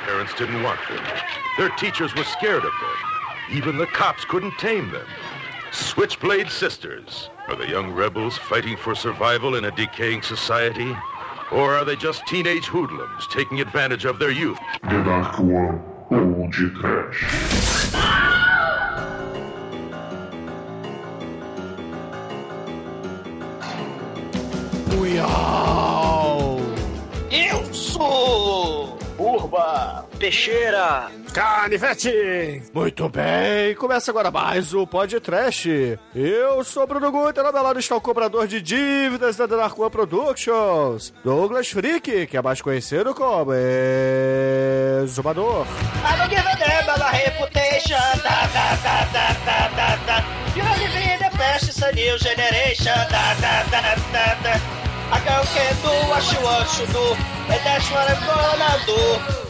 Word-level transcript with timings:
parents 0.00 0.34
didn't 0.34 0.62
want 0.62 0.80
them. 0.88 1.04
Their 1.58 1.70
teachers 1.70 2.14
were 2.14 2.24
scared 2.24 2.64
of 2.64 2.72
them. 2.72 2.96
Even 3.52 3.78
the 3.78 3.86
cops 3.86 4.24
couldn't 4.24 4.58
tame 4.58 4.90
them. 4.90 5.06
Switchblade 5.72 6.50
Sisters. 6.50 7.30
Are 7.48 7.56
the 7.56 7.68
young 7.68 7.92
rebels 7.92 8.36
fighting 8.36 8.76
for 8.76 8.94
survival 8.94 9.56
in 9.56 9.64
a 9.64 9.70
decaying 9.70 10.22
society? 10.22 10.96
Or 11.52 11.74
are 11.74 11.84
they 11.84 11.96
just 11.96 12.26
teenage 12.26 12.66
hoodlums 12.66 13.26
taking 13.28 13.60
advantage 13.60 14.04
of 14.04 14.18
their 14.18 14.30
youth? 14.30 14.58
The 14.82 15.02
Dark 15.02 15.38
One 15.38 15.82
ou 16.10 16.48
de 16.48 18.19
Peixeira. 30.20 31.10
Canivete! 31.32 32.62
Muito 32.74 33.08
bem, 33.08 33.74
começa 33.74 34.10
agora 34.10 34.30
mais 34.30 34.74
o 34.74 34.86
Podcast. 34.86 35.98
Eu 36.14 36.62
sou 36.62 36.86
Bruno 36.86 37.10
Guter, 37.10 37.42
ao 37.44 37.50
meu 37.50 37.62
lado 37.62 37.78
está 37.80 37.96
o 37.96 38.00
cobrador 38.02 38.46
de 38.46 38.60
dívidas 38.60 39.36
da 39.36 39.46
Dark 39.46 39.78
One 39.78 39.90
Productions, 39.90 41.14
Douglas 41.24 41.70
Freak, 41.70 42.26
que 42.26 42.36
é 42.36 42.42
mais 42.42 42.60
conhecido 42.60 43.14
como 43.14 43.52
Exumador. 45.02 45.64
I 46.04 46.18
don't 46.18 46.28
give 46.28 46.46
a 46.46 46.54
damn 46.54 46.82
about 46.82 47.00
my 47.00 47.16
reputation. 47.16 47.96
Da, 48.22 48.46
da, 48.52 48.76
da, 48.76 49.04
da, 49.06 49.32
da, 49.46 49.68
da, 49.68 49.96
da. 50.04 50.24
You 50.54 50.62
only 50.64 50.86
be 50.88 51.16
the 51.16 51.30
best, 51.38 51.70
it's 51.70 51.82
a 51.82 51.90
new 51.92 52.18
generation. 52.18 52.92
Da, 53.10 53.34
da, 53.40 53.62
da, 53.70 53.94
da, 54.12 54.34
da. 54.42 54.60
I 55.12 55.18
don't 55.24 55.48
care 55.48 55.74
do 55.82 55.88
what 56.10 56.22
you 56.30 56.40
want 56.44 56.68
to 56.76 56.86
do. 56.92 57.16
And 57.48 57.60
that's 57.64 57.90
what 57.90 58.06
I'm 58.10 58.20
gonna 58.26 58.84
do. 58.84 59.49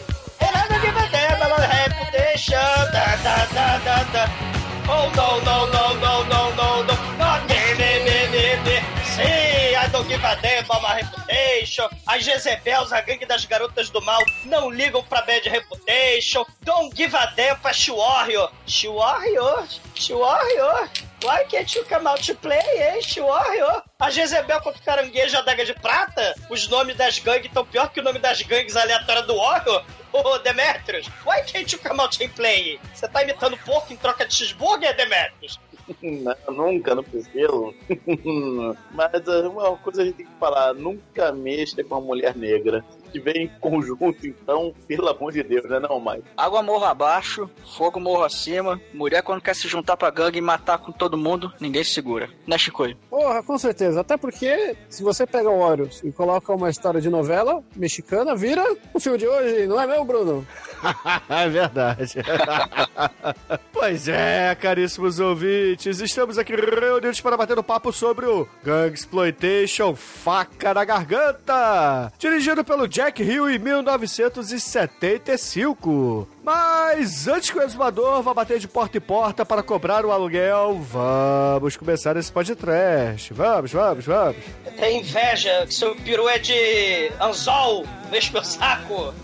Reputation. 2.50 2.92
Da, 2.92 3.16
da, 3.16 3.46
da, 3.46 3.78
da, 3.78 4.04
da. 4.12 4.50
Oh, 4.88 5.08
no, 5.14 5.40
no, 5.44 5.66
no, 5.70 5.94
no, 5.94 6.24
no, 6.24 6.54
no, 6.54 6.82
no. 6.82 6.94
Not 7.16 7.48
me, 7.48 7.74
me, 7.78 8.04
me, 8.04 8.28
me, 8.28 8.56
me. 8.64 8.80
Sim, 9.04 9.76
I 9.76 9.88
don't 9.92 10.08
give 10.08 10.24
a 10.24 10.36
damn 10.42 10.64
about 10.64 10.82
my 10.82 10.96
reputation. 10.96 11.86
As 12.08 12.24
Jezebels, 12.24 12.92
a 12.92 13.00
gangue 13.00 13.26
das 13.26 13.44
garotas 13.44 13.90
do 13.90 14.00
mal, 14.00 14.20
não 14.44 14.70
ligam 14.70 15.02
pra 15.04 15.22
bad 15.22 15.48
reputation. 15.48 16.44
Don't 16.62 16.94
give 16.96 17.14
a 17.14 17.26
damn 17.36 17.56
pra 17.58 17.72
Warrior. 17.88 18.50
Warrior? 18.84 19.68
Warrior? 20.10 20.88
Why 21.22 21.44
can't 21.44 21.72
you 21.74 21.84
come 21.84 22.06
out 22.06 22.22
to 22.24 22.34
play, 22.34 22.58
hein, 22.58 23.22
Warrior? 23.22 23.82
A 24.00 24.10
Jezebel 24.10 24.60
contra 24.62 24.80
o 24.80 24.84
caranguejo 24.84 25.36
e 25.36 25.38
a 25.38 25.42
daga 25.42 25.66
de 25.66 25.74
prata? 25.74 26.34
Os 26.48 26.66
nomes 26.68 26.96
das 26.96 27.18
gangues 27.18 27.46
estão 27.46 27.64
pior 27.64 27.92
que 27.92 28.00
o 28.00 28.02
nome 28.02 28.18
das 28.18 28.40
gangues 28.40 28.74
aleatórias 28.74 29.26
do 29.26 29.36
Warrior? 29.36 29.84
Ô, 30.12 30.38
Demetrius, 30.38 31.06
why 31.24 31.42
can't 31.42 31.72
you 31.72 31.78
come 31.78 32.00
out 32.00 32.22
and 32.22 32.28
play? 32.30 32.80
Você 32.92 33.08
tá 33.08 33.22
imitando 33.22 33.56
porco 33.58 33.92
em 33.92 33.96
troca 33.96 34.26
de 34.26 34.34
cheeseburger, 34.34 34.96
Demetrius? 34.96 35.58
Não, 36.02 36.36
nunca, 36.54 36.94
não 36.94 37.02
preciso. 37.02 37.74
Mas 38.92 39.26
uh, 39.26 39.50
uma 39.50 39.76
coisa 39.78 40.02
a 40.02 40.04
gente 40.04 40.16
tem 40.16 40.26
que 40.26 40.38
falar: 40.38 40.72
nunca 40.74 41.32
mexa 41.32 41.82
com 41.82 41.96
uma 41.96 42.00
mulher 42.00 42.36
negra. 42.36 42.84
Se 43.10 43.18
tiver 43.18 43.36
em 43.36 43.48
conjunto, 43.60 44.24
então, 44.24 44.72
pelo 44.86 45.08
amor 45.08 45.32
de 45.32 45.42
Deus, 45.42 45.64
né, 45.68 45.80
não, 45.80 45.98
mais. 45.98 46.22
Água 46.36 46.62
morro 46.62 46.84
abaixo, 46.84 47.50
fogo 47.76 47.98
morro 47.98 48.22
acima. 48.22 48.80
Mulher, 48.94 49.22
quando 49.22 49.42
quer 49.42 49.54
se 49.54 49.66
juntar 49.66 49.96
pra 49.96 50.10
gangue 50.10 50.38
e 50.38 50.42
matar 50.42 50.78
com 50.78 50.92
todo 50.92 51.16
mundo, 51.16 51.52
ninguém 51.60 51.82
se 51.82 51.90
segura. 51.90 52.28
Né, 52.46 52.56
Chicoio? 52.56 52.96
Porra, 53.08 53.42
com 53.42 53.58
certeza. 53.58 54.00
Até 54.00 54.16
porque, 54.16 54.76
se 54.88 55.02
você 55.02 55.26
pega 55.26 55.50
o 55.50 55.58
Warriors 55.58 56.02
e 56.04 56.12
coloca 56.12 56.54
uma 56.54 56.70
história 56.70 57.00
de 57.00 57.10
novela 57.10 57.62
mexicana, 57.74 58.36
vira 58.36 58.64
o 58.94 59.00
filme 59.00 59.18
de 59.18 59.26
hoje, 59.26 59.66
não 59.66 59.80
é 59.80 59.86
mesmo, 59.86 60.04
Bruno? 60.04 60.46
é 61.28 61.48
verdade. 61.48 62.14
pois 63.72 64.08
é, 64.08 64.54
caríssimos 64.54 65.18
ouvintes, 65.18 66.00
estamos 66.00 66.38
aqui 66.38 66.54
reunidos 66.54 67.20
para 67.20 67.36
bater 67.36 67.58
um 67.58 67.62
papo 67.62 67.92
sobre 67.92 68.26
o 68.26 68.46
Gang 68.62 68.94
Exploitation 68.94 69.94
Faca 69.96 70.74
na 70.74 70.84
Garganta, 70.84 72.12
dirigido 72.18 72.64
pelo 72.64 72.86
Jack 72.86 72.99
Hill 73.18 73.50
em 73.50 73.58
1975. 73.58 76.28
Mas 76.44 77.26
antes 77.26 77.50
que 77.50 77.58
o 77.58 77.62
exumador 77.62 78.22
vá 78.22 78.34
bater 78.34 78.58
de 78.58 78.68
porta 78.68 78.98
em 78.98 79.00
porta 79.00 79.46
para 79.46 79.62
cobrar 79.62 80.04
o 80.04 80.12
aluguel, 80.12 80.78
vamos 80.80 81.76
começar 81.76 82.16
esse 82.16 82.30
podcast. 82.30 83.32
Vamos, 83.32 83.72
vamos, 83.72 84.04
vamos. 84.04 84.36
Tem 84.78 85.00
inveja 85.00 85.64
que 85.66 85.72
seu 85.74 85.96
peru 85.96 86.28
é 86.28 86.38
de 86.38 87.10
anzol, 87.20 87.84
mexe 88.10 88.32
meu 88.32 88.44
saco. 88.44 89.14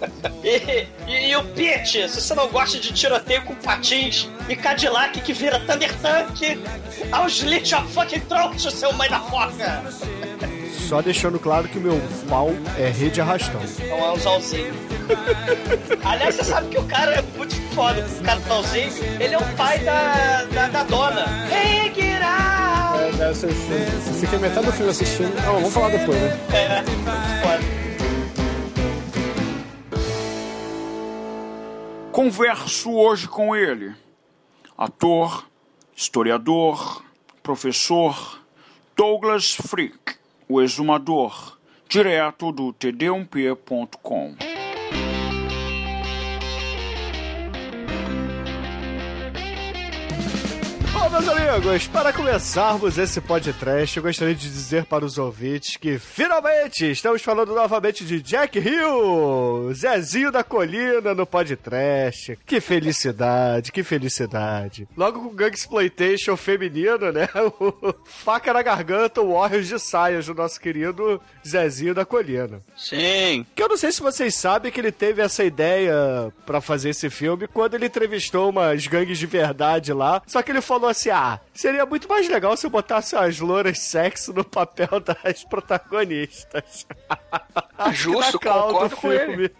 E, 0.42 0.86
e, 1.06 1.28
e, 1.30 1.36
o 1.36 1.44
Pete, 1.54 2.06
se 2.08 2.20
você 2.20 2.34
não 2.34 2.48
gosta 2.48 2.78
de 2.78 2.92
tiroteio 2.92 3.42
com 3.44 3.54
patins 3.54 4.28
e 4.46 4.54
Cadillac 4.54 5.18
que 5.22 5.32
vira 5.32 5.58
Thunder 5.60 5.90
Tank, 6.00 6.60
aos 7.10 7.38
Slit 7.38 7.74
of 7.74 7.90
fucking 7.90 8.20
throat, 8.20 8.70
seu 8.70 8.92
mãe 8.92 9.08
da 9.08 9.20
foca! 9.20 9.82
Só 10.88 11.00
deixando 11.00 11.38
claro 11.38 11.66
que 11.66 11.78
o 11.78 11.80
meu 11.80 11.98
pau 12.28 12.50
é 12.78 12.88
rede 12.88 13.20
arrastão. 13.20 13.60
É 13.80 13.94
um 13.94 14.12
anzolzinho. 14.12 14.74
Aliás, 16.04 16.34
você 16.34 16.44
sabe 16.44 16.68
que 16.68 16.78
o 16.78 16.84
cara 16.84 17.14
é 17.16 17.22
muito 17.36 17.54
foda, 17.74 18.06
o 18.06 18.22
cara 18.22 18.40
tãozinho, 18.42 18.92
ele 19.18 19.34
é 19.34 19.38
o 19.38 19.56
pai 19.56 19.78
da, 19.78 20.44
da, 20.44 20.68
da 20.68 20.84
dona. 20.84 21.24
Hey, 21.50 21.92
get 21.94 22.22
out! 22.22 23.02
É, 23.02 23.12
deve 23.16 23.34
ser 23.34 23.52
filme. 23.52 24.20
Fiquei 24.20 24.38
metade 24.38 24.66
do 24.66 24.72
filme 24.72 24.90
assistindo. 24.90 25.34
Não, 25.42 25.54
vamos 25.54 25.72
falar 25.72 25.88
depois, 25.88 26.20
né? 26.20 26.38
É, 26.52 26.82
foda. 27.42 27.84
Converso 32.12 32.92
hoje 32.92 33.26
com 33.26 33.56
ele, 33.56 33.94
ator, 34.76 35.46
historiador, 35.96 37.02
professor 37.42 38.40
Douglas 38.96 39.56
Freak, 39.56 40.14
o 40.48 40.60
exumador, 40.60 41.58
direto 41.88 42.52
do 42.52 42.72
td1p.com. 42.72 44.63
Bom, 51.04 51.10
meus 51.10 51.28
amigos, 51.28 51.86
para 51.86 52.14
começarmos 52.14 52.96
esse 52.96 53.20
podcast, 53.20 53.94
eu 53.94 54.02
gostaria 54.02 54.34
de 54.34 54.48
dizer 54.48 54.86
para 54.86 55.04
os 55.04 55.18
ouvintes 55.18 55.76
que 55.76 55.98
finalmente 55.98 56.90
estamos 56.90 57.20
falando 57.20 57.54
novamente 57.54 58.06
de 58.06 58.22
Jack 58.22 58.58
Hill, 58.58 59.70
Zezinho 59.74 60.32
da 60.32 60.42
Colina 60.42 61.14
no 61.14 61.26
podcast. 61.26 62.38
Que 62.46 62.58
felicidade, 62.58 63.70
que 63.70 63.82
felicidade. 63.82 64.88
Logo 64.96 65.20
com 65.20 65.26
o 65.26 65.34
Gang 65.34 65.54
Exploitation 65.54 66.38
feminino, 66.38 67.12
né? 67.12 67.28
O 67.60 67.94
faca 68.06 68.54
na 68.54 68.62
garganta, 68.62 69.20
o 69.20 69.34
Warriors 69.34 69.68
de 69.68 69.78
saias 69.78 70.24
do 70.24 70.34
nosso 70.34 70.58
querido 70.58 71.20
Zezinho 71.46 71.94
da 71.94 72.06
Colina. 72.06 72.62
Sim. 72.74 73.44
Que 73.54 73.62
eu 73.62 73.68
não 73.68 73.76
sei 73.76 73.92
se 73.92 74.00
vocês 74.00 74.34
sabem 74.34 74.72
que 74.72 74.80
ele 74.80 74.90
teve 74.90 75.20
essa 75.20 75.44
ideia 75.44 76.32
para 76.46 76.62
fazer 76.62 76.90
esse 76.90 77.10
filme 77.10 77.46
quando 77.46 77.74
ele 77.74 77.86
entrevistou 77.86 78.48
umas 78.48 78.86
gangues 78.86 79.18
de 79.18 79.26
verdade 79.26 79.92
lá. 79.92 80.22
Só 80.26 80.40
que 80.40 80.50
ele 80.50 80.62
falou 80.62 80.93
assim: 80.94 81.10
ah, 81.10 81.40
seria 81.52 81.84
muito 81.84 82.08
mais 82.08 82.28
legal 82.28 82.56
se 82.56 82.66
eu 82.66 82.70
botasse 82.70 83.14
as 83.16 83.38
louras 83.40 83.78
sexo 83.78 84.32
no 84.32 84.44
papel 84.44 85.00
das 85.00 85.44
protagonistas. 85.44 86.86
Justo, 87.92 88.38
concordo 88.40 88.96
com 88.96 89.12
ele. 89.12 89.50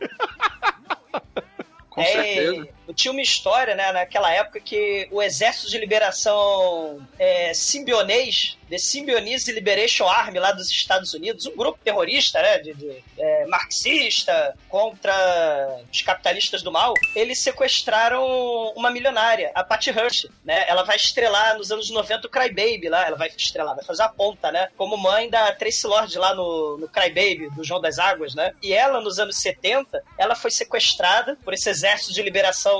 Com 1.91 2.01
É, 2.01 2.05
certeza. 2.07 2.69
Tinha 2.95 3.13
uma 3.13 3.23
história, 3.23 3.75
né, 3.75 3.93
naquela 3.93 4.31
época 4.31 4.61
que 4.61 5.09
o 5.11 5.23
Exército 5.23 5.71
de 5.71 5.79
Liberação 5.79 7.07
é, 7.19 7.55
Simbionês, 7.55 8.59
The 8.69 8.79
Symbionese 8.79 9.53
Liberation 9.53 10.07
Army 10.07 10.39
lá 10.39 10.53
dos 10.53 10.69
Estados 10.69 11.15
Unidos, 11.15 11.47
um 11.47 11.57
grupo 11.57 11.79
terrorista, 11.83 12.41
né, 12.43 12.59
de, 12.59 12.75
de, 12.75 13.05
é, 13.19 13.47
marxista 13.47 14.57
contra 14.69 15.15
os 15.93 16.03
capitalistas 16.03 16.63
do 16.63 16.73
mal, 16.73 16.95
eles 17.15 17.39
sequestraram 17.39 18.25
uma 18.75 18.91
milionária, 18.91 19.51
a 19.55 19.63
Patty 19.63 19.91
Hearst, 19.91 20.27
né? 20.45 20.65
Ela 20.69 20.83
vai 20.83 20.97
estrelar 20.97 21.57
nos 21.57 21.71
anos 21.71 21.91
90 21.91 22.27
o 22.27 22.31
Crybaby 22.31 22.89
lá, 22.89 23.07
ela 23.07 23.17
vai 23.17 23.29
estrelar, 23.29 23.75
vai 23.75 23.85
fazer 23.85 24.03
a 24.03 24.09
ponta, 24.09 24.51
né? 24.51 24.69
Como 24.77 24.97
mãe 24.97 25.29
da 25.29 25.53
Tracy 25.53 25.87
Lord 25.87 26.17
lá 26.19 26.35
no, 26.35 26.79
no 26.79 26.89
Crybaby, 26.89 27.51
do 27.51 27.63
João 27.63 27.81
das 27.81 27.99
Águas, 27.99 28.35
né? 28.35 28.53
E 28.63 28.73
ela, 28.73 29.01
nos 29.01 29.19
anos 29.19 29.37
70, 29.37 30.03
ela 30.19 30.35
foi 30.35 30.51
sequestrada 30.51 31.37
por 31.45 31.55
esse 31.55 31.69
exército 31.69 32.13
de 32.13 32.23
liberação 32.23 32.74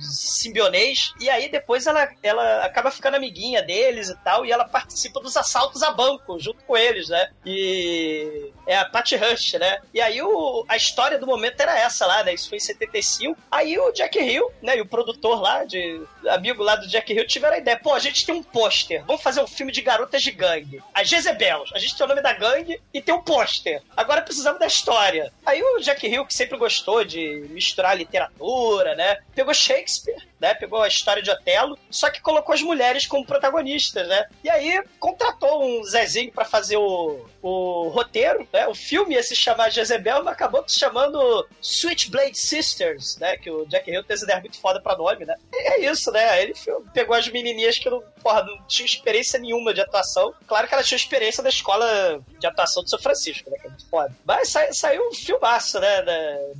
simbionês, 0.00 1.12
e 1.20 1.28
aí 1.30 1.48
depois 1.48 1.86
ela, 1.86 2.08
ela 2.22 2.64
acaba 2.64 2.90
ficando 2.90 3.16
amiguinha 3.16 3.62
deles 3.62 4.08
e 4.08 4.16
tal, 4.16 4.44
e 4.44 4.52
ela 4.52 4.64
participa 4.64 4.94
participa 4.94 5.20
dos 5.20 5.36
assaltos 5.36 5.82
a 5.82 5.90
banco 5.90 6.38
junto 6.38 6.62
com 6.64 6.76
eles, 6.76 7.08
né? 7.08 7.30
E 7.44 8.52
é 8.66 8.76
a 8.76 8.84
Patty 8.84 9.16
Rush, 9.16 9.54
né? 9.54 9.78
E 9.92 10.00
aí 10.00 10.22
o, 10.22 10.64
a 10.68 10.76
história 10.76 11.18
do 11.18 11.26
momento 11.26 11.60
era 11.60 11.78
essa 11.78 12.06
lá, 12.06 12.22
né? 12.22 12.34
Isso 12.34 12.48
foi 12.48 12.58
em 12.58 12.60
75. 12.60 13.38
Aí 13.50 13.78
o 13.78 13.92
Jack 13.92 14.18
Hill, 14.18 14.50
né? 14.62 14.78
E 14.78 14.80
o 14.80 14.86
produtor 14.86 15.40
lá, 15.40 15.64
de 15.64 16.00
amigo 16.28 16.62
lá 16.62 16.76
do 16.76 16.86
Jack 16.86 17.12
Hill, 17.12 17.26
tiveram 17.26 17.56
a 17.56 17.58
ideia: 17.58 17.78
pô, 17.78 17.92
a 17.92 17.98
gente 17.98 18.24
tem 18.24 18.34
um 18.34 18.42
pôster, 18.42 19.04
vamos 19.04 19.22
fazer 19.22 19.42
um 19.42 19.46
filme 19.46 19.72
de 19.72 19.82
garotas 19.82 20.22
de 20.22 20.30
gangue. 20.30 20.82
As 20.92 21.08
Jezebels. 21.08 21.70
A 21.74 21.78
gente 21.78 21.96
tem 21.96 22.04
o 22.04 22.08
nome 22.08 22.22
da 22.22 22.32
gangue 22.32 22.80
e 22.92 23.02
tem 23.02 23.14
um 23.14 23.22
pôster. 23.22 23.82
Agora 23.96 24.22
precisamos 24.22 24.60
da 24.60 24.66
história. 24.66 25.32
Aí 25.44 25.62
o 25.62 25.80
Jack 25.80 26.06
Hill, 26.06 26.26
que 26.26 26.34
sempre 26.34 26.56
gostou 26.56 27.04
de 27.04 27.46
misturar 27.50 27.96
literatura, 27.96 28.94
né? 28.94 29.18
Pegou 29.34 29.52
Shakespeare, 29.52 30.26
né? 30.40 30.54
Pegou 30.54 30.82
a 30.82 30.88
história 30.88 31.22
de 31.22 31.30
Otelo, 31.30 31.78
só 31.90 32.10
que 32.10 32.20
colocou 32.20 32.54
as 32.54 32.62
mulheres 32.62 33.06
como 33.06 33.26
protagonistas, 33.26 34.06
né? 34.08 34.26
E 34.42 34.50
aí 34.50 34.82
contratou 34.98 35.64
um 35.64 35.84
Zezinho 35.84 36.32
para 36.32 36.44
fazer 36.44 36.76
o, 36.76 37.26
o 37.46 37.88
roteiro, 37.90 38.48
né? 38.50 38.66
O 38.66 38.74
filme 38.74 39.14
ia 39.14 39.22
se 39.22 39.36
chamar 39.36 39.68
Jezebel, 39.68 40.24
mas 40.24 40.32
acabou 40.32 40.64
se 40.66 40.80
chamando 40.80 41.46
Switchblade 41.60 42.38
Sisters, 42.38 43.18
né? 43.18 43.36
Que 43.36 43.50
o 43.50 43.66
Jack 43.66 43.90
Hill 43.90 44.02
tem 44.02 44.14
essa 44.14 44.24
ideia 44.24 44.40
muito 44.40 44.58
foda 44.58 44.80
pra 44.80 44.96
nome, 44.96 45.26
né? 45.26 45.36
E 45.52 45.56
é 45.56 45.90
isso, 45.90 46.10
né? 46.10 46.42
Ele 46.42 46.54
pegou 46.94 47.14
as 47.14 47.28
menininhas 47.28 47.78
que 47.78 47.90
não, 47.90 48.02
porra, 48.22 48.44
não 48.44 48.66
tinham 48.66 48.86
experiência 48.86 49.38
nenhuma 49.38 49.74
de 49.74 49.82
atuação. 49.82 50.32
Claro 50.46 50.66
que 50.66 50.72
elas 50.72 50.88
tinham 50.88 50.96
experiência 50.96 51.42
da 51.42 51.50
escola 51.50 52.18
de 52.38 52.46
atuação 52.46 52.82
do 52.82 52.88
São 52.88 52.98
Francisco, 52.98 53.50
né? 53.50 53.58
Que 53.60 53.66
é 53.66 53.70
muito 53.70 53.86
foda. 53.90 54.16
Mas 54.24 54.48
sa 54.48 54.72
saiu 54.72 55.06
um 55.06 55.12
filmaço, 55.12 55.78
né? 55.78 56.00
Da, 56.00 56.14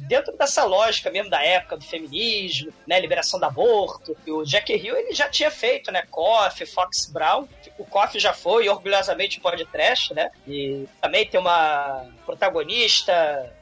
dentro 0.07 0.37
dessa 0.37 0.65
lógica 0.65 1.11
mesmo 1.11 1.31
da 1.31 1.43
época 1.43 1.79
do 1.79 1.85
feminismo, 1.85 2.71
né? 2.87 3.01
Liberação 3.01 3.41
do 3.41 3.47
aborto. 3.47 4.15
E 4.27 4.31
o 4.31 4.45
Jack 4.45 4.71
Hill, 4.71 4.99
ele 4.99 5.15
já 5.15 5.31
tinha 5.31 5.51
feito, 5.51 5.91
né? 5.91 6.03
Coffee, 6.11 6.67
Fox 6.67 7.07
Brown. 7.07 7.49
O 7.79 7.87
Coffee 7.87 8.21
já 8.21 8.35
foi, 8.35 8.69
orgulhosamente, 8.69 9.41
podcast, 9.41 10.13
né? 10.13 10.31
E 10.47 10.74
também 11.01 11.27
tem 11.27 11.41
uma 11.41 12.07
protagonista, 12.25 13.13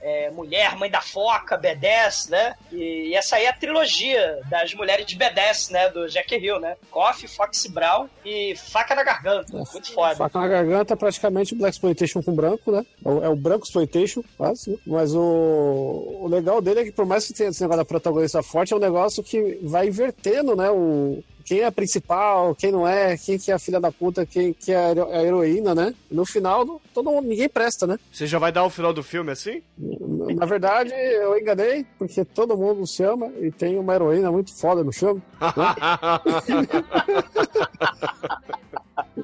é, 0.00 0.30
mulher, 0.30 0.76
mãe 0.76 0.90
da 0.90 1.00
foca, 1.00 1.58
B10, 1.58 2.30
né? 2.30 2.54
E, 2.70 3.08
e, 3.08 3.14
essa 3.14 3.36
aí 3.36 3.44
é 3.44 3.48
a 3.48 3.52
trilogia 3.52 4.40
das 4.48 4.72
mulheres 4.74 5.04
de 5.06 5.16
B10, 5.16 5.70
né? 5.70 5.88
Do 5.88 6.08
Jack 6.08 6.34
Hill, 6.34 6.60
né? 6.60 6.76
Coffee, 6.90 7.28
Fox 7.28 7.66
Brown 7.66 8.08
e 8.24 8.54
Faca 8.56 8.94
na 8.94 9.02
Garganta. 9.02 9.56
É, 9.56 9.72
Muito 9.72 9.92
foda. 9.92 10.16
Faca 10.16 10.38
na 10.38 10.48
Garganta 10.48 10.94
é 10.94 10.96
praticamente 10.96 11.54
Black 11.54 11.74
Exploitation 11.74 12.22
com 12.22 12.34
branco, 12.34 12.70
né? 12.70 12.84
É 13.04 13.08
o, 13.08 13.24
é 13.24 13.28
o 13.28 13.36
branco 13.36 13.64
Exploitation, 13.64 14.22
quase. 14.36 14.78
Mas 14.86 15.14
o, 15.14 15.20
o 16.22 16.28
legal 16.28 16.60
dele 16.60 16.80
é 16.80 16.84
que, 16.84 16.92
por 16.92 17.04
mais 17.06 17.26
que 17.26 17.34
tenha 17.34 17.50
esse 17.50 17.60
negócio 17.60 17.82
da 17.82 17.84
protagonista 17.84 18.42
forte, 18.42 18.72
é 18.72 18.76
um 18.76 18.80
negócio 18.80 19.22
que 19.22 19.58
vai 19.62 19.88
invertendo, 19.88 20.54
né? 20.54 20.70
O, 20.70 21.22
quem 21.42 21.60
é 21.60 21.66
a 21.66 21.72
principal, 21.72 22.54
quem 22.54 22.72
não 22.72 22.86
é, 22.86 23.16
quem 23.16 23.38
que 23.38 23.50
é 23.50 23.54
a 23.54 23.58
filha 23.58 23.80
da 23.80 23.92
puta, 23.92 24.24
quem 24.24 24.52
que 24.52 24.72
é 24.72 24.76
a 24.76 25.22
heroína, 25.22 25.74
né? 25.74 25.94
No 26.10 26.24
final, 26.24 26.80
todo 26.94 27.10
mundo, 27.10 27.28
ninguém 27.28 27.48
presta, 27.48 27.86
né? 27.86 27.98
Você 28.10 28.26
já 28.26 28.38
vai 28.38 28.52
dar 28.52 28.64
o 28.64 28.70
final 28.70 28.92
do 28.92 29.02
filme 29.02 29.30
assim? 29.30 29.62
Na 30.34 30.46
verdade, 30.46 30.92
eu 30.94 31.38
enganei, 31.38 31.86
porque 31.98 32.24
todo 32.24 32.56
mundo 32.56 32.86
se 32.86 33.02
ama 33.02 33.32
e 33.40 33.50
tem 33.50 33.78
uma 33.78 33.94
heroína 33.94 34.30
muito 34.30 34.54
foda 34.54 34.82
no 34.84 34.92
filme. 34.92 35.22
Né? 35.40 35.50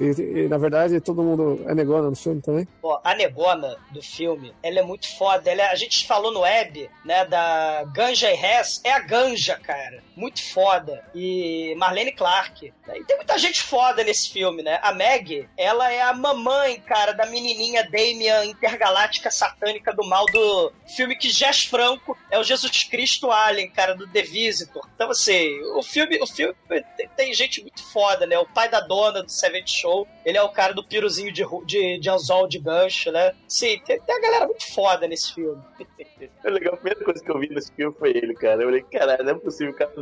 E, 0.01 0.45
e, 0.45 0.49
na 0.49 0.59
verdade, 0.59 1.01
todo 1.01 1.23
mundo 1.23 1.65
é 1.67 1.75
negona 1.75 2.11
no 2.11 2.17
filme 2.17 2.41
também. 2.41 2.67
Pô, 2.81 3.01
a 3.03 3.15
negona 3.15 3.77
do 3.91 4.03
filme, 4.03 4.55
ela 4.63 4.81
é 4.81 4.83
muito 4.83 5.17
foda. 5.17 5.51
Ela 5.51 5.63
é, 5.63 5.71
a 5.71 5.75
gente 5.75 6.07
falou 6.07 6.33
no 6.33 6.41
web, 6.41 6.89
né, 7.05 7.25
da 7.25 7.85
Ganja 7.93 8.31
e 8.31 8.35
Hess. 8.35 8.81
É 8.85 8.93
a 8.93 9.01
Ganja, 9.01 9.59
cara. 9.59 10.03
Muito 10.15 10.43
foda. 10.53 11.05
E 11.15 11.75
Marlene 11.77 12.13
Clark. 12.13 12.73
E 12.95 13.05
tem 13.05 13.17
muita 13.17 13.39
gente 13.39 13.63
foda 13.63 14.05
nesse 14.05 14.31
filme, 14.31 14.63
né? 14.63 14.79
A 14.83 14.93
Meg, 14.93 15.49
ela 15.57 15.91
é 15.93 16.03
a 16.03 16.13
mamãe, 16.13 16.81
cara, 16.81 17.13
da 17.13 17.27
menininha 17.27 17.89
Damian 17.89 18.45
intergaláctica 18.45 19.31
satânica 19.31 19.93
do 19.93 20.05
mal 20.05 20.25
do 20.27 20.73
filme 20.89 21.17
que 21.17 21.31
Jess 21.31 21.65
Franco 21.65 22.17
é 22.31 22.39
o 22.39 22.45
Jesus 22.45 22.85
Cristo 22.85 23.31
Alien, 23.31 23.71
cara, 23.71 23.95
do 23.95 24.07
The 24.07 24.23
Visitor. 24.23 24.89
Então, 24.95 25.11
assim, 25.11 25.61
o 25.75 25.83
filme, 25.83 26.19
o 26.21 26.27
filme 26.27 26.55
tem, 26.97 27.09
tem 27.17 27.35
gente 27.35 27.63
muito 27.63 27.83
foda, 27.93 28.27
né? 28.27 28.39
O 28.39 28.47
pai 28.47 28.69
da 28.69 28.81
dona 28.81 29.23
do 29.23 29.31
Seventh 29.31 29.69
Show, 29.69 30.07
ele 30.25 30.39
é 30.39 30.43
o 30.43 30.49
cara 30.51 30.73
do 30.73 30.85
piruzinho 30.85 31.33
de, 31.33 31.45
de, 31.65 31.99
de 31.99 32.11
anzol 32.11 32.49
de 32.49 32.59
gancho, 32.59 33.11
né? 33.11 33.35
Sim, 33.47 33.81
tem, 33.85 34.01
tem 34.01 34.17
a 34.17 34.21
galera 34.21 34.47
muito 34.47 34.73
foda 34.73 35.07
nesse 35.07 35.35
filme. 35.35 35.63
É 36.45 36.51
legal, 36.51 36.75
a 36.75 36.77
primeira 36.77 37.05
coisa 37.05 37.23
que 37.23 37.31
eu 37.31 37.39
vi 37.39 37.49
nesse 37.49 37.73
filme 37.73 37.95
foi 37.97 38.11
ele, 38.11 38.35
cara. 38.35 38.63
Eu 38.63 38.69
falei, 38.69 38.83
caralho, 38.83 39.25
não 39.25 39.33
é 39.33 39.35
possível. 39.35 39.73
O 39.73 39.77
cara, 39.77 39.93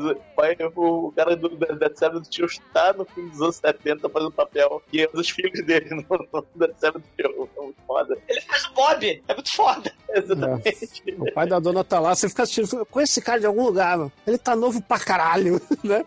o, 0.75 1.07
o 1.09 1.13
cara 1.13 1.37
do, 1.37 1.49
da, 1.49 1.95
série 1.95 2.15
do 2.15 2.23
tio 2.23 2.47
está 2.47 2.93
no 2.93 3.05
filme 3.05 3.31
dos 3.31 3.41
anos 3.41 3.57
70 3.57 4.09
fazendo 4.09 4.31
papel 4.31 4.83
e 4.93 5.03
é 5.03 5.09
um 5.09 5.17
dos 5.17 5.29
filhos 5.29 5.63
dele 5.65 5.91
no, 5.91 6.29
no, 6.33 6.47
da 6.55 6.75
série 6.75 6.95
do 6.95 7.05
tio. 7.17 7.49
É 7.57 7.61
muito 7.61 7.83
foda. 7.87 8.19
Ele 8.29 8.41
faz 8.43 8.65
o 8.67 8.73
Bob, 8.73 9.23
é 9.27 9.35
muito 9.35 9.53
foda. 9.55 9.93
Exatamente. 10.11 10.69
É. 10.69 10.76
O 11.19 11.33
pai 11.33 11.47
da 11.47 11.59
dona 11.59 11.83
tá 11.83 11.99
lá, 11.99 12.15
você 12.15 12.29
fica 12.29 12.43
assistindo, 12.43 12.85
conhece 12.87 13.13
esse 13.13 13.23
cara 13.23 13.41
de 13.41 13.47
algum 13.47 13.65
lugar, 13.65 13.97
mano. 13.97 14.13
Ele 14.27 14.37
tá 14.37 14.55
novo 14.55 14.83
pra 14.83 14.99
caralho, 14.99 15.61
né? 15.83 16.05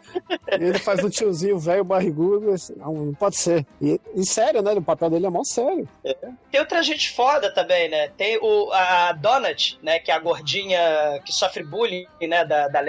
E 0.60 0.64
ele 0.64 0.80
faz 0.80 1.04
um 1.04 1.10
tiozinho 1.10 1.58
velho 1.58 1.84
barrigudo, 1.84 2.52
assim, 2.52 2.74
não, 2.76 2.94
não 2.94 3.14
pode 3.14 3.38
ser. 3.38 3.66
E, 3.82 4.00
e 4.16 4.26
sério, 4.26 4.62
né? 4.62 4.74
O 4.74 4.82
papel 4.82 5.10
dele 5.10 5.26
é 5.26 5.30
mó 5.30 5.44
sério. 5.44 5.88
É. 6.04 6.16
Tem 6.52 6.60
outra 6.60 6.84
gente 6.84 7.12
foda 7.12 7.52
também, 7.54 7.90
né? 7.90 8.10
Tem 8.10 8.38
o, 8.42 8.72
a 8.72 9.14
Donut, 9.14 9.80
né? 9.82 10.00
Que 10.00 10.12
é 10.12 10.14
a 10.14 10.20
gordinha 10.20 10.80
que 11.26 11.32
sofre 11.32 11.64
bullying, 11.64 12.06
né? 12.22 12.46
Da, 12.46 12.68
da. 12.68 12.80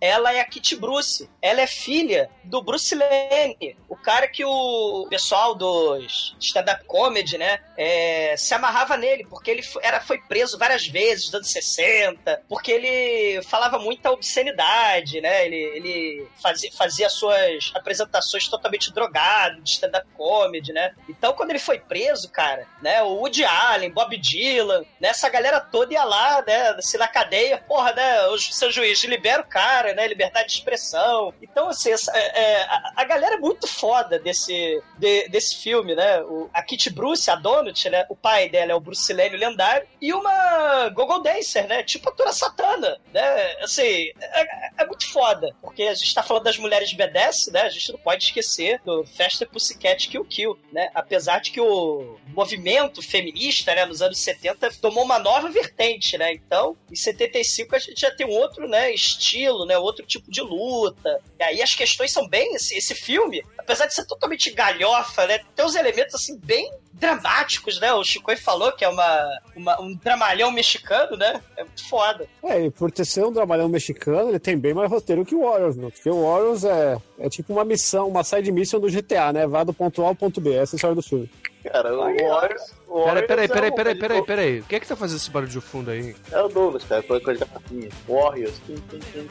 Ela 0.00 0.32
é 0.32 0.40
a 0.40 0.44
Kitty 0.44 0.76
Bruce. 0.76 1.28
Ela 1.42 1.60
é 1.60 1.66
filha 1.66 2.30
do 2.42 2.62
Bruce 2.62 2.94
Lane, 2.94 3.76
o 3.88 3.96
cara 3.96 4.26
que 4.26 4.44
o 4.44 5.06
pessoal 5.10 5.54
dos 5.54 6.36
stand-up 6.40 6.84
comedy, 6.86 7.36
né? 7.36 7.60
É, 7.76 8.34
se 8.36 8.54
amarrava 8.54 8.96
nele, 8.96 9.26
porque 9.28 9.50
ele 9.50 9.62
era, 9.82 10.00
foi 10.00 10.18
preso 10.18 10.58
várias 10.58 10.86
vezes 10.86 11.13
nos 11.22 11.34
anos 11.34 11.50
60, 11.50 12.42
porque 12.48 12.72
ele 12.72 13.42
falava 13.42 13.78
muita 13.78 14.10
obscenidade, 14.10 15.20
né? 15.20 15.46
Ele, 15.46 15.56
ele 15.56 16.28
fazia, 16.42 16.70
fazia 16.72 17.08
suas 17.08 17.72
apresentações 17.74 18.48
totalmente 18.48 18.92
drogado, 18.92 19.60
de 19.62 19.70
stand-up 19.70 20.06
comedy, 20.16 20.72
né? 20.72 20.94
Então, 21.08 21.32
quando 21.32 21.50
ele 21.50 21.58
foi 21.58 21.78
preso, 21.78 22.30
cara, 22.30 22.66
né? 22.82 23.02
O 23.02 23.16
Woody 23.16 23.44
Allen, 23.44 23.90
Bob 23.90 24.16
Dylan, 24.16 24.84
né? 25.00 25.08
Essa 25.08 25.28
galera 25.28 25.60
toda 25.60 25.92
ia 25.92 26.04
lá, 26.04 26.42
né? 26.46 26.76
Se 26.80 26.98
na 26.98 27.08
cadeia, 27.08 27.58
porra, 27.58 27.92
né? 27.92 28.26
O 28.28 28.38
seu 28.38 28.70
juiz 28.70 29.02
libera 29.04 29.42
o 29.42 29.46
cara, 29.46 29.94
né? 29.94 30.06
Liberdade 30.06 30.48
de 30.48 30.54
expressão. 30.54 31.32
Então, 31.42 31.68
assim, 31.68 31.92
essa, 31.92 32.10
é, 32.16 32.62
a, 32.62 32.92
a, 32.96 33.04
galera 33.04 33.36
é 33.36 33.38
muito 33.38 33.66
foda 33.66 34.18
desse, 34.18 34.82
de, 34.98 35.28
desse 35.28 35.56
filme, 35.56 35.94
né? 35.94 36.20
O, 36.22 36.50
a 36.52 36.62
Kitty 36.62 36.90
Bruce, 36.90 37.30
a 37.30 37.34
Donut, 37.34 37.88
né? 37.88 38.06
O 38.08 38.16
pai 38.16 38.48
dela 38.48 38.72
é 38.72 38.74
o 38.74 38.80
Bruce 38.80 39.12
lendário. 39.12 39.86
E 40.00 40.12
uma 40.12 40.88
Gogo 41.06 41.22
Dancer, 41.22 41.66
né? 41.66 41.82
Tipo 41.82 42.08
a 42.08 42.12
Tura 42.12 42.32
Satana, 42.32 42.98
né? 43.12 43.56
Assim, 43.62 44.10
é, 44.20 44.82
é, 44.82 44.86
muito 44.86 45.10
foda. 45.10 45.54
Porque 45.60 45.82
a 45.84 45.94
gente 45.94 46.14
tá 46.14 46.22
falando 46.22 46.44
das 46.44 46.58
mulheres 46.58 46.92
BDS, 46.92 47.48
né? 47.52 47.62
A 47.62 47.68
gente 47.68 47.92
não 47.92 47.98
pode 47.98 48.24
esquecer 48.24 48.80
do 48.84 49.04
Festa 49.04 49.46
Pussycat 49.46 50.08
Kill 50.08 50.24
Kill, 50.24 50.58
né? 50.72 50.90
Apesar 50.94 51.40
de 51.40 51.50
que 51.50 51.60
o 51.60 52.18
movimento 52.28 53.02
feminista, 53.02 53.74
né? 53.74 53.84
Nos 53.84 54.02
anos 54.02 54.18
70 54.18 54.70
tomou 54.80 55.04
uma 55.04 55.18
nova 55.18 55.48
vertente, 55.48 56.16
né? 56.18 56.32
Então, 56.32 56.76
em 56.90 56.96
75 56.96 57.76
a 57.76 57.78
gente 57.78 58.00
já 58.00 58.10
tem 58.10 58.26
um 58.26 58.30
outro, 58.30 58.68
né? 58.68 58.92
Estilo, 58.92 59.64
né? 59.64 59.78
Outro 59.78 60.04
tipo 60.06 60.30
de 60.30 60.40
luta. 60.40 61.20
E 61.38 61.42
aí 61.42 61.62
as 61.62 61.74
questões 61.74 62.12
são 62.12 62.28
bem... 62.28 62.54
Esse 62.54 62.94
filme, 62.94 63.44
apesar 63.58 63.86
de 63.86 63.94
ser 63.94 64.06
totalmente 64.06 64.50
galhofa, 64.50 65.26
né? 65.26 65.40
Tem 65.54 65.64
uns 65.64 65.74
elementos, 65.74 66.14
assim, 66.14 66.38
bem 66.38 66.70
dramáticos, 66.98 67.80
né? 67.80 67.92
O 67.92 68.04
Chico 68.04 68.34
falou 68.36 68.72
que 68.72 68.84
é 68.84 68.88
uma, 68.88 69.40
uma, 69.56 69.80
um 69.80 69.94
dramalhão 69.94 70.50
mexicano, 70.50 71.16
né? 71.16 71.40
É 71.56 71.64
muito 71.64 71.88
foda. 71.88 72.26
É, 72.42 72.66
e 72.66 72.70
por 72.70 72.90
ter 72.90 73.04
sido 73.04 73.28
um 73.28 73.32
dramalhão 73.32 73.68
mexicano, 73.68 74.30
ele 74.30 74.38
tem 74.38 74.56
bem 74.56 74.74
mais 74.74 74.90
roteiro 74.90 75.24
que 75.24 75.34
o 75.34 75.42
Warriors, 75.42 75.76
né? 75.76 75.90
Porque 75.90 76.08
o 76.08 76.22
Warriors 76.22 76.64
é, 76.64 76.96
é 77.18 77.28
tipo 77.28 77.52
uma 77.52 77.64
missão, 77.64 78.08
uma 78.08 78.24
side 78.24 78.50
mission 78.50 78.80
do 78.80 78.90
GTA, 78.90 79.32
né? 79.32 79.46
Vá 79.46 79.64
do 79.64 79.74
ponto 79.74 80.02
A 80.02 80.08
ao 80.08 80.14
ponto 80.14 80.40
B. 80.40 80.54
Essa 80.54 80.74
é 80.74 80.76
a 80.76 80.78
história 80.78 80.96
do 80.96 81.02
filme. 81.02 81.30
Cara, 81.72 81.94
o 81.94 81.98
Warriors. 81.98 82.74
Peraí, 82.86 83.26
peraí, 83.26 83.48
peraí, 83.48 83.72
peraí, 83.72 83.94
peraí, 83.94 84.22
peraí. 84.22 84.60
O 84.60 84.64
que 84.64 84.76
é 84.76 84.80
que 84.80 84.86
tá 84.86 84.94
fazendo 84.94 85.16
esse 85.16 85.30
barulho 85.30 85.50
de 85.50 85.60
fundo 85.60 85.90
aí? 85.90 86.14
É 86.30 86.40
o 86.40 86.48
Douglas, 86.48 86.84
cara, 86.84 87.02
com 87.02 87.14
as 87.14 87.22
garrafinhas. 87.22 87.92
Warriors. 88.06 88.54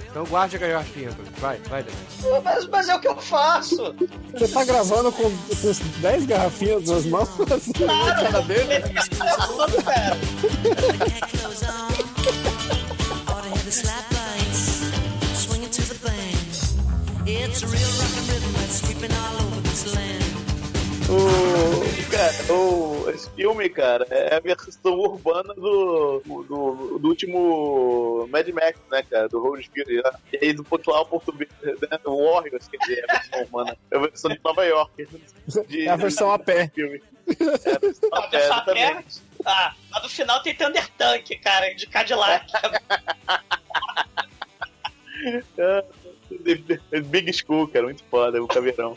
Então 0.09 0.25
guarde 0.25 0.55
a 0.55 0.59
garrafinha, 0.59 1.09
Vai, 1.37 1.57
vai, 1.69 1.85
mas, 2.43 2.67
mas 2.67 2.89
é 2.89 2.95
o 2.95 2.99
que 2.99 3.07
eu 3.07 3.15
faço. 3.17 3.95
Você 4.33 4.47
tá 4.47 4.65
gravando 4.65 5.11
com, 5.11 5.23
com 5.23 6.01
10 6.01 6.25
garrafinhas 6.25 6.89
nas 6.89 7.05
mãos? 7.05 7.29
Claro, 7.77 8.31
cara 8.31 8.41
dele? 8.41 8.83
It's 17.25 17.63
a 17.63 17.67
real 17.67 17.91
rock 17.99 18.17
and 18.17 18.27
rhythm 18.27 18.53
that's 18.53 18.81
sweeping 18.81 19.13
all 19.13 19.35
over 19.43 19.61
this 19.61 19.95
land. 19.95 20.23
O, 21.09 21.82
cara, 22.13 22.53
o, 22.53 23.09
esse 23.09 23.27
filme, 23.31 23.67
cara, 23.69 24.05
é 24.09 24.35
a 24.35 24.39
versão 24.39 24.93
urbana 24.93 25.51
do, 25.55 26.21
do, 26.23 26.99
do 26.99 27.07
último 27.07 28.27
Mad 28.29 28.47
Max, 28.49 28.79
né, 28.91 29.01
cara? 29.09 29.27
Do 29.27 29.41
Road 29.41 29.67
Fury. 29.69 29.95
Né? 29.95 30.11
E 30.31 30.37
aí, 30.45 30.53
do 30.53 30.63
ao 30.87 31.05
B, 31.33 31.49
né? 31.63 31.73
O 32.05 32.31
Warriors, 32.33 32.67
quer 32.67 32.77
dizer, 32.77 32.99
é 32.99 33.03
a 33.03 33.07
versão 33.17 33.41
urbana. 33.41 33.75
É 33.89 33.97
a 33.97 33.99
versão 33.99 34.29
de 34.31 34.39
Nova 34.43 34.63
York. 34.63 35.07
De, 35.67 35.87
É 35.87 35.89
a 35.89 35.95
versão 35.95 36.31
a 36.31 36.37
pé. 36.37 36.69
filme. 36.73 37.01
É 37.27 37.75
a 37.75 37.79
versão 37.79 38.09
a 38.11 38.21
pé, 38.27 38.45
exatamente. 38.45 39.21
Ah, 39.45 39.73
mas 39.91 40.03
no 40.03 40.09
final 40.09 40.41
tem 40.43 40.55
Thunder 40.55 40.87
Tank, 40.97 41.29
cara, 41.39 41.73
de 41.73 41.87
Cadillac. 41.87 42.45
Big 47.05 47.31
School, 47.33 47.67
cara, 47.67 47.85
muito 47.85 48.03
foda, 48.09 48.41
o 48.41 48.47
caveirão. 48.47 48.93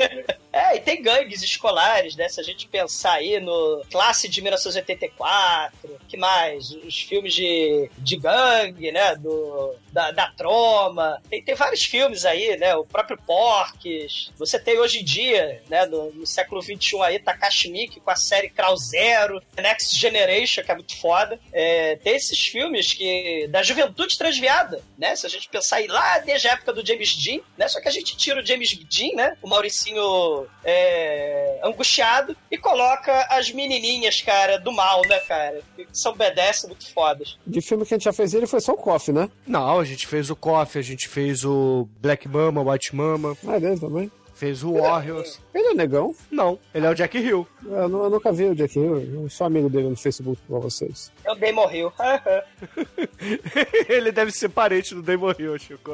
É, 0.53 0.77
e 0.77 0.81
tem 0.81 1.03
gangues 1.03 1.43
escolares, 1.43 2.17
né? 2.17 2.29
Se 2.29 2.41
a 2.41 2.45
gente 2.45 2.67
pensar 2.69 3.13
aí 3.13 3.41
no 3.41 3.83
Classe 3.91 4.29
de 4.29 4.41
1984, 4.43 5.97
que 6.09 6.17
mais? 6.17 6.71
Os 6.71 7.01
filmes 7.03 7.35
de, 7.35 7.91
de 7.99 8.17
gangue, 8.17 8.91
né? 8.91 9.15
Do, 9.17 9.75
da, 9.97 10.11
da 10.11 10.27
Troma. 10.33 11.23
Tem, 11.31 11.43
tem 11.43 11.55
vários 11.55 11.87
filmes 11.87 12.27
aí, 12.27 12.55
né? 12.59 12.77
O 12.77 12.85
próprio 12.85 13.17
Porques. 13.17 14.31
Você 14.37 14.59
tem 14.59 14.79
hoje 14.79 15.01
em 15.01 15.05
dia, 15.05 15.63
né? 15.71 15.87
No, 15.87 16.13
no 16.13 16.27
século 16.27 16.61
XXI 16.61 17.01
aí, 17.01 17.19
Takashi 17.19 17.71
Miike 17.71 18.01
com 18.01 18.11
a 18.11 18.17
série 18.17 18.51
Crow 18.51 18.77
Zero, 18.77 19.43
Next 19.57 19.99
Generation, 19.99 20.63
que 20.63 20.71
é 20.71 20.75
muito 20.75 20.95
foda. 21.01 21.41
É, 21.51 21.97
tem 21.97 22.15
esses 22.15 22.39
filmes 22.39 22.93
que 22.93 23.49
da 23.49 23.63
juventude 23.63 24.19
transviada, 24.19 24.83
né? 24.99 25.17
Se 25.17 25.25
a 25.25 25.31
gente 25.31 25.49
pensar 25.49 25.77
aí 25.77 25.87
lá 25.87 26.19
desde 26.19 26.49
a 26.49 26.53
época 26.53 26.75
do 26.75 26.87
James 26.87 27.17
Dean, 27.17 27.41
né? 27.57 27.67
Só 27.67 27.81
que 27.81 27.89
a 27.89 27.93
gente 27.93 28.15
tira 28.19 28.43
o 28.43 28.45
James 28.45 28.77
Dean, 28.77 29.15
né? 29.15 29.39
O 29.41 29.49
Mauricinho 29.49 30.47
é, 30.63 31.59
angustiado 31.65 32.37
e 32.51 32.59
coloca 32.59 33.27
as 33.31 33.51
menininhas, 33.51 34.21
cara, 34.21 34.59
do 34.59 34.71
mal, 34.73 35.01
né, 35.09 35.19
cara? 35.21 35.63
Que 35.75 35.87
são 35.91 36.13
BDS 36.15 36.65
muito 36.65 36.93
fodas. 36.93 37.39
De 37.47 37.63
filme 37.63 37.87
que 37.87 37.95
a 37.95 37.97
gente 37.97 38.05
já 38.05 38.13
fez 38.13 38.35
ele 38.35 38.47
foi 38.47 38.61
só 38.61 38.73
o 38.73 38.77
Coffee, 38.77 39.15
né? 39.15 39.31
Não, 39.47 39.86
gente 39.87 40.07
fez 40.07 40.29
o 40.31 40.37
Coffee, 40.37 40.79
a 40.81 40.83
gente 40.85 41.09
fez 41.09 41.45
o 41.45 41.89
Black 42.01 42.29
Mama, 42.29 42.63
White 42.63 42.95
Mama, 42.95 43.37
Ah, 43.47 43.57
é 43.57 43.61
dele 43.61 43.79
também. 43.81 44.11
fez 44.35 44.63
o 44.63 44.75
Warriors. 44.75 45.41
Ele 45.55 45.69
é 45.69 45.75
negão. 45.75 46.15
Não, 46.31 46.59
ele 46.75 46.85
é 46.87 46.91
o 46.91 46.95
Jack 46.95 47.17
Hill. 47.17 47.47
Eu, 47.65 47.73
eu 47.75 47.89
nunca 48.11 48.31
vi 48.33 48.45
o 48.45 48.55
Jack 48.55 48.79
Hill. 48.79 48.99
Eu 49.23 49.31
sou 49.31 49.47
amigo 49.47 49.71
dele 49.71 49.89
no 49.89 49.97
Facebook 49.97 50.39
igual 50.47 50.61
vocês. 50.61 51.11
É 51.25 51.33
o 51.33 51.35
Damon 51.35 51.71
Hill. 51.71 51.93
ele 53.89 54.13
deve 54.13 54.31
ser 54.33 54.49
parente 54.51 54.95
do 54.95 55.03
Damon 55.03 55.33
Hill, 55.39 55.59
Chico. 55.59 55.93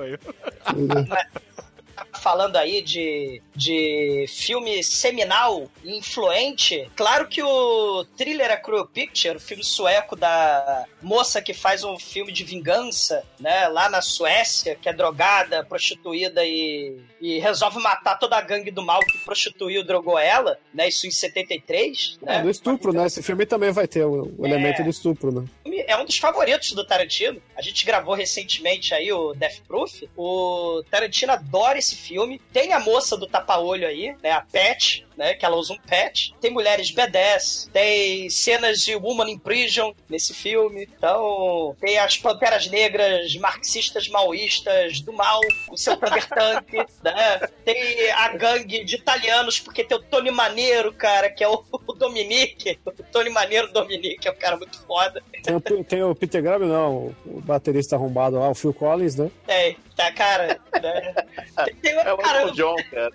Falando 2.21 2.57
aí 2.57 2.83
de, 2.83 3.43
de 3.55 4.27
filme 4.29 4.83
seminal 4.83 5.69
e 5.85 5.97
influente, 5.97 6.91
claro 6.97 7.27
que 7.29 7.43
o 7.43 8.05
Thriller 8.17 8.51
A 8.51 8.57
Cruel 8.57 8.87
Picture, 8.87 9.37
o 9.37 9.41
filme 9.41 9.65
sueco 9.65 10.15
da 10.17 10.85
moça 11.01 11.43
que 11.43 11.53
faz 11.53 11.85
um 11.85 11.99
filme 11.99 12.33
de 12.33 12.45
vingança, 12.45 13.25
né, 13.41 13.67
lá 13.69 13.89
na 13.89 14.01
Suécia, 14.01 14.77
que 14.81 14.89
é 14.89 14.93
drogada, 14.93 15.65
prostituída 15.65 16.45
e, 16.45 17.01
e 17.21 17.39
resolve 17.39 17.79
matar 17.81 18.19
toda 18.19 18.37
a 18.37 18.41
gangue 18.41 18.71
do 18.71 18.83
mal 18.83 19.01
que 19.01 19.19
prostituiu 19.25 19.81
e 19.81 19.85
drogou 19.85 20.19
ela, 20.19 20.59
né, 20.73 20.89
isso 20.89 21.07
em 21.07 21.11
73, 21.11 22.19
né? 22.23 22.37
É, 22.37 22.43
do 22.43 22.51
estupro, 22.51 22.93
né? 22.93 23.07
Esse 23.07 23.23
filme 23.23 23.47
também 23.47 23.71
vai 23.71 23.87
ter 23.89 24.05
o, 24.05 24.33
o 24.39 24.47
É. 24.47 24.49
elemento 24.49 24.83
do 24.83 24.91
estupro, 24.91 25.33
né? 25.33 25.49
é 25.87 25.97
um 25.97 26.05
dos 26.05 26.19
favoritos 26.19 26.73
do 26.73 26.85
Tarantino. 26.87 27.41
A 27.57 27.63
gente 27.63 27.85
gravou 27.85 28.15
recentemente 28.15 28.95
aí 28.95 29.13
o 29.13 29.33
Death 29.35 29.61
Proof. 29.67 30.03
O 30.17 30.83
Tarantino 30.91 31.33
adora 31.33 31.79
esse 31.83 31.97
filme. 31.97 32.41
Tem 32.53 32.73
a 32.73 32.81
moça 32.81 33.17
do 33.17 33.27
tapa-olho 33.27 33.87
aí, 33.87 34.17
né? 34.23 34.31
A 34.31 34.41
Pet, 34.41 35.07
né? 35.23 35.35
Que 35.35 35.47
ela 35.47 35.57
usa 35.57 35.73
um 35.73 35.79
pet. 35.79 36.35
Tem 36.41 36.51
mulheres 36.51 36.93
B10. 36.93 37.71
Tem 37.73 38.29
cenas 38.29 38.81
de 38.81 38.97
Woman 38.97 39.31
in 39.31 39.39
Prison 39.39 39.95
nesse 40.11 40.35
filme. 40.35 40.89
Então, 40.97 41.77
tem 41.81 41.97
as 41.99 42.17
Panteras 42.19 42.67
Negras 42.67 43.37
marxistas 43.37 44.09
maoístas 44.09 45.01
do 45.01 45.13
mal, 45.13 45.41
o 45.71 45.77
seu 45.77 45.97
Thunder 45.97 46.27
Tank, 46.29 46.73
né? 47.05 47.49
Tem 47.65 48.11
a 48.11 48.37
gangue 48.37 48.85
de 48.85 48.97
italianos, 48.97 49.61
porque 49.61 49.85
tem 49.85 49.97
o 49.97 50.03
Tony 50.03 50.33
Maneiro, 50.33 50.93
cara, 50.93 51.31
que 51.31 51.45
é 51.45 51.49
o, 51.49 51.63
o 51.71 51.93
Dominique. 51.93 52.81
O 52.85 52.91
Tony 52.91 53.31
Maneiro 53.31 53.73
Dominique 53.73 54.27
é 54.27 54.33
um 54.33 54.37
cara 54.37 54.57
muito 54.57 54.77
foda. 54.81 55.23
Tem 55.45 55.55
o, 55.55 55.61
tem 55.61 56.03
o 56.03 56.15
Peter 56.15 56.43
Graham, 56.43 56.67
não, 56.67 57.15
o, 57.25 57.41
baterista 57.41 57.95
arrombado 57.95 58.39
lá, 58.39 58.51
o 58.51 58.55
Phil 58.55 58.75
Collins, 58.75 59.17
né? 59.17 59.31
Tem, 59.47 59.77
tá, 59.97 60.11
cara. 60.13 60.61
Né? 60.81 61.15
Tem, 61.65 61.75
tem, 61.77 61.93
É 61.93 62.13
o 62.13 62.51
John, 62.53 62.77
cara. 62.91 63.11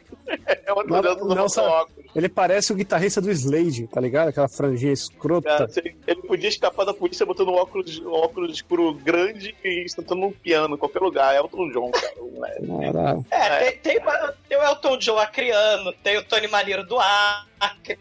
É 0.66 0.74
o 0.74 0.84
Não, 0.84 1.02
não. 1.02 1.88
Ele 2.16 2.27
parece 2.30 2.72
o 2.72 2.75
guitarrista 2.75 3.22
do 3.22 3.30
Slade, 3.32 3.88
tá 3.88 4.01
ligado? 4.01 4.30
Aquela 4.30 4.48
franjinha 4.48 4.92
escrota. 4.94 5.48
Cara, 5.50 5.68
se 5.70 5.80
ele, 6.08 6.22
podia 6.24 6.50
escapar 6.50 6.86
da 6.86 6.94
polícia 6.94 7.25
botando 7.25 7.50
um 7.50 7.56
óculos, 7.56 8.00
um 8.00 8.12
óculos 8.12 8.54
escuro 8.54 8.94
grande 8.94 9.56
e 9.63 9.88
sentando 9.88 10.22
num 10.22 10.32
piano 10.32 10.75
em 10.75 10.77
qualquer 10.77 11.00
lugar. 11.00 11.36
É 11.36 11.38
Elton 11.38 11.70
John, 11.72 11.92
cara. 11.92 12.13
Era- 12.82 13.20
É, 13.30 13.72
tem, 13.72 14.00
tem, 14.00 14.01
tem 14.50 14.58
o 14.58 14.63
Elton 14.63 14.98
John 14.98 15.18
Acriano, 15.20 15.94
tem 16.04 16.18
o 16.18 16.24
Tony 16.24 16.48
Maneiro 16.48 16.86
do 16.86 16.98
Acre, 17.00 17.98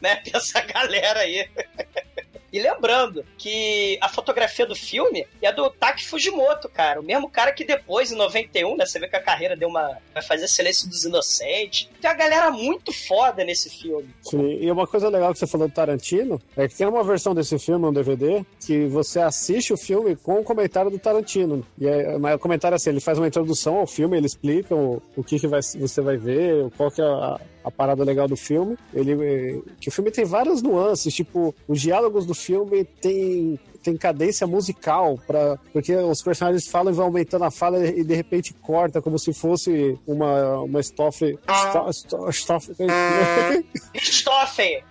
né? 0.00 0.16
Tem 0.16 0.32
essa 0.34 0.60
galera 0.60 1.20
aí. 1.20 1.48
E 2.54 2.60
lembrando 2.60 3.24
que 3.36 3.98
a 4.00 4.08
fotografia 4.08 4.64
do 4.64 4.76
filme 4.76 5.26
é 5.42 5.52
do 5.52 5.68
Taki 5.70 6.06
Fujimoto, 6.06 6.68
cara. 6.68 7.00
O 7.00 7.02
mesmo 7.02 7.28
cara 7.28 7.50
que 7.50 7.64
depois, 7.64 8.12
em 8.12 8.14
91, 8.14 8.76
né? 8.76 8.86
Você 8.86 9.00
vê 9.00 9.08
que 9.08 9.16
a 9.16 9.20
carreira 9.20 9.56
deu 9.56 9.68
uma. 9.68 9.98
Vai 10.14 10.22
fazer 10.22 10.46
Silêncio 10.46 10.88
dos 10.88 11.04
Inocentes. 11.04 11.90
Tem 12.00 12.08
uma 12.08 12.16
galera 12.16 12.52
muito 12.52 12.92
foda 12.92 13.42
nesse 13.42 13.68
filme. 13.68 14.08
Sim, 14.22 14.58
e 14.60 14.70
uma 14.70 14.86
coisa 14.86 15.08
legal 15.08 15.32
que 15.32 15.40
você 15.40 15.48
falou 15.48 15.66
do 15.66 15.74
Tarantino 15.74 16.40
é 16.56 16.68
que 16.68 16.76
tem 16.76 16.86
uma 16.86 17.02
versão 17.02 17.34
desse 17.34 17.58
filme, 17.58 17.86
um 17.86 17.92
DVD, 17.92 18.44
que 18.64 18.86
você 18.86 19.18
assiste 19.18 19.72
o 19.72 19.76
filme 19.76 20.14
com 20.14 20.38
o 20.38 20.44
comentário 20.44 20.92
do 20.92 20.98
Tarantino. 21.00 21.66
E 21.76 21.88
é, 21.88 22.16
mas 22.18 22.36
o 22.36 22.38
comentário 22.38 22.76
é 22.76 22.76
assim, 22.76 22.90
ele 22.90 23.00
faz 23.00 23.18
uma 23.18 23.26
introdução 23.26 23.78
ao 23.78 23.86
filme, 23.88 24.16
ele 24.16 24.26
explica 24.26 24.76
o, 24.76 25.02
o 25.16 25.24
que, 25.24 25.40
que 25.40 25.48
vai, 25.48 25.60
você 25.60 26.00
vai 26.00 26.16
ver, 26.16 26.70
qual 26.76 26.88
que 26.88 27.02
é 27.02 27.04
a, 27.04 27.40
a 27.64 27.70
parada 27.70 28.04
legal 28.04 28.28
do 28.28 28.36
filme. 28.36 28.76
Ele, 28.92 29.12
eh, 29.12 29.58
que 29.80 29.88
o 29.88 29.92
filme 29.92 30.10
tem 30.10 30.24
várias 30.24 30.60
nuances, 30.62 31.12
tipo, 31.14 31.54
os 31.66 31.80
diálogos 31.80 32.26
do 32.26 32.34
filme 32.34 32.84
tem 32.84 33.58
tem 33.82 33.98
cadência 33.98 34.46
musical 34.46 35.18
para 35.26 35.58
porque 35.70 35.94
os 35.94 36.22
personagens 36.22 36.66
falam 36.66 36.90
e 36.90 36.96
vão 36.96 37.04
aumentando 37.04 37.44
a 37.44 37.50
fala 37.50 37.86
e 37.86 38.02
de 38.02 38.14
repente 38.14 38.54
corta 38.54 39.02
como 39.02 39.18
se 39.18 39.30
fosse 39.34 39.98
uma 40.06 40.60
uma 40.62 40.80
estofe 40.80 41.38
esto- 41.46 41.88
esto- 41.90 42.28
estofe 42.30 42.72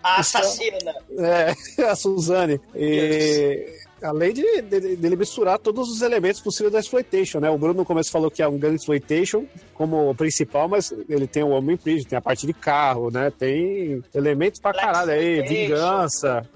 a 0.03 0.19
assassina. 0.19 0.93
É, 1.17 1.55
a 1.89 1.95
Suzane. 1.95 2.61
E, 2.75 3.65
além 4.03 4.33
de, 4.33 4.61
de- 4.61 4.95
dele 4.95 5.15
misturar 5.15 5.57
todos 5.59 5.89
os 5.89 6.01
elementos 6.01 6.41
possíveis 6.41 6.73
da 6.73 6.79
exploitation, 6.79 7.39
né? 7.39 7.49
O 7.49 7.57
Bruno 7.57 7.75
no 7.75 7.85
começo 7.85 8.11
falou 8.11 8.29
que 8.29 8.41
é 8.41 8.47
um 8.47 8.57
gun 8.59 8.73
exploitation 8.73 9.45
como 9.73 10.13
principal, 10.15 10.67
mas 10.67 10.93
ele 11.09 11.27
tem 11.27 11.43
o 11.43 11.49
homem 11.49 11.75
prison, 11.77 12.07
tem 12.07 12.17
a 12.17 12.21
parte 12.21 12.45
de 12.45 12.53
carro, 12.53 13.09
né? 13.11 13.31
Tem 13.37 14.01
elementos 14.13 14.59
pra 14.59 14.71
Black 14.71 14.85
caralho 14.85 15.11
aí, 15.11 15.41
vingança, 15.41 16.47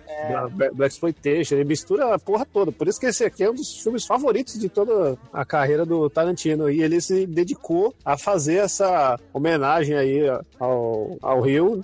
Bla- 0.52 0.70
Black 0.74 0.94
Exploitation, 0.94 1.56
ele 1.56 1.66
mistura 1.66 2.14
a 2.14 2.20
porra 2.20 2.46
toda. 2.46 2.72
Por 2.72 2.88
isso 2.88 3.00
que 3.00 3.06
esse 3.08 3.24
aqui 3.24 3.44
é 3.44 3.50
um 3.50 3.54
dos 3.54 3.80
filmes 3.82 4.06
favoritos 4.06 4.60
de 4.60 4.70
toda 4.70 5.18
a 5.34 5.46
carreira 5.46 5.86
do 5.86 6.10
Tarantino. 6.10 6.70
E 6.70 6.82
ele 6.82 7.00
se 7.02 7.26
dedicou 7.26 7.94
a 8.06 8.18
fazer 8.18 8.56
essa 8.58 9.20
homenagem 9.34 9.96
aí 9.96 10.22
ao, 10.60 11.18
ao 11.22 11.42
Rio, 11.42 11.84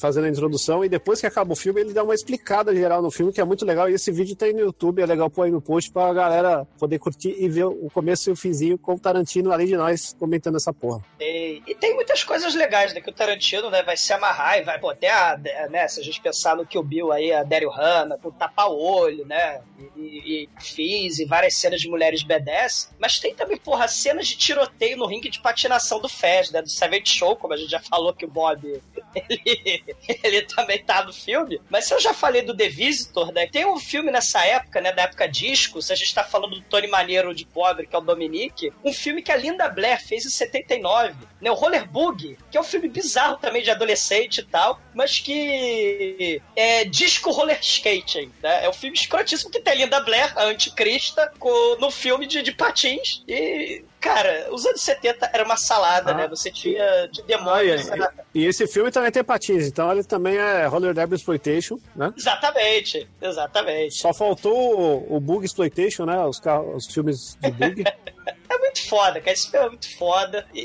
fazendo 0.00 0.24
a 0.24 0.28
introdução. 0.28 0.84
E 0.84 0.88
depois 0.88 1.20
que 1.20 1.26
acaba 1.26 1.52
o 1.52 1.56
filme, 1.56 1.80
ele 1.80 1.92
dá 1.92 2.02
uma 2.02 2.14
explicada 2.14 2.74
geral 2.74 3.02
no 3.02 3.10
filme, 3.10 3.32
que 3.32 3.40
é 3.40 3.44
muito 3.44 3.64
legal. 3.64 3.88
E 3.88 3.94
esse 3.94 4.10
vídeo 4.10 4.36
tá 4.36 4.46
aí 4.46 4.52
no 4.52 4.60
YouTube, 4.60 5.02
é 5.02 5.06
legal 5.06 5.30
pôr 5.30 5.44
aí 5.44 5.50
no 5.50 5.60
post 5.60 5.90
pra 5.90 6.12
galera 6.12 6.66
poder 6.78 6.98
curtir 6.98 7.34
e 7.38 7.48
ver 7.48 7.64
o 7.64 7.88
começo 7.92 8.30
e 8.30 8.32
o 8.32 8.36
finzinho 8.36 8.78
com 8.78 8.94
o 8.94 8.98
Tarantino, 8.98 9.52
além 9.52 9.66
de 9.66 9.76
nós, 9.76 10.14
comentando 10.18 10.56
essa 10.56 10.72
porra. 10.72 11.04
E, 11.20 11.62
e 11.66 11.74
tem 11.74 11.94
muitas 11.94 12.24
coisas 12.24 12.54
legais, 12.54 12.94
né? 12.94 13.00
Que 13.00 13.10
o 13.10 13.12
Tarantino 13.12 13.70
né, 13.70 13.82
vai 13.82 13.96
se 13.96 14.12
amarrar 14.12 14.58
e 14.58 14.62
vai, 14.62 14.78
pô, 14.78 14.90
até 14.90 15.10
a, 15.10 15.38
né, 15.70 15.86
se 15.88 16.00
a 16.00 16.04
gente 16.04 16.20
pensar 16.20 16.56
no 16.56 16.66
Kill 16.66 16.82
Bill 16.82 17.12
aí, 17.12 17.32
a 17.32 17.42
Daryl 17.42 17.70
Hannah, 17.70 18.18
com 18.18 18.30
tapa-olho, 18.30 19.26
né? 19.26 19.60
E, 19.96 20.48
e, 20.78 21.08
e 21.18 21.24
várias 21.24 21.56
cenas 21.56 21.80
de 21.80 21.88
mulheres 21.88 22.24
B10. 22.24 22.90
Mas 22.98 23.18
tem 23.18 23.34
também, 23.34 23.56
porra, 23.56 23.88
cenas 23.88 24.26
de 24.28 24.36
tiroteio 24.36 24.96
no 24.96 25.06
ringue 25.06 25.28
de 25.28 25.40
patinação 25.40 26.00
do 26.00 26.08
Fez, 26.08 26.50
né? 26.50 26.62
Do 26.62 26.70
Savage 26.70 27.06
Show, 27.06 27.36
como 27.36 27.54
a 27.54 27.56
gente 27.56 27.70
já 27.70 27.80
falou 27.80 28.12
que 28.12 28.24
o 28.24 28.28
Bob, 28.28 28.60
ele, 29.28 29.59
ele 30.22 30.42
também 30.42 30.82
tá 30.82 31.04
no 31.04 31.12
filme. 31.12 31.60
Mas 31.68 31.86
se 31.86 31.94
eu 31.94 32.00
já 32.00 32.12
falei 32.12 32.42
do 32.42 32.56
The 32.56 32.68
Visitor, 32.68 33.32
né? 33.32 33.46
Tem 33.46 33.66
um 33.66 33.78
filme 33.78 34.10
nessa 34.10 34.44
época, 34.44 34.80
né? 34.80 34.92
Da 34.92 35.02
época 35.02 35.28
disco, 35.28 35.80
se 35.82 35.92
a 35.92 35.96
gente 35.96 36.14
tá 36.14 36.24
falando 36.24 36.56
do 36.56 36.62
Tony 36.62 36.86
Maneiro 36.86 37.34
de 37.34 37.44
pobre, 37.44 37.86
que 37.86 37.94
é 37.94 37.98
o 37.98 38.02
Dominique, 38.02 38.72
um 38.84 38.92
filme 38.92 39.22
que 39.22 39.32
a 39.32 39.36
Linda 39.36 39.68
Blair 39.68 40.04
fez 40.04 40.24
em 40.24 40.30
79, 40.30 41.14
né? 41.40 41.50
O 41.50 41.54
Roller 41.54 41.86
Bug, 41.86 42.36
que 42.50 42.56
é 42.56 42.60
um 42.60 42.64
filme 42.64 42.88
bizarro 42.88 43.36
também 43.38 43.62
de 43.62 43.70
adolescente 43.70 44.38
e 44.38 44.44
tal, 44.44 44.80
mas 44.94 45.18
que 45.18 46.40
é 46.56 46.84
disco 46.84 47.30
roller 47.30 47.58
skating, 47.60 48.32
né? 48.42 48.64
É 48.64 48.68
um 48.68 48.72
filme 48.72 48.96
escrotíssimo 48.96 49.50
que 49.50 49.60
tem 49.60 49.72
a 49.72 49.76
Linda 49.76 50.00
Blair, 50.00 50.36
a 50.36 50.44
anticrista, 50.44 51.32
com, 51.38 51.76
no 51.78 51.90
filme 51.90 52.26
de, 52.26 52.42
de 52.42 52.52
patins 52.52 53.22
e 53.26 53.84
cara, 54.00 54.48
os 54.50 54.64
anos 54.66 54.80
70 54.80 55.30
era 55.32 55.44
uma 55.44 55.56
salada, 55.56 56.12
Ah. 56.12 56.14
né? 56.14 56.28
Você 56.28 56.50
tinha 56.50 57.06
de 57.12 57.22
demônios. 57.22 57.90
Ah, 57.90 57.96
e- 57.96 58.00
era- 58.00 58.12
E 58.34 58.46
esse 58.46 58.66
filme 58.66 58.90
também 58.90 59.10
tem 59.10 59.22
patins, 59.24 59.66
então 59.66 59.90
ele 59.92 60.02
também 60.04 60.36
é 60.36 60.66
Roller 60.66 60.94
Derby 60.94 61.16
Exploitation, 61.16 61.78
né? 61.94 62.12
Exatamente, 62.16 63.08
exatamente. 63.20 63.94
Só 63.96 64.12
faltou 64.14 64.80
o, 64.80 65.16
o 65.16 65.20
Bug 65.20 65.44
Exploitation, 65.44 66.04
né? 66.06 66.18
Os, 66.24 66.40
carros, 66.40 66.86
os 66.86 66.92
filmes 66.94 67.36
de 67.40 67.50
bug. 67.50 67.84
É 68.52 68.58
muito 68.58 68.88
foda, 68.88 69.20
cara. 69.20 69.30
Esse 69.32 69.48
filme 69.48 69.66
é 69.66 69.68
muito 69.68 69.96
foda. 69.96 70.44
E, 70.52 70.60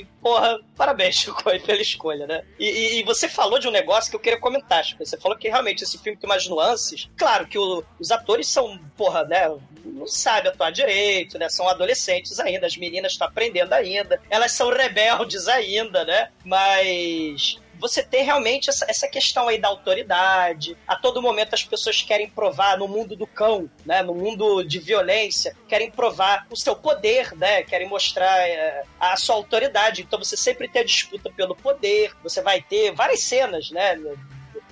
e- 0.00 0.06
porra, 0.20 0.60
parabéns, 0.76 1.14
Chico, 1.22 1.42
pela 1.42 1.80
escolha, 1.80 2.26
né? 2.26 2.44
E, 2.58 2.68
e- 2.68 3.00
e 3.00 3.02
você 3.04 3.26
falou 3.26 3.58
de 3.58 3.66
um 3.66 3.70
negócio 3.70 4.10
que 4.10 4.16
eu 4.16 4.20
queria 4.20 4.38
comentar, 4.38 4.84
Chico. 4.84 5.04
Você 5.04 5.16
falou 5.18 5.38
que 5.38 5.48
realmente 5.48 5.82
esse 5.82 5.96
filme 5.98 6.18
tem 6.18 6.28
umas 6.28 6.46
nuances. 6.46 7.08
Claro 7.16 7.46
que 7.46 7.58
o- 7.58 7.82
os 7.98 8.10
atores 8.10 8.48
são, 8.48 8.78
porra, 8.96 9.24
né? 9.24 9.48
Não 9.84 10.06
sabem 10.06 10.50
atuar 10.50 10.70
direito, 10.70 11.38
né? 11.38 11.48
São 11.48 11.66
adolescentes 11.66 12.38
ainda, 12.38 12.66
as 12.66 12.76
meninas 12.76 13.12
estão 13.12 13.26
aprendendo 13.26 13.72
ainda. 13.72 14.20
Elas 14.28 14.52
são 14.52 14.68
rebeldes 14.70 15.48
ainda, 15.48 16.04
né? 16.04 16.28
Mas 16.44 17.58
você 17.82 18.00
tem 18.00 18.24
realmente 18.24 18.70
essa, 18.70 18.86
essa 18.88 19.08
questão 19.08 19.48
aí 19.48 19.58
da 19.58 19.66
autoridade. 19.66 20.76
A 20.86 20.94
todo 20.94 21.20
momento 21.20 21.52
as 21.52 21.64
pessoas 21.64 22.00
querem 22.00 22.30
provar 22.30 22.78
no 22.78 22.86
mundo 22.86 23.16
do 23.16 23.26
cão, 23.26 23.68
né? 23.84 24.02
No 24.02 24.14
mundo 24.14 24.62
de 24.62 24.78
violência, 24.78 25.56
querem 25.68 25.90
provar 25.90 26.46
o 26.48 26.56
seu 26.56 26.76
poder, 26.76 27.36
né? 27.36 27.64
Querem 27.64 27.88
mostrar 27.88 28.38
é, 28.48 28.84
a 29.00 29.16
sua 29.16 29.34
autoridade. 29.34 30.02
Então 30.02 30.16
você 30.16 30.36
sempre 30.36 30.68
tem 30.68 30.82
a 30.82 30.84
disputa 30.84 31.28
pelo 31.36 31.56
poder. 31.56 32.12
Você 32.22 32.40
vai 32.40 32.62
ter 32.62 32.92
várias 32.92 33.20
cenas, 33.20 33.70
né? 33.72 33.98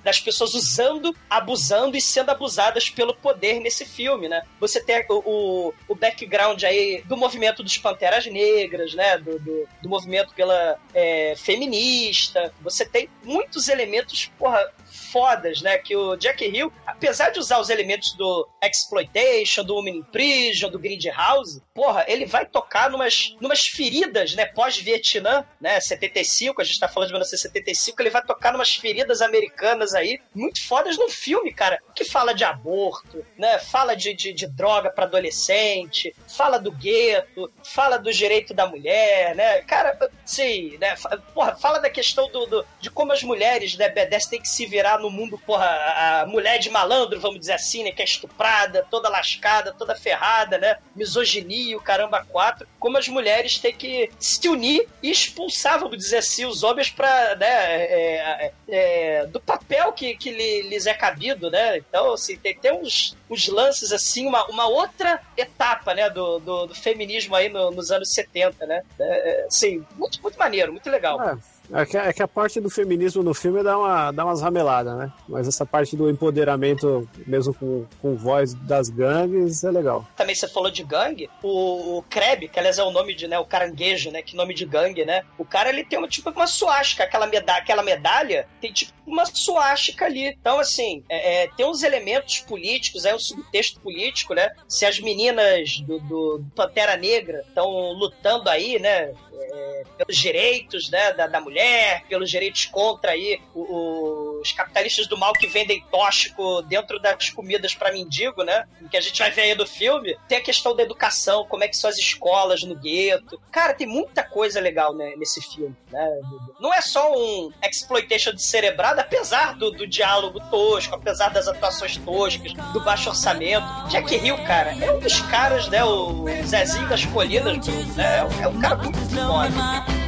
Das 0.02 0.20
pessoas 0.20 0.54
usando, 0.54 1.14
abusando 1.28 1.96
e 1.96 2.00
sendo 2.00 2.30
abusadas 2.30 2.88
pelo 2.90 3.14
poder 3.14 3.60
nesse 3.60 3.84
filme, 3.84 4.28
né? 4.28 4.42
Você 4.58 4.82
tem 4.82 5.04
o, 5.08 5.22
o, 5.24 5.74
o 5.88 5.94
background 5.94 6.62
aí 6.64 7.02
do 7.06 7.16
movimento 7.16 7.62
dos 7.62 7.76
Panteras 7.78 8.26
Negras, 8.26 8.94
né? 8.94 9.18
Do, 9.18 9.38
do, 9.38 9.68
do 9.82 9.88
movimento 9.88 10.34
pela 10.34 10.78
é, 10.94 11.34
feminista. 11.36 12.52
Você 12.60 12.84
tem 12.84 13.08
muitos 13.22 13.68
elementos, 13.68 14.30
porra, 14.38 14.72
fodas, 14.90 15.62
né? 15.62 15.78
Que 15.78 15.96
o 15.96 16.16
Jack 16.16 16.44
Hill, 16.44 16.72
apesar 16.86 17.30
de 17.30 17.38
usar 17.38 17.58
os 17.58 17.70
elementos 17.70 18.12
do 18.14 18.48
Exploitation, 18.62 19.64
do 19.64 19.74
Woman 19.74 19.90
in 19.90 20.02
Prison, 20.02 20.68
do 20.68 20.78
Grindhouse, 20.78 21.62
porra, 21.74 22.04
ele 22.08 22.26
vai 22.26 22.44
tocar 22.44 22.90
numas, 22.90 23.34
numas 23.40 23.66
feridas, 23.66 24.34
né? 24.34 24.46
Pós-Vietnã, 24.46 25.44
né? 25.60 25.80
75, 25.80 26.60
a 26.60 26.64
gente 26.64 26.78
tá 26.78 26.88
falando 26.88 27.08
de 27.08 27.14
1975, 27.14 28.02
ele 28.02 28.10
vai 28.10 28.22
tocar 28.22 28.52
numas 28.52 28.74
feridas 28.74 29.22
americanas 29.22 29.94
aí, 29.94 30.20
muito 30.34 30.66
fodas 30.66 30.98
no 30.98 31.08
filme, 31.08 31.52
cara, 31.52 31.80
que 31.94 32.04
fala 32.04 32.34
de 32.34 32.44
aborto, 32.44 33.24
né? 33.38 33.58
Fala 33.58 33.94
de, 33.94 34.14
de, 34.14 34.32
de 34.32 34.46
droga 34.46 34.90
para 34.90 35.04
adolescente, 35.04 36.14
fala 36.36 36.58
do 36.58 36.70
gueto, 36.72 37.50
fala 37.64 37.98
do 37.98 38.12
direito 38.12 38.54
da 38.54 38.66
mulher, 38.66 39.34
né? 39.34 39.60
Cara, 39.62 39.98
sim, 40.24 40.76
né? 40.78 40.94
Porra, 41.34 41.54
fala 41.56 41.78
da 41.78 41.90
questão 41.90 42.30
do, 42.30 42.46
do 42.46 42.66
de 42.80 42.90
como 42.90 43.12
as 43.12 43.22
mulheres, 43.22 43.76
né, 43.76 43.88
B10 43.88 44.28
têm 44.28 44.40
que 44.40 44.48
se 44.48 44.66
virar 44.66 44.98
no 44.98 45.10
mundo, 45.10 45.38
porra, 45.38 45.66
a 45.66 46.26
mulher 46.26 46.58
de 46.58 46.70
malandro, 46.70 47.20
vamos 47.20 47.40
dizer 47.40 47.54
assim, 47.54 47.84
né? 47.84 47.92
Que 47.92 48.02
é 48.02 48.04
estuprada, 48.04 48.86
toda 48.90 49.08
lascada, 49.08 49.72
toda 49.72 49.94
ferrada, 49.94 50.58
né? 50.58 50.76
Misoginia, 50.96 51.76
o 51.76 51.80
caramba 51.82 52.24
quatro. 52.24 52.66
Como 52.78 52.96
as 52.96 53.08
mulheres 53.08 53.58
têm 53.58 53.74
que 53.74 54.10
se 54.18 54.48
unir 54.48 54.86
e 55.02 55.10
expulsar, 55.10 55.78
vamos 55.78 55.96
dizer 55.98 56.18
assim, 56.18 56.44
os 56.46 56.62
homens 56.62 56.90
pra, 56.90 57.34
né? 57.36 57.46
é, 57.50 58.52
é, 58.68 59.26
do 59.26 59.40
papel 59.40 59.92
que, 59.92 60.16
que 60.16 60.30
lhe- 60.30 60.62
lhes 60.62 60.86
é 60.86 60.94
cabido, 60.94 61.50
né? 61.50 61.78
Então, 61.78 62.12
assim, 62.14 62.36
tem, 62.36 62.56
tem 62.56 62.72
uns, 62.72 63.16
uns 63.30 63.46
lances, 63.48 63.92
assim, 63.92 64.26
uma, 64.26 64.44
uma 64.46 64.66
outra 64.66 65.20
etapa, 65.36 65.94
né? 65.94 66.10
Do, 66.10 66.38
do, 66.40 66.66
do 66.66 66.74
feminismo 66.74 67.34
aí 67.36 67.48
no- 67.48 67.70
nos 67.70 67.90
anos 67.90 68.12
70, 68.12 68.66
né? 68.66 68.82
É, 68.98 69.04
é, 69.42 69.46
assim, 69.46 69.84
muito, 69.96 70.20
muito 70.22 70.38
maneiro, 70.38 70.72
muito 70.72 70.90
legal. 70.90 71.20
É, 71.22 71.38
é, 71.82 71.86
que, 71.86 71.96
é 71.96 72.12
que 72.12 72.22
a 72.22 72.26
parte 72.28 72.60
do 72.60 72.68
feminismo 72.68 73.22
no 73.22 73.32
filme 73.32 73.62
dá, 73.62 73.78
uma, 73.78 74.10
dá 74.10 74.24
umas 74.24 74.42
rameladas, 74.42 74.96
né? 74.98 75.12
Mas 75.28 75.46
essa 75.46 75.64
parte 75.64 75.96
do 75.96 76.10
empoderamento, 76.10 77.08
mesmo 77.26 77.54
com, 77.54 77.86
com 78.02 78.16
voz 78.16 78.54
das 78.54 78.88
gangues, 78.88 79.62
é 79.62 79.70
legal. 79.70 80.04
também 80.16 80.34
você 80.34 80.48
falou 80.48 80.70
de 80.70 80.82
gangue, 80.82 81.30
o, 81.42 81.98
o 81.98 82.02
Kreb, 82.10 82.48
que 82.48 82.58
aliás 82.58 82.78
é 82.78 82.82
o 82.82 82.90
nome 82.90 83.14
de, 83.14 83.28
né, 83.28 83.38
o 83.38 83.44
caranguejo, 83.44 84.10
né, 84.10 84.20
que 84.22 84.34
nome 84.34 84.52
de 84.54 84.64
gangue, 84.66 85.04
né? 85.04 85.22
O 85.38 85.44
cara, 85.44 85.68
ele 85.68 85.84
tem 85.84 85.98
uma, 85.98 86.08
tipo 86.08 86.28
uma 86.30 86.46
suástica, 86.46 87.04
aquela 87.04 87.26
medalha, 87.26 87.60
aquela 87.60 87.82
medalha 87.82 88.48
tem 88.60 88.72
tipo 88.72 88.92
uma 89.10 89.26
suástica 89.26 90.04
ali. 90.06 90.28
Então, 90.28 90.58
assim, 90.58 91.02
é, 91.08 91.44
é, 91.44 91.48
tem 91.56 91.66
uns 91.66 91.82
elementos 91.82 92.38
políticos, 92.40 93.04
é 93.04 93.14
um 93.14 93.18
subtexto 93.18 93.80
político, 93.80 94.34
né? 94.34 94.50
Se 94.68 94.86
as 94.86 95.00
meninas 95.00 95.80
do, 95.80 95.98
do 96.00 96.44
Pantera 96.54 96.96
Negra 96.96 97.44
estão 97.46 97.92
lutando 97.92 98.48
aí, 98.48 98.78
né, 98.78 99.12
é, 99.32 99.82
pelos 99.98 100.16
direitos 100.16 100.90
né, 100.90 101.12
da, 101.12 101.26
da 101.26 101.40
mulher, 101.40 102.04
pelos 102.08 102.30
direitos 102.30 102.66
contra 102.66 103.12
aí 103.12 103.40
o- 103.54 104.29
os 104.40 104.52
capitalistas 104.52 105.06
do 105.06 105.16
mal 105.16 105.32
que 105.32 105.46
vendem 105.46 105.84
tóxico 105.90 106.62
dentro 106.62 106.98
das 106.98 107.30
comidas 107.30 107.74
para 107.74 107.92
mendigo, 107.92 108.42
né? 108.42 108.66
Que 108.90 108.96
a 108.96 109.00
gente 109.00 109.18
vai 109.18 109.30
ver 109.30 109.42
aí 109.42 109.54
do 109.54 109.66
filme. 109.66 110.16
Tem 110.28 110.38
a 110.38 110.42
questão 110.42 110.74
da 110.74 110.82
educação, 110.82 111.46
como 111.46 111.64
é 111.64 111.68
que 111.68 111.76
são 111.76 111.90
as 111.90 111.98
escolas 111.98 112.62
no 112.62 112.74
gueto. 112.74 113.40
Cara, 113.50 113.74
tem 113.74 113.86
muita 113.86 114.22
coisa 114.22 114.60
legal 114.60 114.94
né, 114.94 115.14
nesse 115.16 115.40
filme, 115.40 115.74
né? 115.90 116.20
Não 116.60 116.72
é 116.72 116.80
só 116.80 117.12
um 117.12 117.52
exploitation 117.62 118.32
de 118.32 118.42
cerebrado, 118.42 119.00
apesar 119.00 119.56
do, 119.56 119.70
do 119.70 119.86
diálogo 119.86 120.40
tosco, 120.50 120.94
apesar 120.94 121.28
das 121.30 121.48
atuações 121.48 121.96
toscas, 121.96 122.52
do 122.72 122.80
baixo 122.80 123.08
orçamento. 123.08 123.66
Jack 123.88 124.14
Hill, 124.14 124.36
cara, 124.44 124.74
é 124.82 124.90
um 124.92 124.98
dos 124.98 125.20
caras, 125.22 125.68
né? 125.68 125.84
O 125.84 126.24
Zezinho 126.46 126.88
das 126.88 127.04
Colinas, 127.06 127.66
né? 127.96 128.18
É 128.42 128.48
um 128.48 128.60
cara 128.60 128.76
muito 128.76 128.98
foda. 128.98 130.00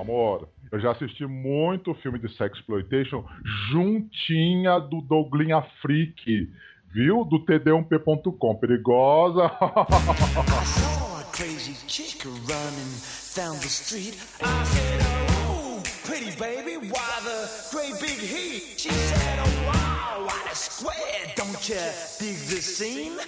Amor, 0.00 0.48
eu 0.72 0.80
já 0.80 0.92
assisti 0.92 1.26
muito 1.26 1.94
filme 1.96 2.18
de 2.18 2.34
sexploitation 2.34 3.22
juntinha 3.70 4.78
do 4.80 5.02
Douglinha 5.02 5.62
Freak, 5.82 6.50
viu? 6.90 7.24
Do 7.24 7.44
td1p.com. 7.44 8.54
Perigosa. 8.56 9.50
I 9.52 10.64
saw 10.64 11.20
a 11.20 11.24
crazy 11.30 11.76
chick 11.86 12.24
running 12.24 12.92
down 13.36 13.56
the 13.60 13.68
street. 13.68 14.16
I 14.42 14.64
said, 14.64 15.00
Oh, 15.46 15.82
pretty 16.04 16.34
baby, 16.38 16.76
why 16.88 17.20
the 17.22 17.50
great 17.70 18.00
big 18.00 18.18
heat? 18.18 18.80
She 18.80 18.88
said, 18.88 19.38
Oh, 19.40 19.66
wow, 19.66 20.24
what 20.24 20.50
a 20.50 20.56
square. 20.56 21.34
Don't 21.36 21.68
you 21.68 21.76
dig 22.18 22.36
this 22.48 22.78
scene? 22.78 23.18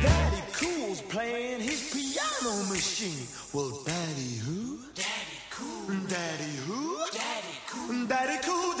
Daddy 0.00 0.42
Cool's 0.52 1.02
playing 1.02 1.60
his 1.60 1.92
piano 1.92 2.62
machine. 2.68 3.26
Well, 3.52 3.82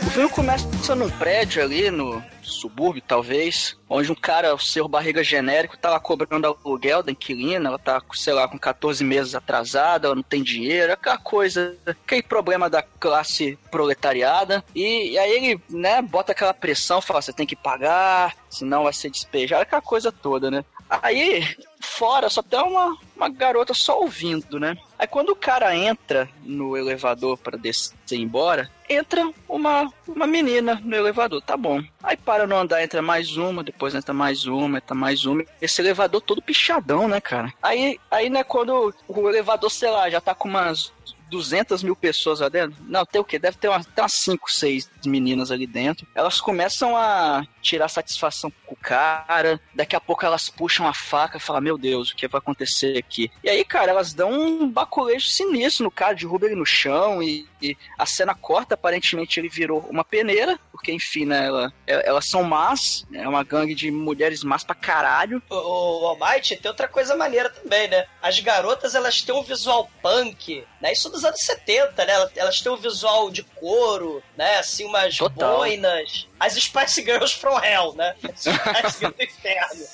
O 0.00 0.10
filme 0.10 0.30
começa 0.30 0.94
no 0.94 1.10
prédio 1.12 1.62
ali, 1.62 1.90
no 1.90 2.22
subúrbio, 2.40 3.02
talvez, 3.06 3.76
onde 3.88 4.12
um 4.12 4.14
cara, 4.14 4.54
o 4.54 4.58
seu 4.58 4.86
barriga 4.86 5.24
genérico, 5.24 5.76
tá 5.76 5.90
lá 5.90 5.98
cobrando 5.98 6.46
aluguel 6.46 7.02
da 7.02 7.10
inquilina, 7.10 7.68
ela 7.68 7.78
tá, 7.78 8.00
sei 8.12 8.32
lá, 8.32 8.46
com 8.46 8.58
14 8.58 9.02
meses 9.02 9.34
atrasada, 9.34 10.06
ela 10.06 10.14
não 10.14 10.22
tem 10.22 10.42
dinheiro, 10.42 10.92
aquela 10.92 11.18
coisa, 11.18 11.76
aquele 11.84 12.22
problema 12.22 12.70
da 12.70 12.82
classe 12.82 13.58
proletariada. 13.70 14.64
E, 14.74 15.10
e 15.12 15.18
aí 15.18 15.32
ele, 15.32 15.62
né, 15.68 16.00
bota 16.00 16.32
aquela 16.32 16.54
pressão, 16.54 17.00
fala, 17.00 17.20
você 17.20 17.32
tem 17.32 17.46
que 17.46 17.56
pagar, 17.56 18.36
senão 18.48 18.84
vai 18.84 18.92
ser 18.92 19.10
despejado, 19.10 19.62
aquela 19.62 19.82
coisa 19.82 20.12
toda, 20.12 20.50
né? 20.50 20.64
Aí, 20.88 21.56
fora, 21.80 22.28
só 22.28 22.42
tem 22.42 22.60
uma, 22.60 22.96
uma 23.16 23.28
garota 23.28 23.74
só 23.74 24.00
ouvindo, 24.00 24.58
né? 24.58 24.76
Aí 24.98 25.06
quando 25.06 25.30
o 25.30 25.36
cara 25.36 25.74
entra 25.76 26.28
no 26.42 26.76
elevador 26.76 27.38
para 27.38 27.56
descer 27.56 27.94
embora, 28.12 28.70
entra 28.88 29.30
uma, 29.48 29.92
uma 30.06 30.26
menina 30.26 30.80
no 30.82 30.94
elevador, 30.94 31.40
tá 31.42 31.56
bom. 31.56 31.82
Aí 32.02 32.16
para 32.16 32.46
no 32.46 32.56
andar, 32.56 32.82
entra 32.82 33.02
mais 33.02 33.36
uma, 33.36 33.62
depois 33.62 33.94
entra 33.94 34.12
mais 34.12 34.46
uma, 34.46 34.78
entra 34.78 34.94
mais 34.94 35.24
uma. 35.24 35.44
Esse 35.60 35.80
elevador 35.80 36.20
todo 36.20 36.42
pichadão, 36.42 37.08
né, 37.08 37.20
cara? 37.20 37.52
Aí, 37.62 37.98
aí 38.10 38.28
né, 38.28 38.44
quando 38.44 38.94
o 39.08 39.28
elevador, 39.28 39.70
sei 39.70 39.90
lá, 39.90 40.08
já 40.10 40.20
tá 40.20 40.34
com 40.34 40.48
umas 40.48 40.92
200 41.34 41.82
mil 41.82 41.96
pessoas 41.96 42.38
lá 42.38 42.48
dentro. 42.48 42.76
Não, 42.86 43.04
tem 43.04 43.20
o 43.20 43.24
quê? 43.24 43.40
Deve 43.40 43.58
ter 43.58 43.68
umas, 43.68 43.84
tem 43.86 44.02
umas 44.02 44.12
5, 44.12 44.50
6 44.52 44.90
meninas 45.04 45.50
ali 45.50 45.66
dentro. 45.66 46.06
Elas 46.14 46.40
começam 46.40 46.96
a 46.96 47.44
tirar 47.60 47.88
satisfação 47.88 48.52
com 48.64 48.74
o 48.74 48.78
cara. 48.78 49.60
Daqui 49.74 49.96
a 49.96 50.00
pouco 50.00 50.24
elas 50.24 50.48
puxam 50.48 50.86
a 50.86 50.94
faca 50.94 51.38
e 51.38 51.40
falam: 51.40 51.60
Meu 51.60 51.76
Deus, 51.76 52.10
o 52.10 52.16
que 52.16 52.28
vai 52.28 52.38
acontecer 52.38 52.96
aqui? 52.96 53.30
E 53.42 53.50
aí, 53.50 53.64
cara, 53.64 53.90
elas 53.90 54.12
dão 54.14 54.30
um 54.30 54.70
baculejo 54.70 55.26
sinistro 55.26 55.84
no 55.84 55.90
cara, 55.90 56.14
derruba 56.14 56.46
ele 56.46 56.54
no 56.54 56.64
chão 56.64 57.20
e, 57.20 57.48
e 57.60 57.76
a 57.98 58.06
cena 58.06 58.34
corta. 58.34 58.74
Aparentemente 58.74 59.40
ele 59.40 59.48
virou 59.48 59.80
uma 59.90 60.04
peneira, 60.04 60.58
porque 60.70 60.92
enfim, 60.92 61.24
né? 61.24 61.46
Ela, 61.46 61.72
elas 61.86 62.28
são 62.28 62.44
más, 62.44 63.04
é 63.12 63.28
uma 63.28 63.42
gangue 63.42 63.74
de 63.74 63.90
mulheres 63.90 64.44
más 64.44 64.62
pra 64.62 64.74
caralho. 64.74 65.42
O, 65.50 65.54
o 65.56 66.06
Almighty 66.06 66.56
tem 66.56 66.70
outra 66.70 66.86
coisa 66.86 67.16
maneira 67.16 67.50
também, 67.50 67.88
né? 67.88 68.06
As 68.22 68.38
garotas, 68.38 68.94
elas 68.94 69.20
têm 69.20 69.34
um 69.34 69.42
visual 69.42 69.90
punk, 70.00 70.64
né? 70.80 70.92
Isso 70.92 71.08
dos 71.08 71.23
anos 71.24 71.40
70, 71.40 72.04
né? 72.04 72.12
Elas- 72.12 72.30
Elas 72.36 72.60
têm 72.60 72.70
um 72.72 72.76
visual 72.76 73.30
de 73.30 73.42
couro, 73.42 74.22
né? 74.36 74.58
Assim, 74.58 74.84
umas 74.84 75.16
Total. 75.16 75.56
boinas. 75.56 76.26
As 76.38 76.54
Spice 76.54 77.02
Girls 77.02 77.34
from 77.36 77.58
Hell, 77.62 77.94
né? 77.94 78.14
As 78.24 78.40
Spice 78.40 78.98
Girls 78.98 79.16
do 79.16 79.22
inferno. 79.22 79.84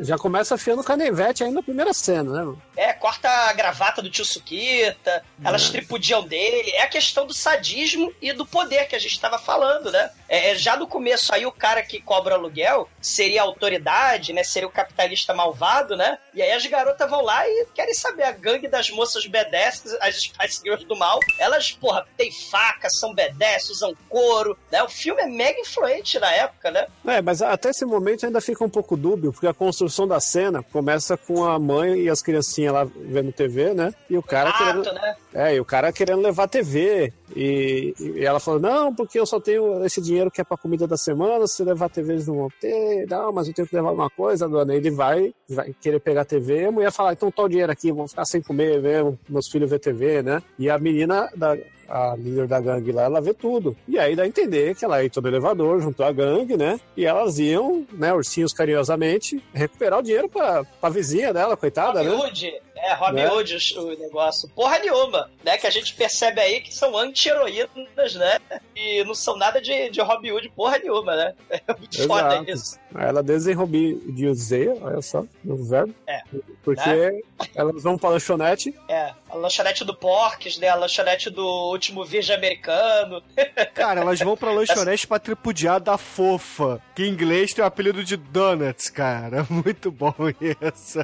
Já 0.00 0.18
começa 0.18 0.54
afiando 0.54 0.82
canivete 0.82 1.44
aí 1.44 1.50
na 1.50 1.62
primeira 1.62 1.92
cena, 1.92 2.44
né? 2.44 2.56
É, 2.76 2.92
corta 2.92 3.28
a 3.28 3.52
gravata 3.52 4.02
do 4.02 4.10
tio 4.10 4.24
Sukita, 4.24 5.24
elas 5.42 5.70
tripudiam 5.70 6.22
dele. 6.26 6.70
É 6.72 6.82
a 6.82 6.88
questão 6.88 7.26
do 7.26 7.32
sadismo 7.32 8.12
e 8.20 8.32
do 8.32 8.44
poder 8.44 8.86
que 8.86 8.96
a 8.96 8.98
gente 8.98 9.12
estava 9.12 9.38
falando, 9.38 9.90
né? 9.90 10.10
É, 10.28 10.50
é, 10.50 10.54
já 10.56 10.76
no 10.76 10.86
começo 10.86 11.32
aí 11.34 11.46
o 11.46 11.52
cara 11.52 11.82
que 11.82 12.00
cobra 12.00 12.34
aluguel 12.34 12.88
seria 13.00 13.42
a 13.42 13.44
autoridade, 13.44 14.32
né? 14.32 14.42
Seria 14.42 14.68
o 14.68 14.72
capitalista 14.72 15.32
malvado, 15.32 15.96
né? 15.96 16.18
E 16.32 16.42
aí 16.42 16.52
as 16.52 16.66
garotas 16.66 17.08
vão 17.08 17.22
lá 17.22 17.46
e 17.48 17.66
querem 17.74 17.94
saber 17.94 18.24
a 18.24 18.32
gangue 18.32 18.66
das 18.66 18.90
moças 18.90 19.26
B10, 19.28 19.96
as, 20.00 20.32
as 20.38 20.56
senhoras 20.56 20.84
do 20.84 20.96
mal. 20.96 21.20
Elas, 21.38 21.70
porra, 21.72 22.06
tem 22.16 22.32
faca, 22.32 22.88
são 22.90 23.14
B10, 23.14 23.70
usam 23.70 23.96
couro, 24.08 24.58
né? 24.72 24.82
O 24.82 24.88
filme 24.88 25.22
é 25.22 25.26
mega 25.26 25.60
influente 25.60 26.18
na 26.18 26.32
época, 26.32 26.70
né? 26.70 26.86
É, 27.06 27.22
mas 27.22 27.40
até 27.40 27.70
esse 27.70 27.84
momento 27.84 28.26
ainda 28.26 28.40
fica 28.40 28.64
um 28.64 28.70
pouco 28.70 28.96
dúbio, 28.96 29.32
porque 29.32 29.46
a 29.46 29.54
construção 29.64 30.06
da 30.06 30.20
cena 30.20 30.62
começa 30.62 31.16
com 31.16 31.44
a 31.44 31.58
mãe 31.58 32.00
e 32.00 32.10
as 32.10 32.20
criancinhas 32.20 32.74
lá 32.74 32.84
vendo 32.84 33.32
TV, 33.32 33.72
né? 33.72 33.94
E 34.10 34.16
o 34.18 34.22
cara 34.22 34.52
querendo. 34.52 34.84
Rato, 34.84 34.94
né? 34.94 35.16
É, 35.34 35.56
e 35.56 35.60
o 35.60 35.64
cara 35.64 35.92
querendo 35.92 36.22
levar 36.22 36.46
TV. 36.46 37.12
E, 37.34 37.92
e 37.98 38.24
ela 38.24 38.38
falou: 38.38 38.60
Não, 38.60 38.94
porque 38.94 39.18
eu 39.18 39.26
só 39.26 39.40
tenho 39.40 39.84
esse 39.84 40.00
dinheiro 40.00 40.30
que 40.30 40.40
é 40.40 40.44
pra 40.44 40.56
comida 40.56 40.86
da 40.86 40.96
semana. 40.96 41.46
Se 41.48 41.64
levar 41.64 41.90
TV, 41.90 42.12
eles 42.12 42.28
não 42.28 42.36
vão 42.36 42.48
ter. 42.60 43.04
Não, 43.10 43.32
mas 43.32 43.48
eu 43.48 43.54
tenho 43.54 43.66
que 43.66 43.74
levar 43.74 43.88
alguma 43.88 44.08
coisa, 44.08 44.48
dona. 44.48 44.74
Ele 44.74 44.90
vai, 44.92 45.34
vai 45.48 45.74
querer 45.80 45.98
pegar 45.98 46.20
a 46.20 46.24
TV. 46.24 46.62
E 46.62 46.64
a 46.66 46.70
mulher 46.70 46.92
fala: 46.92 47.12
Então, 47.12 47.32
tá 47.32 47.42
o 47.42 47.48
dinheiro 47.48 47.72
aqui, 47.72 47.90
vou 47.90 48.06
ficar 48.06 48.24
sem 48.24 48.40
comer 48.40 48.80
mesmo. 48.80 49.18
Meus 49.28 49.48
filhos 49.48 49.68
ver 49.68 49.80
TV, 49.80 50.22
né? 50.22 50.40
E 50.56 50.70
a 50.70 50.78
menina 50.78 51.28
da. 51.34 51.56
A 51.86 52.16
líder 52.16 52.48
da 52.48 52.58
gangue 52.62 52.92
lá, 52.92 53.02
ela 53.02 53.20
vê 53.20 53.34
tudo. 53.34 53.76
E 53.86 53.98
aí 53.98 54.16
dá 54.16 54.22
a 54.22 54.26
entender 54.26 54.74
que 54.74 54.86
ela 54.86 55.04
entrou 55.04 55.22
no 55.22 55.28
elevador, 55.28 55.82
juntou 55.82 56.06
a 56.06 56.10
gangue, 56.10 56.56
né? 56.56 56.80
E 56.96 57.04
elas 57.04 57.38
iam, 57.38 57.86
né, 57.92 58.10
ursinhos 58.14 58.54
carinhosamente, 58.54 59.44
recuperar 59.52 59.98
o 59.98 60.02
dinheiro 60.02 60.26
pra, 60.26 60.64
pra 60.64 60.88
vizinha 60.88 61.30
dela, 61.30 61.58
coitada, 61.58 61.98
Robin 61.98 62.10
né? 62.10 62.16
Hood. 62.16 62.52
É, 62.76 62.92
Robin 62.94 63.14
Né? 63.22 63.30
Hood 63.30 63.78
o, 63.78 63.96
negócio. 63.98 64.48
Porra 64.50 64.78
nenhuma, 64.78 65.30
né? 65.44 65.56
Que 65.56 65.66
a 65.66 65.70
gente 65.70 65.94
percebe 65.94 66.40
aí 66.40 66.60
que 66.60 66.74
são 66.74 66.96
anti-heroínas, 66.96 68.14
né? 68.14 68.38
E 68.74 69.02
não 69.04 69.14
são 69.14 69.36
nada 69.36 69.60
de, 69.60 69.90
de 69.90 70.00
Robin 70.00 70.32
Hood 70.32 70.48
porra 70.50 70.78
nenhuma, 70.78 71.14
né? 71.16 71.34
É 71.66 71.72
muito 71.78 72.06
foda 72.06 72.34
Exato. 72.34 72.50
isso. 72.50 72.78
Aí 72.94 73.06
ela 73.06 73.22
desenrobidizeia, 73.22 74.76
olha 74.80 75.00
só, 75.02 75.24
no 75.42 75.56
verbo. 75.64 75.94
É. 76.06 76.22
Porque 76.62 76.80
Né? 76.84 77.20
elas 77.54 77.82
vão 77.82 77.96
pra 77.98 78.10
lanchonete. 78.10 78.74
É, 78.88 79.12
a 79.28 79.34
lanchonete 79.36 79.84
do 79.84 79.94
Porques, 79.94 80.58
né? 80.58 80.68
A 80.68 80.74
lanchonete 80.74 81.30
do 81.30 81.44
último 81.70 82.04
virgem 82.04 82.34
americano. 82.36 83.22
Cara, 83.74 84.00
elas 84.00 84.18
vão 84.20 84.36
pra 84.36 84.50
lanchonete 84.52 85.06
pra 85.06 85.18
tripudiar 85.18 85.80
da 85.80 85.96
fofa, 85.98 86.80
que 86.94 87.04
em 87.04 87.08
inglês 87.08 87.52
tem 87.54 87.62
o 87.64 87.66
apelido 87.66 88.04
de 88.04 88.16
Donuts, 88.16 88.90
cara. 88.90 89.46
Muito 89.50 89.90
bom 89.90 90.14
isso. 90.40 90.98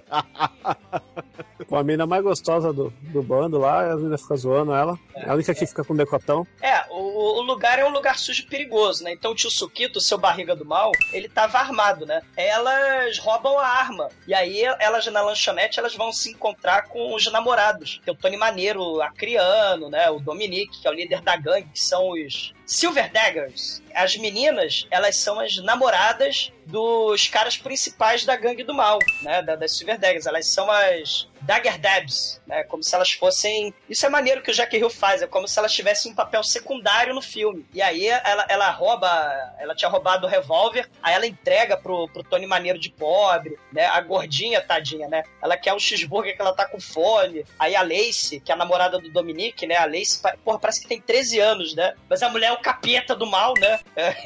Com 1.68 1.76
a 1.76 1.84
mina 1.84 2.06
mais 2.06 2.22
gostosa 2.22 2.72
do, 2.72 2.92
do 3.00 3.22
bando 3.22 3.58
lá, 3.58 3.92
a 3.92 3.96
menina 3.96 4.18
fica 4.18 4.36
zoando 4.36 4.72
ela. 4.74 4.98
É 5.14 5.28
a 5.28 5.34
única 5.34 5.54
que 5.54 5.66
fica 5.66 5.84
com 5.84 5.94
decotão. 5.94 6.46
É, 6.60 6.84
o, 6.90 7.38
o 7.38 7.42
lugar 7.42 7.78
é 7.78 7.84
um 7.84 7.90
lugar 7.90 8.18
sujo 8.18 8.42
e 8.42 8.46
perigoso, 8.46 9.04
né? 9.04 9.12
Então 9.12 9.32
o 9.32 9.34
tio 9.34 9.50
Sukito, 9.50 9.98
o 9.98 10.02
seu 10.02 10.18
barriga 10.18 10.56
do 10.56 10.64
mal, 10.64 10.92
ele 11.12 11.28
tava 11.28 11.58
armado, 11.58 12.06
né? 12.06 12.22
Elas 12.36 13.18
roubam 13.18 13.58
a 13.58 13.66
arma. 13.66 14.08
E 14.26 14.34
aí 14.34 14.62
elas 14.78 15.06
na 15.06 15.20
lanchonete, 15.20 15.78
elas 15.78 15.94
vão 15.94 16.12
se 16.12 16.30
encontrar 16.30 16.88
com 16.88 17.14
os 17.14 17.30
namorados. 17.30 18.00
Tem 18.04 18.12
o 18.12 18.16
Tony 18.16 18.36
Maneiro 18.36 19.00
acriano, 19.02 19.90
né? 19.90 20.10
O 20.10 20.18
Dominique, 20.20 20.80
que 20.80 20.86
é 20.86 20.90
o 20.90 20.94
líder 20.94 21.20
da 21.20 21.36
gangue, 21.36 21.68
que 21.72 21.80
são 21.80 22.10
os 22.10 22.54
Silver 22.66 23.10
Daggers. 23.12 23.82
As 23.94 24.16
meninas, 24.16 24.86
elas 24.90 25.16
são 25.16 25.40
as 25.40 25.56
namoradas 25.58 26.52
dos 26.66 27.26
caras 27.26 27.56
principais 27.56 28.24
da 28.24 28.36
gangue 28.36 28.62
do 28.62 28.72
mal, 28.72 28.98
né? 29.22 29.42
Da, 29.42 29.56
das 29.56 29.76
Silver 29.76 29.98
Daggers. 29.98 30.26
Elas 30.26 30.46
são 30.46 30.70
as 30.70 31.28
Dagger 31.42 31.78
Dabs, 31.78 32.40
né? 32.46 32.62
Como 32.64 32.82
se 32.82 32.94
elas 32.94 33.12
fossem. 33.12 33.74
Isso 33.88 34.04
é 34.04 34.08
maneiro 34.08 34.42
que 34.42 34.50
o 34.50 34.54
Jack 34.54 34.76
Hill 34.76 34.90
faz, 34.90 35.22
é 35.22 35.26
como 35.26 35.46
se 35.48 35.58
elas 35.58 35.72
tivessem 35.72 36.12
um 36.12 36.14
papel 36.14 36.42
secundário 36.42 37.14
no 37.14 37.22
filme. 37.22 37.66
E 37.72 37.80
aí 37.82 38.06
ela, 38.06 38.46
ela 38.48 38.70
rouba. 38.70 39.08
Ela 39.58 39.74
tinha 39.74 39.88
roubado 39.90 40.26
o 40.26 40.30
revólver, 40.30 40.88
aí 41.02 41.14
ela 41.14 41.26
entrega 41.26 41.76
pro, 41.76 42.08
pro 42.08 42.22
Tony 42.22 42.46
Maneiro 42.46 42.78
de 42.78 42.90
pobre, 42.90 43.58
né? 43.72 43.86
A 43.86 44.00
gordinha, 44.00 44.60
tadinha, 44.60 45.08
né? 45.08 45.22
Ela 45.42 45.56
quer 45.56 45.72
um 45.74 45.78
cheeseburger 45.78 46.34
que 46.34 46.40
ela 46.40 46.52
tá 46.54 46.66
com 46.66 46.80
fome. 46.80 47.44
Aí 47.58 47.74
a 47.76 47.82
Lacey, 47.82 48.40
que 48.40 48.50
é 48.50 48.54
a 48.54 48.58
namorada 48.58 48.98
do 48.98 49.10
Dominique, 49.10 49.66
né? 49.66 49.76
A 49.76 49.84
Lacey, 49.86 50.20
pa- 50.22 50.36
porra, 50.44 50.58
parece 50.58 50.80
que 50.80 50.88
tem 50.88 51.00
13 51.00 51.38
anos, 51.38 51.74
né? 51.74 51.94
Mas 52.08 52.22
a 52.22 52.28
mulher 52.28 52.48
é 52.48 52.52
o 52.52 52.58
capeta 52.58 53.14
do 53.14 53.26
mal, 53.26 53.54
né? 53.58 53.80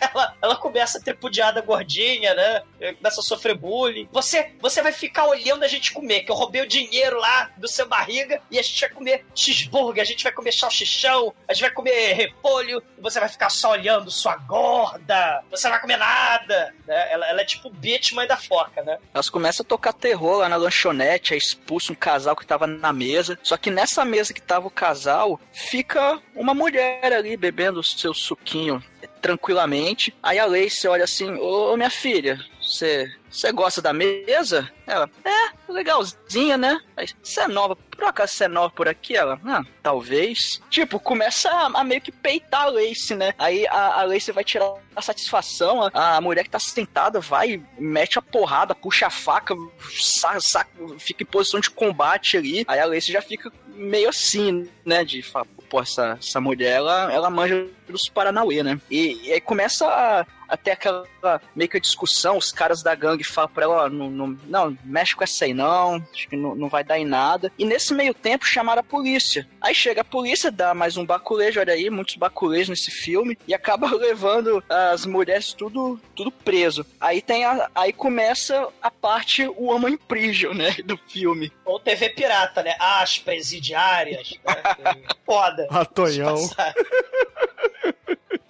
ela, 0.00 0.34
ela 0.42 0.56
começa 0.56 0.98
a 0.98 1.00
tripudiar 1.00 1.52
da 1.52 1.60
gordinha, 1.60 2.34
né? 2.34 2.62
Começa 2.96 3.20
a 3.20 3.24
sofrer 3.24 3.54
bullying. 3.56 4.08
Você, 4.12 4.52
você 4.60 4.82
vai 4.82 4.92
ficar 4.92 5.26
olhando 5.26 5.64
a 5.64 5.68
gente 5.68 5.92
comer, 5.92 6.20
que 6.22 6.30
eu 6.30 6.34
roubei 6.36 6.59
o 6.60 6.66
dinheiro 6.66 7.18
lá 7.18 7.50
do 7.56 7.68
seu 7.68 7.86
barriga 7.86 8.40
e 8.50 8.58
a 8.58 8.62
gente 8.62 8.80
vai 8.80 8.90
comer 8.90 9.24
cheeseburger, 9.34 10.02
a 10.02 10.06
gente 10.06 10.22
vai 10.22 10.32
comer 10.32 10.52
salsichão, 10.52 11.34
a 11.48 11.52
gente 11.52 11.62
vai 11.62 11.70
comer 11.70 12.12
repolho 12.12 12.82
e 12.98 13.00
você 13.00 13.20
vai 13.20 13.28
ficar 13.28 13.50
só 13.50 13.72
olhando, 13.72 14.10
sua 14.10 14.36
gorda. 14.36 15.42
Você 15.50 15.66
não 15.66 15.72
vai 15.72 15.80
comer 15.80 15.96
nada. 15.96 16.74
Né? 16.86 17.12
Ela, 17.12 17.26
ela 17.28 17.40
é 17.40 17.44
tipo 17.44 17.70
bitch 17.70 18.12
mãe 18.12 18.26
da 18.26 18.36
foca, 18.36 18.82
né? 18.82 18.98
Elas 19.12 19.30
começam 19.30 19.64
a 19.64 19.68
tocar 19.68 19.92
terror 19.92 20.38
lá 20.38 20.48
na 20.48 20.56
lanchonete, 20.56 21.34
aí 21.34 21.38
expulsa 21.38 21.92
um 21.92 21.96
casal 21.96 22.36
que 22.36 22.46
tava 22.46 22.66
na 22.66 22.92
mesa. 22.92 23.38
Só 23.42 23.56
que 23.56 23.70
nessa 23.70 24.04
mesa 24.04 24.32
que 24.32 24.42
tava 24.42 24.66
o 24.66 24.70
casal, 24.70 25.40
fica 25.52 26.20
uma 26.34 26.54
mulher 26.54 27.12
ali 27.12 27.36
bebendo 27.36 27.80
o 27.80 27.84
seu 27.84 28.14
suquinho 28.14 28.82
tranquilamente. 29.20 30.14
Aí 30.22 30.38
a 30.38 30.46
Lacey 30.46 30.88
olha 30.88 31.04
assim: 31.04 31.32
Ô 31.34 31.76
minha 31.76 31.90
filha, 31.90 32.38
você. 32.70 33.10
Você 33.30 33.52
gosta 33.52 33.80
da 33.80 33.92
mesa? 33.92 34.68
Ela, 34.86 35.08
é, 35.24 35.72
legalzinha, 35.72 36.56
né? 36.56 36.80
Você 37.22 37.42
é 37.42 37.48
nova, 37.48 37.76
por 37.76 38.04
acaso 38.04 38.32
você 38.34 38.44
é 38.44 38.48
nova 38.48 38.70
por 38.70 38.88
aqui? 38.88 39.16
Ela, 39.16 39.40
ah, 39.46 39.62
talvez. 39.82 40.60
Tipo, 40.68 40.98
começa 40.98 41.48
a, 41.48 41.66
a 41.66 41.84
meio 41.84 42.00
que 42.00 42.10
peitar 42.10 42.62
a 42.62 42.70
Lacey, 42.70 43.16
né? 43.16 43.32
Aí 43.38 43.66
a, 43.68 44.00
a 44.00 44.02
Lacey 44.04 44.34
vai 44.34 44.42
tirar 44.42 44.72
a 44.96 45.00
satisfação, 45.02 45.90
a, 45.94 46.16
a 46.16 46.20
mulher 46.20 46.42
que 46.42 46.50
tá 46.50 46.58
sentada 46.58 47.20
vai, 47.20 47.62
mete 47.78 48.18
a 48.18 48.22
porrada, 48.22 48.74
puxa 48.74 49.06
a 49.06 49.10
faca, 49.10 49.54
sa, 50.00 50.38
sa- 50.40 50.66
fica 50.98 51.22
em 51.22 51.26
posição 51.26 51.60
de 51.60 51.70
combate 51.70 52.36
ali. 52.36 52.64
Aí 52.66 52.80
a 52.80 52.86
Lacey 52.86 53.12
já 53.12 53.22
fica 53.22 53.52
meio 53.68 54.08
assim, 54.08 54.68
né? 54.84 55.04
De 55.04 55.22
falar, 55.22 55.46
pô, 55.68 55.80
essa, 55.80 56.18
essa 56.20 56.40
mulher, 56.40 56.72
ela, 56.78 57.12
ela 57.12 57.30
manja 57.30 57.64
dos 57.88 58.08
Paranauê, 58.08 58.62
né? 58.64 58.80
E, 58.90 59.28
e 59.28 59.32
aí 59.32 59.40
começa 59.40 59.86
a, 59.86 60.26
a 60.50 60.56
ter 60.56 60.72
aquela 60.72 61.06
meio 61.54 61.70
que 61.70 61.76
a 61.76 61.80
discussão, 61.80 62.36
os 62.36 62.50
caras 62.50 62.82
da 62.82 62.94
gangue 62.94 63.22
falam 63.22 63.50
pra 63.50 63.64
ela, 63.64 63.84
ó, 63.84 63.88
não, 63.88 64.10
não, 64.10 64.38
não, 64.46 64.78
mexe 64.84 65.14
com 65.14 65.22
essa 65.22 65.44
aí 65.44 65.54
não, 65.54 66.04
acho 66.12 66.28
que 66.28 66.36
não, 66.36 66.54
não 66.54 66.68
vai 66.68 66.82
dar 66.82 66.98
em 66.98 67.04
nada. 67.04 67.52
E 67.56 67.64
nesse 67.64 67.94
meio 67.94 68.12
tempo 68.12 68.44
chamaram 68.44 68.80
a 68.80 68.84
polícia. 68.84 69.46
Aí 69.60 69.74
chega 69.74 70.00
a 70.00 70.04
polícia, 70.04 70.50
dá 70.50 70.74
mais 70.74 70.96
um 70.96 71.06
baculejo, 71.06 71.60
olha 71.60 71.72
aí, 71.72 71.88
muitos 71.88 72.16
baculejos 72.16 72.70
nesse 72.70 72.90
filme, 72.90 73.38
e 73.46 73.54
acaba 73.54 73.88
levando 73.94 74.62
as 74.68 75.06
mulheres 75.06 75.52
tudo, 75.52 76.00
tudo 76.16 76.32
preso. 76.32 76.84
Aí 77.00 77.22
tem 77.22 77.44
a, 77.44 77.70
aí 77.74 77.92
começa 77.92 78.68
a 78.82 78.90
parte 78.90 79.46
Woman 79.46 79.90
in 79.90 79.96
Prison, 79.96 80.52
né, 80.52 80.74
do 80.84 80.98
filme. 81.08 81.52
Ou 81.64 81.78
TV 81.78 82.10
pirata, 82.10 82.62
né? 82.62 82.74
As 82.80 83.18
presidiárias. 83.18 84.38
Né? 84.44 85.02
Foda. 85.24 85.68
A 85.70 85.84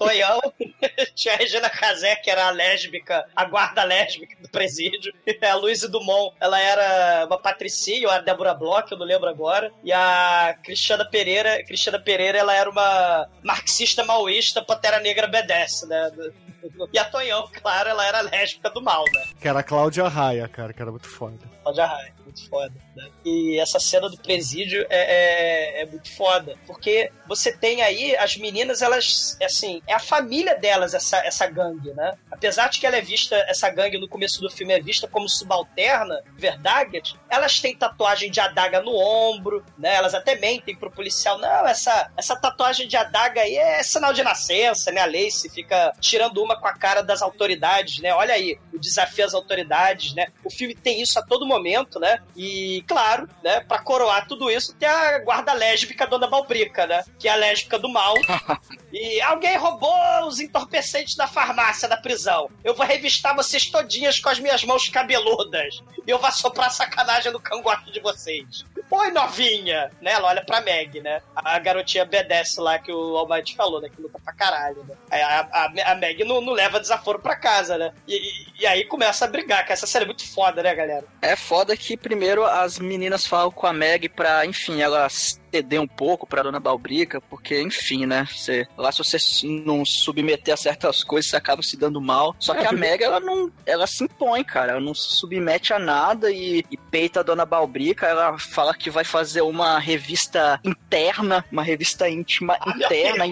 Tonhão. 0.00 0.40
Tinha 1.14 1.34
a 1.34 1.36
Regina 1.36 1.68
Casé, 1.68 2.16
que 2.16 2.30
era 2.30 2.46
a 2.46 2.50
lésbica, 2.50 3.26
a 3.36 3.44
guarda 3.44 3.84
lésbica 3.84 4.34
do 4.40 4.48
presídio. 4.48 5.12
E 5.26 5.38
a 5.44 5.54
Luísa 5.54 5.88
Dumont, 5.88 6.34
ela 6.40 6.58
era 6.58 7.26
uma 7.26 7.38
patricinha, 7.38 8.08
ou 8.08 8.14
a 8.14 8.18
Débora 8.18 8.54
Bloch, 8.54 8.90
eu 8.90 8.98
não 8.98 9.04
lembro 9.04 9.28
agora. 9.28 9.70
E 9.84 9.92
a 9.92 10.56
Cristiana 10.64 11.04
Pereira, 11.04 11.62
Cristiana 11.64 11.98
Pereira, 11.98 12.38
ela 12.38 12.54
era 12.54 12.70
uma 12.70 13.28
marxista 13.42 14.02
maoísta, 14.02 14.62
pantera 14.62 14.98
negra 15.00 15.28
B10, 15.28 15.86
né? 15.86 16.10
E 16.92 16.98
a 16.98 17.04
Tonhão, 17.06 17.48
claro, 17.62 17.88
ela 17.88 18.06
era 18.06 18.20
lésbica 18.20 18.68
do 18.68 18.82
mal, 18.82 19.02
né? 19.14 19.24
Que 19.40 19.48
era 19.48 19.60
a 19.60 19.62
Cláudia 19.62 20.06
Raia, 20.08 20.46
cara, 20.46 20.74
que 20.74 20.82
era 20.82 20.90
muito 20.90 21.08
foda. 21.08 21.38
Cláudia 21.62 21.86
Raia, 21.86 22.12
muito 22.30 22.48
foda. 22.48 22.72
Né? 22.96 23.08
E 23.24 23.58
essa 23.58 23.78
cena 23.78 24.08
do 24.08 24.16
presídio 24.16 24.86
é, 24.88 25.78
é, 25.78 25.82
é 25.82 25.86
muito 25.86 26.10
foda. 26.16 26.56
Porque 26.66 27.10
você 27.26 27.52
tem 27.52 27.82
aí 27.82 28.16
as 28.16 28.36
meninas, 28.36 28.80
elas, 28.80 29.36
assim, 29.42 29.82
é 29.86 29.94
a 29.94 29.98
família 29.98 30.56
delas, 30.56 30.94
essa, 30.94 31.18
essa 31.18 31.46
gangue, 31.46 31.92
né? 31.92 32.16
Apesar 32.30 32.68
de 32.68 32.80
que 32.80 32.86
ela 32.86 32.96
é 32.96 33.00
vista, 33.00 33.36
essa 33.48 33.68
gangue 33.68 33.98
no 33.98 34.08
começo 34.08 34.40
do 34.40 34.50
filme 34.50 34.72
é 34.72 34.80
vista 34.80 35.06
como 35.06 35.28
subalterna, 35.28 36.22
verdade, 36.36 37.02
elas 37.28 37.58
têm 37.60 37.76
tatuagem 37.76 38.30
de 38.30 38.40
adaga 38.40 38.80
no 38.80 38.94
ombro, 38.94 39.64
né? 39.76 39.94
Elas 39.94 40.14
até 40.14 40.36
mentem 40.36 40.76
pro 40.76 40.90
policial, 40.90 41.38
não, 41.38 41.66
essa, 41.66 42.10
essa 42.16 42.36
tatuagem 42.36 42.88
de 42.88 42.96
adaga 42.96 43.42
aí 43.42 43.56
é 43.56 43.82
sinal 43.82 44.12
de 44.12 44.22
nascença, 44.22 44.90
né? 44.90 45.00
A 45.00 45.06
Lacey 45.06 45.50
fica 45.50 45.92
tirando 46.00 46.42
uma 46.42 46.58
com 46.58 46.66
a 46.66 46.72
cara 46.72 47.02
das 47.02 47.22
autoridades, 47.22 47.98
né? 48.00 48.14
Olha 48.14 48.34
aí, 48.34 48.58
o 48.72 48.78
desafio 48.78 49.24
às 49.24 49.34
autoridades, 49.34 50.14
né? 50.14 50.28
O 50.44 50.50
filme 50.50 50.74
tem 50.74 51.00
isso 51.00 51.18
a 51.18 51.22
todo 51.22 51.46
momento, 51.46 51.98
né? 51.98 52.19
E, 52.36 52.82
claro, 52.86 53.28
né, 53.42 53.60
pra 53.60 53.78
coroar 53.78 54.26
tudo 54.26 54.50
isso, 54.50 54.74
tem 54.74 54.88
a 54.88 55.18
guarda 55.18 55.52
lésbica 55.52 56.06
Dona 56.06 56.26
Balbrica, 56.26 56.86
né? 56.86 57.04
Que 57.18 57.28
é 57.28 57.32
a 57.32 57.36
lésbica 57.36 57.78
do 57.78 57.88
mal. 57.88 58.14
e 58.92 59.20
alguém 59.20 59.56
roubou 59.56 60.26
os 60.26 60.40
entorpecentes 60.40 61.16
da 61.16 61.26
farmácia 61.26 61.88
da 61.88 61.96
prisão. 61.96 62.50
Eu 62.64 62.74
vou 62.74 62.86
revistar 62.86 63.34
vocês 63.34 63.66
todinhas 63.66 64.20
com 64.20 64.28
as 64.28 64.38
minhas 64.38 64.64
mãos 64.64 64.88
cabeludas. 64.88 65.82
E 66.06 66.10
eu 66.10 66.18
vou 66.18 66.30
soprar 66.32 66.70
sacanagem 66.70 67.32
no 67.32 67.40
cangote 67.40 67.92
de 67.92 68.00
vocês. 68.00 68.64
Oi, 68.90 69.10
novinha! 69.12 69.90
Né? 70.00 70.12
Ela 70.12 70.28
olha 70.28 70.44
pra 70.44 70.60
Meg, 70.60 71.00
né? 71.00 71.22
A 71.34 71.58
garotinha 71.58 72.04
BDS 72.04 72.56
lá 72.56 72.78
que 72.78 72.90
o 72.90 73.16
Almighty 73.16 73.54
falou, 73.54 73.80
né? 73.80 73.88
Que 73.88 74.02
luta 74.02 74.18
pra 74.18 74.32
caralho, 74.32 74.84
né? 74.84 74.96
A, 75.10 75.40
a, 75.52 75.92
a 75.92 75.94
Meg 75.94 76.24
não, 76.24 76.40
não 76.40 76.52
leva 76.52 76.80
desaforo 76.80 77.20
pra 77.20 77.36
casa, 77.36 77.78
né? 77.78 77.92
E, 78.08 78.16
e, 78.16 78.62
e 78.62 78.66
aí 78.66 78.84
começa 78.84 79.24
a 79.24 79.28
brigar, 79.28 79.64
que 79.64 79.72
essa 79.72 79.86
série 79.86 80.04
é 80.04 80.06
muito 80.06 80.26
foda, 80.32 80.62
né, 80.62 80.74
galera? 80.74 81.04
É 81.22 81.36
foda 81.36 81.76
que 81.76 81.96
primeiro 82.10 82.44
as 82.44 82.80
meninas 82.80 83.24
falam 83.24 83.52
com 83.52 83.68
a 83.68 83.72
Meg 83.72 84.08
pra, 84.08 84.44
enfim, 84.44 84.80
ela 84.80 85.08
ceder 85.08 85.80
um 85.80 85.86
pouco 85.86 86.26
pra 86.26 86.42
Dona 86.42 86.58
Balbrica, 86.58 87.20
porque, 87.20 87.62
enfim, 87.62 88.04
né? 88.04 88.26
Você, 88.28 88.66
lá 88.76 88.90
se 88.90 88.98
você 88.98 89.16
não 89.64 89.84
submeter 89.84 90.54
a 90.54 90.56
certas 90.56 91.04
coisas, 91.04 91.30
você 91.30 91.36
acaba 91.36 91.62
se 91.62 91.76
dando 91.76 92.00
mal. 92.00 92.34
Só 92.40 92.52
que 92.52 92.66
a 92.66 92.72
Meg, 92.72 93.04
ela 93.04 93.20
não. 93.20 93.52
Ela 93.64 93.86
se 93.86 94.02
impõe, 94.02 94.42
cara. 94.42 94.72
Ela 94.72 94.80
não 94.80 94.92
se 94.92 95.12
submete 95.14 95.72
a 95.72 95.78
nada 95.78 96.32
e, 96.32 96.64
e 96.68 96.76
peita 96.76 97.20
a 97.20 97.22
Dona 97.22 97.46
Balbrica. 97.46 98.08
Ela 98.08 98.36
fala 98.38 98.74
que 98.74 98.90
vai 98.90 99.04
fazer 99.04 99.42
uma 99.42 99.78
revista 99.78 100.58
interna, 100.64 101.44
uma 101.52 101.62
revista 101.62 102.08
íntima 102.08 102.58
interna. 102.66 103.24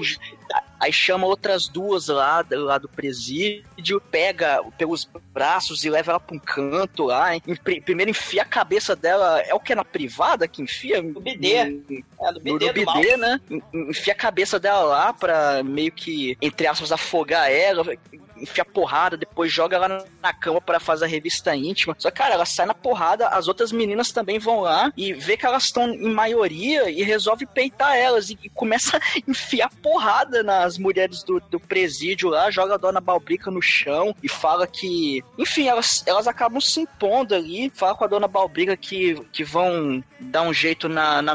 Aí 0.81 0.93
chama 0.93 1.27
outras 1.27 1.67
duas 1.69 2.07
lá, 2.09 2.45
lá 2.51 2.79
do 2.79 2.89
presídio, 2.89 4.01
pega 4.11 4.63
pelos 4.79 5.09
braços 5.33 5.85
e 5.85 5.91
leva 5.91 6.13
ela 6.13 6.21
pra 6.21 6.37
um 6.37 6.39
canto 6.39 7.05
lá. 7.05 7.35
hein? 7.35 7.43
Pri- 7.65 7.81
Primeiro 7.81 8.11
enfia 8.11 8.43
a 8.43 8.45
cabeça 8.45 8.95
dela. 8.95 9.41
É 9.41 9.53
o 9.55 9.61
que? 9.61 9.75
Na 9.75 9.85
privada 9.85 10.47
que 10.47 10.63
enfia? 10.63 11.03
No 11.03 11.21
BD. 11.21 12.05
É, 12.21 12.33
no 12.33 12.41
BD 12.41 12.67
no. 12.67 12.73
BD, 12.73 13.17
né? 13.17 13.41
En- 13.51 13.63
Enfia 13.91 14.13
a 14.13 14.17
cabeça 14.17 14.59
dela 14.59 14.83
lá 14.83 15.13
pra 15.13 15.63
meio 15.63 15.93
que, 15.93 16.37
entre 16.43 16.67
aspas, 16.67 16.91
afogar 16.93 17.51
ela. 17.51 17.85
Enfia 18.41 18.65
porrada, 18.65 19.17
depois 19.17 19.51
joga 19.53 19.75
ela 19.77 19.89
na- 20.23 20.33
cama 20.33 20.61
pra 20.61 20.79
fazer 20.79 21.07
a 21.07 21.09
revista 21.09 21.57
íntima. 21.57 21.97
Só 21.99 22.09
que, 22.11 22.19
cara, 22.19 22.35
ela 22.35 22.45
sai 22.47 22.67
na 22.67 22.75
porrada, 22.75 23.27
as 23.29 23.49
outras 23.49 23.73
meninas 23.73 24.13
também 24.13 24.39
vão 24.39 24.61
lá 24.61 24.93
e 24.97 25.13
vê 25.13 25.37
que 25.37 25.45
elas 25.45 25.65
estão 25.65 25.89
em 25.89 26.13
maioria 26.13 26.89
e 26.89 27.03
resolve 27.03 27.45
peitar 27.47 27.97
elas 27.97 28.31
e, 28.31 28.39
e 28.45 28.49
começa 28.51 28.97
a 28.97 29.01
enfiar 29.27 29.69
porrada 29.83 30.43
nas 30.45 30.79
mulheres 30.79 31.25
do, 31.25 31.41
do 31.51 31.59
presídio 31.59 32.29
lá, 32.29 32.49
joga 32.51 32.75
a 32.75 32.79
dona 32.79 33.01
Balbrica 33.01 33.51
no 33.51 33.61
chão 33.61 34.15
e 34.23 34.29
fala 34.29 34.67
que, 34.69 35.21
enfim, 35.37 35.67
elas, 35.67 36.05
elas 36.07 36.29
acabam 36.29 36.61
se 36.61 36.81
impondo 36.81 37.35
ali, 37.35 37.73
fala 37.75 37.97
com 37.97 38.05
a 38.05 38.09
dona 38.09 38.29
Balbrica 38.29 38.77
que, 38.77 39.15
que 39.33 39.43
vão 39.43 40.05
dar 40.21 40.43
um 40.43 40.53
jeito 40.55 40.89
na, 40.89 41.21
na 41.21 41.35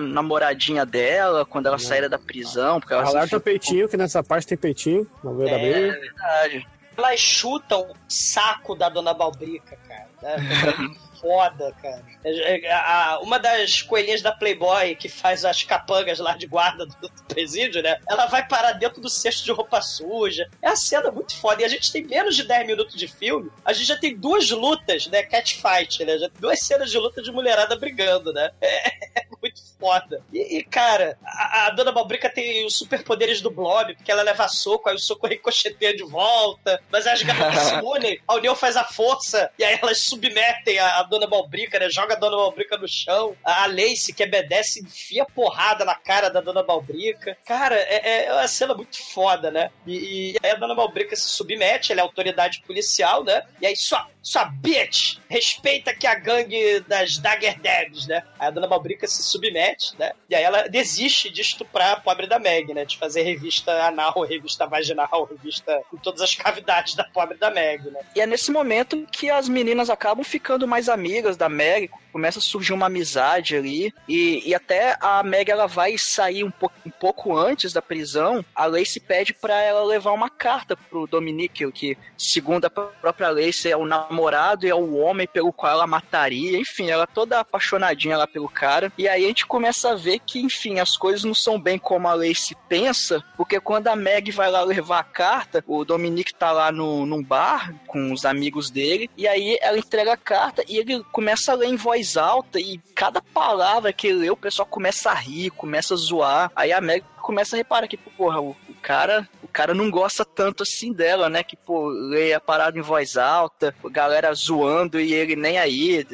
namoradinha 0.73 0.85
dela 0.85 1.45
quando 1.45 1.67
ela 1.67 1.77
sair 1.79 2.07
da 2.09 2.17
prisão, 2.17 2.79
porque 2.79 2.93
elas 2.93 3.09
Alerta 3.09 3.35
enfim, 3.35 3.43
peitinho, 3.43 3.87
que 3.89 3.97
nessa 3.97 4.23
parte 4.23 4.47
tem 4.47 4.57
peitinho, 4.57 5.07
da 5.23 5.29
É. 5.49 5.59
briga. 5.59 5.99
verdade. 5.99 6.67
Elas 6.95 7.19
chutam 7.19 7.81
o 7.89 7.93
saco 8.07 8.75
da 8.75 8.87
Dona 8.87 9.13
Balbrica, 9.15 9.77
cara. 9.87 10.07
Né? 10.21 10.35
Foda, 11.19 11.73
cara. 11.81 12.03
É, 12.23 12.65
é, 12.67 12.71
a- 12.71 13.13
a- 13.13 13.19
uma 13.21 13.39
das 13.39 13.81
coelhinhas 13.81 14.21
da 14.21 14.31
Playboy 14.33 14.93
que 14.95 15.07
faz 15.07 15.43
as 15.45 15.63
capangas 15.63 16.19
lá 16.19 16.35
de 16.35 16.45
guarda 16.45 16.85
do, 16.85 16.93
do 16.99 17.23
presídio, 17.29 17.81
né? 17.81 17.97
Ela 18.09 18.25
vai 18.25 18.45
parar 18.45 18.73
dentro 18.73 19.01
do 19.01 19.09
cesto 19.09 19.43
de 19.45 19.51
roupa 19.51 19.81
suja. 19.81 20.47
É 20.61 20.67
uma 20.69 20.75
cena 20.75 21.09
muito 21.11 21.35
foda. 21.37 21.61
E 21.61 21.65
a 21.65 21.69
gente 21.69 21.91
tem 21.93 22.03
menos 22.05 22.35
de 22.35 22.43
10 22.43 22.67
minutos 22.67 22.95
de 22.95 23.07
filme. 23.07 23.49
A 23.63 23.71
gente 23.71 23.87
já 23.87 23.97
tem 23.97 24.15
duas 24.17 24.51
lutas, 24.51 25.07
né? 25.07 25.23
Catfight, 25.23 26.03
né? 26.03 26.17
Já 26.17 26.29
tem 26.29 26.41
duas 26.41 26.59
cenas 26.59 26.91
de 26.91 26.97
luta 26.99 27.21
de 27.23 27.31
mulherada 27.31 27.75
brigando, 27.77 28.33
né? 28.33 28.51
É, 28.61 28.87
é 29.21 29.25
muito 29.43 29.61
foda. 29.77 30.23
E, 30.31 30.57
e, 30.57 30.63
cara, 30.63 31.17
a, 31.21 31.65
a 31.65 31.69
Dona 31.71 31.91
Balbrica 31.91 32.29
tem 32.29 32.65
os 32.65 32.77
superpoderes 32.77 33.41
do 33.41 33.51
Blob, 33.51 33.93
porque 33.93 34.09
ela 34.09 34.23
leva 34.23 34.47
soco, 34.47 34.87
aí 34.87 34.95
o 34.95 34.99
soco 34.99 35.27
ricocheteia 35.27 35.95
de 35.95 36.03
volta. 36.03 36.81
Mas 36.89 37.05
as 37.05 37.21
garotas 37.21 37.63
se 37.63 37.75
unem, 37.83 38.19
a 38.25 38.35
União 38.35 38.55
faz 38.55 38.77
a 38.77 38.85
força, 38.85 39.51
e 39.59 39.63
aí 39.63 39.77
elas 39.81 39.99
submetem 39.99 40.79
a, 40.79 40.99
a 40.99 41.03
Dona 41.03 41.27
Balbrica, 41.27 41.77
né? 41.77 41.89
Joga 41.89 42.13
a 42.13 42.17
Dona 42.17 42.37
Balbrica 42.37 42.77
no 42.77 42.87
chão. 42.87 43.35
A, 43.43 43.63
a 43.63 43.67
Lacey, 43.67 44.13
que 44.13 44.23
é 44.23 44.27
BDS, 44.27 44.77
enfia 44.77 45.25
porrada 45.25 45.83
na 45.83 45.95
cara 45.95 46.29
da 46.29 46.39
Dona 46.39 46.63
Balbrica. 46.63 47.37
Cara, 47.45 47.75
é, 47.75 48.25
é 48.27 48.33
uma 48.33 48.47
cena 48.47 48.73
muito 48.73 48.97
foda, 49.11 49.51
né? 49.51 49.69
E, 49.85 50.31
e 50.31 50.37
aí 50.41 50.51
a 50.51 50.55
Dona 50.55 50.73
Balbrica 50.73 51.15
se 51.17 51.27
submete, 51.27 51.91
ela 51.91 51.99
é 51.99 52.03
autoridade 52.03 52.63
policial, 52.65 53.23
né? 53.25 53.43
E 53.59 53.67
aí 53.67 53.75
sua, 53.75 54.07
sua 54.23 54.45
bitch, 54.45 55.17
respeita 55.29 55.93
que 55.93 56.07
a 56.07 56.15
gangue 56.15 56.79
das 56.87 57.17
Dagger 57.17 57.59
Devs, 57.59 58.07
né? 58.07 58.23
Aí 58.39 58.47
a 58.47 58.51
Dona 58.51 58.67
Balbrica 58.67 59.05
se 59.05 59.21
submete, 59.21 59.93
né? 59.99 60.13
E 60.29 60.33
aí 60.33 60.41
ela 60.41 60.69
desiste 60.69 61.29
de 61.29 61.41
estuprar 61.41 61.91
a 61.91 61.99
pobre 61.99 62.25
da 62.25 62.39
Meg, 62.39 62.73
né? 62.73 62.85
De 62.85 62.97
fazer 62.97 63.23
revista 63.23 63.71
anal, 63.83 64.13
revista 64.23 64.65
vaginal, 64.65 65.27
revista 65.29 65.81
em 65.93 65.97
todas 65.97 66.21
as 66.21 66.33
cavidades 66.33 66.95
da 66.95 67.03
pobre 67.03 67.37
da 67.37 67.51
Meg, 67.51 67.83
né? 67.91 67.99
E 68.15 68.21
é 68.21 68.25
nesse 68.25 68.49
momento 68.49 69.05
que 69.11 69.29
as 69.29 69.49
meninas 69.49 69.89
acabam 69.89 70.23
ficando 70.23 70.65
mais 70.65 70.87
amigas 70.87 71.35
da 71.35 71.49
Meg, 71.49 71.91
começa 72.13 72.37
a 72.37 72.41
surgir 72.41 72.73
uma 72.73 72.85
amizade 72.85 73.55
ali, 73.55 73.91
e, 74.07 74.47
e 74.47 74.53
até 74.53 74.95
a 75.01 75.23
Meg 75.23 75.49
ela 75.49 75.65
vai 75.65 75.97
sair 75.97 76.43
um, 76.43 76.51
po 76.51 76.71
um 76.85 76.91
pouco 76.91 77.35
antes 77.35 77.73
da 77.73 77.81
prisão, 77.81 78.45
a 78.55 78.67
Lacey 78.67 79.01
pede 79.01 79.33
pra 79.33 79.59
ela 79.59 79.83
levar 79.83 80.11
uma 80.11 80.29
carta 80.29 80.77
pro 80.77 81.07
Dominique, 81.07 81.69
que 81.71 81.97
segundo 82.15 82.65
a 82.65 82.69
própria 82.69 83.31
Lacey 83.31 83.71
é 83.71 83.77
o 83.77 83.85
namorado 83.85 84.65
e 84.65 84.69
é 84.69 84.75
o 84.75 84.95
homem 84.95 85.27
pelo 85.27 85.51
qual 85.51 85.71
ela 85.71 85.87
mataria, 85.87 86.57
enfim, 86.57 86.91
ela 86.91 87.07
toda 87.07 87.39
apaixonadinha 87.39 88.17
lá 88.17 88.27
pelo 88.27 88.47
cara, 88.47 88.93
e 88.97 89.07
aí 89.07 89.25
a 89.25 89.27
gente 89.27 89.47
começa 89.47 89.91
a 89.91 89.95
ver 89.95 90.19
que, 90.19 90.39
enfim, 90.39 90.79
as 90.79 90.95
coisas 90.95 91.23
não 91.23 91.33
são 91.33 91.59
bem 91.59 91.79
como 91.79 92.07
a 92.07 92.13
Lacey 92.13 92.55
pensa, 92.69 93.23
porque 93.35 93.59
quando 93.59 93.87
a 93.87 93.95
Meg 93.95 94.29
vai 94.31 94.51
lá 94.51 94.61
levar 94.61 94.99
a 94.99 95.03
carta, 95.03 95.63
o 95.65 95.83
Dominique 95.83 96.33
tá 96.33 96.51
lá 96.51 96.71
no, 96.71 97.05
num 97.05 97.23
bar 97.23 97.73
com 97.87 98.11
os 98.11 98.23
amigos 98.23 98.69
dele, 98.69 99.09
e 99.17 99.27
aí 99.27 99.57
ela 99.61 99.79
entrega 99.79 100.13
a 100.13 100.17
carta 100.17 100.63
e 100.67 100.77
ele 100.77 101.03
começa 101.11 101.51
a 101.51 101.55
ler 101.55 101.67
em 101.67 101.75
voz 101.75 102.02
alta, 102.17 102.59
e 102.59 102.77
cada 102.95 103.21
palavra 103.21 103.93
que 103.93 104.07
ele 104.07 104.19
lê, 104.19 104.29
o 104.29 104.37
pessoal 104.37 104.65
começa 104.65 105.11
a 105.11 105.13
rir, 105.13 105.49
começa 105.51 105.93
a 105.93 105.97
zoar. 105.97 106.51
Aí 106.55 106.71
a 106.71 106.81
Meg 106.81 107.03
começa 107.21 107.55
a 107.55 107.57
reparar 107.57 107.87
que, 107.87 107.97
porra, 107.97 108.39
cara. 108.83 109.27
O 109.41 109.47
cara 109.47 109.73
não 109.73 109.89
gosta 109.89 110.25
tanto 110.25 110.63
assim 110.63 110.91
dela, 110.91 111.29
né? 111.29 111.43
Que, 111.43 111.55
pô, 111.55 111.87
lê 111.87 112.33
a 112.33 112.39
parada 112.39 112.77
em 112.77 112.81
voz 112.81 113.17
alta, 113.17 113.73
a 113.83 113.89
galera 113.89 114.33
zoando 114.33 114.99
e 114.99 115.13
ele 115.13 115.35
nem 115.35 115.57
aí, 115.59 116.05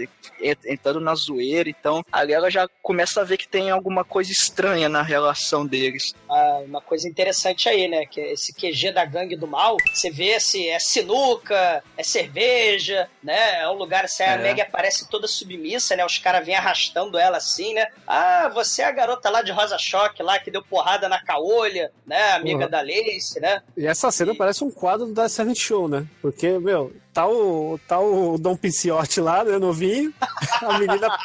ent- 0.41 0.65
entrando 0.65 0.99
na 0.99 1.15
zoeira. 1.15 1.69
Então, 1.69 2.03
ali 2.11 2.33
ela 2.33 2.49
já 2.51 2.67
começa 2.81 3.21
a 3.21 3.23
ver 3.23 3.37
que 3.37 3.47
tem 3.47 3.69
alguma 3.69 4.03
coisa 4.03 4.31
estranha 4.31 4.89
na 4.89 5.01
relação 5.01 5.65
deles. 5.65 6.13
Ah, 6.29 6.61
uma 6.65 6.81
coisa 6.81 7.07
interessante 7.07 7.67
aí, 7.69 7.87
né? 7.87 8.05
Que 8.05 8.19
esse 8.19 8.53
QG 8.53 8.91
da 8.91 9.05
gangue 9.05 9.35
do 9.37 9.47
mal, 9.47 9.77
você 9.93 10.11
vê 10.11 10.37
se 10.39 10.67
é 10.69 10.77
sinuca, 10.79 11.83
é 11.97 12.03
cerveja, 12.03 13.09
né? 13.23 13.61
É 13.61 13.69
um 13.69 13.73
lugar 13.73 14.05
assim, 14.05 14.23
a 14.23 14.33
É. 14.33 14.37
Meg 14.37 14.61
aparece 14.61 15.09
toda 15.09 15.27
submissa, 15.27 15.95
né? 15.95 16.05
Os 16.05 16.17
caras 16.17 16.45
vêm 16.45 16.55
arrastando 16.55 17.17
ela 17.17 17.37
assim, 17.37 17.73
né? 17.73 17.87
Ah, 18.07 18.49
você 18.53 18.81
é 18.81 18.85
a 18.85 18.91
garota 18.91 19.29
lá 19.29 19.41
de 19.41 19.51
Rosa 19.51 19.77
Choque, 19.77 20.21
lá 20.23 20.39
que 20.39 20.51
deu 20.51 20.63
porrada 20.63 21.07
na 21.07 21.21
caolha, 21.23 21.91
né? 22.05 22.31
Amiga 22.31 22.58
Da 22.67 22.81
Lace, 22.81 23.39
né? 23.39 23.61
E 23.77 23.85
essa 23.87 24.11
cena 24.11 24.33
parece 24.35 24.63
um 24.63 24.71
quadro 24.71 25.07
da 25.13 25.27
Silent 25.29 25.57
Show, 25.57 25.87
né? 25.87 26.05
Porque, 26.21 26.57
meu, 26.59 26.91
tá 27.13 27.27
o, 27.27 27.79
tá 27.87 27.99
o 27.99 28.37
Dom 28.37 28.55
Pinciotti 28.55 29.21
lá, 29.21 29.43
né, 29.43 29.57
novinho. 29.57 30.13
A 30.61 30.77
menina, 30.77 31.17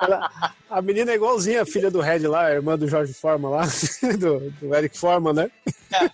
ela- 0.00 0.52
a 0.68 0.82
menina 0.82 1.12
é 1.12 1.14
igualzinha 1.14 1.62
a 1.62 1.66
filha 1.66 1.90
do 1.90 2.00
Red 2.00 2.26
lá, 2.26 2.46
a 2.46 2.52
irmã 2.52 2.76
do 2.76 2.86
Jorge 2.88 3.14
Forma 3.14 3.48
lá, 3.48 3.62
do, 4.18 4.50
do 4.60 4.74
Eric 4.74 4.98
Forman, 4.98 5.32
né? 5.32 5.50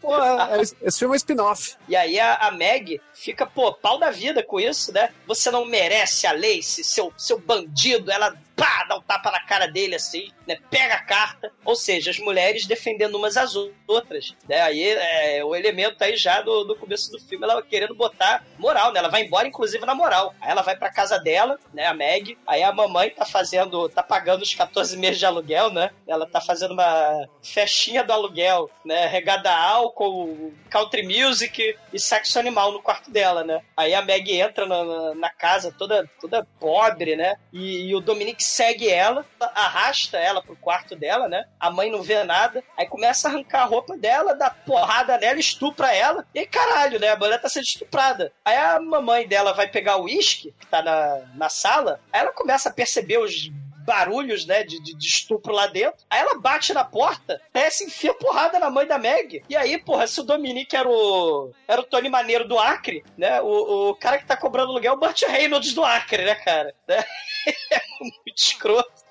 Pô, 0.00 0.14
é- 0.22 0.60
esse 0.62 0.98
filme 0.98 1.12
é 1.12 1.14
um 1.14 1.16
spin-off. 1.16 1.74
E 1.88 1.96
aí 1.96 2.20
a, 2.20 2.34
a 2.36 2.50
Meg 2.52 3.00
fica, 3.14 3.46
pô, 3.46 3.72
pau 3.72 3.98
da 3.98 4.10
vida 4.10 4.42
com 4.42 4.60
isso, 4.60 4.92
né? 4.92 5.10
Você 5.26 5.50
não 5.50 5.64
merece 5.64 6.26
a 6.26 6.32
Lace, 6.32 6.84
seu, 6.84 7.12
seu 7.16 7.38
bandido. 7.40 8.10
Ela, 8.10 8.36
pá, 8.58 8.84
dá 8.88 8.96
um 8.96 9.02
tapa 9.02 9.30
na 9.30 9.40
cara 9.40 9.66
dele 9.66 9.94
assim, 9.94 10.30
né? 10.46 10.58
Pega 10.70 10.94
a 10.96 11.02
carta. 11.02 11.50
Ou 11.64 11.76
seja, 11.76 12.10
as 12.10 12.18
mulheres 12.18 12.66
defendendo 12.66 13.14
umas 13.14 13.36
às 13.36 13.54
outras, 13.86 14.34
né? 14.48 14.60
Aí 14.62 14.82
é 14.82 15.44
o 15.44 15.54
elemento 15.54 16.02
aí 16.02 16.16
já 16.16 16.40
do, 16.42 16.64
do 16.64 16.74
começo 16.76 17.10
do 17.12 17.20
filme, 17.20 17.44
ela 17.44 17.62
querendo 17.62 17.94
botar 17.94 18.44
moral, 18.58 18.92
né? 18.92 18.98
Ela 18.98 19.08
vai 19.08 19.22
embora, 19.22 19.46
inclusive, 19.46 19.86
na 19.86 19.94
moral. 19.94 20.34
Aí 20.40 20.50
ela 20.50 20.62
vai 20.62 20.76
pra 20.76 20.90
casa 20.92 21.18
dela, 21.18 21.58
né? 21.72 21.86
A 21.86 21.94
Meg. 21.94 22.36
Aí 22.46 22.62
a 22.62 22.72
mamãe 22.72 23.10
tá 23.10 23.24
fazendo, 23.24 23.88
tá 23.88 24.02
pagando 24.02 24.42
os 24.42 24.54
14 24.54 24.96
meses 24.96 25.18
de 25.18 25.26
aluguel, 25.26 25.70
né? 25.72 25.90
Ela 26.06 26.26
tá 26.26 26.40
fazendo 26.40 26.72
uma 26.72 27.28
festinha 27.42 28.02
do 28.02 28.12
aluguel, 28.12 28.70
né? 28.84 29.06
Regada 29.06 29.50
a 29.50 29.62
álcool, 29.70 30.52
country 30.70 31.02
music 31.02 31.76
e 31.92 31.98
sexo 32.00 32.38
animal 32.38 32.72
no 32.72 32.82
quarto 32.82 33.10
dela, 33.10 33.44
né? 33.44 33.62
Aí 33.76 33.94
a 33.94 34.02
Meg 34.02 34.32
entra 34.32 34.66
na, 34.66 34.84
na- 34.84 35.14
na 35.14 35.30
casa 35.30 35.72
toda, 35.76 36.08
toda 36.20 36.46
pobre, 36.58 37.14
né? 37.16 37.36
E, 37.52 37.88
e 37.90 37.94
o 37.94 38.00
Dominique 38.00 38.42
segue 38.48 38.88
ela, 38.88 39.24
arrasta 39.54 40.16
ela 40.16 40.42
pro 40.42 40.56
quarto 40.56 40.96
dela, 40.96 41.28
né? 41.28 41.44
A 41.60 41.70
mãe 41.70 41.90
não 41.90 42.02
vê 42.02 42.24
nada, 42.24 42.64
aí 42.76 42.86
começa 42.86 43.28
a 43.28 43.30
arrancar 43.30 43.62
a 43.62 43.66
roupa 43.66 43.96
dela, 43.96 44.34
dá 44.34 44.50
porrada 44.50 45.18
nela, 45.18 45.38
estupra 45.38 45.94
ela, 45.94 46.26
e 46.34 46.40
aí 46.40 46.46
caralho, 46.46 46.98
né? 46.98 47.10
A 47.10 47.16
mulher 47.16 47.40
tá 47.40 47.48
sendo 47.48 47.64
estuprada. 47.64 48.32
Aí 48.44 48.56
a 48.56 48.80
mamãe 48.80 49.26
dela 49.28 49.52
vai 49.52 49.68
pegar 49.68 49.96
o 49.96 50.04
uísque, 50.04 50.54
que 50.58 50.66
tá 50.66 50.82
na, 50.82 51.20
na 51.34 51.48
sala, 51.48 52.00
aí 52.12 52.20
ela 52.20 52.32
começa 52.32 52.68
a 52.68 52.72
perceber 52.72 53.18
os 53.18 53.50
barulhos, 53.88 54.44
né, 54.44 54.62
de, 54.62 54.78
de, 54.82 54.94
de 54.94 55.08
estupro 55.08 55.50
lá 55.50 55.66
dentro. 55.66 56.04
Aí 56.10 56.20
ela 56.20 56.38
bate 56.38 56.74
na 56.74 56.84
porta, 56.84 57.40
se 57.70 57.84
enfia 57.84 58.12
porrada 58.12 58.58
na 58.58 58.70
mãe 58.70 58.86
da 58.86 58.98
Meg. 58.98 59.42
E 59.48 59.56
aí, 59.56 59.78
porra, 59.78 60.06
se 60.06 60.20
o 60.20 60.24
Dominique 60.24 60.76
era 60.76 60.88
o, 60.88 61.50
era 61.66 61.80
o 61.80 61.84
Tony 61.84 62.10
Maneiro 62.10 62.46
do 62.46 62.58
Acre, 62.58 63.02
né, 63.16 63.40
o, 63.40 63.90
o 63.90 63.94
cara 63.94 64.18
que 64.18 64.26
tá 64.26 64.36
cobrando 64.36 64.72
aluguel 64.72 64.92
é 64.92 64.96
o 64.96 64.98
Burt 64.98 65.22
Reynolds 65.22 65.72
do 65.72 65.82
Acre, 65.82 66.24
né, 66.24 66.34
cara? 66.34 66.74
Né? 66.86 67.02
é 67.72 67.80
muito 68.00 68.36
escroto. 68.36 69.08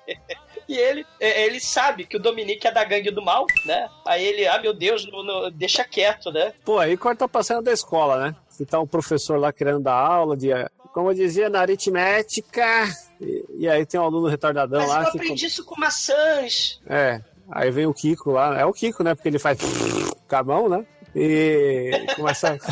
E 0.68 0.76
ele, 0.76 1.04
é, 1.18 1.44
ele 1.44 1.60
sabe 1.60 2.04
que 2.04 2.16
o 2.16 2.20
Dominique 2.20 2.66
é 2.66 2.70
da 2.70 2.84
gangue 2.84 3.10
do 3.10 3.22
mal, 3.22 3.46
né? 3.66 3.88
Aí 4.06 4.24
ele, 4.24 4.46
ah, 4.46 4.60
meu 4.60 4.72
Deus, 4.72 5.06
deixa 5.54 5.84
quieto, 5.84 6.30
né? 6.30 6.52
Pô, 6.64 6.78
aí 6.78 6.96
corta 6.96 7.28
pra 7.28 7.42
cena 7.42 7.62
da 7.62 7.72
escola, 7.72 8.18
né? 8.18 8.36
Se 8.48 8.64
tá 8.64 8.78
um 8.78 8.86
professor 8.86 9.38
lá 9.38 9.52
querendo 9.52 9.80
dar 9.80 9.94
aula 9.94 10.36
de, 10.36 10.48
como 10.92 11.10
eu 11.10 11.14
dizia, 11.14 11.48
na 11.48 11.60
aritmética. 11.60 12.86
E, 13.20 13.44
e 13.58 13.68
aí 13.68 13.84
tem 13.84 13.98
um 14.00 14.04
aluno 14.04 14.28
retardadão 14.28 14.80
Mas 14.80 14.88
lá 14.88 15.04
eu 15.04 15.10
que. 15.12 15.18
aprendi 15.18 15.46
isso 15.46 15.64
com 15.64 15.78
maçãs. 15.80 16.80
É, 16.86 17.20
aí 17.50 17.70
vem 17.70 17.86
o 17.86 17.94
Kiko 17.94 18.30
lá. 18.30 18.58
É 18.58 18.64
o 18.64 18.72
Kiko, 18.72 19.02
né? 19.02 19.14
Porque 19.14 19.28
ele 19.28 19.38
faz 19.38 19.58
com 20.28 20.36
a 20.36 20.42
mão, 20.42 20.68
né? 20.68 20.84
E 21.14 22.06
começa 22.16 22.58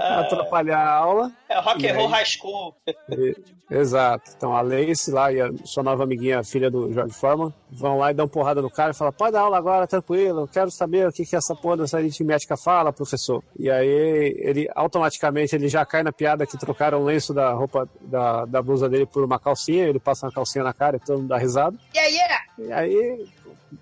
atrapalhar 0.00 0.78
a 0.78 0.92
aula. 0.94 1.32
É 1.48 1.58
rock 1.60 1.84
E 1.84 1.88
and 1.90 1.94
roll 1.94 2.06
aí? 2.06 2.12
high 2.12 2.24
school. 2.26 2.74
E- 3.10 3.58
Exato. 3.70 4.30
Então 4.34 4.56
a 4.56 4.62
Lace 4.62 5.10
lá 5.10 5.30
e 5.30 5.42
a 5.42 5.50
sua 5.64 5.82
nova 5.82 6.02
amiguinha, 6.02 6.38
a 6.40 6.42
filha 6.44 6.70
do 6.70 6.90
George 6.90 7.12
Foreman, 7.12 7.52
vão 7.70 7.98
lá 7.98 8.10
e 8.10 8.14
dão 8.14 8.26
porrada 8.26 8.62
no 8.62 8.70
cara 8.70 8.92
e 8.92 8.94
falam: 8.94 9.12
pode 9.12 9.32
dar 9.32 9.42
aula 9.42 9.58
agora, 9.58 9.86
tranquilo, 9.86 10.40
eu 10.40 10.48
quero 10.48 10.70
saber 10.70 11.06
o 11.06 11.12
que, 11.12 11.22
que 11.26 11.36
essa 11.36 11.54
porra 11.54 11.76
dessa 11.76 11.98
aritmética 11.98 12.56
fala, 12.56 12.94
professor. 12.94 13.42
E 13.58 13.70
aí 13.70 14.34
ele 14.38 14.66
automaticamente 14.74 15.54
ele 15.54 15.68
já 15.68 15.84
cai 15.84 16.02
na 16.02 16.10
piada 16.12 16.46
que 16.46 16.56
trocaram 16.56 17.02
o 17.02 17.04
lenço 17.04 17.34
da 17.34 17.52
roupa 17.52 17.86
da, 18.00 18.46
da 18.46 18.62
blusa 18.62 18.88
dele 18.88 19.04
por 19.04 19.22
uma 19.22 19.38
calcinha, 19.38 19.84
ele 19.84 20.00
passa 20.00 20.24
uma 20.26 20.32
calcinha 20.32 20.64
na 20.64 20.72
cara 20.72 20.96
e 20.96 21.00
todo 21.00 21.18
mundo 21.18 21.28
dá 21.28 21.36
risada. 21.36 21.76
Yeah, 21.94 22.10
yeah! 22.10 22.44
E 22.58 22.72
aí, 22.72 23.26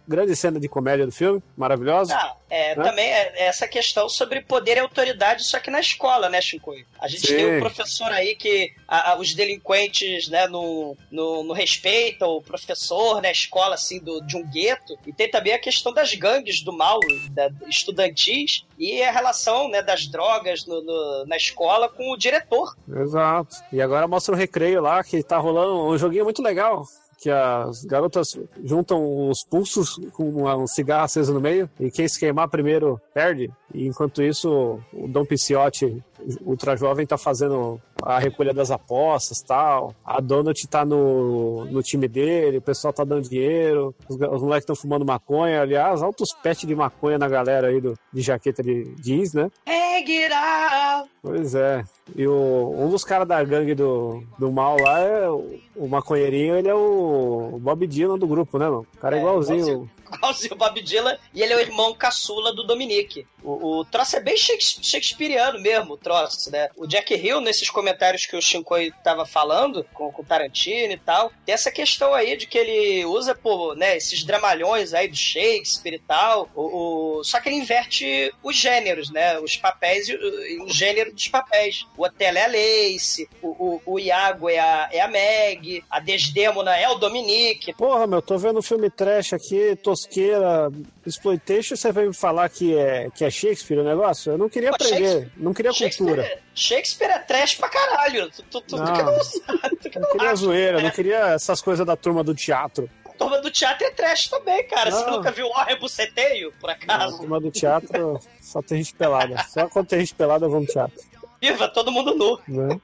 grande 0.07 0.35
cena 0.37 0.59
de 0.61 0.69
comédia 0.69 1.07
do 1.07 1.13
filme, 1.13 1.43
maravilhosa. 1.57 2.15
Ah, 2.17 2.35
é, 2.49 2.75
Né? 2.77 2.85
também 2.85 3.07
é 3.11 3.47
essa 3.47 3.67
questão 3.69 4.09
sobre 4.09 4.41
poder 4.41 4.77
e 4.77 4.81
autoridade, 4.81 5.45
só 5.45 5.59
que 5.59 5.71
na 5.71 5.81
escola, 5.81 6.29
né, 6.29 6.41
Chicoio? 6.41 6.87
A 7.01 7.09
gente 7.09 7.27
Sim. 7.27 7.37
tem 7.37 7.57
um 7.57 7.61
professor 7.61 8.11
aí 8.13 8.37
que 8.37 8.73
a- 8.87 9.13
a- 9.13 9.19
os 9.19 9.35
delinquentes, 9.35 10.29
né, 10.29 10.47
no, 10.47 10.97
no, 11.11 11.43
no 11.45 11.53
respeitam 11.53 12.29
o 12.31 12.43
professor, 12.43 13.21
né, 13.21 13.33
escola, 13.33 13.75
assim, 13.75 13.99
do, 14.01 14.21
de 14.23 14.37
um 14.37 14.45
gueto. 14.49 14.97
E 15.07 15.13
tem 15.13 15.31
também 15.31 15.53
a 15.53 15.59
questão 15.59 15.93
das 15.93 16.15
gangues 16.15 16.63
do 16.63 16.73
mal, 16.73 17.01
da, 17.31 17.51
estudantis, 17.69 18.65
e 18.79 19.03
a 19.03 19.11
relação, 19.11 19.69
né, 19.69 19.83
das 19.83 20.07
drogas 20.07 20.65
no- 20.67 20.83
no- 20.83 21.25
na 21.27 21.37
escola 21.37 21.89
com 21.89 22.11
o 22.13 22.17
diretor. 22.17 22.75
Exato. 22.89 23.57
E 23.73 23.81
agora 23.81 24.07
mostra 24.07 24.35
o 24.35 24.39
recreio 24.39 24.81
lá, 24.81 25.03
que 25.03 25.23
tá 25.23 25.37
rolando 25.39 25.87
um 25.89 25.99
joguinho 25.99 26.25
muito 26.25 26.43
legal. 26.43 26.85
Que 27.19 27.31
as 27.31 27.85
garotas 27.85 28.39
juntam 28.63 29.29
os 29.31 29.43
pulsos 29.43 29.99
com 30.13 30.45
um 30.45 30.67
cigarro 30.67 31.05
aceso 31.05 31.33
no 31.33 31.41
meio, 31.41 31.69
e 31.81 31.91
quem 31.91 32.07
se 32.07 32.21
queimar 32.21 32.49
primeiro 32.49 33.01
perde. 33.15 33.51
E 33.73 33.87
enquanto 33.87 34.23
isso, 34.23 34.79
o 34.93 35.09
Dom 35.09 35.25
Pisciotti, 35.25 36.03
ultra 36.43 36.77
jovem, 36.77 37.07
tá 37.07 37.17
fazendo 37.17 37.81
a 38.03 38.19
recolha 38.19 38.53
das 38.53 38.71
apostas 38.71 39.39
tal. 39.47 39.95
A 40.05 40.21
Donut 40.21 40.67
tá 40.69 40.85
no, 40.85 41.65
no 41.67 41.83
time 41.83 42.07
dele, 42.09 42.59
o 42.59 42.63
pessoal 42.63 42.93
tá 42.93 43.05
dando 43.05 43.29
dinheiro, 43.29 43.95
os, 44.09 44.17
os 44.17 44.43
moleques 44.43 44.63
estão 44.65 44.77
fumando 44.77 45.05
maconha. 45.05 45.63
Aliás, 45.63 46.03
altos 46.03 46.29
pets 46.43 46.67
de 46.67 46.75
maconha 46.75 47.19
na 47.19 47.29
galera 47.29 47.69
aí 47.69 47.81
do, 47.81 47.99
de 48.13 48.21
jaqueta 48.23 48.63
de 48.63 48.85
jeans, 49.01 49.33
né? 49.35 49.51
Hang 49.67 50.13
it 50.25 50.33
out! 50.33 51.11
Pois 51.23 51.55
é. 51.55 51.83
E 52.15 52.27
o, 52.27 52.75
um 52.79 52.89
dos 52.89 53.03
caras 53.03 53.27
da 53.27 53.43
gangue 53.43 53.75
do, 53.75 54.23
do 54.39 54.53
mal 54.53 54.77
lá 54.81 55.01
é 55.01 55.29
o, 55.29 55.59
o 55.75 55.89
maconheirinho, 55.89 56.57
ele 56.57 56.69
é 56.69 56.75
o 56.75 57.59
Bob 57.61 57.85
Dylan 57.87 58.17
do 58.19 58.27
grupo, 58.29 58.59
né, 58.59 58.67
mano? 58.69 58.87
O 58.95 58.99
cara 58.99 59.17
é, 59.17 59.19
É, 59.19 59.23
igualzinho. 59.23 59.59
igualzinho. 59.59 59.91
igualzinho 60.15 60.55
o 60.55 60.57
Bob 60.57 60.81
Dylan, 60.83 61.17
e 61.35 61.43
ele 61.43 61.53
é 61.53 61.57
o 61.57 61.61
irmão 61.61 61.93
caçula 61.95 62.55
do 62.55 62.63
Dominique. 62.65 63.27
O, 63.43 63.79
o 63.81 63.85
troço 63.85 64.17
é 64.17 64.21
bem 64.21 64.37
shakes- 64.37 64.79
shakespeariano 64.83 65.61
mesmo, 65.61 65.95
o 65.95 65.97
troço, 65.97 66.49
né? 66.53 66.69
O 66.77 66.87
Jack 66.87 67.13
Hill, 67.15 67.41
nesses 67.41 67.69
comentários 67.69 67.86
que 68.29 68.37
o 68.37 68.43
Shinkoi 68.43 68.93
tava 69.05 69.25
falando, 69.27 69.85
com, 69.95 70.09
o 70.17 70.25
Tarantino 70.25 70.93
e 70.93 70.99
tal, 70.99 71.31
tem 71.45 71.55
essa 71.55 71.71
questão 71.71 72.15
aí 72.15 72.37
de 72.37 72.47
que 72.47 72.57
ele 72.59 73.05
usa, 73.05 73.35
pô, 73.35 73.75
né, 73.75 73.97
esses 73.97 74.25
dramalhões 74.25 74.95
aí 74.95 75.09
do 75.09 75.17
Shakespeare 75.17 75.95
e 75.95 75.99
tal, 75.99 76.49
o, 76.55 77.19
o- 77.21 77.25
só 77.25 77.41
que 77.41 77.49
ele 77.49 77.57
inverte 77.57 78.33
os 78.43 78.57
gêneros, 78.57 79.11
né? 79.11 79.39
Os 79.39 79.57
papéis 79.57 80.09
e 80.09 80.15
o, 80.15 80.65
o 80.65 80.69
gênero 80.71 81.13
dos 81.13 81.29
papéis. 81.29 81.87
O 81.97 82.05
Otelo 82.05 82.39
é 82.39 82.45
a 82.45 82.49
Lace, 82.49 83.29
o, 83.43 83.49
o, 83.49 83.83
o 83.95 83.99
Iago 83.99 84.49
é 84.49 84.59
a, 84.59 84.89
é 84.93 85.01
a 85.01 85.09
Meg, 85.09 85.85
a 85.91 86.01
Desdemona 86.01 86.77
é 86.77 86.89
o 86.89 86.95
Dominique, 86.97 87.75
Porra, 87.75 88.07
meu, 88.07 88.23
tô 88.23 88.39
vendo 88.39 88.59
um 88.59 88.63
filme 88.63 88.89
trash 88.91 89.33
aqui, 89.33 89.77
tosqueira, 89.77 90.71
exploitation, 91.09 91.77
você 91.77 91.93
veio 91.93 92.09
me 92.09 92.15
falar 92.15 92.49
que 92.49 92.77
é, 92.77 93.09
que 93.11 93.25
é 93.25 93.31
Shakespeare 93.31 93.79
o 93.79 93.85
negócio? 93.85 94.33
Eu 94.33 94.39
não 94.39 94.49
queria 94.49 94.71
Pô, 94.71 94.77
aprender, 94.77 95.31
não 95.37 95.53
queria 95.55 95.73
cultura. 95.73 96.23
Shakespeare, 96.23 96.43
Shakespeare 96.55 97.11
é 97.11 97.19
trash 97.21 97.55
pra 97.57 97.69
caralho. 97.69 98.31
Tu, 98.31 98.43
tu, 98.45 98.61
tu, 98.61 98.67
tu 98.67 98.77
Não. 98.77 98.93
que 98.93 99.03
não 99.03 99.19
tu 99.19 99.91
que 99.91 99.99
Não 99.99 100.03
não 100.07 100.13
queria 100.13 100.27
acha, 100.29 100.37
zoeira, 100.37 100.77
né? 100.79 100.83
não 100.85 100.91
queria 100.91 101.19
essas 101.35 101.61
coisas 101.63 101.87
da 101.87 101.97
turma 101.97 102.23
do 102.25 102.35
teatro. 102.35 102.89
A 103.05 103.11
turma 103.11 103.41
do 103.41 103.51
teatro 103.51 103.87
é 103.87 103.91
trash 103.91 104.29
também, 104.29 104.67
cara. 104.69 104.91
Você 104.91 105.05
Não. 105.07 105.17
nunca 105.17 105.31
viu 105.31 105.47
o 105.47 105.65
Rebuceteio, 105.65 106.53
por 106.61 106.69
A 106.71 106.73
acaso? 106.75 107.19
turma 107.19 107.41
do 107.41 107.51
teatro 107.51 108.21
só 108.41 108.61
tem 108.63 108.79
gente 108.79 108.95
pelada. 108.95 109.43
Só 109.49 109.69
quando 109.69 109.87
tem 109.89 110.01
gente 110.01 110.15
pelada 110.15 110.45
eu 110.47 110.51
vou 110.51 110.61
no 110.61 110.67
teatro. 110.67 111.01
Viva, 111.41 111.69
todo 111.69 111.93
mundo 111.93 112.15
nu. 112.15 112.39
Né? 112.49 112.81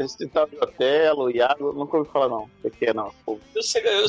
Esse 0.00 0.26
tal 0.28 0.46
de 0.46 0.56
Otelo, 0.56 1.30
Iago, 1.30 1.72
nunca 1.72 1.96
ouvi 1.98 2.10
falar 2.10 2.28
não. 2.28 2.48
O 2.64 2.70
que 2.70 2.86
é 2.86 2.94
não? 2.94 3.12
Eu 3.26 3.36
eu 3.54 4.08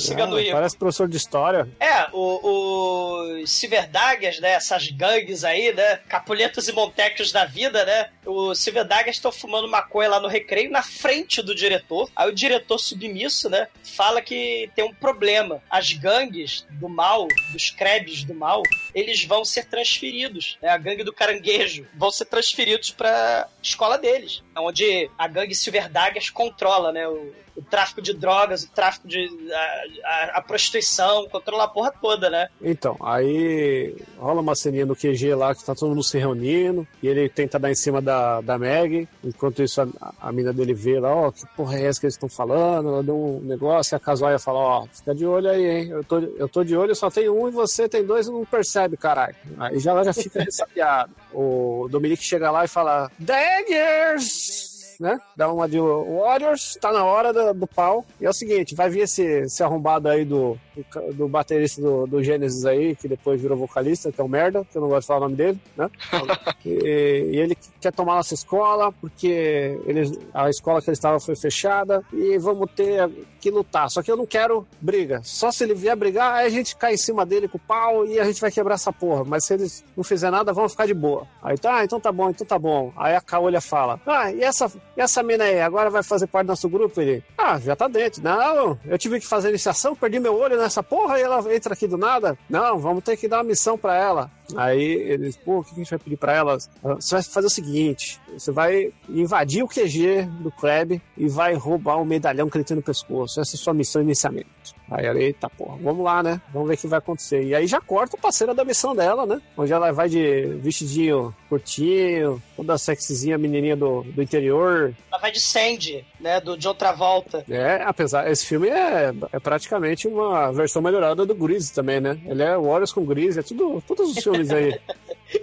Ah, 0.49 0.54
parece 0.54 0.77
professor 0.77 1.08
de 1.08 1.17
história. 1.17 1.67
É, 1.80 2.08
o- 2.13 3.41
os 3.41 3.51
Civerdagas, 3.51 4.39
né? 4.39 4.51
Essas 4.54 4.89
gangues 4.89 5.43
aí, 5.43 5.73
né? 5.73 5.97
Capuletos 6.08 6.67
e 6.67 6.71
Montecos 6.71 7.32
da 7.32 7.45
vida, 7.45 7.84
né? 7.86 8.10
Os 8.25 8.60
Civerdagas 8.60 9.15
estão 9.15 9.32
fumando 9.32 9.67
maconha 9.67 10.10
lá 10.10 10.19
no 10.19 10.27
recreio, 10.27 10.71
na 10.71 10.82
frente 10.84 11.41
do 11.41 11.54
diretor. 11.54 12.10
Aí 12.15 12.30
o 12.30 12.34
diretor 12.34 12.77
submisso, 12.77 13.49
né? 13.49 13.67
Fala 13.84 14.21
que 14.21 14.69
tem 14.75 14.86
um 14.86 14.93
problema. 14.93 15.62
As 15.69 15.91
gangues 15.93 16.65
do 16.71 16.88
mal, 16.88 17.27
dos 17.51 17.69
crebes 17.69 18.23
do 18.23 18.34
mal, 18.34 18.63
eles 18.95 19.23
vão 19.25 19.43
ser 19.43 19.65
transferidos. 19.65 20.58
Né? 20.62 20.69
A 20.69 20.77
gangue 20.77 21.04
do 21.04 21.13
caranguejo 21.13 21.86
vão 21.95 22.12
ser 22.12 22.25
transferidos 22.25 22.91
pra 22.91 23.47
escola 23.62 23.97
deles. 23.97 24.41
Onde 24.56 25.10
a 25.18 25.28
gangue 25.28 25.56
Silverdagas 25.56 26.30
controla, 26.30 26.92
né? 26.92 27.08
O, 27.08 27.34
o 27.62 27.69
tráfico 27.69 28.02
de 28.02 28.13
drogas, 28.13 28.63
o 28.63 28.69
tráfico 28.71 29.08
de. 29.08 29.28
a, 29.54 30.08
a- 30.08 30.32
a 30.36 30.41
prostituição, 30.41 31.28
controla 31.30 31.63
a 31.65 31.67
porra 31.67 31.91
toda, 32.02 32.30
né? 32.30 32.47
Então, 32.62 32.97
aí 33.02 33.95
rola 34.17 34.41
uma 34.41 34.56
ceninha 34.56 34.86
no 34.86 34.95
QG 34.95 35.34
lá 35.36 35.54
que 35.54 35.63
tá 35.63 35.74
todo 35.76 35.89
mundo 35.89 36.04
se 36.04 36.17
reunindo 36.17 36.88
e 37.02 37.08
ele 37.08 37.28
tenta 37.30 37.58
dar 37.60 37.69
em 37.71 37.76
cima 37.76 38.02
da, 38.02 38.41
da 38.41 38.58
Meg. 38.58 39.08
Enquanto 39.24 39.62
isso, 39.63 39.82
a, 39.82 39.88
a 40.21 40.32
mina 40.32 40.52
dele 40.54 40.74
vê 40.74 41.00
lá, 41.00 41.13
ó, 41.13 41.32
que 41.32 41.45
porra 41.56 41.78
é 41.78 41.86
essa 41.86 42.00
que 42.00 42.06
eles 42.06 42.15
estão 42.15 42.30
falando? 42.30 42.89
Ela 42.89 43.04
deu 43.04 43.15
um 43.15 43.39
negócio 43.41 43.93
e 43.93 43.95
a 43.95 44.00
Casuaia 44.00 44.39
fala, 44.39 44.60
ó, 44.60 44.86
fica 44.91 45.13
de 45.13 45.26
olho 45.26 45.50
aí, 45.50 45.65
hein? 45.65 45.89
Eu 45.89 46.04
tô, 46.04 46.19
eu 46.19 46.47
tô 46.50 46.63
de 46.63 46.76
olho, 46.76 46.95
só 46.95 47.10
tem 47.10 47.30
um 47.30 47.47
e 47.47 47.52
você 47.52 47.88
tem 47.89 48.04
dois 48.06 48.28
e 48.28 48.32
não 48.32 48.45
percebe, 48.45 48.97
caralho. 48.97 49.36
Aí 49.58 49.80
já, 49.80 50.02
já 50.04 50.13
fica 50.13 50.41
ressabiada. 50.43 51.12
O 51.34 51.88
Dominique 51.89 52.24
chega 52.24 52.50
lá 52.52 52.65
e 52.65 52.67
fala, 52.67 53.12
Daggers! 53.19 54.71
Né? 55.02 55.20
Dá 55.36 55.52
uma 55.52 55.68
de 55.68 55.80
Warriors, 55.80 56.78
tá 56.80 56.94
na 56.94 57.04
hora 57.04 57.34
do, 57.34 57.54
do 57.62 57.68
pau. 57.68 58.06
E 58.20 58.26
é 58.26 58.30
o 58.30 58.34
seguinte, 58.34 58.76
vai 58.76 58.88
vir 58.88 59.02
esse, 59.02 59.24
esse 59.24 59.64
arrombado 59.64 60.08
aí 60.08 60.24
do, 60.24 60.56
do, 60.76 61.14
do 61.14 61.28
baterista 61.28 61.82
do, 61.82 62.06
do 62.06 62.24
Gênesis 62.24 62.64
aí, 62.66 62.96
que 62.96 63.08
depois 63.08 63.42
virou 63.42 63.58
vocalista, 63.58 64.12
que 64.12 64.22
é 64.22 64.24
o 64.24 64.30
merda, 64.30 64.64
que 64.64 64.78
eu 64.78 64.82
não 64.82 64.90
gosto 64.90 65.02
de 65.02 65.08
falar 65.08 65.20
o 65.20 65.24
nome 65.24 65.36
dele, 65.36 65.60
né? 65.76 65.90
E, 66.64 67.32
e 67.32 67.38
ele 67.40 67.58
quer 67.80 67.92
tomar 67.92 68.16
nossa 68.16 68.36
escola, 68.36 68.92
porque 68.92 69.80
eles, 69.88 70.12
a 70.32 70.48
escola 70.48 70.80
que 70.80 70.90
ele 70.90 70.94
estava 70.94 71.20
foi 71.20 71.36
fechada, 71.36 72.04
e 72.14 72.38
vamos 72.38 72.70
ter 72.76 73.10
que 73.40 73.50
lutar. 73.50 73.90
Só 73.90 74.04
que 74.04 74.12
eu 74.12 74.16
não 74.16 74.28
quero 74.28 74.68
briga. 74.80 75.22
Só 75.24 75.52
se 75.52 75.64
ele 75.64 75.74
vier 75.74 75.96
brigar, 75.96 76.36
aí 76.36 76.46
a 76.46 76.50
gente 76.50 76.76
cai 76.76 76.94
em 76.94 76.98
cima 76.98 77.26
dele 77.26 77.48
com 77.48 77.58
o 77.58 77.62
pau 77.62 78.06
e 78.06 78.20
a 78.20 78.26
gente 78.26 78.40
vai 78.40 78.52
quebrar 78.52 78.76
essa 78.76 78.94
porra. 78.94 79.24
Mas 79.26 79.46
se 79.46 79.56
eles 79.56 79.84
não 79.98 80.04
fizer 80.04 80.30
nada, 80.30 80.54
vamos 80.54 80.74
ficar 80.74 80.86
de 80.86 80.94
boa. 80.94 81.28
Aí 81.42 81.58
tá, 81.58 81.78
ah, 81.78 81.84
então 81.84 82.00
tá 82.00 82.12
bom, 82.12 82.30
então 82.30 82.46
tá 82.46 82.60
bom. 82.60 82.94
Aí 82.96 83.16
a 83.16 83.22
Caolha 83.22 83.60
fala: 83.60 84.00
Ah, 84.06 84.32
e 84.32 84.42
essa, 84.44 84.72
e 84.95 85.01
essa 85.01 85.23
mina 85.23 85.43
aí, 85.43 85.62
agora 85.62 85.89
vai 85.89 86.04
fazer 86.04 86.27
parte 86.27 86.47
do 86.47 86.49
nosso 86.49 86.67
grupo? 86.69 86.99
Ele, 86.99 87.23
ah, 87.38 87.60
já 87.60 87.75
tá 87.75 87.88
dentro. 87.88 88.21
Não, 88.21 88.77
eu 88.86 88.97
tive 88.97 89.19
que 89.19 89.27
fazer 89.27 89.49
iniciação, 89.49 89.95
perdi 89.95 90.19
meu 90.19 90.36
olho 90.36 90.58
nessa 90.58 90.84
porra 90.84 91.17
e 91.19 91.21
ela 91.21 91.54
entra 91.54 91.73
aqui 91.73 91.88
do 91.88 91.97
nada. 91.97 92.38
Não, 92.49 92.77
vamos 92.77 93.04
ter 93.04 93.15
que 93.17 93.27
dar 93.27 93.38
uma 93.38 93.43
missão 93.43 93.77
pra 93.77 93.95
ela. 93.95 94.30
Aí 94.58 94.84
eles, 94.84 95.38
pô, 95.38 95.60
o 95.60 95.64
que 95.64 95.72
a 95.74 95.76
gente 95.76 95.90
vai 95.90 96.00
pedir 96.00 96.18
pra 96.18 96.34
elas? 96.34 96.70
Você 96.84 97.16
vai 97.16 97.24
fazer 97.24 97.48
o 97.48 97.50
seguinte: 97.50 98.20
você 98.32 98.52
vai 98.52 98.92
invadir 99.10 99.64
o 99.64 99.68
QG 99.68 100.24
do 100.42 100.52
Kreb 100.52 101.02
e 101.18 101.28
vai 101.28 101.54
roubar 101.54 102.02
o 102.02 102.06
medalhão 102.06 102.50
que 102.50 102.58
ele 102.58 102.64
tem 102.64 102.78
no 102.78 102.84
pescoço. 102.84 103.40
Essa 103.40 103.56
é 103.56 103.58
a 103.58 103.60
sua 103.60 103.74
missão 103.74 104.02
inicialmente. 104.02 104.76
Aí 104.92 105.06
ela, 105.06 105.20
eita 105.20 105.50
porra, 105.50 105.78
vamos 105.82 106.04
lá, 106.04 106.22
né? 106.22 106.42
Vamos 106.52 106.68
ver 106.68 106.74
o 106.74 106.78
que 106.78 106.88
vai 106.88 107.00
acontecer. 107.00 107.46
E 107.46 107.56
aí 107.56 107.66
já 107.66 107.80
corta 107.80 108.18
o 108.18 108.20
parceiro 108.20 108.54
da 108.54 108.66
missão 108.66 108.94
dela, 108.94 109.26
né? 109.26 109.42
Onde 109.56 109.72
ela 109.72 109.90
vai 109.94 110.10
de 110.10 110.48
vestidinho 110.62 111.34
curtinho, 111.48 112.42
toda 112.58 112.78
sexyzinha, 112.78 113.38
menininha 113.38 113.76
do, 113.76 114.04
do 114.04 114.22
interior. 114.22 114.94
Ela 115.10 115.22
vai 115.22 115.32
de 115.32 115.40
Sandy, 115.40 116.06
né? 116.20 116.42
Do 116.42 116.58
John 116.58 116.74
Travolta. 116.74 117.46
É, 117.50 117.82
apesar, 117.86 118.30
esse 118.30 118.46
filme 118.46 118.68
é, 118.68 119.14
é 119.32 119.40
praticamente 119.40 120.10
uma 120.10 120.52
versão 120.52 120.82
melhorada 120.82 121.26
do 121.26 121.36
Grease 121.36 121.72
também, 121.72 122.02
né? 122.02 122.20
Ele 122.26 122.44
é 122.44 122.58
Warriors 122.58 122.92
com 122.92 123.06
Grease, 123.06 123.40
é 123.40 123.44
tudo, 123.44 123.82
todos 123.88 124.12
os 124.12 124.20
filmes 124.24 124.40
aí. 124.49 124.80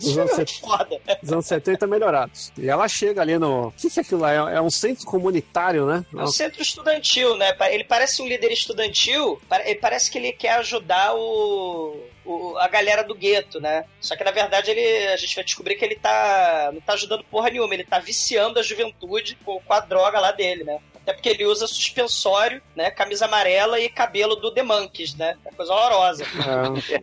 Dos 0.00 0.18
anos, 0.18 0.32
set- 0.32 0.60
Foda. 0.60 1.00
dos 1.22 1.32
anos 1.32 1.46
70 1.46 1.86
melhorados. 1.86 2.52
E 2.58 2.68
ela 2.68 2.86
chega 2.88 3.22
ali 3.22 3.38
no. 3.38 3.68
O 3.68 3.72
que, 3.72 3.88
que 3.88 3.98
é 3.98 4.02
aquilo 4.02 4.20
lá? 4.20 4.50
É, 4.52 4.56
é 4.56 4.60
um 4.60 4.68
centro 4.68 5.06
comunitário, 5.06 5.86
né? 5.86 6.04
É 6.14 6.22
um 6.22 6.26
centro 6.26 6.60
estudantil, 6.60 7.34
né? 7.38 7.56
Ele 7.70 7.84
parece 7.84 8.20
um 8.20 8.26
líder 8.28 8.52
estudantil. 8.52 9.40
parece 9.80 10.10
que 10.10 10.18
ele 10.18 10.32
quer 10.32 10.56
ajudar 10.58 11.14
o, 11.16 11.96
o- 12.22 12.58
a 12.58 12.68
galera 12.68 13.02
do 13.02 13.14
gueto, 13.14 13.60
né? 13.60 13.86
Só 13.98 14.14
que 14.14 14.22
na 14.24 14.30
verdade 14.30 14.70
ele, 14.70 15.06
a 15.08 15.16
gente 15.16 15.34
vai 15.34 15.42
descobrir 15.44 15.74
que 15.76 15.84
ele 15.86 15.96
tá 15.96 16.70
não 16.70 16.82
tá 16.82 16.92
ajudando 16.92 17.24
porra 17.24 17.48
nenhuma. 17.48 17.72
Ele 17.72 17.84
tá 17.84 17.98
viciando 17.98 18.58
a 18.58 18.62
juventude 18.62 19.38
com, 19.42 19.58
com 19.58 19.72
a 19.72 19.80
droga 19.80 20.20
lá 20.20 20.32
dele, 20.32 20.64
né? 20.64 20.80
Até 21.08 21.14
porque 21.14 21.28
ele 21.30 21.46
usa 21.46 21.66
suspensório, 21.66 22.60
né? 22.76 22.90
Camisa 22.90 23.24
amarela 23.24 23.80
e 23.80 23.88
cabelo 23.88 24.36
do 24.36 24.50
The 24.50 24.62
Monkeys, 24.62 25.14
né? 25.14 25.36
É 25.46 25.50
coisa 25.52 25.72
horrorosa. 25.72 26.22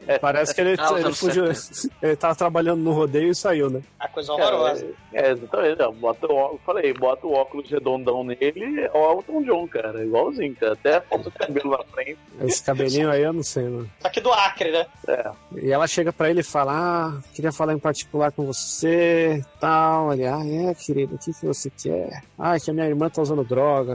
É, 0.08 0.20
parece 0.20 0.54
que 0.54 0.62
ele, 0.62 0.76
Ah, 0.80 0.92
ele 0.92 1.06
anos 1.06 1.20
fugiu. 1.20 1.46
Ele 2.02 2.16
tava 2.16 2.36
trabalhando 2.36 2.82
no 2.82 2.92
rodeio 2.92 3.32
e 3.32 3.36
saiu, 3.36 3.70
né? 3.70 3.82
É 4.00 4.08
coisa 4.08 4.32
horrorosa. 4.34 4.86
É, 5.12 5.32
exatamente. 5.32 5.80
Não, 5.80 5.92
bota 5.94 6.28
o, 6.28 6.36
ó- 6.36 6.56
falei, 6.64 6.94
bota 6.94 7.26
o 7.26 7.34
óculos 7.34 7.68
redondão 7.70 8.24
nele, 8.24 8.82
é 8.82 8.92
o 8.94 9.12
Elton 9.14 9.42
John, 9.44 9.68
cara. 9.68 10.04
Igualzinho, 10.04 10.56
cara. 10.56 10.74
Até 10.74 11.02
falta 11.02 11.30
o 11.30 11.32
cabelo 11.32 11.72
na 11.72 11.84
frente. 11.86 12.18
Esse 12.42 12.62
cabelinho 12.64 13.10
aí 13.10 13.24
eu 13.24 13.34
não 13.34 13.44
sei, 13.44 13.64
mano. 13.64 13.90
Só 14.02 14.10
que 14.10 14.22
do 14.22 14.32
Acre, 14.32 14.72
né? 14.72 14.86
É. 15.08 15.32
E 15.64 15.72
ela 15.72 15.88
chega 15.88 16.14
pra 16.14 16.30
ele 16.30 16.42
e 16.42 16.44
fala: 16.44 16.74
Ah, 16.76 17.22
queria 17.34 17.52
falar 17.52 17.74
em 17.74 17.80
particular 17.80 18.32
com 18.32 18.46
você, 18.46 19.44
tal. 19.60 20.14
Ele, 20.14 20.26
ah, 20.28 20.42
é, 20.46 20.76
querido, 20.76 21.16
o 21.16 21.18
que, 21.18 21.34
que 21.34 21.46
você 21.46 21.72
quer? 21.72 22.22
Ah, 22.38 22.60
que 22.60 22.70
a 22.70 22.74
minha 22.74 22.86
irmã 22.86 23.10
tá 23.10 23.22
usando 23.22 23.44
drogas. 23.44 23.95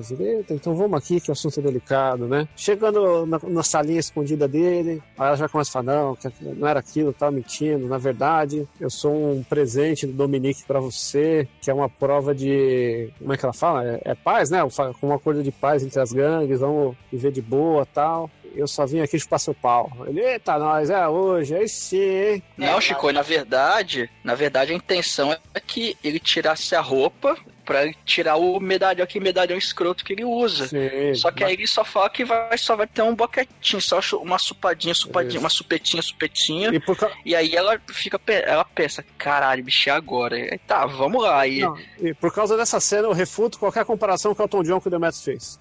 Então 0.50 0.74
vamos 0.74 0.98
aqui, 0.98 1.20
que 1.20 1.30
o 1.30 1.32
assunto 1.32 1.60
é 1.60 1.62
delicado, 1.62 2.26
né? 2.26 2.48
Chegando 2.56 3.26
na, 3.26 3.38
na 3.42 3.62
salinha 3.62 4.00
escondida 4.00 4.46
dele, 4.46 5.02
aí 5.18 5.28
ela 5.28 5.36
já 5.36 5.48
começa 5.48 5.70
a 5.70 5.72
falar: 5.72 5.94
Não, 5.94 6.18
não 6.56 6.68
era 6.68 6.80
aquilo, 6.80 7.12
tava 7.12 7.32
mentindo. 7.32 7.88
Na 7.88 7.98
verdade, 7.98 8.66
eu 8.80 8.90
sou 8.90 9.12
um 9.12 9.42
presente 9.42 10.06
do 10.06 10.12
Dominique 10.12 10.64
pra 10.64 10.80
você, 10.80 11.48
que 11.60 11.70
é 11.70 11.74
uma 11.74 11.88
prova 11.88 12.34
de. 12.34 13.10
Como 13.18 13.32
é 13.32 13.36
que 13.36 13.44
ela 13.44 13.54
fala? 13.54 13.86
É, 13.86 14.00
é 14.04 14.14
paz, 14.14 14.50
né? 14.50 14.60
Com 15.00 15.08
um 15.08 15.14
acordo 15.14 15.42
de 15.42 15.50
paz 15.50 15.82
entre 15.82 16.00
as 16.00 16.12
gangues, 16.12 16.60
vamos 16.60 16.96
viver 17.10 17.32
de 17.32 17.42
boa 17.42 17.86
tal. 17.86 18.30
Eu 18.54 18.66
só 18.66 18.84
vim 18.84 19.00
aqui 19.00 19.18
chupar 19.18 19.38
seu 19.38 19.54
pau. 19.54 19.90
Ele, 20.06 20.20
eita, 20.20 20.58
nós, 20.58 20.90
é 20.90 21.06
hoje, 21.06 21.54
aí 21.54 21.68
sim, 21.68 21.98
hein? 21.98 22.42
Não, 22.56 22.80
Chico, 22.80 23.12
na 23.12 23.22
verdade, 23.22 24.10
na 24.24 24.34
verdade 24.34 24.72
a 24.72 24.74
intenção 24.74 25.32
é 25.32 25.60
que 25.60 25.96
ele 26.02 26.18
tirasse 26.18 26.74
a 26.74 26.80
roupa 26.80 27.36
pra 27.70 27.84
ele 27.84 27.96
tirar 28.04 28.34
o 28.34 28.58
medalhão, 28.58 29.04
aquele 29.04 29.22
medalhão 29.24 29.56
escroto 29.56 30.04
que 30.04 30.12
ele 30.12 30.24
usa. 30.24 30.66
Sim, 30.66 31.14
Só 31.14 31.30
que 31.30 31.44
aí 31.44 31.52
ele 31.52 31.68
só 31.68 31.84
fala 31.84 32.10
que 32.10 32.24
vai, 32.24 32.58
só 32.58 32.74
vai 32.74 32.88
ter 32.88 33.02
um 33.02 33.14
boquetinho, 33.14 33.80
só 33.80 34.00
uma 34.16 34.40
supadinha, 34.40 34.92
supadinha, 34.92 35.36
Isso. 35.36 35.38
uma 35.38 35.48
supetinha, 35.48 36.02
supetinha. 36.02 36.70
E 36.74 36.80
ca- 36.80 37.12
E 37.24 37.36
aí 37.36 37.54
ela 37.54 37.80
fica, 37.92 38.20
ela 38.26 38.64
pensa, 38.64 39.04
caralho, 39.16 39.62
bicho, 39.62 39.88
e 39.88 39.90
agora? 39.90 40.34
Aí 40.34 40.58
tá, 40.58 40.84
vamos 40.84 41.22
lá. 41.22 41.46
E 41.46 41.60
não, 41.60 41.78
e 42.00 42.12
por 42.12 42.34
causa 42.34 42.56
dessa 42.56 42.80
cena, 42.80 43.06
eu 43.06 43.12
refuto 43.12 43.56
qualquer 43.56 43.84
comparação 43.84 44.34
que 44.34 44.42
o 44.42 44.44
Elton 44.44 44.64
John 44.64 44.80
que 44.80 44.88
o 44.88 44.90
Demetrius 44.90 45.22
fez. 45.24 45.58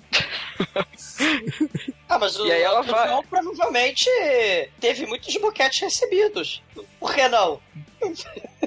Ah, 2.07 2.17
mas 2.17 2.39
o 2.39 2.45
E 2.47 2.51
aí 2.51 2.61
ela 2.63 2.79
Elton 2.79 2.91
vai- 2.91 3.21
provavelmente 3.29 4.09
teve 4.79 5.05
muitos 5.05 5.35
boquetes 5.37 5.79
recebidos. 5.81 6.63
Por 6.99 7.13
que 7.13 7.27
não? 7.27 7.59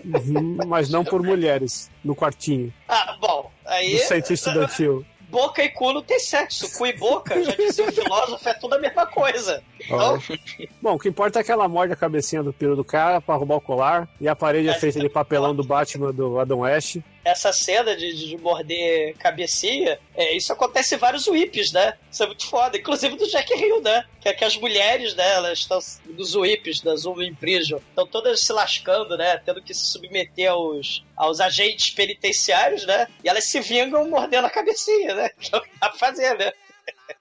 Uhum, 0.04 0.58
mas 0.66 0.88
não 0.88 1.04
por 1.04 1.22
mulheres, 1.22 1.90
no 2.04 2.14
quartinho, 2.14 2.72
Ah, 2.88 3.16
bom, 3.20 3.50
aí 3.64 3.92
do 3.92 3.98
centro 4.00 4.32
estudantil. 4.34 5.04
boca 5.30 5.62
e 5.64 5.70
cu 5.70 5.92
não 5.94 6.02
tem 6.02 6.18
sexo. 6.18 6.76
Cu 6.76 6.86
e 6.86 6.92
boca, 6.92 7.42
já 7.42 7.54
dizia 7.54 7.88
o 7.88 7.92
filósofo, 7.92 8.48
é 8.48 8.54
tudo 8.54 8.74
a 8.74 8.78
mesma 8.78 9.06
coisa. 9.06 9.62
Então, 9.84 10.22
Bom, 10.80 10.94
o 10.94 10.98
que 10.98 11.08
importa 11.08 11.40
é 11.40 11.44
que 11.44 11.50
ela 11.52 11.68
morde 11.68 11.92
a 11.92 11.96
cabecinha 11.96 12.42
do 12.42 12.52
piro 12.52 12.76
do 12.76 12.84
cara 12.84 13.20
pra 13.20 13.34
roubar 13.34 13.56
o 13.56 13.60
colar, 13.60 14.08
e 14.20 14.28
a 14.28 14.36
parede 14.36 14.68
é 14.68 14.74
feita 14.74 15.00
de 15.00 15.08
papelão 15.08 15.54
do 15.54 15.64
Batman 15.64 16.12
do 16.12 16.38
Adam 16.38 16.60
West. 16.60 16.98
essa 17.24 17.52
cena 17.52 17.94
de, 17.96 18.12
de 18.14 18.36
morder 18.38 19.16
cabecinha, 19.16 19.98
é, 20.14 20.36
isso 20.36 20.52
acontece 20.52 20.94
em 20.94 20.98
vários 20.98 21.26
whips, 21.26 21.72
né? 21.72 21.94
Isso 22.10 22.22
é 22.22 22.26
muito 22.26 22.46
foda. 22.46 22.76
Inclusive 22.76 23.16
do 23.16 23.28
Jack 23.28 23.52
Hill, 23.52 23.80
né? 23.80 24.04
Que 24.20 24.28
é 24.28 24.32
que 24.32 24.44
as 24.44 24.56
mulheres, 24.56 25.14
né? 25.14 25.34
Elas 25.34 25.60
estão 25.60 25.78
dos 26.04 26.34
whips, 26.34 26.80
das 26.80 27.04
Women 27.04 27.34
Prison, 27.34 27.80
estão 27.88 28.06
todas 28.06 28.40
se 28.40 28.52
lascando, 28.52 29.16
né? 29.16 29.38
Tendo 29.38 29.62
que 29.62 29.72
se 29.72 29.86
submeter 29.86 30.50
aos, 30.50 31.04
aos 31.16 31.40
agentes 31.40 31.90
penitenciários, 31.90 32.84
né? 32.86 33.06
E 33.24 33.28
elas 33.28 33.44
se 33.44 33.60
vingam 33.60 34.08
mordendo 34.08 34.46
a 34.46 34.50
cabecinha, 34.50 35.14
né? 35.14 35.30
Que 35.38 35.54
é 35.54 35.58
o 35.58 35.62
que 35.62 35.70
dá 35.80 35.88
pra 35.88 35.98
fazer, 35.98 36.36
né? 36.38 36.52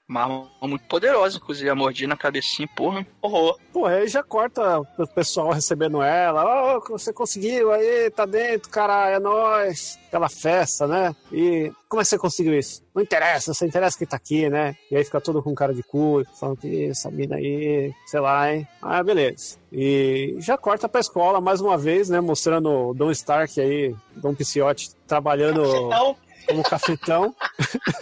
Uma 0.08 0.22
arma 0.24 0.50
muito 0.64 0.86
poderosa, 0.86 1.38
inclusive, 1.38 1.70
a 1.70 1.76
mordida 1.76 2.08
na 2.08 2.18
cabecinha, 2.18 2.68
porra. 2.76 3.06
Horror. 3.22 3.58
Pô, 3.72 3.86
aí 3.86 4.08
já 4.08 4.22
corta 4.22 4.80
o 4.80 5.08
pessoal 5.08 5.52
recebendo 5.52 6.02
ela. 6.02 6.44
Ó, 6.44 6.80
você 6.90 7.14
conseguiu, 7.14 7.72
aí, 7.72 8.10
tá 8.12 8.26
dentro, 8.26 8.70
caralho, 8.70 9.16
é 9.16 9.20
nóis. 9.20 9.98
Aquela 10.08 10.28
festa, 10.28 10.86
né? 10.86 11.16
E 11.32 11.72
como 11.88 12.02
é 12.02 12.04
que 12.04 12.10
você 12.10 12.18
conseguiu 12.18 12.58
isso? 12.58 12.84
Não 12.94 13.02
interessa, 13.02 13.54
só 13.54 13.66
interessa 13.66 13.98
quem 13.98 14.08
tá 14.08 14.18
aqui, 14.18 14.50
né? 14.50 14.76
E 14.92 14.98
aí 14.98 15.04
fica 15.06 15.22
todo 15.22 15.42
com 15.42 15.56
cara 15.56 15.74
de 15.74 15.82
cu, 15.84 16.26
falando 16.38 16.58
que 16.58 16.90
essa 16.90 17.10
mina 17.10 17.38
aí, 17.38 17.94
sei 18.06 18.20
lá, 18.20 18.54
hein? 18.54 18.68
Ah, 18.82 19.02
beleza. 19.02 19.58
E 19.72 20.36
já 20.40 20.58
corta 20.58 20.90
pra 20.90 21.00
escola 21.00 21.40
mais 21.40 21.62
uma 21.62 21.78
vez, 21.78 22.10
né? 22.10 22.20
Mostrando 22.20 22.90
o 22.90 22.94
Don 22.94 23.12
Stark 23.12 23.60
aí, 23.62 23.96
Don 24.18 24.36
Pisciotti, 24.36 24.90
trabalhando 25.08 25.64
Então, 25.64 26.18
como 26.52 26.64
cafetão. 26.64 27.36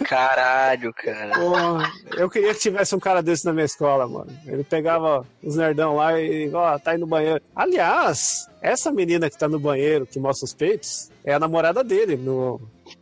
Caralho, 0.04 0.92
cara. 0.92 1.32
Eu 2.16 2.28
queria 2.28 2.54
que 2.54 2.60
tivesse 2.60 2.94
um 2.94 3.00
cara 3.00 3.22
desse 3.22 3.44
na 3.44 3.52
minha 3.52 3.64
escola, 3.64 4.06
mano. 4.06 4.30
Ele 4.46 4.64
pegava 4.64 5.26
os 5.42 5.56
nerdão 5.56 5.96
lá 5.96 6.20
e, 6.20 6.50
ó, 6.52 6.78
tá 6.78 6.92
aí 6.92 6.98
no 6.98 7.06
banheiro. 7.06 7.42
Aliás, 7.54 8.48
essa 8.60 8.90
menina 8.92 9.30
que 9.30 9.38
tá 9.38 9.48
no 9.48 9.58
banheiro, 9.58 10.06
que 10.06 10.18
mostra 10.18 10.44
os 10.44 10.54
peitos, 10.54 11.10
é 11.24 11.32
a 11.32 11.38
namorada 11.38 11.82
dele 11.82 12.16
no, 12.16 12.60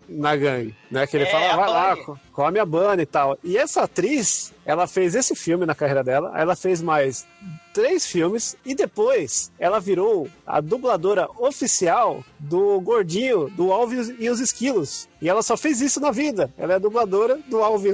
na 0.09 0.35
gangue, 0.37 0.75
né? 0.91 1.07
Que 1.07 1.17
ele 1.17 1.25
É, 1.25 1.31
fala, 1.31 1.53
a 1.53 1.57
vai 1.57 1.69
lá, 1.69 1.97
come 2.33 2.59
a 2.59 2.65
Bunny 2.65 3.03
e 3.03 3.07
tal. 3.07 3.39
E 3.45 3.57
essa 3.59 3.83
atriz, 3.83 4.53
ela 4.65 4.87
fez 4.87 5.15
esse 5.15 5.35
filme 5.35 5.67
na 5.67 5.75
carreira 5.75 6.03
dela, 6.03 6.33
ela 6.37 6.57
fez 6.57 6.81
mais 6.81 7.27
três 7.75 8.07
filmes 8.07 8.57
e 8.65 8.75
depois 8.75 9.53
ela 9.59 9.79
virou 9.79 10.29
a 10.47 10.61
dubladora 10.61 11.29
oficial 11.39 12.25
do 12.39 12.81
gordinho, 12.81 13.49
do 13.51 13.73
Alvin 13.73 14.17
e 14.19 14.29
os 14.31 14.41
Esquilos. 14.41 15.09
E 15.21 15.29
ela 15.29 15.43
só 15.43 15.57
fez 15.57 15.81
isso 15.81 16.01
na 16.01 16.11
vida. 16.11 16.53
Ela 16.59 16.73
é 16.73 16.77
a 16.77 16.81
dubladora 16.81 17.39
do 17.47 17.63
Alvin 17.63 17.93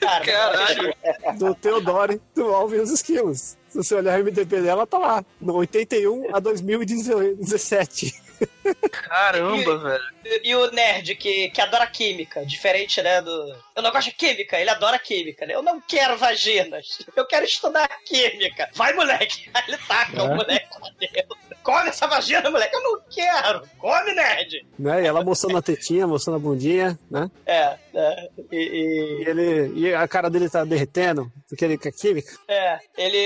cara, 0.00 0.24
Caralho. 0.24 0.94
do 1.38 1.54
Theodore 1.54 2.20
do 2.34 2.52
Alvin 2.54 2.76
e 2.76 2.80
os 2.80 2.90
Esquilos. 2.90 3.56
Se 3.68 3.76
você 3.76 3.94
olhar 3.94 4.18
o 4.18 4.24
MDB 4.24 4.60
dela, 4.62 4.86
tá 4.86 4.98
lá. 4.98 5.24
No 5.40 5.54
81 5.54 6.34
a 6.34 6.40
2017. 6.40 8.14
Caramba, 8.90 9.78
velho. 9.78 10.04
E 10.44 10.54
o 10.54 10.70
nerd 10.70 11.14
que, 11.14 11.50
que 11.50 11.60
adora 11.60 11.86
química, 11.86 12.44
diferente, 12.44 13.00
né, 13.02 13.22
do... 13.22 13.30
Eu 13.74 13.82
não 13.82 13.90
gosto 13.90 14.06
de 14.10 14.14
química, 14.16 14.58
ele 14.60 14.68
adora 14.70 14.98
química, 14.98 15.46
né? 15.46 15.54
Eu 15.54 15.62
não 15.62 15.80
quero 15.80 16.16
vaginas, 16.18 16.98
eu 17.16 17.24
quero 17.26 17.44
estudar 17.44 17.88
química. 18.04 18.68
Vai, 18.74 18.92
moleque! 18.92 19.48
Aí 19.54 19.62
ele 19.68 19.78
taca 19.88 20.18
É. 20.18 20.22
o 20.22 20.34
moleque 20.34 20.66
lá 20.80 20.90
dentro. 20.98 21.36
Come 21.62 21.88
essa 21.90 22.06
vagina, 22.06 22.50
moleque! 22.50 22.74
Eu 22.74 22.82
não 22.82 23.00
quero! 23.10 23.62
Come, 23.78 24.12
nerd! 24.14 24.66
Né? 24.78 25.02
E 25.02 25.06
ela 25.06 25.24
mostrando 25.24 25.58
a 25.58 25.62
tetinha, 25.62 26.06
mostrando 26.06 26.36
a 26.36 26.40
bundinha, 26.40 26.98
né? 27.10 27.30
É, 27.46 27.76
é, 27.94 28.28
e... 28.52 28.56
E 28.56 29.22
e- 29.22 29.28
ele. 29.28 29.72
E 29.80 29.94
a 29.94 30.06
cara 30.08 30.28
dele 30.30 30.48
tá 30.50 30.64
derretendo, 30.64 31.30
porque 31.48 31.64
ele 31.64 31.78
quer 31.78 31.92
química. 31.92 32.30
é, 32.48 32.78
ele... 32.96 33.16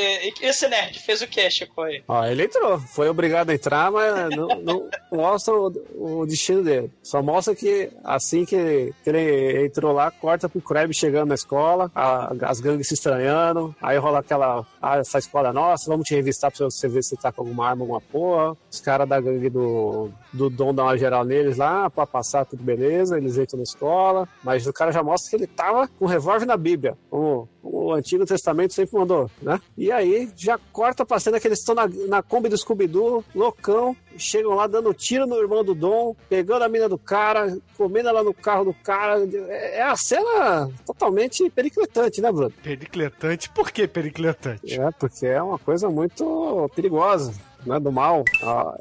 e 0.40 0.46
Esse 0.46 0.68
nerd 0.68 0.98
fez 1.00 1.20
o 1.22 1.26
que, 1.26 1.48
Chico? 1.50 1.82
aí? 1.82 2.02
Ó, 2.06 2.24
ele 2.24 2.44
entrou. 2.44 2.78
Foi 2.80 3.08
obrigado 3.08 3.50
a 3.50 3.54
entrar, 3.54 3.90
mas 3.90 4.30
não, 4.30 4.48
não 4.48 4.88
mostra 5.32 5.54
o, 5.54 6.20
o 6.22 6.26
destino 6.26 6.62
dele. 6.62 6.90
Só 7.02 7.22
mostra 7.22 7.54
que 7.54 7.90
assim 8.04 8.44
que, 8.44 8.92
ele 9.06 9.64
entrou 9.66 9.92
lá, 9.92 10.10
corta 10.10 10.48
pro 10.48 10.60
Kreb 10.60 10.92
chegando 10.94 11.28
na 11.28 11.34
escola, 11.34 11.90
a- 11.94 12.32
as 12.42 12.60
gangues 12.60 12.88
se 12.88 12.94
estranhando, 12.94 13.74
aí 13.80 13.96
rola 13.98 14.20
aquela. 14.20 14.66
Ah, 14.80 14.98
essa 14.98 15.18
escola 15.18 15.48
é 15.48 15.52
nossa, 15.52 15.90
vamos 15.90 16.06
te 16.06 16.14
revistar 16.14 16.50
pra 16.52 16.64
você 16.66 16.88
ver 16.88 17.02
se 17.02 17.16
tá 17.16 17.30
com 17.32 17.42
alguma 17.42 17.68
arma, 17.68 17.82
alguma 17.82 18.00
porra. 18.00 18.56
Os 18.70 18.80
caras 18.80 19.08
da 19.08 19.20
gangue 19.20 19.48
do, 19.50 20.10
do 20.32 20.48
Dom 20.50 20.74
dão 20.74 20.86
uma 20.86 20.96
geral 20.98 21.24
neles 21.24 21.56
lá, 21.56 21.88
pra 21.90 22.06
passar 22.06 22.44
tudo 22.44 22.62
beleza, 22.62 23.16
eles 23.16 23.36
entram 23.38 23.58
na 23.58 23.62
escola, 23.64 24.28
mas 24.42 24.66
o 24.66 24.72
cara 24.72 24.92
já 24.92 25.02
mostra 25.02 25.30
que 25.30 25.36
ele 25.36 25.46
tava 25.46 25.88
com 25.88 26.04
um 26.04 26.08
revólver 26.08 26.46
na 26.46 26.56
Bíblia. 26.56 26.96
Vamos 27.10 27.48
o 27.62 27.92
Antigo 27.92 28.26
Testamento 28.26 28.74
sempre 28.74 28.98
mandou, 28.98 29.30
né? 29.40 29.60
E 29.76 29.92
aí 29.92 30.30
já 30.36 30.58
corta 30.72 31.06
pra 31.06 31.20
cena 31.20 31.38
que 31.38 31.46
eles 31.46 31.60
estão 31.60 31.74
na, 31.74 31.88
na 32.08 32.22
Kombi 32.22 32.48
do 32.48 32.58
Scooby-Doo, 32.58 33.24
loucão, 33.34 33.96
chegam 34.16 34.54
lá 34.54 34.66
dando 34.66 34.92
tiro 34.92 35.26
no 35.26 35.36
irmão 35.38 35.64
do 35.64 35.74
Dom, 35.74 36.14
pegando 36.28 36.62
a 36.64 36.68
mina 36.68 36.88
do 36.88 36.98
cara, 36.98 37.56
comendo 37.76 38.08
ela 38.08 38.22
no 38.22 38.34
carro 38.34 38.64
do 38.64 38.74
cara. 38.74 39.24
É, 39.48 39.78
é 39.78 39.82
a 39.82 39.96
cena 39.96 40.70
totalmente 40.84 41.48
pericletante, 41.50 42.20
né, 42.20 42.32
Bruno? 42.32 42.52
Pericletante? 42.62 43.48
Por 43.50 43.70
que 43.70 43.86
pericletante? 43.86 44.80
É, 44.80 44.90
porque 44.90 45.26
é 45.26 45.42
uma 45.42 45.58
coisa 45.58 45.88
muito 45.88 46.70
perigosa. 46.74 47.32
Né, 47.64 47.78
do 47.78 47.92
mal, 47.92 48.24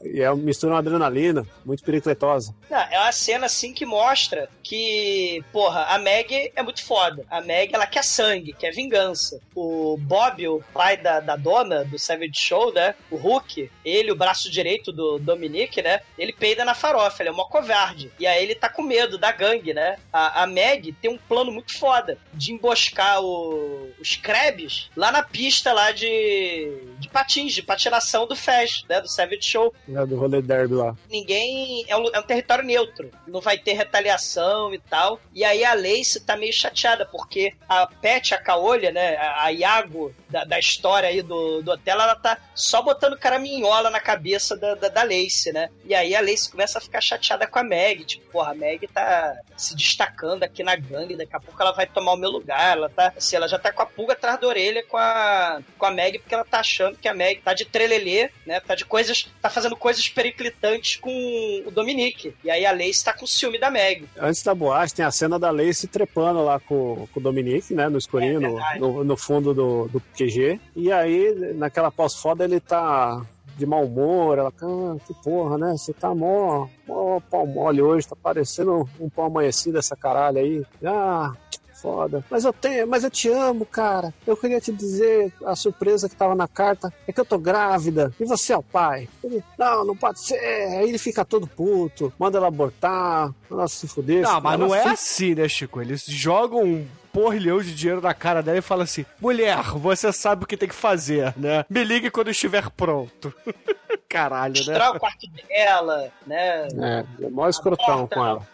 e 0.03 0.21
é 0.21 0.33
mistura 0.33 0.73
uma 0.73 0.79
adrenalina, 0.79 1.45
muito 1.65 1.83
pericletosa. 1.83 2.53
Não, 2.69 2.79
é 2.79 2.99
uma 2.99 3.11
cena 3.11 3.45
assim 3.45 3.73
que 3.73 3.85
mostra 3.85 4.49
que, 4.63 5.43
porra, 5.51 5.83
a 5.85 5.99
Meg 5.99 6.51
é 6.55 6.63
muito 6.63 6.83
foda. 6.83 7.25
A 7.29 7.41
Meg, 7.41 7.73
ela 7.73 7.85
quer 7.85 8.03
sangue, 8.03 8.53
quer 8.53 8.71
vingança. 8.71 9.39
O 9.53 9.97
Bob, 9.97 10.47
o 10.47 10.63
pai 10.73 10.97
da, 10.97 11.19
da 11.19 11.35
dona 11.35 11.83
do 11.83 11.99
Savage 11.99 12.31
Show, 12.35 12.73
né? 12.73 12.95
O 13.09 13.17
Hulk, 13.17 13.69
ele, 13.83 14.11
o 14.11 14.15
braço 14.15 14.49
direito 14.49 14.91
do 14.91 15.19
Dominique, 15.19 15.81
né? 15.81 16.01
Ele 16.17 16.33
peida 16.33 16.63
na 16.63 16.73
farofa, 16.73 17.21
ele 17.21 17.29
é 17.29 17.33
uma 17.33 17.45
covarde. 17.45 18.11
E 18.19 18.25
aí 18.25 18.43
ele 18.43 18.55
tá 18.55 18.69
com 18.69 18.81
medo 18.81 19.17
da 19.17 19.31
gangue, 19.31 19.73
né? 19.73 19.97
A, 20.11 20.43
a 20.43 20.47
Meg 20.47 20.93
tem 20.93 21.11
um 21.11 21.17
plano 21.17 21.51
muito 21.51 21.77
foda 21.77 22.17
de 22.33 22.53
emboscar 22.53 23.21
o, 23.21 23.91
os 23.99 24.15
Krebs 24.15 24.89
lá 24.95 25.11
na 25.11 25.23
pista 25.23 25.73
lá 25.73 25.91
de, 25.91 26.71
de 26.99 27.09
patins, 27.09 27.53
de 27.53 27.61
patinação 27.61 28.25
do 28.25 28.35
Fez, 28.35 28.70
né? 28.87 29.01
Do 29.01 29.07
Savage 29.07 29.43
Show. 29.43 29.73
Né, 29.87 30.05
do 30.05 30.15
rolê 30.15 30.41
derby 30.41 30.75
lá. 30.75 30.95
Ninguém. 31.09 31.85
É 31.87 31.95
um, 31.95 32.09
é 32.13 32.19
um 32.19 32.23
território 32.23 32.63
neutro. 32.63 33.11
Não 33.27 33.41
vai 33.41 33.57
ter 33.57 33.73
retaliação 33.73 34.73
e 34.73 34.79
tal. 34.79 35.19
E 35.33 35.43
aí 35.43 35.63
a 35.63 35.73
Lace 35.73 36.19
tá 36.19 36.35
meio 36.37 36.53
chateada, 36.53 37.05
porque 37.05 37.53
a 37.67 37.87
Pet, 37.87 38.33
a 38.33 38.37
Caolha, 38.37 38.91
né? 38.91 39.15
A, 39.17 39.45
a 39.45 39.51
Iago 39.51 40.13
da, 40.29 40.43
da 40.43 40.59
história 40.59 41.09
aí 41.09 41.21
do, 41.21 41.61
do 41.61 41.71
hotel, 41.71 41.99
ela 41.99 42.15
tá 42.15 42.37
só 42.55 42.81
botando 42.81 43.17
caraminhola 43.17 43.89
na 43.89 43.99
cabeça 43.99 44.55
da, 44.55 44.75
da, 44.75 44.87
da 44.87 45.03
Lace, 45.03 45.51
né? 45.51 45.69
E 45.85 45.93
aí 45.93 46.15
a 46.15 46.21
Lace 46.21 46.49
começa 46.49 46.77
a 46.77 46.81
ficar 46.81 47.01
chateada 47.01 47.45
com 47.45 47.59
a 47.59 47.63
Meg. 47.63 48.05
Tipo, 48.05 48.31
porra, 48.31 48.51
a 48.51 48.55
Meg 48.55 48.87
tá 48.87 49.35
se 49.57 49.75
destacando 49.75 50.43
aqui 50.43 50.63
na 50.63 50.75
gangue, 50.75 51.15
daqui 51.15 51.35
a 51.35 51.39
pouco 51.39 51.61
ela 51.61 51.71
vai 51.71 51.85
tomar 51.85 52.13
o 52.13 52.17
meu 52.17 52.29
lugar. 52.29 52.77
Ela 52.77 52.89
tá. 52.89 53.13
Assim, 53.15 53.35
ela 53.35 53.47
já 53.47 53.59
tá 53.59 53.71
com 53.71 53.81
a 53.81 53.85
pulga 53.85 54.13
atrás 54.13 54.39
da 54.39 54.47
orelha 54.47 54.83
com 54.87 54.97
a, 54.97 55.59
com 55.77 55.85
a 55.85 55.91
Meg, 55.91 56.19
porque 56.19 56.33
ela 56.33 56.45
tá 56.45 56.59
achando 56.59 56.97
que 56.97 57.07
a 57.07 57.13
Meg 57.13 57.41
tá 57.41 57.53
de 57.53 57.65
trelelê, 57.65 58.29
né? 58.45 58.60
Tá 58.65 58.75
de 58.75 58.85
coisas. 58.85 59.29
tá 59.41 59.49
fazendo 59.49 59.75
coisas 59.75 60.07
periclitantes 60.07 60.95
com 60.97 61.63
o 61.65 61.71
Dominique. 61.71 62.33
E 62.43 62.49
aí 62.49 62.65
a 62.65 62.71
Lace 62.71 63.03
tá 63.03 63.13
com 63.13 63.25
ciúme 63.25 63.59
da 63.59 63.69
Meg. 63.69 64.07
Antes 64.17 64.43
da 64.43 64.53
boate, 64.53 64.93
tem 64.93 65.05
a 65.05 65.11
cena 65.11 65.37
da 65.37 65.51
Lace 65.51 65.87
trepando 65.87 66.43
lá 66.43 66.59
com, 66.59 67.07
com 67.13 67.19
o 67.19 67.23
Dominique, 67.23 67.73
né? 67.73 67.89
No 67.89 67.97
escurinho, 67.97 68.59
É 68.59 68.79
no, 68.79 68.93
no, 68.93 69.03
no 69.03 69.17
fundo 69.17 69.53
do, 69.53 69.87
do 69.87 69.99
QG. 69.99 70.59
E 70.75 70.91
aí, 70.91 71.53
naquela 71.55 71.91
pós-foda, 71.91 72.43
ele 72.43 72.59
tá 72.59 73.21
de 73.57 73.65
mau 73.65 73.85
humor. 73.85 74.37
Ela, 74.37 74.53
ah, 74.61 74.95
que 75.05 75.13
porra, 75.23 75.57
né? 75.57 75.71
Você 75.77 75.93
tá 75.93 76.13
mó, 76.13 76.67
mó 76.87 77.19
pau 77.29 77.45
mole 77.45 77.81
hoje, 77.81 78.07
tá 78.07 78.15
parecendo 78.15 78.89
um 78.99 79.09
pau 79.09 79.25
amanhecido 79.25 79.77
essa 79.77 79.95
caralho 79.95 80.39
aí. 80.39 80.63
Ah. 80.83 81.33
Foda. 81.81 82.23
Mas 82.29 82.45
eu 82.45 82.53
tenho, 82.53 82.87
mas 82.87 83.03
eu 83.03 83.09
te 83.09 83.27
amo, 83.29 83.65
cara. 83.65 84.13
Eu 84.27 84.37
queria 84.37 84.61
te 84.61 84.71
dizer 84.71 85.33
a 85.45 85.55
surpresa 85.55 86.07
que 86.07 86.15
tava 86.15 86.35
na 86.35 86.47
carta 86.47 86.93
é 87.07 87.11
que 87.11 87.19
eu 87.19 87.25
tô 87.25 87.39
grávida 87.39 88.13
e 88.19 88.25
você 88.25 88.53
é 88.53 88.57
o 88.57 88.61
pai. 88.63 89.09
Ele, 89.23 89.43
não, 89.57 89.83
não 89.85 89.95
pode 89.97 90.19
ser. 90.19 90.35
Aí 90.37 90.87
ele 90.87 90.97
fica 90.99 91.25
todo 91.25 91.47
puto, 91.47 92.13
manda 92.19 92.37
ela 92.37 92.47
abortar, 92.47 93.31
nossa, 93.49 93.75
se 93.75 93.87
fuder. 93.87 94.21
Não, 94.21 94.39
mas 94.39 94.53
Ela 94.53 94.67
não 94.67 94.75
é 94.75 94.79
fica- 94.81 94.93
assim, 94.93 95.33
né, 95.35 95.47
Chico? 95.49 95.81
Eles 95.81 96.05
jogam 96.05 96.63
um 96.63 96.87
porrilhão 97.11 97.59
de 97.61 97.73
dinheiro 97.75 97.99
na 98.01 98.13
cara 98.13 98.41
dela 98.43 98.59
e 98.59 98.61
falam 98.61 98.83
assim: 98.83 99.05
mulher, 99.19 99.61
você 99.75 100.13
sabe 100.13 100.43
o 100.43 100.47
que 100.47 100.55
tem 100.57 100.69
que 100.69 100.75
fazer, 100.75 101.33
né? 101.35 101.65
Me 101.69 101.83
ligue 101.83 102.11
quando 102.11 102.29
estiver 102.29 102.69
pronto. 102.69 103.33
Caralho, 104.07 104.53
né? 104.53 104.73
Destrói 104.73 104.97
o 104.97 104.99
quarto 104.99 105.27
dela, 105.47 106.11
né? 106.27 106.67
É, 106.67 107.25
é 107.25 107.29
mó 107.29 107.47
escrotão 107.47 108.07
com 108.07 108.25
ela. 108.25 108.47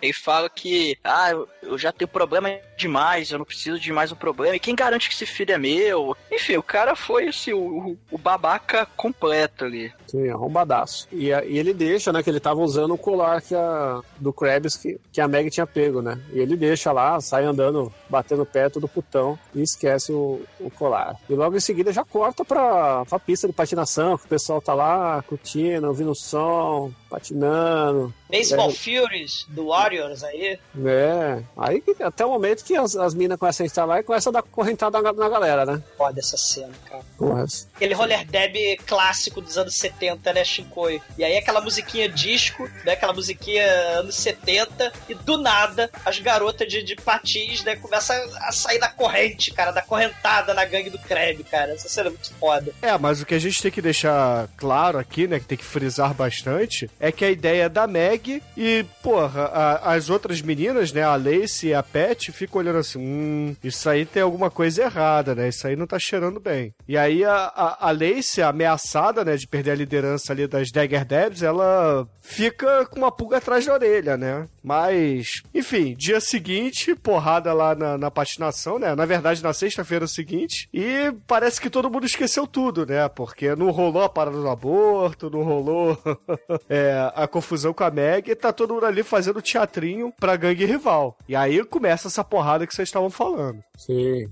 Ele 0.00 0.12
fala 0.12 0.48
que, 0.48 0.96
ah, 1.04 1.30
eu- 1.62 1.76
já 1.78 1.92
tenho 1.92 2.08
problema 2.08 2.50
demais, 2.76 3.30
eu 3.30 3.38
não 3.38 3.44
preciso 3.44 3.78
de 3.78 3.92
mais 3.92 4.10
um 4.12 4.16
problema. 4.16 4.56
E 4.56 4.60
quem 4.60 4.74
garante 4.74 5.08
que 5.08 5.14
esse 5.14 5.26
filho 5.26 5.52
é 5.52 5.58
meu? 5.58 6.16
Enfim, 6.32 6.56
o 6.56 6.62
cara 6.62 6.94
foi 6.96 7.28
assim, 7.28 7.52
o, 7.52 7.96
o- 8.10 8.18
babaca 8.18 8.86
completo 8.96 9.64
ali. 9.64 9.92
Sim, 10.06 10.28
arrombadaço. 10.30 11.06
E, 11.12 11.28
e 11.28 11.58
ele 11.58 11.72
deixa, 11.74 12.12
né, 12.12 12.22
que 12.22 12.30
ele 12.30 12.40
tava 12.40 12.60
usando 12.60 12.94
o 12.94 12.98
colar 12.98 13.40
que 13.42 13.54
a, 13.54 14.00
do 14.18 14.32
Krabs 14.32 14.76
que, 14.76 14.98
que 15.12 15.20
a 15.20 15.28
Meg 15.28 15.50
tinha 15.50 15.66
pego, 15.66 16.00
né? 16.02 16.18
E 16.32 16.38
ele 16.38 16.56
deixa 16.56 16.92
lá, 16.92 17.20
sai 17.20 17.44
andando, 17.44 17.92
batendo 18.08 18.44
perto 18.46 18.80
do 18.80 18.88
putão 18.88 19.38
e 19.54 19.62
esquece 19.62 20.12
o, 20.12 20.40
o 20.60 20.70
colar. 20.70 21.16
E 21.28 21.34
logo 21.34 21.56
em 21.56 21.60
seguida 21.60 21.92
já 21.92 22.04
corta 22.04 22.44
pra, 22.44 23.04
pra 23.04 23.18
pista 23.18 23.46
de 23.46 23.52
patinação, 23.52 24.16
que 24.16 24.24
o 24.24 24.28
pessoal 24.28 24.60
tá 24.60 24.74
lá 24.74 25.22
curtindo, 25.26 25.86
ouvindo 25.88 26.10
o 26.12 26.14
som, 26.16 26.92
patinando. 27.08 28.12
Baseball 28.30 28.70
É. 28.70 28.74
Furies 28.74 29.46
do 29.48 29.68
Warriors 29.68 30.22
aí. 30.22 30.58
É, 30.84 31.42
aí 31.56 31.82
até 32.00 32.24
o 32.24 32.30
momento 32.30 32.64
que 32.64 32.76
as, 32.76 32.94
as 32.94 33.14
minas 33.14 33.38
começam 33.38 33.64
a 33.64 33.66
instalar 33.66 34.00
e 34.00 34.02
começam 34.02 34.30
a 34.30 34.34
dar 34.34 34.42
correntada 34.42 35.00
na, 35.00 35.12
na 35.12 35.28
galera, 35.28 35.64
né? 35.64 35.82
Foda 35.96 36.20
essa 36.20 36.36
cena, 36.36 36.72
cara. 36.88 37.02
Porra, 37.16 37.44
Aquele 37.74 37.94
roller 37.94 38.26
derby 38.26 38.76
clássico 38.86 39.40
dos 39.40 39.56
anos 39.56 39.74
70, 39.76 40.32
né, 40.32 40.44
Shinkoi? 40.44 41.00
E 41.16 41.24
aí 41.24 41.36
aquela 41.38 41.60
musiquinha 41.60 42.08
disco, 42.08 42.68
né, 42.84 42.92
aquela 42.92 43.12
musiquinha 43.12 43.64
anos 43.98 44.16
70, 44.16 44.92
e 45.08 45.14
do 45.14 45.38
nada 45.38 45.90
as 46.04 46.18
garotas 46.18 46.68
de, 46.68 46.82
de 46.82 46.96
patins, 46.96 47.64
né, 47.64 47.76
começam 47.76 48.16
a 48.40 48.52
sair 48.52 48.78
da 48.78 48.88
corrente, 48.88 49.50
cara, 49.52 49.70
da 49.70 49.82
correntada 49.82 50.52
na 50.52 50.64
gangue 50.64 50.90
do 50.90 50.98
Kreb, 50.98 51.42
cara. 51.44 51.72
Essa 51.72 51.88
cena 51.88 52.08
é 52.08 52.10
muito 52.10 52.32
foda. 52.34 52.72
É, 52.82 52.96
mas 52.98 53.22
o 53.22 53.26
que 53.26 53.34
a 53.34 53.38
gente 53.38 53.62
tem 53.62 53.70
que 53.70 53.80
deixar 53.80 54.48
claro 54.56 54.98
aqui, 54.98 55.26
né, 55.26 55.40
que 55.40 55.46
tem 55.46 55.58
que 55.58 55.64
frisar 55.64 56.12
bastante, 56.12 56.90
é 57.00 57.10
que 57.12 57.24
a 57.24 57.30
ideia 57.30 57.64
é 57.64 57.68
da 57.68 57.86
Meg 57.86 58.42
e, 58.56 58.84
porra, 59.02 59.44
a- 59.52 59.92
as 59.94 60.10
outras 60.10 60.40
meninas, 60.42 60.92
né, 60.92 61.02
a 61.02 61.16
Lacey 61.16 61.70
e 61.70 61.74
a 61.74 61.82
Pat, 61.82 62.30
ficam 62.32 62.60
olhando 62.60 62.78
assim, 62.78 62.98
hum, 62.98 63.56
isso 63.62 63.88
aí 63.88 64.04
tem 64.04 64.22
alguma 64.22 64.50
coisa 64.50 64.82
errada, 64.82 65.34
né, 65.34 65.48
isso 65.48 65.66
aí 65.66 65.76
não 65.76 65.86
tá 65.86 65.98
cheirando 65.98 66.40
bem. 66.40 66.72
E 66.86 66.96
aí 66.96 67.24
a, 67.24 67.34
a, 67.54 67.88
a 67.88 67.90
Lacey, 67.92 68.42
ameaçada, 68.42 69.24
né, 69.24 69.36
de 69.36 69.46
perder 69.46 69.72
a 69.72 69.74
liderança 69.76 70.32
ali 70.32 70.46
das 70.46 70.70
Dagger 70.70 71.04
Debs, 71.04 71.42
ela 71.42 72.06
fica 72.20 72.84
com 72.86 72.98
uma 72.98 73.10
pulga 73.12 73.38
atrás 73.38 73.64
da 73.66 73.72
orelha, 73.74 74.16
né, 74.16 74.46
mas, 74.62 75.42
enfim, 75.54 75.94
dia 75.96 76.20
seguinte, 76.20 76.94
porrada 76.94 77.52
lá 77.52 77.74
na, 77.74 77.96
na 77.96 78.10
patinação, 78.10 78.78
né, 78.78 78.94
na 78.94 79.04
verdade 79.06 79.42
na 79.42 79.52
sexta-feira 79.52 80.06
seguinte, 80.06 80.68
e 80.72 81.12
parece 81.26 81.60
que 81.60 81.70
todo 81.70 81.90
mundo 81.90 82.06
esqueceu 82.06 82.46
tudo, 82.46 82.84
né, 82.86 83.08
porque 83.08 83.54
não 83.56 83.70
rolou 83.70 84.02
a 84.02 84.08
parada 84.08 84.36
do 84.36 84.48
aborto, 84.48 85.30
não 85.30 85.42
rolou 85.42 85.96
é, 86.68 86.87
a 87.14 87.26
confusão 87.26 87.72
com 87.72 87.84
a 87.84 87.90
Meg, 87.90 88.30
e 88.30 88.34
tá 88.34 88.52
todo 88.52 88.74
mundo 88.74 88.86
ali 88.86 89.02
fazendo 89.02 89.42
teatrinho 89.42 90.12
pra 90.18 90.36
gangue 90.36 90.64
rival. 90.64 91.16
E 91.28 91.34
aí 91.34 91.64
começa 91.64 92.08
essa 92.08 92.24
porrada 92.24 92.66
que 92.66 92.74
vocês 92.74 92.88
estavam 92.88 93.10
falando. 93.10 93.62
Sim. 93.76 94.30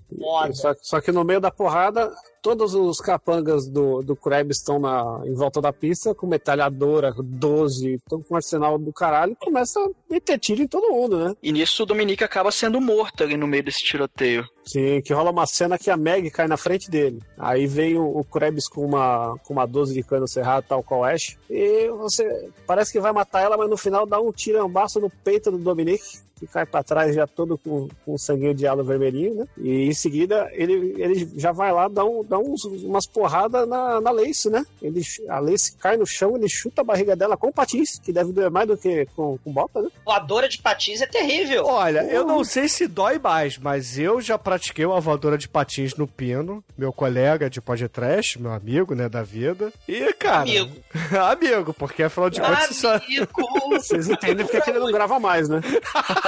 Só, 0.53 0.75
só 0.81 1.01
que 1.01 1.13
no 1.13 1.25
meio 1.25 1.41
da 1.41 1.51
porrada, 1.51 2.13
todos 2.47 2.77
os 2.77 3.01
capangas 3.01 3.67
do, 3.67 4.03
do 4.03 4.15
Krebs 4.15 4.59
estão 4.59 4.79
na, 4.79 5.21
em 5.25 5.35
volta 5.35 5.61
da 5.61 5.73
pista 5.73 6.15
com 6.15 6.29
metralhadora, 6.29 7.13
12, 7.19 7.95
estão 7.95 8.23
com 8.23 8.35
um 8.35 8.37
arsenal 8.37 8.79
do 8.79 8.93
caralho 8.93 9.33
e 9.33 9.45
começa 9.45 9.81
a 9.81 9.91
meter 10.09 10.39
tiro 10.39 10.63
em 10.63 10.69
todo 10.69 10.93
mundo, 10.93 11.19
né? 11.19 11.35
E 11.43 11.51
nisso 11.51 11.83
o 11.83 11.87
Dominique 11.87 12.23
acaba 12.23 12.53
sendo 12.53 12.81
morto 12.81 13.25
ali 13.25 13.37
no 13.37 13.49
meio 13.49 13.65
desse 13.65 13.83
tiroteio. 13.83 14.47
Sim, 14.65 15.01
que 15.01 15.13
rola 15.13 15.33
uma 15.33 15.45
cena 15.45 15.77
que 15.77 15.91
a 15.91 15.97
Meg 15.97 16.31
cai 16.31 16.47
na 16.47 16.57
frente 16.57 16.89
dele. 16.89 17.21
Aí 17.37 17.67
vem 17.67 17.99
o, 17.99 18.19
o 18.19 18.23
Krebs 18.23 18.69
com 18.69 18.85
uma, 18.85 19.37
com 19.45 19.53
uma 19.53 19.67
12 19.67 19.93
de 19.93 20.05
cano 20.05 20.29
cerrado, 20.29 20.67
tal 20.69 20.85
qual 20.85 21.05
Ash. 21.05 21.37
E 21.51 21.89
você 21.89 22.49
parece 22.65 22.93
que 22.93 23.01
vai 23.01 23.13
matar 23.13 23.43
ela, 23.43 23.57
mas 23.57 23.69
no 23.69 23.77
final 23.77 24.07
dá 24.07 24.21
um 24.21 24.31
tirambaço 24.31 25.01
no 25.01 25.11
peito 25.11 25.51
do 25.51 25.59
Dominique. 25.59 26.26
Que 26.39 26.47
cai 26.47 26.67
pra 26.67 26.83
trás 26.83 27.15
já 27.15 27.27
todo 27.27 27.57
com, 27.57 27.89
com 28.05 28.15
um 28.15 28.19
sanguinho 28.19 28.55
de 28.55 28.67
alo 28.67 28.85
vermelhinho, 28.85 29.35
né? 29.37 29.47
E 29.57 29.85
em 29.87 29.95
seguida 29.95 30.49
ele, 30.53 30.95
ele 30.99 31.31
já 31.37 31.51
vai 31.51 31.73
lá 31.73 31.89
dar, 31.89 32.05
um, 32.05 32.23
dar 32.23 32.39
uns, 32.39 32.65
umas 32.65 33.07
porradas 33.07 33.67
na, 33.67 34.01
na 34.01 34.11
Lace, 34.11 34.51
né? 34.51 34.65
Ele, 34.83 35.01
a 35.29 35.39
Lace 35.39 35.75
cai 35.77 35.97
no 35.97 36.07
chão, 36.07 36.37
ele 36.37 36.49
chuta 36.49 36.83
a 36.83 36.85
barriga 36.85 37.17
dela 37.17 37.37
com 37.37 37.51
patins, 37.51 37.99
que 37.99 38.13
deve 38.13 38.33
doer 38.33 38.51
mais 38.51 38.69
do 38.69 38.77
que 38.77 39.07
com, 39.17 39.39
com 39.43 39.51
bota, 39.53 39.81
né? 39.81 39.89
Voadora 40.05 40.49
de 40.49 40.59
patins 40.59 41.01
é 41.01 41.07
terrível. 41.07 41.65
Olha, 41.67 42.05
eu 42.05 42.27
não 42.27 42.45
sei 42.45 42.69
se 42.69 42.87
dói 42.87 43.19
mais, 43.19 43.57
mas 43.57 43.99
eu 43.99 44.21
já 44.21 44.37
pratiquei 44.39 44.85
uma 44.85 45.01
voadora 45.01 45.39
de 45.39 45.49
patins 45.49 45.95
no 45.95 46.07
pino, 46.07 46.63
meu 46.77 46.93
colega 46.93 47.49
de 47.49 47.61
podcast, 47.61 48.41
meu 48.41 48.53
amigo, 48.53 48.95
né, 48.95 49.09
da 49.09 49.23
vida. 49.23 49.73
E, 49.89 50.13
cara... 50.13 50.43
Amigo. 50.43 50.77
amigo, 51.31 51.73
porque 51.75 52.03
afinal 52.03 52.29
de 52.29 52.41
contas... 52.41 52.71
isso 52.71 52.87
é- 52.87 52.97
Amigo. 52.97 53.31
Vocês 53.73 54.09
entendem 54.09 54.45
porque 54.45 54.61
que 54.61 54.71
ele 54.71 54.79
não 54.79 54.91
grava 54.93 55.19
mais, 55.19 55.49
né? 55.49 55.61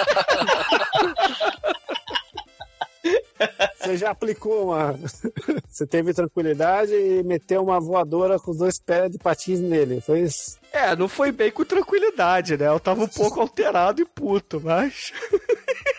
Você 3.79 3.97
já 3.97 4.11
aplicou 4.11 4.67
uma. 4.67 4.99
Você 5.69 5.87
teve 5.87 6.13
tranquilidade 6.13 6.93
e 6.93 7.23
meteu 7.23 7.63
uma 7.63 7.81
voadora 7.81 8.39
com 8.39 8.51
os 8.51 8.59
dois 8.59 8.79
pés 8.79 9.11
de 9.11 9.19
patins 9.19 9.61
nele. 9.61 10.01
Foi 10.01 10.21
isso. 10.21 10.59
É, 10.73 10.95
não 10.97 11.09
foi 11.09 11.33
bem 11.33 11.51
com 11.51 11.65
tranquilidade, 11.65 12.57
né? 12.57 12.69
Eu 12.69 12.81
tava 12.81 13.05
um 13.05 13.09
pouco 13.09 13.41
alterado 13.41 14.03
e 14.03 14.05
puto, 14.05 14.61
mas. 14.63 15.13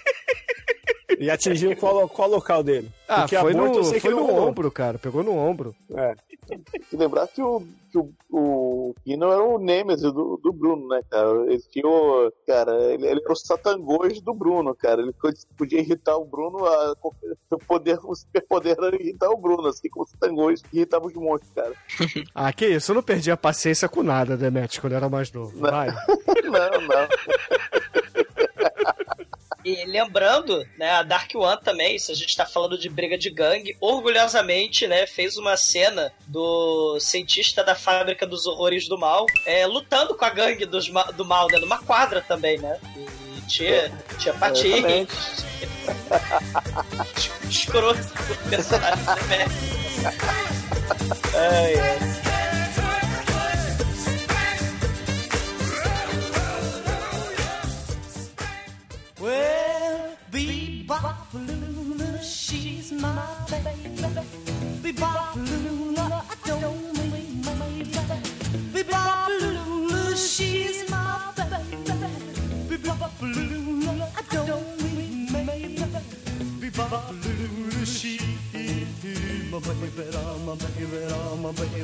E 1.17 1.29
atingiu 1.29 1.75
qual, 1.75 2.07
qual 2.07 2.29
local 2.29 2.63
dele? 2.63 2.91
Ah, 3.07 3.21
Porque 3.21 3.37
foi 3.37 3.51
aborto 3.51 3.77
eu 3.77 3.79
no, 3.79 3.83
sei 3.85 3.93
que 3.95 4.01
foi 4.01 4.11
não 4.11 4.27
no 4.27 4.47
ombro, 4.47 4.71
cara. 4.71 4.99
Pegou 4.99 5.23
no 5.23 5.35
ombro. 5.35 5.75
É. 5.95 6.13
Tem 6.47 6.81
que 6.81 6.95
lembrar 6.95 7.27
que 7.27 7.41
o, 7.41 7.61
que 7.91 7.97
o, 7.97 8.11
o 8.29 8.95
Kino 9.03 9.31
era 9.31 9.43
o 9.43 9.59
Nemesis 9.59 10.11
do, 10.11 10.39
do 10.41 10.51
Bruno, 10.51 10.87
né, 10.87 11.01
cara? 11.09 11.29
Ele 11.47 11.61
tinha 11.71 11.87
o, 11.87 12.31
cara, 12.45 12.73
ele, 12.93 13.07
ele 13.07 13.21
era 13.21 13.31
o 13.31 13.35
satangôs 13.35 14.21
do 14.21 14.33
Bruno, 14.33 14.75
cara. 14.75 15.01
Ele 15.01 15.13
podia 15.57 15.79
irritar 15.79 16.17
o 16.17 16.25
Bruno, 16.25 16.65
a, 16.65 16.95
o 17.51 17.57
poder, 17.59 17.99
o 18.03 18.15
superpoder 18.15 18.77
era 18.79 18.95
irritar 18.95 19.29
o 19.29 19.37
Bruno, 19.37 19.67
assim 19.67 19.89
como 19.89 20.05
o 20.05 20.07
satangôs 20.07 20.61
irritava 20.71 21.07
os 21.07 21.13
monstros, 21.13 21.51
cara. 21.53 21.73
Ah, 22.33 22.53
que 22.53 22.65
isso. 22.67 22.91
Eu 22.91 22.95
não 22.95 23.03
perdi 23.03 23.31
a 23.31 23.37
paciência 23.37 23.89
com 23.89 24.03
nada, 24.03 24.37
Demet, 24.37 24.79
quando 24.79 24.93
eu 24.93 24.97
era 24.97 25.09
mais 25.09 25.31
novo. 25.31 25.57
Vai. 25.57 25.89
Não, 26.49 26.81
não. 26.81 27.78
E 29.69 29.85
lembrando, 29.85 30.65
né, 30.77 30.89
a 30.89 31.03
Dark 31.03 31.29
One 31.35 31.61
também, 31.63 31.99
se 31.99 32.11
a 32.11 32.15
gente 32.15 32.35
tá 32.35 32.43
falando 32.45 32.75
de 32.75 32.89
briga 32.89 33.15
de 33.17 33.29
gangue, 33.29 33.77
orgulhosamente, 33.79 34.87
né, 34.87 35.05
fez 35.05 35.37
uma 35.37 35.55
cena 35.55 36.11
do 36.25 36.97
cientista 36.99 37.63
da 37.63 37.75
fábrica 37.75 38.25
dos 38.25 38.47
horrores 38.47 38.87
do 38.87 38.97
mal, 38.97 39.27
é, 39.45 39.67
lutando 39.67 40.15
com 40.15 40.25
a 40.25 40.29
gangue 40.31 40.65
dos 40.65 40.89
ma- 40.89 41.11
do 41.11 41.23
mal, 41.23 41.45
né, 41.51 41.59
numa 41.59 41.77
quadra 41.83 42.19
também, 42.21 42.57
né? 42.57 42.79
E 43.37 43.41
tinha, 43.47 43.91
tinha 44.17 44.33
patins. 44.33 45.07
Escroto 47.47 47.99
personagem. 48.49 49.05
Ai, 51.35 51.73
ai. 51.79 51.99
Well, 59.19 59.58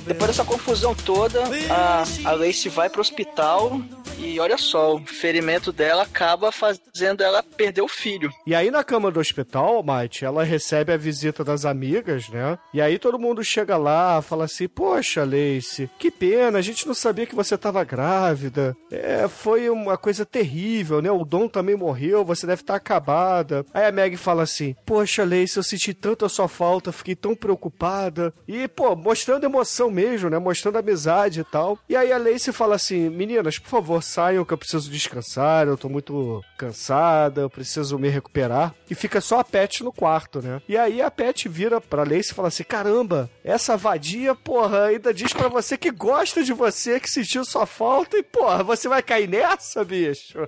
Depois 0.05 0.27
dessa 0.27 0.45
confusão 0.45 0.95
toda, 0.95 1.43
a, 1.69 2.03
a 2.29 2.31
Lacey 2.33 2.69
vai 2.69 2.89
pro 2.89 3.01
hospital 3.01 3.81
e 4.25 4.39
olha 4.39 4.57
só, 4.57 4.95
o 4.95 5.05
ferimento 5.05 5.71
dela 5.71 6.03
acaba 6.03 6.51
fazendo 6.51 7.21
ela 7.21 7.43
perder 7.43 7.81
o 7.81 7.87
filho. 7.87 8.31
E 8.45 8.55
aí 8.55 8.71
na 8.71 8.83
cama 8.83 9.11
do 9.11 9.19
hospital, 9.19 9.83
Mate, 9.83 10.25
ela 10.25 10.43
recebe 10.43 10.91
a 10.91 10.97
visita 10.97 11.43
das 11.43 11.63
amigas, 11.63 12.27
né? 12.29 12.57
E 12.73 12.81
aí 12.81 12.97
todo 12.97 13.19
mundo 13.19 13.43
chega 13.43 13.77
lá, 13.77 14.21
fala 14.21 14.45
assim: 14.45 14.67
Poxa, 14.67 15.23
Lacey, 15.23 15.89
que 15.99 16.09
pena, 16.09 16.57
a 16.57 16.61
gente 16.61 16.87
não 16.87 16.95
sabia 16.95 17.27
que 17.27 17.35
você 17.35 17.55
tava 17.57 17.83
grávida. 17.83 18.75
É, 18.91 19.27
foi 19.27 19.69
uma 19.69 19.97
coisa 19.97 20.25
terrível, 20.25 21.01
né? 21.01 21.11
O 21.11 21.23
Dom 21.23 21.47
também 21.47 21.75
morreu, 21.75 22.25
você 22.25 22.47
deve 22.47 22.61
estar 22.61 22.75
acabada. 22.75 23.63
Aí 23.73 23.85
a 23.85 23.91
Meg 23.91 24.17
fala 24.17 24.43
assim: 24.43 24.75
Poxa, 24.85 25.23
Lacey, 25.23 25.57
eu 25.57 25.63
senti 25.63 25.93
tanto 25.93 26.25
a 26.25 26.29
sua 26.29 26.47
falta, 26.47 26.91
fiquei 26.91 27.15
tão 27.15 27.35
preocupada. 27.35 28.33
E, 28.47 28.67
pô, 28.67 28.95
mostrando 28.95 29.45
emoção 29.45 29.91
mesmo, 29.91 30.29
né? 30.29 30.39
Mostrando 30.39 30.79
amizade 30.79 31.41
e 31.41 31.43
tal. 31.43 31.77
E 31.87 31.95
aí 31.95 32.11
a 32.11 32.17
Lacey 32.17 32.51
fala 32.51 32.75
assim: 32.75 33.09
Meninas, 33.09 33.59
por 33.59 33.69
favor, 33.69 34.01
saiam 34.15 34.45
que 34.45 34.53
eu 34.53 34.57
preciso 34.57 34.89
descansar, 34.89 35.67
eu 35.67 35.77
tô 35.77 35.89
muito 35.89 36.41
cansada, 36.57 37.41
eu 37.41 37.49
preciso 37.49 37.99
me 37.99 38.07
recuperar. 38.07 38.73
E 38.89 38.95
fica 38.95 39.19
só 39.19 39.39
a 39.39 39.43
Pet 39.43 39.83
no 39.83 39.91
quarto, 39.91 40.41
né? 40.41 40.61
E 40.69 40.77
aí 40.77 41.01
a 41.01 41.11
Pet 41.11 41.49
vira 41.49 41.81
pra 41.81 42.03
Lacey 42.03 42.31
e 42.31 42.33
fala 42.33 42.47
assim: 42.47 42.63
caramba, 42.63 43.29
essa 43.43 43.75
vadia, 43.75 44.33
porra, 44.33 44.85
ainda 44.85 45.13
diz 45.13 45.33
pra 45.33 45.49
você 45.49 45.77
que 45.77 45.91
gosta 45.91 46.43
de 46.43 46.53
você, 46.53 46.99
que 46.99 47.09
sentiu 47.09 47.43
sua 47.43 47.65
falta, 47.65 48.17
e 48.17 48.23
porra, 48.23 48.63
você 48.63 48.87
vai 48.87 49.01
cair 49.03 49.27
nessa, 49.27 49.83
bicho? 49.83 50.47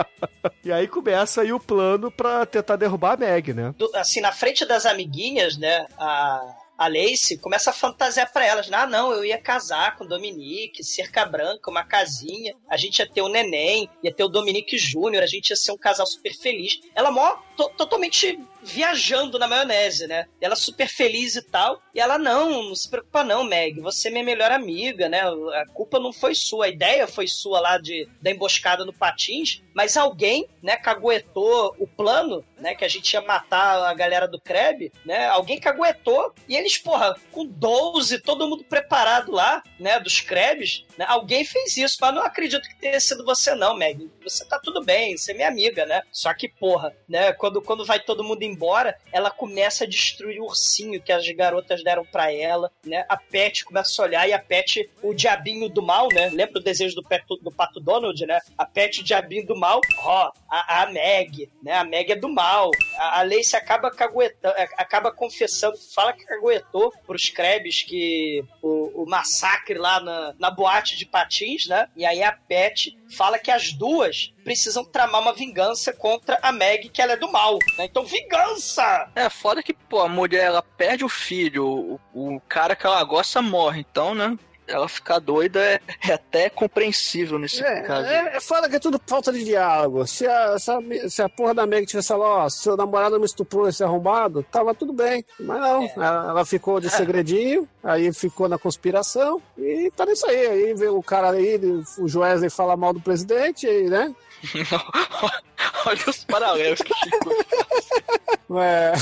e 0.62 0.70
aí 0.70 0.86
começa 0.86 1.40
aí 1.42 1.52
o 1.52 1.60
plano 1.60 2.10
pra 2.10 2.44
tentar 2.44 2.76
derrubar 2.76 3.14
a 3.14 3.16
Meg, 3.16 3.52
né? 3.54 3.74
do- 3.76 3.90
assim, 3.94 4.20
na 4.20 4.32
frente 4.32 4.66
das 4.66 4.84
amiguinhas, 4.86 5.56
né, 5.56 5.86
a, 5.98 6.40
a 6.78 6.86
Lacey 6.88 7.36
começa 7.36 7.70
a 7.70 7.72
fantasiar 7.72 8.32
pra 8.32 8.46
elas, 8.46 8.68
né, 8.68 8.76
ah, 8.78 8.86
não, 8.86 9.12
eu 9.12 9.24
ia 9.24 9.36
casar 9.36 9.96
com 9.96 10.04
o 10.04 10.08
Dominique, 10.08 10.84
cerca 10.84 11.26
branca, 11.26 11.68
uma 11.70 11.84
casinha, 11.84 12.54
a 12.70 12.76
gente 12.76 13.00
ia 13.00 13.06
ter 13.10 13.20
o 13.20 13.28
neném, 13.28 13.90
ia 14.02 14.12
ter 14.14 14.22
o 14.22 14.28
Dominique 14.28 14.78
Júnior, 14.78 15.22
a 15.22 15.26
gente 15.26 15.50
ia 15.50 15.56
ser 15.56 15.72
um 15.72 15.76
casal 15.76 16.06
super 16.06 16.32
feliz. 16.32 16.80
Ela 16.94 17.10
mó 17.10 17.36
to- 17.56 17.70
totalmente 17.76 18.38
viajando 18.62 19.38
na 19.38 19.46
maionese, 19.46 20.06
né? 20.06 20.26
Ela 20.40 20.56
super 20.56 20.88
feliz 20.88 21.36
e 21.36 21.42
tal. 21.42 21.80
E 21.94 22.00
ela, 22.00 22.18
não, 22.18 22.62
não 22.64 22.74
se 22.74 22.88
preocupa 22.88 23.24
não, 23.24 23.44
Meg. 23.44 23.80
Você 23.80 24.08
é 24.08 24.10
minha 24.10 24.24
melhor 24.24 24.50
amiga, 24.50 25.08
né? 25.08 25.22
A 25.22 25.66
culpa 25.72 25.98
não 25.98 26.12
foi 26.12 26.34
sua. 26.34 26.66
A 26.66 26.68
ideia 26.68 27.06
foi 27.06 27.26
sua 27.26 27.60
lá 27.60 27.78
de, 27.78 28.08
da 28.20 28.30
emboscada 28.30 28.84
no 28.84 28.92
Patins. 28.92 29.62
Mas 29.74 29.96
alguém, 29.96 30.48
né, 30.62 30.76
caguetou 30.76 31.74
o 31.78 31.86
plano, 31.86 32.44
né? 32.58 32.74
Que 32.74 32.84
a 32.84 32.88
gente 32.88 33.12
ia 33.12 33.20
matar 33.20 33.84
a 33.84 33.94
galera 33.94 34.26
do 34.26 34.40
Kreb, 34.40 34.92
né? 35.04 35.26
Alguém 35.26 35.60
caguetou. 35.60 36.34
E 36.48 36.56
eles, 36.56 36.78
porra, 36.78 37.16
com 37.30 37.46
12, 37.46 38.20
todo 38.20 38.48
mundo 38.48 38.64
preparado 38.64 39.32
lá, 39.32 39.62
né? 39.78 40.00
Dos 40.00 40.20
Krebs, 40.20 40.84
né? 40.96 41.04
Alguém 41.08 41.44
fez 41.44 41.76
isso. 41.76 41.98
Mas 42.00 42.14
não 42.14 42.22
acredito 42.22 42.68
que 42.68 42.80
tenha 42.80 42.98
sido 43.00 43.24
você 43.24 43.54
não, 43.54 43.76
Meg. 43.76 44.10
Você 44.22 44.44
tá 44.44 44.58
tudo 44.58 44.84
bem, 44.84 45.16
você 45.16 45.32
é 45.32 45.34
minha 45.34 45.48
amiga, 45.48 45.86
né? 45.86 46.02
Só 46.12 46.32
que, 46.34 46.48
porra, 46.48 46.94
né? 47.08 47.32
Quando, 47.32 47.62
quando 47.62 47.84
vai 47.84 48.00
todo 48.00 48.24
mundo 48.24 48.42
embora, 48.48 48.96
ela 49.12 49.30
começa 49.30 49.84
a 49.84 49.86
destruir 49.86 50.40
o 50.40 50.46
ursinho 50.46 51.00
que 51.00 51.12
as 51.12 51.28
garotas 51.30 51.82
deram 51.82 52.04
pra 52.04 52.32
ela, 52.32 52.70
né? 52.84 53.04
A 53.08 53.16
Pet 53.16 53.64
começa 53.64 54.00
a 54.00 54.04
olhar 54.04 54.28
e 54.28 54.32
a 54.32 54.38
Pet, 54.38 54.88
o 55.02 55.14
diabinho 55.14 55.68
do 55.68 55.82
mal, 55.82 56.08
né? 56.12 56.28
Lembra 56.30 56.60
o 56.60 56.62
desejo 56.62 56.94
do, 56.94 57.02
Peto, 57.02 57.36
do 57.36 57.50
Pato 57.50 57.80
Donald, 57.80 58.24
né? 58.26 58.40
A 58.56 58.64
Pet, 58.64 59.00
o 59.00 59.04
diabinho 59.04 59.46
do 59.46 59.56
mal, 59.56 59.80
ó, 59.98 60.32
a, 60.50 60.82
a 60.82 60.86
Meg, 60.90 61.50
né? 61.62 61.72
A 61.72 61.84
Meg 61.84 62.12
é 62.12 62.16
do 62.16 62.28
mal. 62.28 62.70
A, 62.96 63.20
a 63.20 63.22
Lacey 63.22 63.58
acaba 63.58 63.90
caguetando, 63.90 64.54
acaba 64.76 65.12
confessando, 65.12 65.76
fala 65.94 66.12
que 66.12 66.24
caguetou 66.24 66.92
pros 67.06 67.28
Krebs 67.28 67.82
que 67.82 68.44
o, 68.62 69.02
o 69.02 69.06
massacre 69.08 69.78
lá 69.78 70.00
na, 70.00 70.34
na 70.38 70.50
boate 70.50 70.96
de 70.96 71.06
patins, 71.06 71.66
né? 71.66 71.88
E 71.96 72.04
aí 72.04 72.22
a 72.22 72.32
Pet 72.32 72.96
fala 73.16 73.38
que 73.38 73.50
as 73.50 73.72
duas 73.72 74.32
precisam 74.48 74.82
tramar 74.82 75.20
uma 75.20 75.34
vingança 75.34 75.92
contra 75.92 76.38
a 76.40 76.50
Meg, 76.50 76.88
que 76.88 77.02
ela 77.02 77.12
é 77.12 77.16
do 77.18 77.30
mal. 77.30 77.58
Né? 77.76 77.84
Então, 77.84 78.02
vingança! 78.02 79.10
É, 79.14 79.28
foda 79.28 79.62
que, 79.62 79.74
pô, 79.74 80.00
a 80.00 80.08
mulher, 80.08 80.44
ela 80.44 80.62
perde 80.62 81.04
o 81.04 81.08
filho, 81.08 81.66
o, 82.14 82.36
o 82.36 82.40
cara 82.48 82.74
que 82.74 82.86
ela 82.86 83.04
gosta 83.04 83.42
morre, 83.42 83.80
então, 83.80 84.14
né? 84.14 84.38
Ela 84.66 84.86
ficar 84.86 85.18
doida 85.18 85.60
é, 85.60 85.80
é 86.06 86.12
até 86.12 86.50
compreensível 86.50 87.38
nesse 87.38 87.62
caso. 87.86 88.06
É, 88.06 88.36
é 88.36 88.40
foda 88.40 88.68
que 88.68 88.76
é 88.76 88.78
tudo 88.78 89.00
falta 89.06 89.32
de 89.32 89.42
diálogo. 89.42 90.06
Se 90.06 90.26
a, 90.26 90.58
se 90.58 90.70
a, 90.70 90.78
se 91.08 91.22
a 91.22 91.28
porra 91.28 91.54
da 91.54 91.66
Meg 91.66 91.86
tivesse 91.86 92.08
falado, 92.08 92.44
ó, 92.44 92.48
seu 92.50 92.76
namorado 92.76 93.18
me 93.18 93.24
estuprou 93.24 93.66
esse 93.66 93.82
arrombado, 93.82 94.42
tava 94.50 94.74
tudo 94.74 94.92
bem. 94.92 95.24
Mas 95.40 95.58
não, 95.58 95.84
ela, 95.96 96.30
ela 96.30 96.44
ficou 96.44 96.80
de 96.80 96.90
segredinho, 96.90 97.66
aí 97.82 98.12
ficou 98.12 98.46
na 98.46 98.58
conspiração 98.58 99.40
e 99.56 99.90
tá 99.96 100.04
nisso 100.04 100.26
aí. 100.26 100.46
Aí 100.46 100.74
veio 100.74 100.98
o 100.98 101.02
cara 101.02 101.30
aí, 101.30 101.58
o 101.98 102.06
Joesley 102.06 102.50
falar 102.50 102.76
mal 102.76 102.92
do 102.92 103.00
presidente, 103.00 103.66
aí, 103.66 103.88
né? 103.88 104.14
Olha 105.86 106.04
os 106.06 106.24
paralelos 106.24 106.80
que 106.80 106.94
ficou. 106.94 108.60
É, 108.62 108.92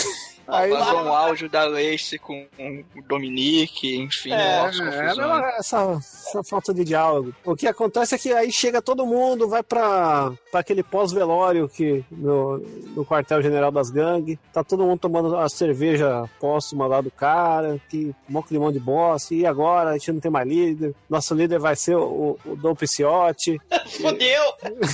aí, 0.46 0.70
Vazou 0.70 1.02
um 1.02 1.12
áudio 1.12 1.48
da 1.48 1.64
Lacey 1.64 2.18
com 2.18 2.46
o 2.58 3.02
Dominique, 3.02 3.96
enfim, 3.96 4.32
É, 4.32 4.62
umas 4.62 4.80
é, 4.80 5.58
essa, 5.58 5.92
essa 5.92 6.44
falta 6.44 6.72
de 6.72 6.84
diálogo. 6.84 7.34
O 7.44 7.56
que 7.56 7.66
acontece 7.66 8.14
é 8.14 8.18
que 8.18 8.32
aí 8.32 8.50
chega 8.52 8.82
todo 8.82 9.06
mundo, 9.06 9.48
vai 9.48 9.62
pra, 9.62 10.32
pra 10.50 10.60
aquele 10.60 10.82
pós-velório 10.82 11.68
que 11.68 12.04
no, 12.10 12.58
no 12.94 13.04
quartel-general 13.04 13.70
das 13.70 13.90
gangues, 13.90 14.38
tá 14.52 14.62
todo 14.62 14.84
mundo 14.84 15.00
tomando 15.00 15.36
a 15.36 15.48
cerveja 15.48 16.28
póstuma 16.40 16.86
lá 16.86 17.00
do 17.00 17.10
cara, 17.10 17.80
que 17.88 18.14
mó 18.28 18.42
climão 18.42 18.72
de 18.72 18.80
bosta, 18.80 19.34
e 19.34 19.46
agora 19.46 19.90
a 19.90 19.92
gente 19.94 20.12
não 20.12 20.20
tem 20.20 20.30
mais 20.30 20.48
líder, 20.48 20.94
nosso 21.08 21.34
líder 21.34 21.58
vai 21.58 21.76
ser 21.76 21.96
o, 21.96 22.38
o 22.44 22.56
Dom 22.56 22.74
Pisciotti, 22.74 23.60
Fudeu! 23.86 24.42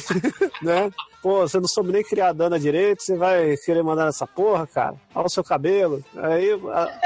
né? 0.62 0.90
Pô, 1.22 1.40
você 1.46 1.60
não 1.60 1.68
soube 1.68 1.92
nem 1.92 2.02
criar 2.02 2.28
a 2.30 2.32
Dana 2.32 2.58
direito, 2.58 3.02
você 3.02 3.16
vai 3.16 3.56
querer 3.58 3.82
mandar 3.84 4.06
nessa 4.06 4.26
porra, 4.26 4.66
cara? 4.66 4.96
Olha 5.14 5.26
o 5.26 5.30
seu 5.30 5.44
cabelo. 5.44 6.04
Aí 6.16 6.50
a- 6.72 7.00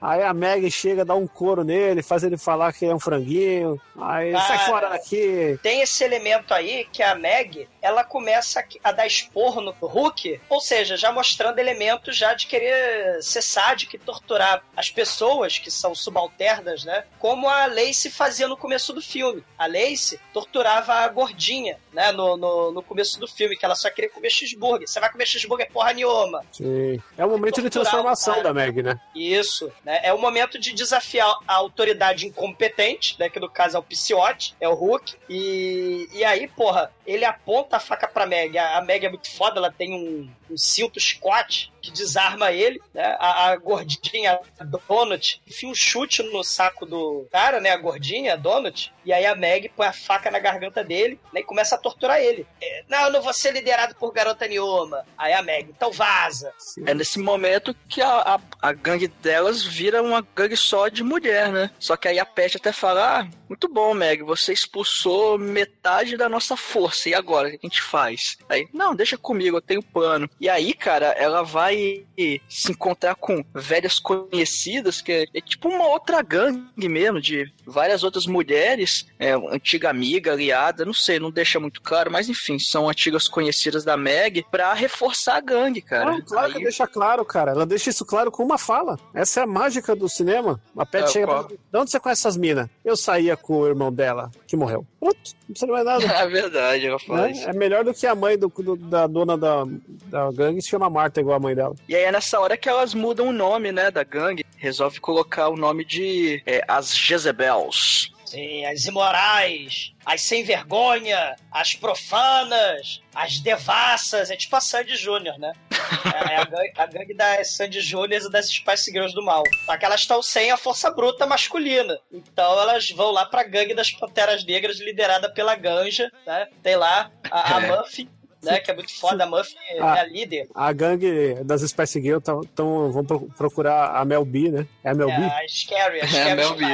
Aí 0.00 0.22
a 0.22 0.32
Meg 0.32 0.70
chega, 0.70 1.04
dá 1.04 1.14
um 1.14 1.26
couro 1.26 1.64
nele, 1.64 2.02
faz 2.02 2.22
ele 2.22 2.36
falar 2.36 2.72
que 2.72 2.84
é 2.84 2.94
um 2.94 3.00
franguinho. 3.00 3.80
Aí 4.00 4.32
sai 4.32 4.58
Cara. 4.58 4.70
fora 4.70 4.88
daqui. 4.90 5.58
Tem 5.62 5.80
esse 5.80 6.04
elemento 6.04 6.52
aí 6.52 6.86
que 6.92 7.02
a 7.02 7.14
Meg, 7.14 7.68
ela 7.80 8.04
começa 8.04 8.64
a 8.82 8.92
dar 8.92 9.06
esporro 9.06 9.60
no 9.60 9.70
Hulk, 9.70 10.40
ou 10.48 10.60
seja, 10.60 10.96
já 10.96 11.12
mostrando 11.12 11.58
elementos 11.58 12.16
já 12.16 12.34
de 12.34 12.46
querer 12.46 13.22
ser 13.22 13.42
sádico 13.42 13.96
e 13.96 13.98
torturar 13.98 14.62
as 14.76 14.90
pessoas 14.90 15.58
que 15.58 15.70
são 15.70 15.94
subalternas, 15.94 16.84
né? 16.84 17.04
Como 17.18 17.48
a 17.48 17.66
Lacey 17.66 18.10
fazia 18.10 18.48
no 18.48 18.56
começo 18.56 18.92
do 18.92 19.02
filme. 19.02 19.44
A 19.58 19.66
Lacey 19.66 20.18
torturava 20.32 20.94
a 20.94 21.08
gordinha, 21.08 21.78
né? 21.92 22.12
No, 22.12 22.36
no, 22.36 22.72
no 22.72 22.82
começo 22.82 23.18
do 23.20 23.28
filme, 23.28 23.56
que 23.56 23.64
ela 23.64 23.74
só 23.74 23.90
queria 23.90 24.10
comer 24.10 24.30
cheeseburger. 24.30 24.88
Você 24.88 25.00
vai 25.00 25.10
comer 25.10 25.26
cheeseburger 25.26 25.70
porra 25.70 25.92
nenhuma. 25.92 26.42
Sim. 26.52 27.00
É 27.16 27.24
o 27.24 27.30
momento 27.30 27.62
de 27.62 27.70
transformação 27.70 28.34
cara. 28.34 28.44
da 28.44 28.54
Meg, 28.54 28.82
né? 28.82 29.00
Isso, 29.14 29.70
né? 29.84 30.00
É 30.02 30.12
o 30.12 30.18
momento 30.18 30.58
de 30.58 30.72
desafiar 30.72 31.32
a 31.46 31.54
autoridade 31.54 32.26
incompetente, 32.26 33.16
né? 33.18 33.28
Que 33.28 33.40
no 33.40 33.48
caso 33.48 33.76
é 33.76 33.80
o 33.80 33.82
Piciote, 33.82 34.54
é 34.60 34.68
o 34.68 34.74
Hulk. 34.74 35.14
E, 35.28 36.08
e 36.12 36.24
aí, 36.24 36.48
porra, 36.48 36.90
ele 37.06 37.24
aponta 37.24 37.76
a 37.76 37.80
faca 37.80 38.08
pra 38.08 38.26
Meg. 38.26 38.56
A, 38.58 38.78
a 38.78 38.82
Meg 38.82 39.06
é 39.06 39.08
muito 39.08 39.30
foda, 39.30 39.58
ela 39.58 39.70
tem 39.70 39.94
um, 39.94 40.28
um 40.50 40.56
cinto 40.56 41.00
Scott 41.00 41.72
que 41.80 41.90
desarma 41.92 42.50
ele, 42.50 42.80
né? 42.92 43.16
A, 43.18 43.50
a 43.50 43.56
gordinha, 43.56 44.40
Donut, 44.88 45.40
enfia 45.46 45.68
um 45.68 45.74
chute 45.74 46.22
no 46.22 46.42
saco 46.42 46.84
do 46.84 47.26
cara, 47.30 47.60
né? 47.60 47.70
A 47.70 47.76
gordinha, 47.76 48.34
a 48.34 48.36
Donut. 48.36 48.92
E 49.04 49.12
aí 49.12 49.24
a 49.24 49.36
Meg 49.36 49.68
põe 49.68 49.86
a 49.86 49.92
faca 49.92 50.30
na 50.30 50.40
garganta 50.40 50.82
dele 50.82 51.20
né, 51.32 51.40
e 51.40 51.44
começa 51.44 51.76
a 51.76 51.78
torturar 51.78 52.20
ele. 52.20 52.44
É, 52.60 52.84
não, 52.88 53.04
eu 53.04 53.12
não 53.12 53.22
vou 53.22 53.32
ser 53.32 53.52
liderado 53.52 53.94
por 53.94 54.12
garota 54.12 54.48
nenhuma. 54.48 55.04
Aí 55.16 55.32
a 55.32 55.42
Meg, 55.42 55.70
então 55.70 55.92
vaza. 55.92 56.52
É 56.84 56.92
nesse 56.92 57.20
momento 57.20 57.74
que 57.88 58.02
a, 58.02 58.34
a, 58.34 58.40
a 58.60 58.72
gangue 58.72 59.06
delas 59.06 59.62
vira 59.62 60.02
uma 60.02 60.26
gangue 60.34 60.56
só 60.56 60.88
de 60.88 61.04
mulher, 61.04 61.52
né? 61.52 61.70
Só 61.78 61.96
que 61.96 62.08
aí 62.08 62.18
a 62.18 62.26
Pet 62.26 62.56
até 62.56 62.72
fala: 62.72 63.20
ah, 63.20 63.28
muito 63.48 63.68
bom, 63.68 63.94
Meg, 63.94 64.22
você 64.22 64.52
expulsou 64.52 65.38
metade 65.38 66.16
da 66.16 66.28
nossa 66.28 66.56
força. 66.56 67.08
E 67.08 67.14
agora? 67.14 67.48
O 67.48 67.50
que 67.52 67.58
a 67.62 67.68
gente 67.68 67.82
faz? 67.82 68.36
Aí, 68.48 68.68
não, 68.72 68.94
deixa 68.94 69.16
comigo, 69.16 69.56
eu 69.56 69.60
tenho 69.62 69.82
plano. 69.82 70.28
E 70.40 70.48
aí, 70.48 70.72
cara, 70.74 71.06
ela 71.12 71.42
vai 71.42 72.04
se 72.48 72.72
encontrar 72.72 73.14
com 73.14 73.44
velhas 73.54 73.98
conhecidas, 73.98 75.00
que 75.00 75.12
é, 75.12 75.26
é 75.34 75.40
tipo 75.40 75.68
uma 75.68 75.86
outra 75.88 76.22
gangue 76.22 76.88
mesmo, 76.88 77.20
de 77.20 77.52
várias 77.64 78.02
outras 78.02 78.26
mulheres, 78.26 79.06
é, 79.18 79.32
antiga 79.32 79.90
amiga, 79.90 80.32
aliada, 80.32 80.84
não 80.84 80.92
sei, 80.94 81.18
não 81.18 81.30
deixa 81.30 81.58
muito 81.60 81.80
claro, 81.82 82.10
mas 82.10 82.28
enfim, 82.28 82.58
são 82.58 82.88
antigas 82.88 83.28
conhecidas 83.28 83.84
da 83.84 83.96
Meg 83.96 84.44
pra 84.50 84.72
reforçar 84.74 85.36
a 85.36 85.40
gangue, 85.40 85.80
cara. 85.80 86.10
Não, 86.12 86.20
claro 86.22 86.52
que 86.52 86.58
Aí- 86.58 86.64
deixa 86.64 86.86
claro, 86.86 87.24
cara. 87.24 87.52
Ela 87.52 87.66
deixa 87.66 87.90
isso 87.90 88.04
claro 88.04 88.30
com 88.30 88.42
uma 88.42 88.58
fala. 88.58 88.98
Essa 89.14 89.40
é 89.40 89.42
a 89.42 89.46
mágica 89.46 89.94
do 89.94 90.08
cinema. 90.08 90.60
A 90.76 90.84
Pet 90.86 91.04
É, 91.04 91.08
chega 91.08 91.26
qual? 91.26 91.44
pra... 91.44 91.56
De 91.56 91.78
onde 91.78 91.90
você 91.90 92.00
conhece 92.00 92.22
essas 92.22 92.36
minas? 92.36 92.68
Eu 92.84 92.96
saía 92.96 93.35
com 93.36 93.58
o 93.60 93.66
irmão 93.66 93.92
dela, 93.92 94.30
que 94.46 94.56
morreu. 94.56 94.86
Pronto, 94.98 95.16
não 95.48 95.54
precisa 95.54 95.72
mais 95.72 95.84
nada. 95.84 96.04
É 96.16 96.26
verdade, 96.26 97.04
fala 97.06 97.30
isso. 97.30 97.44
né? 97.46 97.50
É 97.50 97.52
melhor 97.52 97.84
do 97.84 97.92
que 97.94 98.06
a 98.06 98.14
mãe 98.14 98.36
do, 98.38 98.48
do- 98.48 98.76
da 98.76 99.06
dona 99.06 99.36
da, 99.36 99.64
da 100.06 100.30
gangue 100.32 100.60
se 100.62 100.68
chama 100.68 100.88
Marta, 100.90 101.20
igual 101.20 101.36
a 101.36 101.40
mãe 101.40 101.54
dela. 101.54 101.74
E 101.88 101.94
aí 101.94 102.02
é 102.04 102.12
nessa 102.12 102.40
hora 102.40 102.56
que 102.56 102.68
elas 102.68 102.94
mudam 102.94 103.28
o 103.28 103.32
nome, 103.32 103.70
né, 103.72 103.90
da 103.90 104.02
gangue. 104.04 104.44
Resolve 104.56 104.98
colocar 105.00 105.48
o 105.48 105.56
nome 105.56 105.84
de 105.84 106.42
é, 106.46 106.62
As 106.66 106.96
Jezebels. 106.96 108.12
Sim, 108.26 108.64
as 108.66 108.84
imorais, 108.86 109.92
as 110.04 110.20
sem 110.22 110.42
vergonha, 110.44 111.36
as 111.50 111.74
profanas, 111.74 113.00
as 113.14 113.38
devassas. 113.38 114.30
É 114.30 114.36
tipo 114.36 114.56
a 114.56 114.60
Sandy 114.60 114.96
Júnior, 114.96 115.38
né? 115.38 115.52
É, 115.70 116.32
é 116.34 116.36
a, 116.36 116.44
gangue, 116.44 116.72
a 116.76 116.86
gangue 116.86 117.14
das 117.14 117.52
Sandy 117.56 117.80
Júnior 117.80 118.20
e 118.22 118.30
das 118.30 118.48
Spice 118.48 118.90
Girls 118.90 119.14
do 119.14 119.22
mal. 119.22 119.42
Só 119.64 119.76
que 119.76 119.84
elas 119.84 120.00
estão 120.00 120.20
sem 120.22 120.50
a 120.50 120.56
força 120.56 120.90
bruta 120.90 121.24
masculina. 121.26 121.98
Então 122.12 122.60
elas 122.60 122.90
vão 122.90 123.10
lá 123.12 123.24
pra 123.26 123.44
gangue 123.44 123.74
das 123.74 123.90
Panteras 123.92 124.44
Negras, 124.44 124.78
liderada 124.80 125.32
pela 125.32 125.54
Ganja, 125.54 126.10
né? 126.26 126.46
Tem 126.62 126.76
lá 126.76 127.10
a, 127.30 127.56
a 127.56 127.62
É. 127.62 127.76
Muffy, 127.76 128.08
né? 128.42 128.58
Que 128.58 128.70
é 128.72 128.74
muito 128.74 128.92
foda. 128.98 129.22
A 129.24 129.26
Muffy 129.26 129.54
é 129.70 129.80
a 129.80 130.02
líder. 130.04 130.48
A 130.54 130.72
gangue 130.72 131.34
das 131.44 131.62
Spice 131.62 132.00
Girls 132.02 132.24
tão, 132.24 132.40
tão- 132.42 132.90
vão 132.90 133.04
pro- 133.04 133.28
procurar 133.36 133.94
a 133.96 134.04
Mel 134.04 134.24
B, 134.24 134.50
né? 134.50 134.66
É 134.82 134.90
a 134.90 134.94
Mel 134.94 135.06
B? 135.08 135.12
É, 135.12 135.44
a 135.44 135.48
Scary, 135.48 136.00
a 136.00 136.04
É, 136.04 136.08
Scary 136.08 136.34
Mel 136.36 136.54
B. 136.54 136.64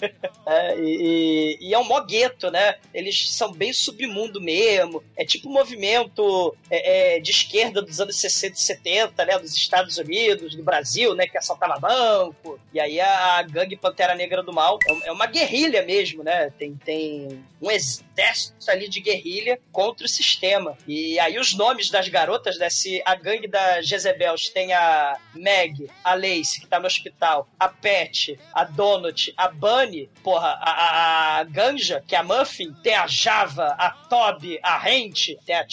É, 0.48 0.78
e, 0.78 1.58
e- 1.60 1.74
é 1.74 1.78
um 1.78 1.82
mó 1.82 2.00
gueto, 2.00 2.52
né? 2.52 2.76
Eles 2.94 3.30
são 3.30 3.50
bem 3.50 3.72
submundo 3.72 4.40
mesmo. 4.40 5.02
É 5.16 5.24
tipo 5.24 5.48
um 5.48 5.52
movimento 5.52 6.56
é, 6.70 7.16
é, 7.16 7.20
de 7.20 7.32
esquerda 7.32 7.82
dos 7.82 8.00
anos 8.00 8.14
60 8.16 8.54
e 8.56 8.60
70, 8.60 9.24
né? 9.24 9.38
Dos 9.40 9.56
Estados 9.56 9.98
Unidos, 9.98 10.54
do 10.54 10.62
Brasil, 10.62 11.16
né? 11.16 11.26
Que 11.26 11.36
assaltava 11.36 11.80
banco. 11.80 12.60
E 12.72 12.78
aí 12.78 13.00
a, 13.00 13.38
a 13.38 13.42
gangue 13.42 13.76
Pantera 13.76 14.14
Negra 14.14 14.40
do 14.40 14.52
Mal 14.52 14.78
é 14.88 15.08
é 15.08 15.12
uma 15.12 15.26
guerrilha 15.26 15.82
mesmo, 15.82 16.22
né? 16.22 16.50
Tem, 16.56 16.74
tem 16.76 17.44
um 17.60 17.70
exército 18.16 18.70
ali 18.70 18.88
de 18.88 19.00
guerrilha 19.00 19.58
contra 19.70 20.06
o 20.06 20.08
sistema. 20.08 20.76
E 20.86 21.18
aí 21.20 21.38
os 21.38 21.54
nomes 21.54 21.90
das 21.90 22.08
garotas, 22.08 22.58
né? 22.58 22.68
Se 22.70 23.02
a 23.04 23.14
gangue 23.14 23.46
da 23.46 23.80
Jezebels 23.82 24.48
tem 24.48 24.72
a 24.72 25.16
Meg, 25.34 25.88
a 26.02 26.14
Lace, 26.14 26.60
que 26.60 26.66
tá 26.66 26.80
no 26.80 26.86
hospital, 26.86 27.48
a 27.58 27.68
Pet, 27.68 28.38
a 28.52 28.64
Donut, 28.64 29.32
a 29.36 29.48
Bunny, 29.48 30.08
porra, 30.22 30.58
a, 30.60 30.70
a, 30.70 31.38
a 31.38 31.44
Ganja, 31.44 32.02
que 32.06 32.14
é 32.14 32.18
a 32.18 32.22
Muffin, 32.22 32.72
tem 32.82 32.94
a 32.94 33.06
Java, 33.06 33.74
a 33.78 33.90
Toby, 33.90 34.58
a 34.62 34.78
Rent, 34.78 35.36
tem 35.44 35.54
a 35.54 35.64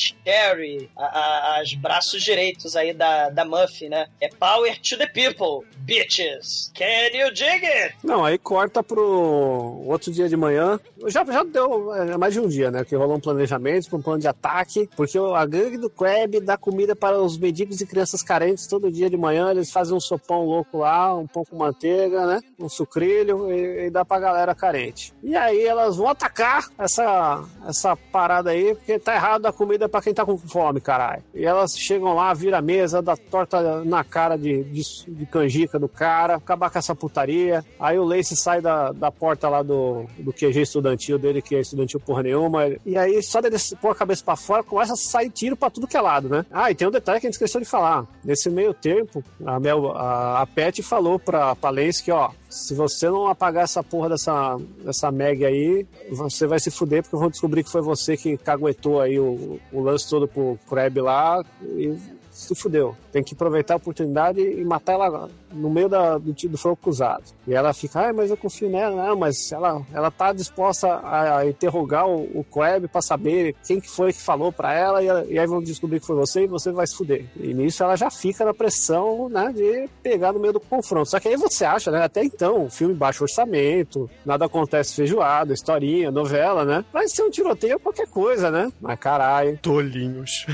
a- 1.04 1.60
as 1.62 1.74
braços 1.74 2.22
direitos 2.24 2.76
aí 2.76 2.94
da, 2.94 3.30
da 3.30 3.46
Muffin, 3.46 3.90
né? 3.90 4.08
É 4.20 4.28
power 4.28 4.78
to 4.82 4.98
the 4.98 5.08
people, 5.08 5.66
bitches. 5.78 6.72
Can 6.76 6.86
you 7.18 7.32
dig 7.34 7.66
it? 7.66 7.96
Não, 8.04 8.24
aí 8.26 8.38
corta 8.38 8.84
pro 8.84 9.84
outro 9.88 10.12
dia 10.12 10.28
de 10.28 10.36
manhã. 10.36 10.80
Já, 11.08 11.24
já 11.26 11.44
deu 11.44 11.94
é, 11.94 12.18
mais 12.18 12.33
de 12.34 12.40
um 12.40 12.48
dia, 12.48 12.72
né? 12.72 12.84
Que 12.84 12.96
rolou 12.96 13.18
um 13.18 13.20
planejamento, 13.20 13.96
um 13.96 14.02
plano 14.02 14.20
de 14.20 14.28
ataque, 14.28 14.90
porque 14.96 15.18
a 15.18 15.46
gangue 15.46 15.78
do 15.78 15.90
Crab 15.90 16.40
dá 16.40 16.58
comida 16.58 16.96
para 16.96 17.22
os 17.22 17.38
mendigos 17.38 17.80
e 17.82 17.86
crianças 17.86 18.24
carentes 18.24 18.68
todo 18.68 18.92
dia 18.92 19.10
de 19.10 19.18
manhã. 19.18 19.52
Eles 19.52 19.72
fazem 19.72 19.96
um 19.96 20.00
sopão 20.00 20.46
louco 20.46 20.80
lá, 20.80 21.14
um 21.14 21.28
pão 21.28 21.46
com 21.46 21.58
manteiga, 21.58 22.26
né? 22.26 22.42
Um 22.60 22.68
sucrilho 22.70 23.52
e, 23.52 23.88
e 23.88 23.90
dá 23.90 24.04
pra 24.04 24.20
galera 24.20 24.56
carente. 24.56 25.14
E 25.22 25.36
aí 25.36 25.64
elas 25.64 25.98
vão 25.98 26.10
atacar 26.10 26.68
essa, 26.78 27.44
essa 27.68 27.96
parada 27.96 28.50
aí, 28.50 28.76
porque 28.76 28.98
tá 29.00 29.16
errado 29.16 29.44
dar 29.44 29.54
comida 29.54 29.88
pra 29.88 30.02
quem 30.02 30.14
tá 30.14 30.26
com 30.26 30.38
fome, 30.38 30.82
caralho. 30.82 31.24
E 31.34 31.46
elas 31.46 31.78
chegam 31.78 32.16
lá, 32.16 32.34
vira 32.34 32.58
a 32.58 32.62
mesa, 32.62 33.02
dá 33.02 33.16
torta 33.16 33.84
na 33.84 34.04
cara 34.04 34.38
de, 34.38 34.64
de, 34.64 34.82
de 35.08 35.26
canjica 35.26 35.78
do 35.78 35.90
cara, 35.90 36.36
acabar 36.36 36.70
com 36.70 36.80
essa 36.80 36.96
putaria. 36.96 37.64
Aí 37.80 38.00
o 38.00 38.04
Lace 38.04 38.36
sai 38.36 38.62
da, 38.62 38.92
da 38.92 39.12
porta 39.12 39.50
lá 39.50 39.62
do, 39.62 40.06
do 40.18 40.32
QG 40.32 40.62
estudantil 40.62 41.20
dele, 41.20 41.42
que 41.42 41.56
é 41.56 41.60
estudantil 41.60 42.00
porra 42.00 42.23
nenhuma. 42.24 42.64
E 42.86 42.98
aí, 42.98 43.22
só 43.22 43.42
dele 43.42 43.58
pôr 43.82 43.92
a 43.92 43.96
cabeça 43.96 44.24
pra 44.24 44.36
fora, 44.36 44.64
começa 44.64 44.94
a 44.94 44.98
sair 44.98 45.30
tiro 45.30 45.56
pra 45.56 45.70
tudo 45.70 45.88
que 45.88 45.98
é 45.98 46.02
lado, 46.02 46.30
né? 46.30 46.46
Ah, 46.52 46.72
e 46.72 46.76
tem 46.76 46.88
um 46.88 46.92
detalhe 46.92 47.20
que 47.20 47.28
a 47.28 47.30
gente 47.30 47.36
esqueceu 47.36 47.62
de 47.62 47.68
falar. 47.68 48.06
Nesse 48.24 48.50
meio 48.50 48.74
tempo, 48.74 49.24
a, 49.46 49.60
Mel, 49.60 49.92
a, 49.92 50.42
a 50.42 50.48
Pet 50.48 50.82
falou 50.82 51.20
pra, 51.20 51.56
pra 51.56 51.70
Lace 51.70 52.04
que, 52.04 52.12
ó, 52.12 52.32
se 52.50 52.74
você 52.74 53.10
não 53.10 53.28
apagar 53.28 53.64
essa 53.64 53.84
porra 53.84 54.10
dessa, 54.10 54.58
dessa 54.84 55.12
Meg 55.12 55.46
aí, 55.46 55.86
você 56.10 56.48
vai 56.48 56.60
se 56.60 56.72
fuder, 56.72 57.04
porque 57.04 57.18
vão 57.18 57.30
descobrir 57.30 57.64
que 57.64 57.72
foi 57.72 57.82
você 57.82 58.16
que 58.16 58.38
caguetou 58.38 59.02
aí 59.02 59.20
o, 59.20 59.60
o 59.72 59.82
lance 59.82 60.10
todo 60.10 60.28
pro 60.28 60.58
Kreb 60.70 61.00
lá 61.02 61.44
e 61.62 61.98
se 62.34 62.56
fudeu. 62.56 62.96
Tem 63.12 63.24
que 63.24 63.34
aproveitar 63.34 63.76
a 63.76 63.78
oportunidade 63.78 64.40
e 64.40 64.64
matar 64.66 64.94
ela 64.94 65.30
no 65.54 65.70
meio 65.70 65.90
da, 65.90 66.18
do, 66.18 66.34
do 66.34 66.58
fogo 66.58 66.76
cruzado. 66.76 67.24
E 67.48 67.54
ela 67.54 67.74
fica, 67.74 68.10
ah, 68.10 68.14
mas 68.14 68.30
eu 68.30 68.38
confio 68.38 68.70
nela. 68.70 69.08
Não, 69.08 69.16
mas 69.16 69.52
ela, 69.52 69.82
ela 69.94 70.12
tá 70.12 70.34
disposta 70.34 70.88
a, 70.88 71.40
a 71.40 71.48
interrogar 71.48 72.08
o, 72.08 72.40
o 72.40 72.44
Kreb 72.44 72.88
pra 72.88 73.02
saber 73.02 73.56
quem 73.66 73.80
que 73.80 73.90
foi 73.90 74.14
que 74.14 74.22
falou 74.22 74.52
pra 74.52 74.74
ela 74.74 75.02
e, 75.02 75.34
e 75.34 75.40
aí 75.40 75.48
vão 75.48 75.62
descobrir 75.62 76.00
que 76.00 76.06
foi 76.06 76.16
você 76.16 76.44
e 76.44 76.48
você 76.48 76.72
vai 76.72 76.88
se 76.88 76.96
fuder. 76.96 77.26
E 77.36 77.54
nisso 77.54 77.84
ela 77.84 77.96
já 77.96 78.10
fica 78.10 78.46
na 78.46 78.54
pressão, 78.54 79.30
né, 79.30 79.52
de 79.54 79.90
pegar 80.02 80.34
no 80.34 80.40
meio 80.40 80.54
do 80.54 80.60
confronto. 80.60 81.10
Só 81.10 81.20
que 81.20 81.28
aí 81.28 81.36
você 81.36 81.66
acha, 81.66 81.92
né, 81.92 82.04
até 82.04 82.24
então, 82.24 82.70
filme 82.70 82.94
baixo 82.94 83.24
orçamento, 83.24 84.10
nada 84.26 84.46
acontece 84.46 84.96
feijoada, 84.96 85.54
historinha, 85.54 86.12
novela, 86.12 86.66
né? 86.66 86.86
Vai 86.92 87.08
ser 87.08 87.24
um 87.24 87.30
tiroteio 87.30 87.80
qualquer 87.80 88.08
coisa, 88.08 88.50
né? 88.50 88.72
Mas 88.82 89.00
caralho. 89.00 89.58
Tolinhos. 89.62 90.46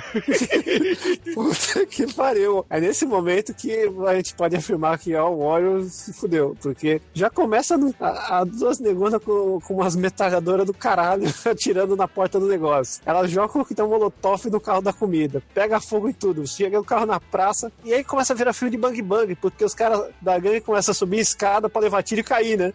Puta 1.33 1.85
que 1.85 2.11
pariu. 2.13 2.65
É 2.69 2.79
nesse 2.79 3.05
momento 3.05 3.53
que 3.53 3.71
a 4.07 4.15
gente 4.15 4.35
pode 4.35 4.55
afirmar 4.55 4.88
que 4.97 5.15
ó, 5.15 5.29
o 5.29 5.47
Warriors 5.47 5.93
se 5.93 6.13
fudeu. 6.13 6.55
Porque 6.61 7.01
já 7.13 7.29
começa 7.29 7.75
a, 7.99 8.39
a 8.39 8.43
duas 8.43 8.79
negonas 8.79 9.23
com, 9.23 9.59
com 9.61 9.75
umas 9.75 9.95
metralhadoras 9.95 10.65
do 10.65 10.73
caralho 10.73 11.25
atirando 11.45 11.95
na 11.95 12.07
porta 12.07 12.39
do 12.39 12.47
negócio. 12.47 13.01
Elas 13.05 13.31
jogam 13.31 13.63
que 13.63 13.73
tem 13.73 13.85
um 13.85 13.89
molotov 13.89 14.45
no 14.49 14.59
carro 14.59 14.81
da 14.81 14.93
comida. 14.93 15.41
Pega 15.53 15.79
fogo 15.79 16.09
em 16.09 16.13
tudo. 16.13 16.45
Chega 16.45 16.79
o 16.79 16.83
carro 16.83 17.05
na 17.05 17.19
praça. 17.19 17.71
E 17.83 17.93
aí 17.93 18.03
começa 18.03 18.33
a 18.33 18.35
virar 18.35 18.53
filme 18.53 18.71
de 18.71 18.77
bang 18.77 19.01
bang. 19.01 19.35
Porque 19.35 19.63
os 19.63 19.73
caras 19.73 20.09
da 20.21 20.37
gangue 20.37 20.61
começam 20.61 20.91
a 20.91 20.95
subir 20.95 21.19
escada 21.19 21.69
pra 21.69 21.81
levar 21.81 22.03
tiro 22.03 22.21
e 22.21 22.23
cair, 22.23 22.57
né? 22.57 22.73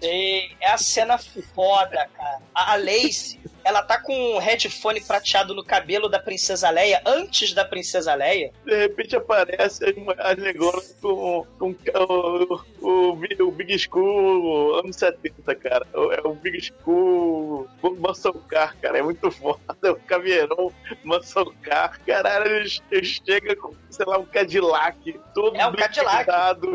E 0.00 0.50
é 0.60 0.70
a 0.70 0.78
cena 0.78 1.18
foda, 1.54 2.08
cara. 2.16 2.40
A 2.54 2.68
a 2.68 2.76
Lace, 2.76 3.40
ela 3.68 3.82
tá 3.82 4.00
com 4.00 4.14
um 4.14 4.38
headphone 4.38 4.98
prateado 4.98 5.54
no 5.54 5.62
cabelo 5.62 6.08
da 6.08 6.18
Princesa 6.18 6.70
Leia 6.70 7.02
antes 7.04 7.52
da 7.52 7.66
Princesa 7.66 8.14
Leia. 8.14 8.50
De 8.64 8.74
repente 8.74 9.14
aparece 9.14 9.84
as, 10.18 10.36
negócios 10.38 10.96
com, 11.02 11.46
com 11.58 11.74
o, 11.94 12.60
o, 12.80 13.10
o 13.12 13.52
Big 13.52 13.78
School 13.78 14.78
anos 14.78 14.96
70, 14.96 15.54
cara. 15.56 15.86
É 15.92 16.26
o 16.26 16.32
Big 16.34 16.58
School 16.62 17.68
Muscle 17.82 18.40
Car, 18.48 18.74
cara. 18.80 18.98
É 18.98 19.02
muito 19.02 19.30
foda. 19.30 19.60
O 19.92 20.00
caveirão 20.06 20.72
Muscle 21.04 21.52
Car. 21.62 22.00
Caralho, 22.06 22.50
eles, 22.50 22.82
eles 22.90 23.20
chegam 23.22 23.54
com, 23.56 23.74
sei 23.90 24.06
lá, 24.06 24.18
um 24.18 24.24
Cadillac 24.24 25.20
todo 25.34 25.56
É, 25.56 25.66
um 25.66 25.72
Cadillac. 25.72 26.26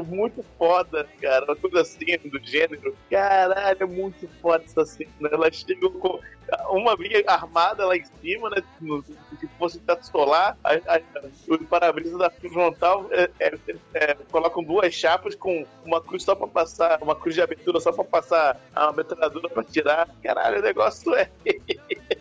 muito 0.06 0.46
foda, 0.60 1.08
cara. 1.20 1.46
Uma 1.46 1.56
coisa 1.56 1.82
assim 1.82 2.18
do 2.26 2.39
gênero. 2.44 2.96
Caralho, 3.10 3.78
é 3.80 3.86
muito 3.86 4.30
foda 4.39 4.64
essa 4.64 4.86
cena. 4.86 5.10
Elas 5.32 5.56
chegam 5.56 5.91
com 5.94 6.20
uma 6.84 6.96
vinha 6.96 7.24
armada 7.28 7.86
lá 7.86 7.96
em 7.96 8.06
cima, 8.22 8.50
né? 8.50 8.64
No, 8.80 9.04
se 9.04 9.48
fosse 9.58 9.80
teto 9.80 10.06
solar, 10.06 10.58
a, 10.64 10.74
a, 10.74 11.02
o 11.48 11.58
para-brisa 11.66 12.18
da 12.18 12.30
frontal 12.30 13.08
é, 13.12 13.30
é, 13.40 13.58
é, 13.94 14.18
colocam 14.32 14.64
duas 14.64 14.94
chapas 14.94 15.36
com 15.36 15.66
uma 15.84 16.02
cruz 16.02 16.24
só 16.24 16.36
pra 16.36 16.48
passar, 16.48 17.02
uma 17.02 17.16
cruz 17.16 17.36
de 17.36 17.42
abertura 17.42 17.80
só 17.80 17.92
pra 17.92 18.04
passar 18.04 18.60
a 18.76 18.92
metralhadora 18.92 19.50
pra 19.50 19.64
tirar. 19.64 20.08
Caralho, 20.22 20.60
o 20.60 20.64
negócio 20.64 21.14
é. 21.16 21.30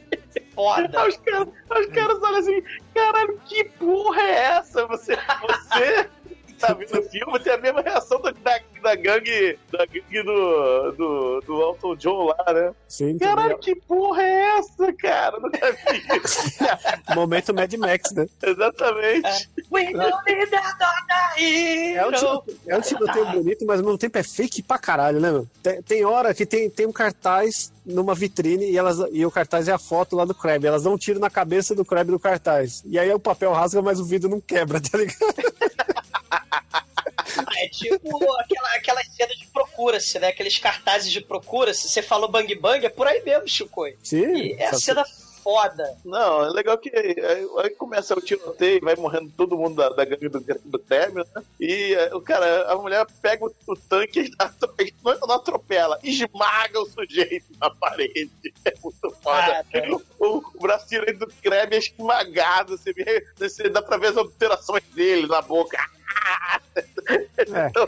Foda. 0.54 1.08
Os 1.08 1.16
caras 1.16 1.48
os 1.70 1.86
caras 1.86 2.22
olham 2.22 2.38
assim, 2.38 2.62
caralho, 2.94 3.40
que 3.46 3.64
porra 3.64 4.20
é 4.20 4.34
essa? 4.34 4.86
Você, 4.86 5.16
você 5.16 6.08
tá 6.62 6.74
vendo 6.74 6.98
o 6.98 7.02
filme, 7.02 7.38
tem 7.40 7.52
a 7.52 7.58
mesma 7.58 7.80
reação 7.80 8.20
da, 8.20 8.30
da, 8.30 8.60
da 8.82 8.94
gangue, 8.94 9.58
da 9.70 9.84
gangue 9.84 10.22
do, 10.22 10.92
do, 10.92 11.40
do 11.40 11.62
Elton 11.62 11.96
John 11.96 12.24
lá, 12.26 12.52
né? 12.52 12.74
Sim, 12.88 13.18
Caralho, 13.18 13.58
que 13.58 13.74
porra 13.74 14.22
é 14.22 14.58
essa, 14.58 14.92
cara? 14.92 15.38
Nunca 15.40 15.72
vi 15.72 16.02
isso. 16.22 17.14
momento 17.14 17.54
Mad 17.54 17.72
Max, 17.74 18.12
né? 18.12 18.26
Exatamente. 18.42 19.50
We 19.70 19.92
don't 19.92 20.24
need 20.26 20.50
that 20.50 20.78
É 21.38 22.06
um, 22.06 22.12
tiroteio, 22.12 22.58
é 22.66 22.78
um 22.78 22.80
tiroteio 22.80 23.26
bonito, 23.32 23.66
mas 23.66 23.80
ao 23.80 23.86
mesmo 23.86 23.98
tempo 23.98 24.18
é 24.18 24.22
fake 24.22 24.62
pra 24.62 24.78
caralho, 24.78 25.20
né, 25.20 25.30
meu? 25.30 25.46
Tem, 25.62 25.82
tem 25.82 26.04
hora 26.04 26.32
que 26.34 26.46
tem, 26.46 26.70
tem 26.70 26.86
um 26.86 26.92
cartaz 26.92 27.72
numa 27.84 28.14
vitrine 28.14 28.70
e, 28.70 28.78
elas, 28.78 28.98
e 29.10 29.24
o 29.26 29.30
cartaz 29.30 29.68
é 29.68 29.72
a 29.72 29.78
foto 29.78 30.14
lá 30.14 30.24
do 30.24 30.34
Krabby. 30.34 30.66
Elas 30.66 30.84
dão 30.84 30.94
um 30.94 30.98
tiro 30.98 31.18
na 31.18 31.30
cabeça 31.30 31.74
do 31.74 31.84
Krabby 31.84 32.12
do 32.12 32.18
cartaz. 32.18 32.82
E 32.86 32.98
aí 32.98 33.12
o 33.12 33.18
papel 33.18 33.52
rasga, 33.52 33.82
mas 33.82 33.98
o 33.98 34.04
vidro 34.04 34.30
não 34.30 34.40
quebra, 34.40 34.80
tá 34.80 34.98
ligado? 34.98 35.18
É 37.56 37.68
tipo 37.68 38.18
aquela, 38.40 38.74
aquela 38.74 39.04
cena 39.04 39.34
de 39.34 39.46
procura-se, 39.46 40.18
né? 40.18 40.28
Aqueles 40.28 40.58
cartazes 40.58 41.10
de 41.10 41.20
procura-se. 41.20 41.88
Você 41.88 42.02
falou 42.02 42.28
bang 42.28 42.54
bang, 42.54 42.84
é 42.84 42.88
por 42.88 43.06
aí 43.06 43.22
mesmo, 43.22 43.48
Chicoio. 43.48 43.96
Sim. 44.02 44.34
E 44.34 44.52
é 44.54 44.68
a 44.68 44.74
cena 44.74 45.04
foda. 45.42 45.96
Não, 46.04 46.44
é 46.44 46.50
legal 46.50 46.78
que 46.78 46.88
aí, 46.94 47.16
aí 47.58 47.70
começa 47.70 48.16
o 48.16 48.20
tiroteio, 48.20 48.80
vai 48.80 48.94
morrendo 48.94 49.32
todo 49.36 49.58
mundo 49.58 49.76
da, 49.76 49.88
da 49.90 50.04
gangue 50.04 50.28
do, 50.28 50.40
do 50.40 50.78
Kremlin, 50.78 51.24
né? 51.34 51.42
E 51.60 51.94
é, 51.94 52.14
o 52.14 52.20
cara, 52.20 52.70
a 52.70 52.76
mulher 52.76 53.04
pega 53.20 53.44
o, 53.44 53.52
o 53.66 53.76
tanque, 53.76 54.30
não, 55.04 55.18
não 55.26 55.34
atropela, 55.34 55.98
esmaga 56.02 56.80
o 56.80 56.86
sujeito 56.86 57.46
na 57.60 57.70
parede. 57.70 58.30
É 58.64 58.74
muito 58.80 59.10
foda. 59.22 59.64
Ah, 59.74 60.00
o, 60.20 60.36
o 60.54 60.60
braço 60.60 60.88
direito 60.88 61.18
do 61.18 61.26
Kremlin 61.42 61.74
é 61.74 61.78
esmagado, 61.78 62.78
você, 62.78 62.92
vê, 62.92 63.26
você 63.36 63.68
dá 63.68 63.82
pra 63.82 63.96
ver 63.96 64.08
as 64.08 64.16
alterações 64.16 64.84
dele 64.94 65.26
na 65.26 65.42
boca. 65.42 65.78
É. 67.38 67.70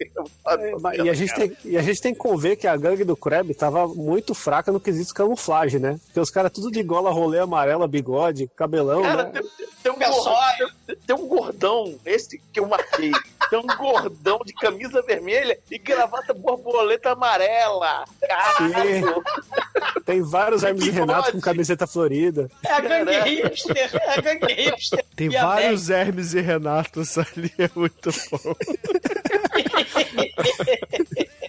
Então, 0.00 0.24
também 0.44 1.00
é 1.00 1.04
e, 1.04 1.10
a 1.10 1.14
gente 1.14 1.34
tem, 1.34 1.56
e 1.64 1.76
a 1.76 1.82
gente 1.82 2.00
tem 2.00 2.12
que 2.12 2.18
conver 2.18 2.56
que 2.56 2.66
a 2.66 2.76
gangue 2.76 3.02
do 3.02 3.16
Krabby 3.16 3.54
tava 3.54 3.88
muito 3.88 4.34
fraca 4.34 4.70
no 4.70 4.78
quesito 4.78 5.14
camuflagem, 5.14 5.80
né? 5.80 5.98
Porque 6.06 6.20
os 6.20 6.30
caras 6.30 6.52
tudo 6.52 6.70
de 6.70 6.82
gola, 6.82 7.10
rolê 7.10 7.38
amarela, 7.38 7.88
bigode, 7.88 8.48
cabelão, 8.54 9.02
Cara, 9.02 9.24
né? 9.24 9.32
tem, 9.32 9.68
tem 9.82 9.92
um 9.92 9.96
tem, 9.96 10.10
tem 11.06 11.16
um 11.16 11.26
gordão, 11.26 11.98
esse 12.04 12.40
que 12.52 12.60
eu 12.60 12.66
marquei. 12.66 13.12
Tem 13.50 13.58
um 13.58 13.66
gordão 13.76 14.40
de 14.44 14.52
camisa 14.54 15.02
vermelha 15.02 15.58
e 15.70 15.78
gravata 15.78 16.34
borboleta 16.34 17.12
amarela. 17.12 18.04
Caralho. 18.20 19.22
Tem 20.04 20.22
vários 20.22 20.62
Hermes 20.62 20.86
e 20.86 20.90
Renato 20.90 21.32
com 21.32 21.40
camiseta 21.40 21.86
florida. 21.86 22.50
É 22.64 22.72
a 22.72 22.80
gangue 22.80 23.20
hipster. 23.20 23.90
É 23.94 24.18
a 24.18 24.20
gangue 24.20 24.52
hipster. 24.52 25.04
Tem 25.14 25.28
E 25.28 25.30
vários 25.30 25.90
Hermes 25.90 26.34
e 26.34 26.40
Renatos 26.40 27.16
ali, 27.18 27.52
é 27.58 27.70
muito 27.74 28.10
bom. 28.30 28.54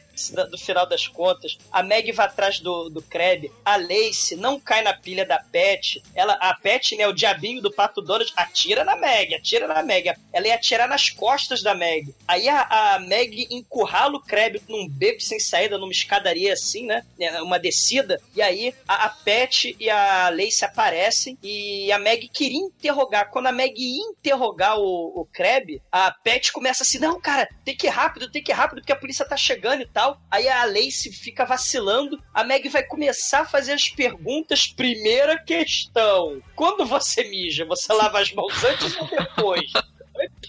no 0.49 0.57
final 0.57 0.87
das 0.87 1.07
contas, 1.07 1.57
a 1.71 1.83
Meg 1.83 2.11
vai 2.11 2.25
atrás 2.25 2.59
do, 2.59 2.89
do 2.89 3.01
Krabby, 3.01 3.51
a 3.63 3.75
Lace 3.75 4.35
não 4.35 4.59
cai 4.59 4.81
na 4.81 4.93
pilha 4.93 5.25
da 5.25 5.39
Pet, 5.39 6.01
ela, 6.13 6.33
a 6.33 6.53
Pet, 6.53 6.95
né, 6.95 7.07
o 7.07 7.13
diabinho 7.13 7.61
do 7.61 7.71
Pato 7.71 8.01
Donald, 8.01 8.31
atira 8.35 8.83
na 8.83 8.95
Meg, 8.95 9.35
atira 9.35 9.67
na 9.67 9.83
Meg, 9.83 10.13
ela 10.33 10.47
ia 10.47 10.55
atirar 10.55 10.87
nas 10.87 11.09
costas 11.09 11.61
da 11.61 11.73
Meg. 11.73 12.13
Aí 12.27 12.47
a, 12.47 12.95
a 12.95 12.99
Meg 12.99 13.47
encurrala 13.51 14.17
o 14.17 14.21
Krabby 14.21 14.61
num 14.67 14.87
beco 14.87 15.21
sem 15.21 15.39
saída, 15.39 15.77
numa 15.77 15.91
escadaria 15.91 16.53
assim, 16.53 16.85
né, 16.85 17.05
né, 17.17 17.41
uma 17.41 17.59
descida, 17.59 18.21
e 18.35 18.41
aí 18.41 18.73
a, 18.87 19.05
a 19.05 19.09
Pet 19.09 19.75
e 19.79 19.89
a 19.89 20.29
Lace 20.29 20.63
aparecem 20.63 21.37
e 21.41 21.91
a 21.91 21.99
Meg 21.99 22.27
queria 22.29 22.59
interrogar. 22.59 23.29
Quando 23.29 23.47
a 23.47 23.51
Meg 23.51 23.73
ia 23.77 24.03
interrogar 24.09 24.77
o, 24.79 25.21
o 25.21 25.25
Krabby, 25.25 25.81
a 25.91 26.11
Pet 26.11 26.51
começa 26.51 26.83
assim, 26.83 26.99
não, 26.99 27.19
cara, 27.19 27.47
tem 27.63 27.75
que 27.75 27.87
ir 27.87 27.89
rápido, 27.89 28.31
tem 28.31 28.43
que 28.43 28.51
ir 28.51 28.55
rápido, 28.55 28.79
porque 28.79 28.91
a 28.91 28.95
polícia 28.95 29.27
tá 29.27 29.37
chegando 29.37 29.81
e 29.81 29.87
tal. 29.87 30.04
Aí 30.29 30.47
a 30.47 30.65
Lace 30.65 31.11
fica 31.11 31.45
vacilando, 31.45 32.21
a 32.33 32.43
Meg 32.43 32.67
vai 32.69 32.83
começar 32.83 33.41
a 33.41 33.45
fazer 33.45 33.73
as 33.73 33.89
perguntas. 33.89 34.67
Primeira 34.67 35.37
questão: 35.37 36.41
quando 36.55 36.85
você 36.85 37.23
mija, 37.23 37.65
você 37.65 37.91
lava 37.93 38.19
as 38.19 38.31
mãos 38.33 38.63
antes 38.63 38.95
ou 38.97 39.07
depois? 39.07 39.71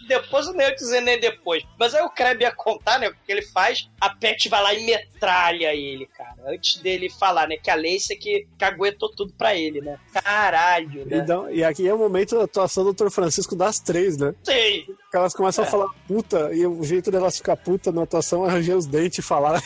Depois 0.07 0.53
nem 0.55 0.66
eu 0.66 0.74
dizer 0.74 1.01
nem 1.01 1.18
depois. 1.20 1.62
Mas 1.78 1.94
aí 1.94 2.03
o 2.03 2.11
Krabby 2.11 2.44
ia 2.44 2.53
contar, 2.55 2.99
né? 2.99 3.09
O 3.09 3.14
que 3.14 3.32
ele 3.32 3.42
faz, 3.42 3.88
a 4.01 4.11
Pet 4.11 4.49
vai 4.49 4.62
lá 4.62 4.74
e 4.74 4.84
metralha 4.86 5.74
ele, 5.74 6.07
cara. 6.07 6.34
Antes 6.47 6.76
dele 6.80 7.09
falar, 7.11 7.49
né? 7.49 7.57
Que 7.57 7.70
a 7.70 7.74
Lace 7.74 8.12
é 8.12 8.16
que 8.16 8.47
caguetou 8.59 9.11
tudo 9.11 9.32
pra 9.34 9.55
ele, 9.55 9.80
né? 9.80 9.99
Caralho, 10.12 11.05
né? 11.07 11.18
Então, 11.18 11.51
e 11.51 11.62
aqui 11.64 11.86
é 11.88 11.94
o 11.94 11.99
momento 11.99 12.36
da 12.38 12.44
atuação 12.44 12.84
do 12.84 12.92
Dr. 12.92 13.11
Francisco 13.11 13.55
das 13.57 13.78
três, 13.80 14.16
né? 14.16 14.34
Sei. 14.44 14.84
Que 15.11 15.16
elas 15.16 15.34
começam 15.34 15.64
É. 15.64 15.68
a 15.68 15.70
falar 15.70 15.88
puta, 16.07 16.53
e 16.55 16.66
o 16.66 16.82
jeito 16.84 17.11
delas 17.11 17.36
ficar 17.38 17.57
puta 17.57 17.90
na 17.92 18.03
atuação 18.03 18.44
é 18.44 18.49
arranjar 18.49 18.76
os 18.76 18.86
dentes 18.86 19.18
e 19.18 19.22
falar. 19.22 19.61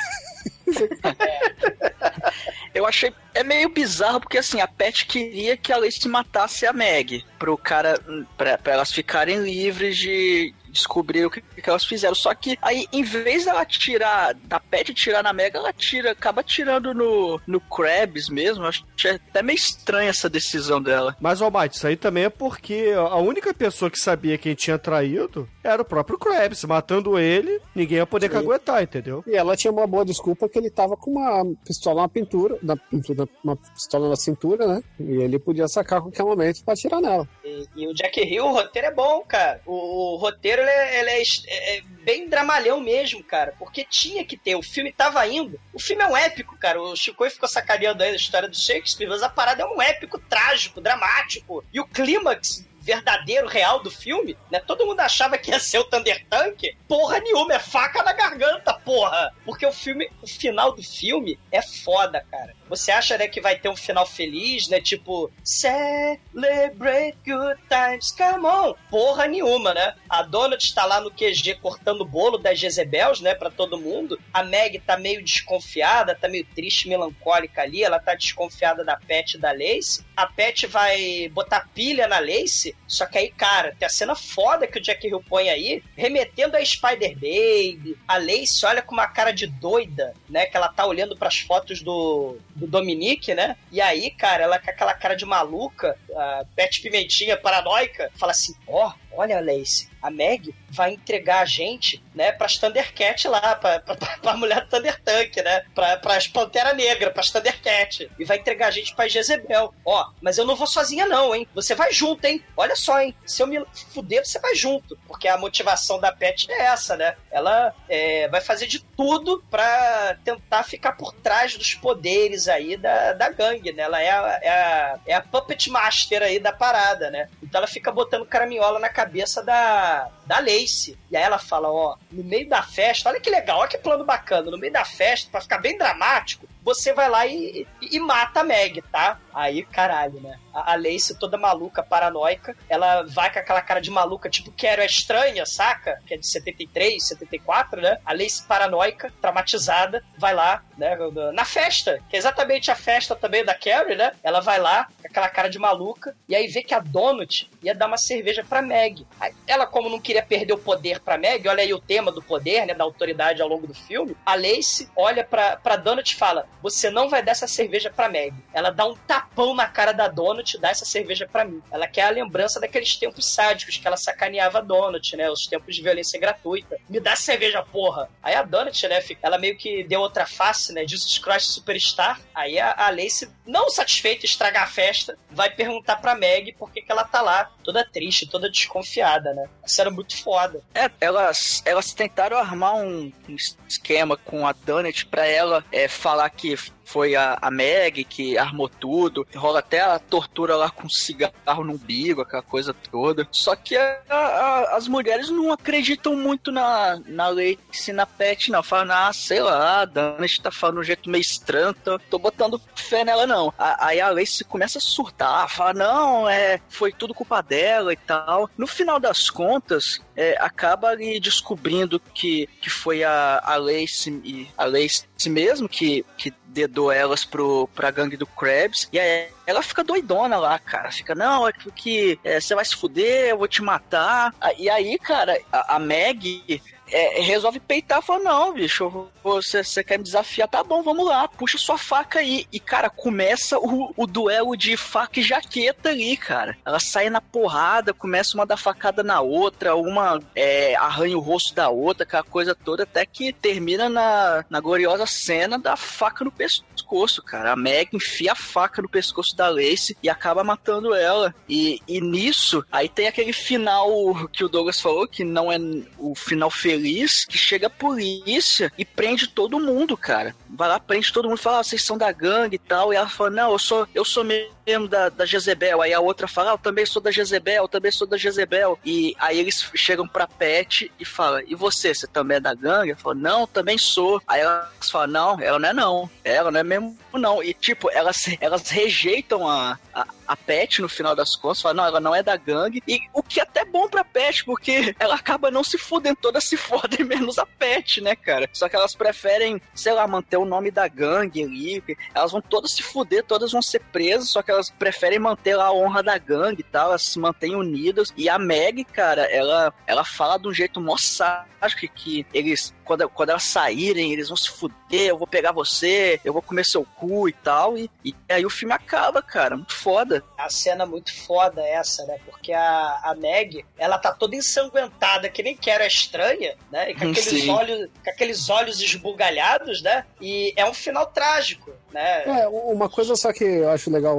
Eu 2.74 2.86
achei. 2.86 3.12
É 3.32 3.44
meio 3.44 3.68
bizarro 3.68 4.20
porque 4.20 4.38
assim, 4.38 4.60
a 4.60 4.66
Pet 4.66 5.06
queria 5.06 5.56
que 5.56 5.72
a 5.72 5.76
Lace 5.76 6.08
matasse 6.08 6.66
a 6.66 6.72
Meg. 6.72 7.24
Pro 7.38 7.56
cara. 7.56 7.98
Pra, 8.36 8.58
pra 8.58 8.72
elas 8.72 8.92
ficarem 8.92 9.42
livres 9.42 9.96
de 9.96 10.54
descobrir 10.70 11.26
o 11.26 11.30
que, 11.30 11.40
que 11.40 11.68
elas 11.68 11.84
fizeram. 11.84 12.14
Só 12.14 12.34
que 12.34 12.58
aí, 12.62 12.86
em 12.92 13.02
vez 13.02 13.44
dela 13.44 13.64
tirar. 13.64 14.34
Da 14.44 14.58
Pet 14.58 14.94
tirar 14.94 15.22
na 15.22 15.32
Meg, 15.32 15.56
ela 15.56 15.72
tira. 15.72 16.12
Acaba 16.12 16.42
tirando 16.42 16.94
no, 16.94 17.40
no 17.46 17.60
Krabs 17.60 18.28
mesmo. 18.28 18.64
Achei 18.64 19.12
até 19.12 19.42
meio 19.42 19.56
estranha 19.56 20.10
essa 20.10 20.28
decisão 20.28 20.80
dela. 20.80 21.16
Mas, 21.20 21.42
Almighty, 21.42 21.76
isso 21.76 21.86
aí 21.86 21.96
também 21.96 22.24
é 22.24 22.30
porque 22.30 22.92
a 22.96 23.16
única 23.16 23.52
pessoa 23.52 23.90
que 23.90 23.98
sabia 23.98 24.38
quem 24.38 24.54
tinha 24.54 24.78
traído 24.78 25.48
era 25.62 25.82
o 25.82 25.84
próprio 25.84 26.18
Krabs. 26.18 26.64
Matando 26.64 27.18
ele, 27.18 27.60
ninguém 27.74 27.98
ia 27.98 28.06
poder 28.06 28.28
Sim. 28.28 28.34
caguetar, 28.34 28.82
entendeu? 28.82 29.22
E 29.26 29.34
ela 29.34 29.56
tinha 29.56 29.72
uma 29.72 29.86
boa 29.86 30.04
desculpa 30.04 30.48
que 30.48 30.58
ele 30.58 30.70
tava 30.70 30.96
com 30.96 31.10
uma 31.12 31.44
pistola 31.64 32.02
na 32.02 32.08
pintura, 32.08 32.58
na, 32.62 32.76
pintura- 32.76 33.28
uma 33.44 33.56
pistola 33.56 34.08
na 34.08 34.16
cintura, 34.16 34.66
né? 34.66 34.82
E 34.98 35.22
ele 35.22 35.38
podia 35.38 35.68
sacar 35.68 35.98
a 35.98 36.02
qualquer 36.02 36.22
momento 36.24 36.64
pra 36.64 36.74
atirar 36.74 37.00
nela. 37.00 37.28
E, 37.44 37.66
e 37.76 37.86
o 37.88 37.94
Jack 37.94 38.20
Hill, 38.20 38.44
o 38.46 38.52
roteiro 38.52 38.88
é 38.88 38.92
bom, 38.94 39.22
cara. 39.26 39.60
O, 39.66 40.14
o 40.14 40.16
roteiro 40.16 40.62
ele 40.62 40.70
é, 40.70 41.00
ele 41.00 41.10
é 41.10 41.20
é- 41.20 41.76
é 41.78 41.82
bem 42.04 42.28
dramalhão 42.28 42.80
mesmo, 42.80 43.22
cara. 43.22 43.54
Porque 43.58 43.84
tinha 43.88 44.24
que 44.24 44.36
ter. 44.36 44.54
O 44.56 44.62
filme 44.62 44.92
tava 44.92 45.26
indo. 45.26 45.58
O 45.72 45.80
filme 45.80 46.02
é 46.02 46.06
um 46.06 46.16
épico, 46.16 46.56
cara. 46.58 46.80
O 46.80 46.96
Chico 46.96 47.28
ficou 47.30 47.48
sacaneando 47.48 48.02
aí 48.02 48.10
a 48.12 48.16
história 48.16 48.48
do 48.48 48.56
Shakespeare, 48.56 49.08
mas 49.08 49.22
a 49.22 49.28
parada 49.28 49.62
é 49.62 49.66
um 49.66 49.80
épico 49.80 50.18
trágico, 50.18 50.80
dramático. 50.80 51.62
E 51.72 51.80
o 51.80 51.86
clímax 51.86 52.66
verdadeiro, 52.80 53.46
real 53.46 53.82
do 53.82 53.90
filme, 53.90 54.36
né? 54.50 54.58
Todo 54.60 54.86
mundo 54.86 55.00
achava 55.00 55.38
que 55.38 55.50
ia 55.50 55.58
ser 55.58 55.78
o 55.78 55.84
Thunder 55.84 56.24
Tank. 56.28 56.76
Porra 56.88 57.20
nenhuma, 57.20 57.54
é 57.54 57.58
faca 57.58 58.02
na 58.02 58.12
garganta, 58.12 58.72
porra! 58.74 59.32
Porque 59.44 59.66
o 59.66 59.72
filme, 59.72 60.10
o 60.22 60.26
final 60.26 60.72
do 60.72 60.82
filme 60.82 61.38
é 61.52 61.62
foda, 61.62 62.24
cara. 62.30 62.54
Você 62.68 62.92
acha, 62.92 63.18
né, 63.18 63.26
que 63.26 63.40
vai 63.40 63.58
ter 63.58 63.68
um 63.68 63.76
final 63.76 64.06
feliz, 64.06 64.68
né? 64.68 64.80
Tipo, 64.80 65.30
celebrate 65.44 67.18
good 67.26 67.60
times, 67.68 68.12
come 68.12 68.46
on! 68.46 68.74
Porra 68.88 69.26
nenhuma, 69.26 69.74
né? 69.74 69.94
A 70.08 70.22
Donald 70.22 70.62
está 70.62 70.84
lá 70.84 71.00
no 71.00 71.10
QG 71.10 71.56
cortando 71.60 72.02
o 72.02 72.06
bolo 72.06 72.38
das 72.38 72.58
Jezebels, 72.58 73.20
né, 73.20 73.34
pra 73.34 73.50
todo 73.50 73.78
mundo. 73.78 74.18
A 74.32 74.42
Meg 74.42 74.78
tá 74.80 74.96
meio 74.96 75.22
desconfiada, 75.22 76.14
tá 76.14 76.28
meio 76.28 76.46
triste, 76.54 76.88
melancólica 76.88 77.62
ali. 77.62 77.82
Ela 77.82 77.98
tá 77.98 78.14
desconfiada 78.14 78.84
da 78.84 78.96
Pet 78.96 79.34
e 79.34 79.38
da 79.38 79.52
Lace. 79.52 80.04
A 80.20 80.26
Pet 80.26 80.66
vai 80.66 81.30
botar 81.32 81.66
pilha 81.74 82.06
na 82.06 82.18
Lace, 82.18 82.76
só 82.86 83.06
que 83.06 83.16
aí, 83.16 83.30
cara, 83.30 83.74
tem 83.78 83.86
a 83.86 83.88
cena 83.88 84.14
foda 84.14 84.66
que 84.66 84.78
o 84.78 84.82
Jack 84.82 85.06
Hill 85.06 85.24
põe 85.26 85.48
aí, 85.48 85.82
remetendo 85.96 86.58
a 86.58 86.64
Spider 86.64 87.14
Baby. 87.14 87.96
A 88.06 88.18
Lace 88.18 88.66
olha 88.66 88.82
com 88.82 88.92
uma 88.92 89.06
cara 89.08 89.30
de 89.30 89.46
doida, 89.46 90.12
né, 90.28 90.44
que 90.44 90.54
ela 90.54 90.68
tá 90.68 90.84
olhando 90.84 91.16
pras 91.16 91.38
fotos 91.38 91.80
do, 91.80 92.36
do 92.54 92.66
Dominique, 92.66 93.34
né? 93.34 93.56
E 93.72 93.80
aí, 93.80 94.10
cara, 94.10 94.44
ela 94.44 94.58
com 94.58 94.68
aquela 94.68 94.92
cara 94.92 95.14
de 95.14 95.24
maluca, 95.24 95.96
a 96.14 96.44
Pet 96.54 96.82
Pimentinha 96.82 97.34
paranoica, 97.34 98.10
fala 98.16 98.32
assim: 98.32 98.54
ó, 98.66 98.88
oh, 98.88 98.92
olha, 99.12 99.40
Lace, 99.40 99.88
a 100.00 100.10
Meg 100.10 100.54
vai 100.70 100.94
entregar 100.94 101.40
a 101.40 101.44
gente, 101.44 102.02
né, 102.14 102.32
pras 102.32 102.56
Thundercat 102.56 103.28
lá, 103.28 103.56
pra, 103.56 103.80
pra, 103.80 103.96
pra 103.96 104.36
mulher 104.36 104.66
Thunder 104.68 105.00
Tank, 105.02 105.36
né? 105.38 105.64
Pra, 105.74 105.96
pras 105.96 106.26
Pantera 106.26 106.72
Negra, 106.72 107.10
pras 107.10 107.30
Thundercat. 107.30 108.10
E 108.18 108.24
vai 108.24 108.38
entregar 108.38 108.68
a 108.68 108.70
gente 108.70 108.94
pra 108.94 109.08
Jezebel. 109.08 109.74
Ó, 109.84 110.10
mas 110.20 110.38
eu 110.38 110.44
não 110.44 110.56
vou 110.56 110.66
sozinha, 110.66 111.06
não, 111.06 111.34
hein? 111.34 111.46
Você 111.54 111.74
vai 111.74 111.92
junto, 111.92 112.24
hein? 112.24 112.42
Olha 112.56 112.76
só, 112.76 113.00
hein? 113.00 113.14
Se 113.26 113.42
eu 113.42 113.46
me 113.46 113.64
fuder, 113.92 114.24
você 114.24 114.38
vai 114.38 114.54
junto. 114.54 114.96
Porque 115.06 115.28
a 115.28 115.38
motivação 115.38 115.98
da 115.98 116.12
Pet 116.12 116.50
é 116.50 116.66
essa, 116.66 116.96
né? 116.96 117.16
Ela 117.30 117.74
é, 117.88 118.28
vai 118.28 118.40
fazer 118.40 118.66
de 118.66 118.80
tudo 118.80 119.42
pra 119.50 120.16
tentar 120.24 120.62
ficar 120.62 120.92
por 120.92 121.12
trás 121.12 121.56
dos 121.56 121.74
poderes 121.74 122.48
aí 122.48 122.76
da, 122.76 123.12
da 123.12 123.28
gangue, 123.30 123.72
né? 123.72 123.82
Ela 123.82 124.02
é 124.02 124.10
a, 124.10 124.40
é, 124.42 124.48
a, 124.48 124.98
é 125.06 125.14
a 125.14 125.22
puppet 125.22 125.68
master 125.68 126.22
aí 126.22 126.38
da 126.38 126.52
parada, 126.52 127.10
né? 127.10 127.28
Então 127.42 127.58
ela 127.58 127.68
fica 127.68 127.90
botando 127.90 128.26
caraminhola 128.26 128.78
na 128.78 128.88
cabeça 129.00 129.42
da, 129.42 130.10
da 130.26 130.38
Lace. 130.40 130.98
E 131.10 131.16
aí 131.16 131.22
ela 131.22 131.38
fala, 131.38 131.70
ó, 131.70 131.96
no 132.12 132.22
meio 132.22 132.48
da 132.48 132.62
festa, 132.62 133.08
olha 133.08 133.20
que 133.20 133.30
legal, 133.30 133.60
olha 133.60 133.68
que 133.68 133.78
plano 133.78 134.04
bacana, 134.04 134.50
no 134.50 134.58
meio 134.58 134.72
da 134.72 134.84
festa, 134.84 135.30
para 135.30 135.40
ficar 135.40 135.58
bem 135.58 135.78
dramático, 135.78 136.46
você 136.74 136.92
vai 136.92 137.08
lá 137.08 137.26
e, 137.26 137.66
e, 137.80 137.96
e, 137.96 138.00
mata 138.00 138.40
a 138.40 138.44
Meg, 138.44 138.82
tá? 138.92 139.18
Aí, 139.34 139.64
caralho, 139.64 140.20
né? 140.20 140.38
A, 140.52 140.74
a 140.74 140.78
toda 141.18 141.38
maluca, 141.38 141.82
paranoica, 141.82 142.56
ela 142.68 143.02
vai 143.02 143.32
com 143.32 143.38
aquela 143.38 143.62
cara 143.62 143.80
de 143.80 143.90
maluca, 143.90 144.28
tipo, 144.28 144.50
quero 144.52 144.82
é 144.82 144.86
estranha, 144.86 145.46
saca? 145.46 146.00
Que 146.06 146.14
é 146.14 146.16
de 146.16 146.26
73, 146.26 147.06
74, 147.08 147.80
né? 147.80 147.98
A 148.04 148.12
Lace 148.12 148.46
paranoica, 148.46 149.12
traumatizada, 149.20 150.04
vai 150.18 150.34
lá, 150.34 150.62
né? 150.76 150.96
Na 151.32 151.44
festa, 151.44 152.02
que 152.08 152.16
é 152.16 152.18
exatamente 152.18 152.70
a 152.70 152.74
festa 152.74 153.14
também 153.14 153.44
da 153.44 153.54
Carrie, 153.54 153.96
né? 153.96 154.12
Ela 154.22 154.40
vai 154.40 154.58
lá, 154.58 154.88
com 155.00 155.06
aquela 155.06 155.28
cara 155.28 155.48
de 155.48 155.58
maluca, 155.58 156.16
e 156.28 156.34
aí 156.34 156.46
vê 156.48 156.62
que 156.62 156.74
a 156.74 156.80
Donut 156.80 157.50
ia 157.62 157.74
dar 157.74 157.86
uma 157.86 157.98
cerveja 157.98 158.44
pra 158.44 158.62
Meg. 158.62 159.06
Ela, 159.46 159.66
como 159.66 159.88
não 159.88 160.00
queria 160.00 160.22
perder 160.22 160.52
o 160.52 160.58
poder 160.58 161.00
pra 161.00 161.18
Meg, 161.18 161.46
olha 161.48 161.62
aí 161.62 161.72
o 161.72 161.80
tema 161.80 162.10
do 162.10 162.22
poder, 162.22 162.66
né? 162.66 162.74
Da 162.74 162.84
autoridade 162.84 163.42
ao 163.42 163.48
longo 163.48 163.66
do 163.66 163.74
filme, 163.74 164.16
a 164.24 164.34
Lace 164.34 164.88
olha 164.96 165.24
pra, 165.24 165.56
pra 165.56 165.76
Donut 165.76 166.12
e 166.12 166.16
fala: 166.16 166.46
Você 166.62 166.90
não 166.90 167.08
vai 167.08 167.22
dar 167.22 167.32
essa 167.32 167.46
cerveja 167.46 167.90
pra 167.90 168.08
Meg. 168.08 168.34
Ela 168.52 168.70
dá 168.70 168.86
um 168.86 168.94
tapão 168.94 169.54
na 169.54 169.66
cara 169.66 169.92
da 169.92 170.08
Donut 170.08 170.56
e 170.56 170.60
dá 170.60 170.70
essa 170.70 170.84
cerveja 170.84 171.28
pra 171.30 171.44
mim. 171.44 171.62
Ela 171.70 171.86
quer 171.86 172.02
a 172.02 172.10
lembrança 172.10 172.60
daqueles 172.60 172.96
tempos 172.96 173.32
sádicos 173.32 173.76
que 173.76 173.86
ela 173.86 173.96
sacaneava 173.96 174.58
a 174.58 174.62
Donut, 174.62 175.16
né? 175.16 175.30
Os 175.30 175.46
tempos 175.46 175.74
de 175.74 175.82
violência 175.82 176.20
gratuita. 176.20 176.76
Me 176.88 177.00
dá 177.00 177.16
cerveja, 177.16 177.62
porra! 177.62 178.08
Aí 178.22 178.34
a 178.34 178.42
Donut, 178.42 178.88
né? 178.88 179.00
Ela 179.22 179.38
meio 179.38 179.56
que 179.56 179.84
deu 179.84 180.00
outra 180.00 180.26
face, 180.26 180.72
né? 180.72 180.86
Jesus 180.86 181.18
Christ 181.18 181.50
Superstar. 181.50 182.20
Aí 182.34 182.58
a, 182.58 182.74
a 182.76 182.90
Lace, 182.90 183.30
não 183.46 183.70
satisfeita 183.70 184.26
estragar 184.26 184.64
a 184.64 184.66
festa, 184.66 185.16
vai 185.30 185.50
perguntar 185.50 185.96
pra 185.96 186.14
Meg 186.14 186.52
por 186.52 186.70
que, 186.70 186.82
que 186.82 186.92
ela 186.92 187.04
tá 187.04 187.20
lá, 187.20 187.50
toda 187.64 187.84
triste, 187.84 188.28
toda 188.28 188.50
desconfiada, 188.50 189.32
né? 189.34 189.48
Isso 189.64 189.80
era 189.80 189.90
muito 189.90 190.20
foda. 190.22 190.62
É, 190.74 190.90
elas, 191.00 191.62
elas 191.64 191.92
tentaram 191.92 192.36
armar 192.36 192.76
um, 192.76 193.12
um 193.28 193.36
esquema 193.68 194.16
com 194.16 194.46
a 194.46 194.52
Donut 194.52 195.06
pra 195.06 195.26
ela 195.26 195.64
é, 195.72 195.88
falar 195.88 196.28
que 196.30 196.49
foi 196.56 197.14
a, 197.14 197.38
a 197.40 197.50
Meg 197.50 198.04
que 198.04 198.36
armou 198.36 198.68
tudo. 198.68 199.26
Rola 199.34 199.60
até 199.60 199.80
a 199.80 199.98
tortura 199.98 200.56
lá 200.56 200.70
com 200.70 200.88
cigarro 200.88 201.64
no 201.64 201.74
umbigo, 201.74 202.22
aquela 202.22 202.42
coisa 202.42 202.74
toda. 202.90 203.26
Só 203.30 203.54
que 203.54 203.76
a, 203.76 204.00
a, 204.08 204.76
as 204.76 204.88
mulheres 204.88 205.30
não 205.30 205.52
acreditam 205.52 206.16
muito 206.16 206.50
na, 206.50 207.00
na 207.06 207.28
Lacey 207.28 207.92
na 207.92 208.06
Pet, 208.06 208.50
não. 208.50 208.62
Falam, 208.62 208.96
ah, 208.96 209.12
sei 209.12 209.40
lá, 209.40 209.82
a 209.82 209.84
Dana 209.84 210.26
tá 210.42 210.50
falando 210.50 210.76
de 210.76 210.80
um 210.80 210.84
jeito 210.84 211.10
meio 211.10 211.22
estranho, 211.22 211.74
tô, 211.74 211.98
tô 211.98 212.18
botando 212.18 212.60
fé 212.74 213.04
nela, 213.04 213.26
não. 213.26 213.52
aí 213.58 214.00
a 214.00 214.10
Lacey 214.10 214.44
começa 214.44 214.78
a 214.78 214.80
surtar, 214.80 215.48
fala, 215.48 215.74
não, 215.74 216.28
é, 216.28 216.60
foi 216.68 216.92
tudo 216.92 217.14
culpa 217.14 217.40
dela 217.40 217.92
e 217.92 217.96
tal. 217.96 218.50
No 218.56 218.66
final 218.66 218.98
das 218.98 219.30
contas, 219.30 220.00
é, 220.16 220.36
acaba 220.40 220.88
ali 220.88 221.20
descobrindo 221.20 222.00
que, 222.14 222.48
que 222.60 222.68
foi 222.68 223.04
a, 223.04 223.40
a 223.44 223.56
Lacey, 223.56 224.50
a 224.56 224.64
Lacey 224.64 225.08
mesmo 225.28 225.68
que, 225.68 226.04
que 226.16 226.32
dedou 226.52 226.90
elas 226.92 227.24
pro, 227.24 227.68
pra 227.74 227.90
gangue 227.90 228.16
do 228.16 228.26
Krabs. 228.26 228.88
E 228.92 228.98
aí 228.98 229.28
ela 229.46 229.62
fica 229.62 229.84
doidona 229.84 230.36
lá, 230.38 230.58
cara. 230.58 230.90
Fica, 230.90 231.14
não, 231.14 231.48
é 231.48 231.52
que 231.52 232.18
você 232.22 232.52
é, 232.52 232.56
vai 232.56 232.64
se 232.64 232.76
fuder, 232.76 233.30
eu 233.30 233.38
vou 233.38 233.48
te 233.48 233.62
matar. 233.62 234.34
E 234.58 234.68
aí, 234.68 234.98
cara, 234.98 235.40
a, 235.52 235.76
a 235.76 235.78
Meg 235.78 236.62
é, 236.90 237.20
resolve 237.20 237.60
peitar 237.60 238.00
e 238.00 238.02
fala: 238.02 238.24
Não, 238.24 238.52
bicho, 238.52 239.08
você, 239.22 239.62
você 239.62 239.84
quer 239.84 239.98
me 239.98 240.04
desafiar? 240.04 240.48
Tá 240.48 240.62
bom, 240.62 240.82
vamos 240.82 241.06
lá, 241.06 241.28
puxa 241.28 241.58
sua 241.58 241.78
faca 241.78 242.18
aí. 242.18 242.46
E, 242.52 242.58
cara, 242.58 242.90
começa 242.90 243.58
o, 243.58 243.92
o 243.96 244.06
duelo 244.06 244.56
de 244.56 244.76
faca 244.76 245.20
e 245.20 245.22
jaqueta 245.22 245.90
ali, 245.90 246.16
cara. 246.16 246.56
Ela 246.64 246.80
sai 246.80 247.10
na 247.10 247.20
porrada, 247.20 247.94
começa 247.94 248.36
uma 248.36 248.46
dar 248.46 248.56
facada 248.56 249.02
na 249.02 249.20
outra, 249.20 249.74
uma 249.76 250.20
é, 250.34 250.74
arranha 250.76 251.16
o 251.16 251.20
rosto 251.20 251.54
da 251.54 251.68
outra, 251.68 252.04
aquela 252.04 252.22
coisa 252.22 252.54
toda, 252.54 252.82
até 252.82 253.06
que 253.06 253.32
termina 253.32 253.88
na, 253.88 254.44
na 254.48 254.60
gloriosa 254.60 255.06
cena 255.06 255.58
da 255.58 255.76
faca 255.76 256.24
no 256.24 256.32
pescoço, 256.32 257.22
cara. 257.22 257.52
A 257.52 257.56
Meg 257.56 257.90
enfia 257.94 258.32
a 258.32 258.36
faca 258.36 258.82
no 258.82 258.88
pescoço 258.88 259.36
da 259.36 259.48
Lace 259.48 259.96
e 260.02 260.08
acaba 260.08 260.42
matando 260.42 260.94
ela. 260.94 261.34
E, 261.48 261.80
e 261.86 262.00
nisso, 262.00 262.64
aí 262.70 262.88
tem 262.88 263.06
aquele 263.06 263.32
final 263.32 263.88
que 264.32 264.44
o 264.44 264.48
Douglas 264.48 264.80
falou, 264.80 265.06
que 265.06 265.24
não 265.24 265.52
é 265.52 265.58
o 265.98 266.14
final 266.14 266.50
feliz 266.50 266.79
feliz 266.80 267.26
que 267.26 267.36
chega 267.36 267.66
a 267.66 267.70
polícia 267.70 268.72
e 268.78 268.84
prende 268.84 269.28
todo 269.28 269.60
mundo, 269.60 269.96
cara. 269.96 270.34
Vai 270.52 270.68
lá, 270.68 270.80
prende 270.80 271.12
todo 271.12 271.28
mundo, 271.28 271.38
fala, 271.38 271.60
ah, 271.60 271.62
vocês 271.62 271.84
são 271.84 271.96
da 271.96 272.10
gangue 272.10 272.56
e 272.56 272.58
tal. 272.58 272.92
E 272.92 272.96
ela 272.96 273.08
fala, 273.08 273.30
não, 273.30 273.52
eu 273.52 273.58
sou, 273.58 273.86
eu 273.94 274.04
sou 274.04 274.24
mesmo 274.24 274.88
da, 274.88 275.08
da 275.08 275.24
Jezebel. 275.24 275.80
Aí 275.80 275.92
a 275.92 276.00
outra 276.00 276.26
fala, 276.26 276.50
ah, 276.50 276.54
eu 276.54 276.58
também 276.58 276.84
sou 276.84 277.00
da 277.00 277.10
Jezebel, 277.10 277.64
eu 277.64 277.68
também 277.68 277.92
sou 277.92 278.06
da 278.06 278.16
Jezebel. 278.16 278.78
E 278.84 279.14
aí 279.18 279.38
eles 279.38 279.70
chegam 279.74 280.06
pra 280.06 280.26
Pet 280.26 280.90
e 280.98 281.04
falam, 281.04 281.42
e 281.46 281.54
você, 281.54 281.94
você 281.94 282.06
também 282.06 282.38
é 282.38 282.40
da 282.40 282.54
gangue? 282.54 282.90
Ela 282.90 283.00
fala, 283.00 283.14
não, 283.14 283.46
também 283.46 283.78
sou. 283.78 284.20
Aí 284.26 284.40
elas 284.40 284.90
falam, 284.90 285.06
não, 285.08 285.40
ela 285.40 285.58
não 285.58 285.68
é 285.68 285.72
não. 285.72 286.10
Ela 286.24 286.50
não 286.50 286.60
é 286.60 286.64
mesmo 286.64 286.98
não. 287.14 287.42
E 287.42 287.54
tipo, 287.54 287.90
elas, 287.90 288.26
elas 288.40 288.68
rejeitam 288.68 289.48
a, 289.48 289.78
a, 289.94 290.06
a 290.26 290.36
Pet 290.36 290.82
no 290.82 290.88
final 290.88 291.14
das 291.14 291.36
contas, 291.36 291.60
falam, 291.60 291.76
não, 291.76 291.86
ela 291.86 292.00
não 292.00 292.14
é 292.14 292.22
da 292.22 292.36
gangue. 292.36 292.82
E 292.86 293.00
o 293.12 293.22
que 293.22 293.40
é 293.40 293.42
até 293.42 293.64
bom 293.64 293.88
pra 293.88 294.04
Pet, 294.04 294.44
porque 294.44 294.94
ela 294.98 295.14
acaba 295.14 295.50
não 295.50 295.62
se 295.62 295.78
fudendo, 295.78 296.18
todas 296.20 296.44
se 296.44 296.56
fodem 296.58 297.04
menos 297.04 297.38
a 297.38 297.46
Pet, 297.46 298.00
né, 298.00 298.16
cara? 298.16 298.48
Só 298.52 298.68
que 298.68 298.76
elas 298.76 298.94
preferem, 298.94 299.60
sei 299.74 299.92
lá, 299.92 300.06
manter 300.06 300.39
o 300.42 300.46
nome 300.46 300.70
da 300.70 300.88
gangue 300.88 301.42
ali. 301.42 301.82
Elas 302.14 302.32
vão 302.32 302.40
todas 302.40 302.72
se 302.72 302.82
fuder, 302.82 303.24
todas 303.24 303.52
vão 303.52 303.62
ser 303.62 303.80
presas, 303.92 304.30
só 304.30 304.42
que 304.42 304.50
elas 304.50 304.70
preferem 304.70 305.18
manter 305.18 305.56
lá 305.56 305.66
a 305.66 305.72
honra 305.72 306.02
da 306.02 306.18
gangue 306.18 306.60
e 306.60 306.64
tal, 306.64 306.88
elas 306.88 307.02
se 307.02 307.18
mantêm 307.18 307.54
unidas. 307.54 308.12
E 308.16 308.28
a 308.28 308.38
Meg, 308.38 308.84
cara, 308.84 309.22
ela, 309.22 309.72
ela 309.86 310.04
fala 310.04 310.38
de 310.38 310.48
um 310.48 310.54
jeito 310.54 310.80
mó 310.80 310.96
sádico 310.96 311.92
que 311.94 312.26
eles, 312.32 312.74
quando, 312.90 313.08
quando 313.08 313.30
elas 313.30 313.44
saírem, 313.44 314.12
eles 314.12 314.26
vão 314.26 314.36
se 314.36 314.50
fuder, 314.50 315.06
eu 315.06 315.16
vou 315.16 315.26
pegar 315.26 315.52
você, 315.52 316.20
eu 316.24 316.32
vou 316.32 316.42
comer 316.42 316.64
seu 316.64 316.84
cu 316.84 317.28
e 317.28 317.32
tal. 317.32 317.78
E, 317.78 317.88
e 318.04 318.12
aí 318.28 318.44
o 318.44 318.50
filme 318.50 318.74
acaba, 318.74 319.22
cara, 319.22 319.56
muito 319.56 319.76
foda. 319.76 320.24
A 320.36 320.50
cena 320.50 320.84
muito 320.84 321.14
foda 321.24 321.62
essa, 321.62 322.04
né? 322.06 322.18
Porque 322.24 322.52
a, 322.52 323.00
a 323.04 323.14
Meg, 323.14 323.64
ela 323.78 323.96
tá 323.96 324.12
toda 324.12 324.34
ensanguentada, 324.34 325.28
que 325.28 325.40
nem 325.40 325.56
que 325.56 325.70
era 325.70 325.86
estranha, 325.86 326.56
né? 326.72 326.90
E 326.90 326.94
com 326.96 327.10
aqueles, 327.10 327.48
olhos, 327.48 327.88
com 328.02 328.10
aqueles 328.10 328.50
olhos 328.50 328.80
esbugalhados, 328.80 329.82
né? 329.82 330.04
E 330.20 330.52
é 330.56 330.68
um 330.68 330.74
final 330.74 331.06
trágico, 331.06 331.72
né? 331.92 332.42
É, 332.42 332.48
uma 332.48 332.88
coisa 332.88 333.16
só 333.16 333.32
que 333.32 333.44
eu 333.44 333.70
acho 333.70 333.90
legal 333.90 334.16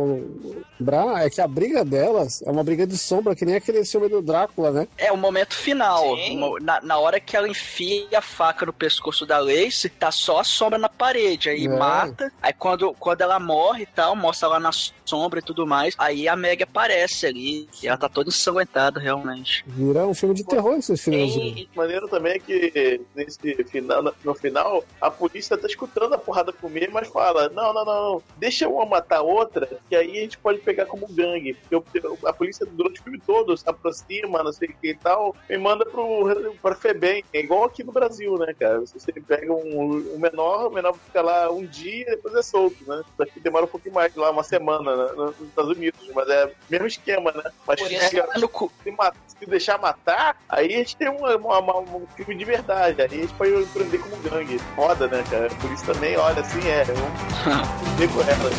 lembrar 0.79 1.25
é 1.25 1.29
que 1.29 1.39
a 1.39 1.47
briga 1.47 1.85
delas 1.85 2.41
é 2.41 2.49
uma 2.49 2.63
briga 2.63 2.85
de 2.85 2.97
sombra, 2.97 3.35
que 3.35 3.45
nem 3.45 3.55
aquele 3.55 3.85
filme 3.85 4.09
do 4.09 4.21
Drácula, 4.21 4.71
né? 4.71 4.87
É 4.97 5.11
o 5.11 5.17
momento 5.17 5.55
final. 5.55 6.15
Na, 6.61 6.81
na, 6.81 6.97
hora 6.97 7.19
que 7.19 7.37
ela 7.37 7.47
enfia 7.47 8.17
a 8.17 8.21
faca 8.21 8.65
no 8.65 8.73
pescoço 8.73 9.25
da 9.25 9.37
Lace, 9.37 9.89
tá 9.89 10.11
só 10.11 10.39
a 10.39 10.43
sombra 10.43 10.77
na 10.77 10.89
parede. 10.89 11.49
Aí 11.49 11.65
é. 11.65 11.69
mata. 11.69 12.31
Aí 12.41 12.53
quando, 12.53 12.93
quando 12.99 13.21
ela 13.21 13.39
morre 13.39 13.83
e 13.83 13.85
tal, 13.85 14.15
mostra 14.15 14.47
lá 14.47 14.59
na 14.59 14.71
sombra 15.05 15.39
e 15.39 15.43
tudo 15.43 15.67
mais, 15.67 15.93
aí 15.97 16.27
a 16.27 16.35
Meg 16.35 16.63
aparece 16.63 17.25
ali. 17.25 17.69
E 17.81 17.87
ela 17.87 17.97
tá 17.97 18.09
toda 18.09 18.29
ensanguentada, 18.29 18.99
realmente. 18.99 19.63
Vira 19.67 20.05
um 20.07 20.13
filme 20.13 20.35
de 20.35 20.43
terror 20.43 20.75
esse 20.75 20.97
filme. 20.97 21.69
O 21.73 21.77
maneiro 21.77 22.07
também 22.07 22.33
é 22.33 22.39
que 22.39 23.01
nesse 23.15 23.63
final, 23.65 24.03
no 24.23 24.33
final, 24.33 24.83
a 24.99 25.11
polícia 25.11 25.57
tá 25.57 25.67
escutando 25.67 26.13
a 26.13 26.17
porrada 26.17 26.51
comer, 26.53 26.89
mas 26.91 27.07
fala: 27.07 27.49
não, 27.49 27.60
não, 27.61 27.85
não, 27.85 28.23
deixa 28.37 28.67
uma 28.67 28.85
matar 28.85 29.21
outra, 29.21 29.67
que 29.89 29.95
aí 29.95 30.17
a 30.17 30.21
gente 30.21 30.37
pode 30.37 30.59
pegar 30.59 30.85
como 30.85 31.07
gangue. 31.07 31.57
Eu, 31.69 31.83
a 32.25 32.33
polícia 32.33 32.65
durante 32.65 32.99
o 32.99 33.03
filme 33.03 33.19
todo 33.19 33.55
se 33.55 33.67
aproxima, 33.69 34.43
não 34.43 34.51
sei 34.51 34.69
o 34.69 34.73
que 34.73 34.89
e 34.89 34.95
tal, 34.95 35.35
e 35.49 35.57
manda 35.57 35.85
pro, 35.85 36.53
pra 36.61 36.75
FEBEM. 36.75 37.23
É 37.33 37.39
igual 37.39 37.63
aqui 37.63 37.83
no 37.83 37.91
Brasil, 37.91 38.37
né, 38.37 38.53
cara? 38.57 38.79
Você 38.79 39.11
pega 39.13 39.53
um, 39.53 40.13
um 40.15 40.19
menor, 40.19 40.67
o 40.67 40.71
menor 40.71 40.93
fica 40.93 41.21
lá 41.21 41.51
um 41.51 41.65
dia 41.65 42.01
e 42.01 42.15
depois 42.15 42.35
é 42.35 42.41
solto, 42.41 42.77
né? 42.87 43.03
Só 43.17 43.25
que 43.25 43.39
demora 43.39 43.65
um 43.65 43.69
pouquinho 43.69 43.95
mais, 43.95 44.15
lá 44.15 44.31
uma 44.31 44.43
semana 44.43 44.95
né, 44.95 45.11
nos 45.15 45.39
Estados 45.41 45.71
Unidos, 45.71 45.99
mas 46.13 46.29
é 46.29 46.51
mesmo 46.69 46.87
esquema, 46.87 47.31
né? 47.31 47.43
Mas 47.67 47.81
Por 47.81 47.91
isso, 47.91 48.19
é 48.19 48.39
no 48.39 48.49
cu. 48.49 48.71
Se, 48.83 48.95
se, 49.39 49.45
deixar 49.45 49.77
matar, 49.77 50.37
aí 50.47 50.73
a 50.73 50.77
gente 50.77 50.95
tem 50.95 51.09
uma, 51.09 51.35
uma, 51.35 51.59
uma, 51.59 51.79
um 51.79 52.07
filme 52.15 52.35
de 52.35 52.45
verdade. 52.45 53.01
Aí 53.01 53.07
a 53.07 53.21
gente 53.21 53.33
pode 53.33 53.51
empreender 53.51 53.97
como 53.99 54.17
gangue. 54.17 54.59
Foda, 54.75 55.07
né, 55.07 55.23
cara? 55.29 55.49
Por 55.49 55.71
isso 55.71 55.85
também, 55.85 56.17
olha, 56.17 56.41
assim, 56.41 56.59
é. 56.67 56.83
Um 56.91 57.50
Vem 57.97 58.07
correndo, 58.09 58.49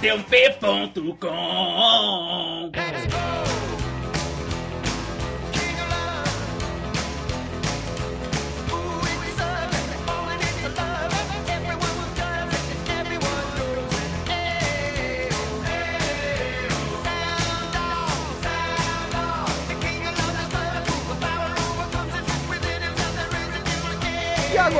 teu 0.00 0.18
p.com 0.24 1.22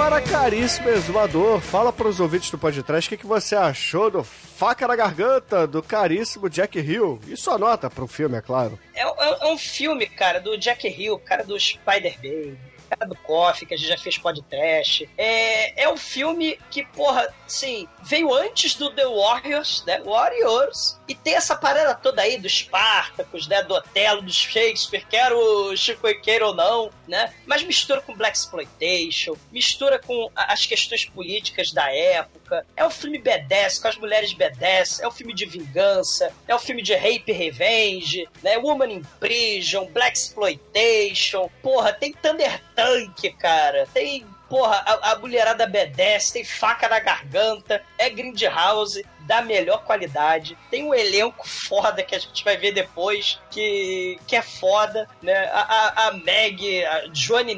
agora, 0.02 0.20
caríssimo 0.20 0.88
exumador, 0.88 1.60
fala 1.60 1.92
para 1.92 2.08
os 2.08 2.18
ouvintes 2.18 2.50
do 2.50 2.58
podcast 2.58 3.06
o 3.06 3.10
que, 3.10 3.16
que 3.18 3.26
você 3.26 3.54
achou 3.54 4.10
do 4.10 4.24
Faca 4.24 4.88
na 4.88 4.96
Garganta 4.96 5.64
do 5.64 5.80
caríssimo 5.80 6.50
Jack 6.50 6.76
Hill. 6.80 7.20
E 7.28 7.36
sua 7.36 7.56
nota 7.56 7.88
pro 7.88 8.08
filme, 8.08 8.36
é 8.36 8.40
claro. 8.40 8.76
É, 8.94 9.02
é- 9.02 9.48
é 9.48 9.52
um 9.52 9.56
filme, 9.56 10.06
cara, 10.08 10.40
do 10.40 10.58
Jack 10.58 10.88
Hill, 10.88 11.20
cara 11.20 11.44
do 11.44 11.58
Spider-Man, 11.58 12.56
cara 12.90 13.06
do 13.08 13.14
Coffee, 13.14 13.64
que 13.66 13.74
a 13.74 13.76
gente 13.76 13.88
já 13.90 13.96
fez 13.96 14.18
podcast. 14.18 15.08
É, 15.16 15.84
é 15.84 15.88
um 15.88 15.96
filme 15.96 16.58
que, 16.68 16.84
porra, 16.84 17.32
assim, 17.46 17.86
veio 18.02 18.34
antes 18.34 18.74
do 18.74 18.90
The 18.90 19.06
Warriors, 19.06 19.84
né? 19.86 20.00
Warriors. 20.04 20.98
E 21.12 21.14
tem 21.14 21.34
essa 21.34 21.54
parada 21.54 21.94
toda 21.94 22.22
aí 22.22 22.38
dos 22.38 22.60
Spartacus, 22.60 23.46
né? 23.46 23.62
Do 23.62 23.74
Otelo, 23.74 24.22
do 24.22 24.32
Shakespeare, 24.32 25.04
quer 25.04 25.30
o 25.30 25.76
Chico 25.76 26.08
queira 26.22 26.46
ou 26.46 26.54
não, 26.54 26.90
né? 27.06 27.34
Mas 27.44 27.62
mistura 27.62 28.00
com 28.00 28.16
Black 28.16 28.34
Exploitation, 28.34 29.36
mistura 29.50 29.98
com 29.98 30.30
as 30.34 30.64
questões 30.64 31.04
políticas 31.04 31.70
da 31.70 31.94
época. 31.94 32.66
É 32.74 32.82
um 32.82 32.88
filme 32.88 33.18
B10, 33.18 33.82
com 33.82 33.88
as 33.88 33.98
mulheres 33.98 34.32
B10, 34.32 35.00
é 35.00 35.06
um 35.06 35.10
filme 35.10 35.34
de 35.34 35.44
vingança, 35.44 36.32
é 36.48 36.56
um 36.56 36.58
filme 36.58 36.80
de 36.80 36.94
rape 36.94 37.24
e 37.26 37.32
revenge, 37.32 38.26
né? 38.42 38.56
Woman 38.56 38.92
in 38.92 39.02
Prison, 39.20 39.84
Black 39.92 40.16
Exploitation, 40.16 41.50
porra, 41.60 41.92
tem 41.92 42.14
Thunder 42.14 42.58
Tank, 42.74 43.30
cara, 43.32 43.86
tem 43.92 44.24
Porra, 44.52 44.82
a, 44.84 45.12
a 45.12 45.18
mulherada 45.18 45.66
B10 45.66 46.30
tem 46.30 46.44
faca 46.44 46.86
na 46.86 47.00
garganta, 47.00 47.82
é 47.96 48.10
Grindhouse 48.10 49.02
da 49.22 49.42
melhor 49.42 49.84
qualidade, 49.84 50.56
tem 50.70 50.84
um 50.84 50.94
elenco 50.94 51.46
foda 51.46 52.02
que 52.02 52.14
a 52.14 52.18
gente 52.18 52.44
vai 52.44 52.56
ver 52.56 52.72
depois, 52.72 53.40
que, 53.50 54.18
que 54.26 54.36
é 54.36 54.42
foda, 54.42 55.08
né? 55.22 55.46
A, 55.52 55.60
a, 55.60 56.08
a 56.08 56.12
Meg, 56.12 56.84
a 56.84 57.06
Johnny 57.08 57.54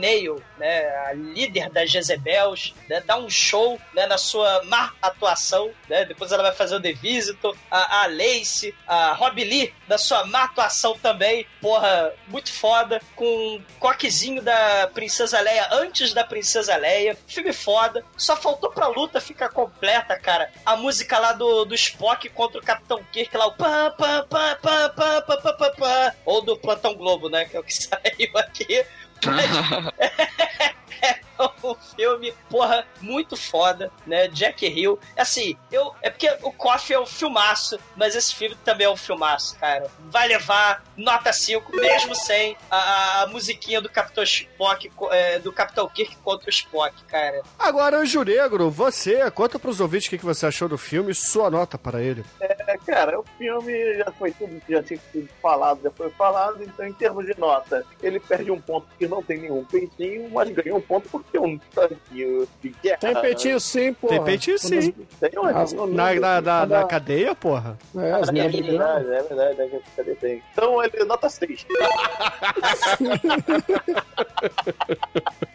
né? 0.59 0.89
A 1.07 1.13
líder 1.13 1.71
das 1.71 1.91
Jezebels, 1.91 2.75
né? 2.89 3.03
Dá 3.07 3.17
um 3.17 3.31
show 3.31 3.81
né? 3.95 4.07
na 4.07 4.19
sua 4.19 4.63
má 4.65 4.93
atuação, 5.01 5.71
né? 5.89 6.05
Depois 6.05 6.33
ela 6.33 6.43
vai 6.43 6.53
fazer 6.53 6.77
o 6.77 6.81
The 6.81 6.93
Visitor, 6.93 7.57
a, 7.71 8.03
a 8.03 8.09
a 8.87 9.13
Rob 9.15 9.43
Lee, 9.43 9.73
da 9.89 9.99
sua 9.99 10.25
má 10.27 10.45
atuação 10.45 10.97
também, 10.99 11.47
porra, 11.61 12.13
muito 12.29 12.53
foda, 12.53 13.01
com 13.15 13.57
o 13.57 13.63
coquezinho 13.79 14.43
da 14.43 14.91
Princesa 14.93 15.41
Leia 15.41 15.69
antes 15.73 16.13
da 16.13 16.25
Princesa 16.25 16.77
Leia, 16.77 17.17
filme 17.27 17.53
foda, 17.53 18.05
só 18.17 18.37
faltou 18.37 18.71
pra 18.71 18.89
luta 18.89 19.21
ficar 19.21 19.49
completa, 19.49 20.19
cara, 20.19 20.51
a 20.65 20.77
música 20.77 21.19
lá 21.19 21.33
do, 21.33 21.54
do 21.65 21.75
Spock 21.75 22.29
contra 22.31 22.59
o 22.59 22.65
Capitão 22.65 23.01
Kirk, 23.13 23.37
lá 23.37 23.47
o 23.47 23.53
pá, 23.53 23.91
pá, 23.91 24.23
pá, 24.23 24.57
pá, 24.57 24.89
pá, 24.89 25.21
pá, 25.21 25.37
pá, 25.37 25.53
pá, 25.53 25.71
pá, 25.71 26.15
ou 26.25 26.43
do 26.43 26.57
Plantão 26.57 26.95
Globo, 26.95 27.29
né, 27.29 27.45
que 27.45 27.57
é 27.57 27.61
o 27.61 27.63
que 27.63 27.75
saiu 27.75 28.37
aqui, 28.37 28.85
é 31.39 31.67
um 31.67 31.75
filme, 31.75 32.35
porra, 32.49 32.87
muito 33.01 33.37
foda, 33.37 33.91
né? 34.07 34.29
Jack 34.29 34.67
Hill. 34.67 34.99
Assim, 35.17 35.57
eu. 35.71 35.95
É 36.03 36.11
porque 36.11 36.29
o 36.43 36.53
Coffee 36.53 36.95
é 36.95 37.01
um 37.01 37.07
filmaço, 37.07 37.79
mas 37.97 38.15
esse 38.15 38.35
filme 38.35 38.57
também 38.65 38.87
é 38.87 38.91
um 38.91 38.97
filmaço, 38.97 39.57
cara. 39.59 39.91
Vai 40.11 40.29
levar 40.29 40.85
nota 40.97 41.33
5, 41.33 41.75
mesmo 41.75 42.15
sem 42.15 42.57
a, 42.71 43.23
a 43.23 43.27
musiquinha 43.27 43.81
do 43.81 43.89
Capitão 43.89 44.25
Spock, 44.25 44.91
é, 45.11 45.39
do 45.39 45.53
Capitão 45.53 45.89
Kirk 45.89 46.17
contra 46.19 46.47
o 46.47 46.51
Spock, 46.51 47.05
cara. 47.05 47.43
Agora, 47.59 47.99
Anjo 47.99 48.23
Negro, 48.23 48.71
você, 48.71 49.31
conta 49.31 49.59
pros 49.59 49.81
ouvintes 49.81 50.07
o 50.07 50.11
que, 50.11 50.19
que 50.19 50.25
você 50.25 50.47
achou 50.47 50.69
do 50.69 50.79
filme 50.79 51.13
e 51.13 51.15
sua 51.15 51.51
nota 51.51 51.77
para 51.79 52.03
ele. 52.03 52.25
É, 52.41 52.79
cara, 52.79 53.21
o 53.21 53.25
filme 53.39 53.95
já 53.95 54.13
foi 54.13 54.33
tudo 54.33 54.61
que 54.61 54.73
já 54.73 54.83
tinha 54.83 55.01
sido 55.13 55.29
falado, 55.43 55.81
já 55.83 55.91
foi 55.91 56.11
falado, 56.11 56.63
então 56.63 56.87
em 56.87 56.93
termos 56.93 57.27
de 57.27 57.39
nota, 57.39 57.85
ele 58.03 58.21
perde 58.21 58.51
um 58.51 58.61
ponto 58.61 58.87
porque 58.89 59.07
não 59.07 59.23
tem 59.23 59.39
nenhum 59.39 59.65
peitinho, 59.65 60.31
mas 60.31 60.51
ganha 60.51 60.75
um 60.75 60.81
ponto 60.85 61.09
porque 61.09 61.39
um 61.39 61.59
tanquinho 61.75 62.47
de 62.63 62.69
guerra. 62.83 62.99
Tem 62.99 63.15
peitinho 63.21 63.59
sim, 63.61 63.93
pô. 63.93 64.09
Tem 64.09 64.23
peitinho 64.25 64.59
sim. 64.59 64.93
Tem, 65.21 65.31
ué. 65.39 65.53
As- 65.53 65.73
Na, 65.73 66.15
na, 66.15 66.41
na, 66.41 66.67
na 66.67 66.85
cadeia, 66.85 67.35
porra. 67.35 67.79
É, 67.97 68.13
as 68.13 68.29
É 68.29 68.33
verdade, 68.33 69.07
é 69.07 69.23
verdade, 69.23 69.61
é 69.61 69.67
verdade, 69.67 69.83
cadê 69.97 70.15
tem? 70.15 70.43
Então 70.53 70.83
ele 70.83 71.05
nota 71.05 71.29
6. 71.29 71.67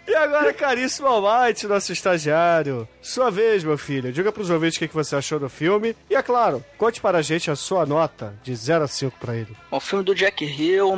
E 0.08 0.16
agora, 0.16 0.54
caríssimo 0.54 1.08
Almighty, 1.08 1.68
nosso 1.68 1.92
estagiário. 1.94 2.88
Sua 3.02 3.30
vez, 3.30 3.64
meu 3.64 3.78
filho. 3.78 4.12
Diga 4.12 4.32
pros 4.32 4.50
ouvintes 4.50 4.78
o 4.78 4.80
que, 4.80 4.88
que 4.88 4.94
você 4.96 5.16
achou 5.16 5.40
do 5.40 5.50
filme. 5.50 5.96
E, 6.10 6.16
é 6.16 6.22
claro, 6.24 6.64
conte 6.78 7.00
para 7.00 7.20
a 7.20 7.22
gente 7.22 7.52
a 7.52 7.56
sua 7.56 7.86
nota 7.86 8.34
de 8.44 8.56
0 8.56 8.84
a 8.86 8.88
5 8.88 9.18
para 9.20 9.36
ele. 9.36 9.56
Um 9.72 9.80
filme 9.80 10.04
do 10.04 10.16
Jack 10.16 10.44
Hill, 10.44 10.96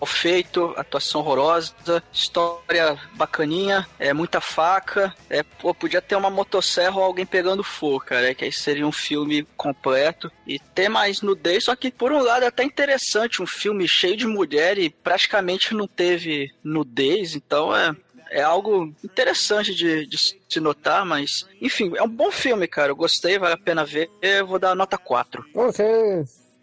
mal 0.00 0.06
feito, 0.06 0.72
atuação 0.76 1.20
horrorosa, 1.20 2.02
história 2.12 2.98
bacaninha, 3.14 3.86
é 3.98 4.12
muita 4.14 4.40
faca, 4.40 5.14
é, 5.28 5.42
pô, 5.42 5.74
podia 5.74 6.00
ter 6.00 6.16
uma 6.16 6.30
motosserra 6.30 6.96
ou 6.96 7.04
alguém 7.04 7.26
pegando 7.26 7.62
fogo, 7.62 8.00
cara, 8.00 8.34
que 8.34 8.44
aí 8.44 8.52
seria 8.52 8.86
um 8.86 8.92
filme 8.92 9.46
completo 9.56 10.32
e 10.46 10.58
ter 10.58 10.88
mais 10.88 11.20
nudez, 11.20 11.64
só 11.64 11.76
que 11.76 11.90
por 11.90 12.12
um 12.12 12.22
lado 12.22 12.44
é 12.44 12.48
até 12.48 12.64
interessante, 12.64 13.42
um 13.42 13.46
filme 13.46 13.86
cheio 13.86 14.16
de 14.16 14.26
mulher 14.26 14.78
e 14.78 14.88
praticamente 14.88 15.74
não 15.74 15.86
teve 15.86 16.50
nudez, 16.64 17.34
então 17.34 17.76
é 17.76 17.94
é 18.32 18.40
algo 18.40 18.94
interessante 19.02 19.74
de, 19.74 20.06
de 20.06 20.16
se 20.16 20.60
notar, 20.60 21.04
mas 21.04 21.44
enfim, 21.60 21.92
é 21.96 22.02
um 22.04 22.08
bom 22.08 22.30
filme, 22.30 22.68
cara. 22.68 22.92
Eu 22.92 22.96
gostei, 22.96 23.40
vale 23.40 23.54
a 23.54 23.58
pena 23.58 23.84
ver. 23.84 24.08
Eu 24.22 24.46
vou 24.46 24.56
dar 24.56 24.76
nota 24.76 24.96
4. 24.96 25.44
Ok. 25.52 25.84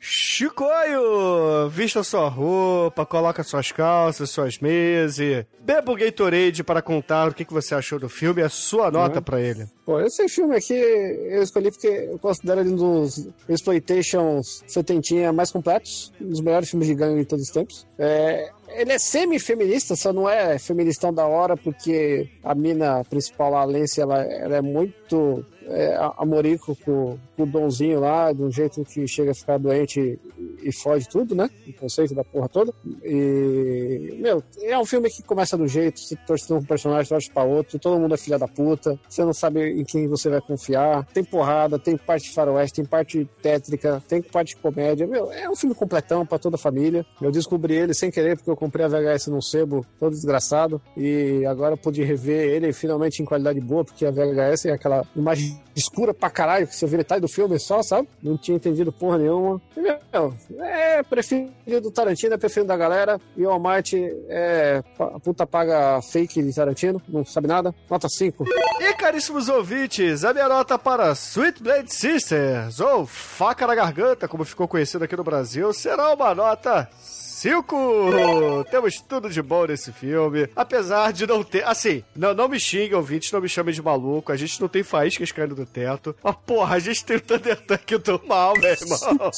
Chicoio! 0.10 1.68
Vista 1.70 2.02
sua 2.02 2.30
roupa, 2.30 3.06
coloca 3.06 3.44
suas 3.44 3.74
calças, 3.74 4.30
suas 4.30 4.58
meias 4.58 5.20
e 5.20 5.46
beba 5.60 5.92
o 5.92 5.98
Gatorade 5.98 6.64
para 6.64 6.82
contar 6.82 7.28
o 7.28 7.34
que, 7.34 7.44
que 7.44 7.52
você 7.52 7.76
achou 7.76 8.00
do 8.00 8.08
filme 8.08 8.40
e 8.40 8.46
a 8.46 8.48
sua 8.48 8.90
nota 8.90 9.22
pra 9.22 9.42
ele. 9.42 9.68
Pô, 9.86 10.00
esse 10.00 10.30
filme 10.30 10.56
aqui 10.56 10.74
eu 10.74 11.44
escolhi 11.44 11.72
porque 11.72 11.88
eu 11.88 12.18
considero 12.20 12.62
ele 12.62 12.70
um 12.70 12.78
dos 12.78 13.28
Exploitations 13.50 14.64
setentinha 14.66 15.34
mais 15.34 15.52
completos, 15.52 16.14
um 16.22 16.30
dos 16.30 16.40
melhores 16.40 16.70
filmes 16.70 16.88
de 16.88 16.96
gangue 16.96 17.20
de 17.20 17.26
todos 17.26 17.44
os 17.44 17.52
tempos. 17.52 17.86
É, 18.00 18.50
ele 18.70 18.94
é 18.94 19.00
semi-feminista, 19.00 19.98
só 19.98 20.14
não 20.14 20.30
é 20.30 20.58
feministão 20.58 21.14
da 21.14 21.26
hora, 21.26 21.58
porque 21.58 22.30
a 22.42 22.56
mina 22.56 23.04
principal 23.10 23.56
a 23.56 23.66
Lance, 23.66 24.00
ela, 24.00 24.24
ela 24.24 24.56
é 24.56 24.62
muito 24.62 25.44
é, 25.70 25.98
amorico 26.18 26.76
com, 26.84 27.18
com 27.36 27.44
o 27.44 27.46
Donzinho 27.46 28.00
lá, 28.00 28.32
de 28.32 28.42
um 28.42 28.52
jeito 28.52 28.84
que 28.86 29.08
chega 29.08 29.32
a 29.32 29.36
ficar 29.36 29.58
doente 29.58 30.00
e, 30.00 30.70
e 30.70 30.72
fode 30.72 31.08
tudo, 31.08 31.36
né? 31.36 31.50
O 31.68 31.74
conceito 31.74 32.14
da 32.16 32.24
porra 32.24 32.48
toda. 32.50 32.74
E, 33.04 34.18
meu, 34.20 34.44
é 34.62 34.78
um 34.78 34.86
filme 34.86 35.10
que 35.10 35.24
começa 35.24 35.58
do 35.58 35.68
jeito, 35.68 36.00
você 36.00 36.16
torce 36.16 36.52
um 36.54 36.64
personagem, 36.64 37.10
torce 37.10 37.32
pra 37.32 37.44
outro, 37.44 37.80
todo 37.80 38.00
mundo 38.00 38.14
é 38.14 38.18
filha 38.18 38.40
da 38.40 38.48
puta, 38.48 39.00
você 39.08 39.24
não 39.24 39.34
sabe 39.34 39.80
em 39.80 39.84
quem 39.84 40.08
você 40.08 40.30
vai 40.30 40.42
confiar. 40.42 41.06
Tem 41.14 41.24
porrada, 41.24 41.78
tem 41.78 41.98
parte 41.98 42.24
de 42.24 42.34
faroeste, 42.34 42.78
tem 42.78 42.86
parte 42.86 43.30
tétrica, 43.42 44.02
tem 44.08 44.22
parte 44.22 44.56
de 44.56 44.58
comédia. 44.58 45.06
Meu, 45.08 45.32
é 45.32 45.50
um 45.50 45.56
filme 45.56 45.76
completão 45.76 46.26
pra 46.26 46.40
toda 46.40 46.56
a 46.56 46.60
família. 46.60 47.06
Eu 47.22 47.32
descobri 47.32 47.76
ele 47.76 47.94
sem 47.94 48.10
querer, 48.12 48.38
porque 48.38 48.50
eu 48.50 48.56
comprei 48.56 48.86
a 48.86 48.90
VHS 48.90 49.28
num 49.28 49.42
sebo 49.42 49.86
todo 50.00 50.12
desgraçado. 50.12 50.82
E 50.96 51.46
agora 51.46 51.78
pude 51.78 52.04
rever 52.04 52.50
ele 52.50 52.72
finalmente 52.74 53.22
em 53.22 53.26
qualidade 53.26 53.60
boa, 53.60 53.84
porque 53.84 54.06
a 54.06 54.12
VHS 54.12 54.66
é 54.66 54.72
aquela 54.72 55.06
imagem 55.16 55.57
escura 55.76 56.14
pra 56.14 56.30
caralho, 56.30 56.68
que 56.68 56.76
você 56.76 56.86
vê 56.88 56.98
metade 56.98 57.22
do 57.22 57.28
filme 57.28 57.60
só, 57.60 57.84
sabe? 57.84 58.08
Não 58.22 58.38
tinha 58.38 58.56
entendido 58.58 58.92
porra 58.92 59.18
nenhuma. 59.20 59.62
E, 59.76 59.82
meu, 59.82 60.34
é 60.64 61.04
preferido 61.04 61.82
do 61.82 61.92
Tarantino, 61.92 62.34
é 62.34 62.38
preferido 62.38 62.68
da 62.68 62.78
galera. 62.78 63.20
E 63.36 63.46
o 63.46 63.50
Almighty 63.50 64.12
é 64.30 64.82
pa- 64.98 65.20
puta 65.20 65.46
paga 65.46 66.02
fake 66.02 66.42
de 66.42 66.54
Tarantino, 66.54 67.02
não 67.08 67.24
sabe 67.26 67.48
nada. 67.48 67.74
Nota 67.90 68.08
5. 68.10 68.46
E 68.80 68.94
caríssimos 68.96 69.50
ouvintes, 69.50 70.24
a 70.24 70.34
minha 70.34 70.48
nota 70.50 70.78
para 70.80 71.12
Sweet 71.14 71.62
Blade 71.62 71.94
Sisters, 71.94 72.80
ou 72.80 73.06
Faca 73.06 73.68
na 73.68 73.76
Garganta, 73.76 74.28
como 74.28 74.44
ficou 74.46 74.68
conhecido 74.68 75.04
aqui 75.04 75.16
no 75.16 75.24
Brasil, 75.24 75.72
será 75.74 76.14
uma 76.14 76.34
nota 76.34 76.90
5! 77.38 78.66
Temos 78.72 79.00
tudo 79.00 79.30
de 79.30 79.44
bom 79.44 79.68
nesse 79.68 79.92
filme, 79.92 80.50
apesar 80.56 81.14
de 81.14 81.28
não 81.28 81.44
ter. 81.44 81.64
Assim, 81.68 82.04
não, 82.16 82.34
não 82.34 82.48
me 82.48 82.60
xinguem, 82.60 82.96
ouvintes, 82.96 83.32
não 83.32 83.40
me 83.40 83.48
chamem 83.48 83.76
de 83.76 83.82
maluco, 83.82 84.32
a 84.32 84.36
gente 84.36 84.60
não 84.60 84.68
tem 84.68 84.82
faíscas 84.82 85.32
caindo 85.32 85.54
do 85.54 85.64
teto. 85.64 86.16
Mas, 86.24 86.36
porra, 86.48 86.78
a 86.78 86.80
gente 86.80 87.06
tem 87.06 87.18
o 87.18 87.22
Thunder 87.22 87.56
Tank 87.58 87.92
do 88.00 88.20
mal, 88.26 88.56
meu 88.58 88.72
irmão. 88.72 89.32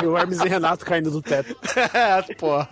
E 0.00 0.06
o 0.06 0.16
Hermes 0.16 0.38
e 0.38 0.48
Renato 0.48 0.84
caindo 0.84 1.10
do 1.10 1.20
teto. 1.20 1.56
É, 1.96 2.34
porra. 2.34 2.68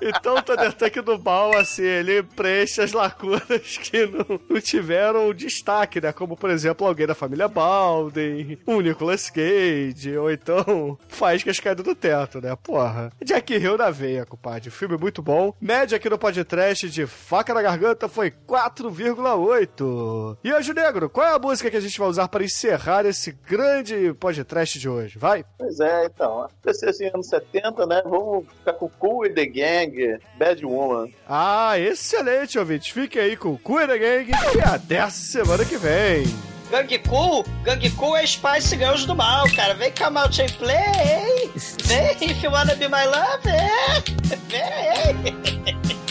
Então 0.00 0.36
o 0.36 0.42
Thunder 0.42 0.72
Tank 0.72 0.96
do 1.02 1.18
mal, 1.18 1.56
assim, 1.56 1.82
ele 1.82 2.22
preenche 2.22 2.80
as 2.80 2.92
lacunas 2.92 3.78
que 3.78 4.06
não, 4.06 4.40
não 4.48 4.60
tiveram 4.60 5.32
destaque, 5.32 6.00
né? 6.00 6.12
Como, 6.12 6.36
por 6.36 6.50
exemplo, 6.50 6.86
alguém 6.86 7.06
da 7.06 7.14
família 7.14 7.48
Balden, 7.48 8.58
o 8.66 8.80
Nicolas 8.80 9.30
Cage, 9.30 10.16
ou 10.16 10.30
então 10.30 10.98
Faíscas 11.08 11.60
caindo 11.60 11.82
do 11.82 11.94
teto, 11.94 12.40
né? 12.40 12.56
Porra. 12.62 13.12
Jack 13.24 13.43
Hill 13.52 13.76
na 13.76 13.90
veia, 13.90 14.24
compadre. 14.24 14.70
Filme 14.70 14.96
muito 14.96 15.22
bom. 15.22 15.52
Média 15.60 15.96
aqui 15.96 16.08
no 16.08 16.18
podcast 16.18 16.88
de 16.88 17.06
Faca 17.06 17.52
na 17.52 17.62
Garganta 17.62 18.08
foi 18.08 18.30
4,8. 18.30 20.38
E 20.42 20.52
hoje, 20.52 20.72
Negro, 20.72 21.10
qual 21.10 21.26
é 21.26 21.34
a 21.34 21.38
música 21.38 21.70
que 21.70 21.76
a 21.76 21.80
gente 21.80 21.98
vai 21.98 22.08
usar 22.08 22.28
para 22.28 22.44
encerrar 22.44 23.04
esse 23.04 23.32
grande 23.32 24.14
podcast 24.14 24.78
de 24.78 24.88
hoje? 24.88 25.18
Vai? 25.18 25.44
Pois 25.58 25.78
é, 25.80 26.06
então. 26.06 26.48
Esse 26.66 26.88
assim, 26.88 27.06
anos 27.06 27.28
70, 27.28 27.86
né? 27.86 28.02
Vamos 28.04 28.46
ficar 28.58 28.74
com 28.74 28.88
Cool 28.88 29.18
with 29.18 29.34
the 29.34 29.46
Gang, 29.46 30.18
Bad 30.38 30.64
Woman. 30.64 31.10
Ah, 31.28 31.78
excelente, 31.78 32.58
ouvintes. 32.58 32.92
Fiquem 32.92 33.22
aí 33.22 33.36
com 33.36 33.50
o 33.50 33.58
Cool 33.58 33.86
the 33.86 33.98
Gang 33.98 34.30
e 34.30 34.60
até 34.60 35.00
a 35.00 35.10
semana 35.10 35.64
que 35.64 35.76
vem. 35.76 36.53
Gang 36.74 36.88
Cool, 37.08 37.44
Gang 37.62 37.88
Cool 37.90 38.16
é 38.16 38.26
Spice 38.26 38.74
Girls 38.76 39.06
do 39.06 39.14
mal, 39.14 39.48
cara. 39.54 39.74
Vem 39.74 39.92
come 39.92 40.18
out 40.18 40.36
and 40.40 40.52
play. 40.58 41.48
Vem, 41.84 42.16
if 42.20 42.42
you 42.42 42.50
wanna 42.50 42.74
be 42.74 42.88
my 42.88 43.04
lover. 43.04 44.02
Vem. 44.48 45.54
Every 45.68 46.03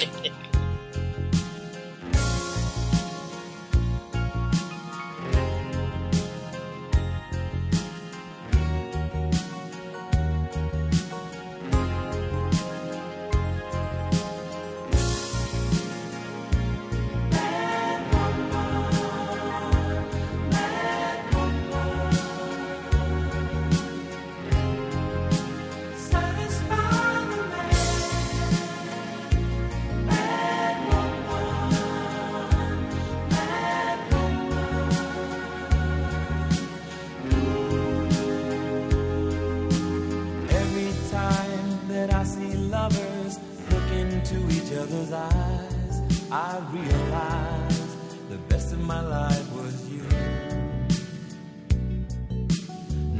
other's 44.77 45.11
eyes, 45.11 46.01
I 46.31 46.59
realize 46.71 47.95
the 48.29 48.37
best 48.49 48.73
of 48.73 48.79
my 48.79 49.01
life 49.01 49.51
was 49.53 49.89
you. 49.89 50.03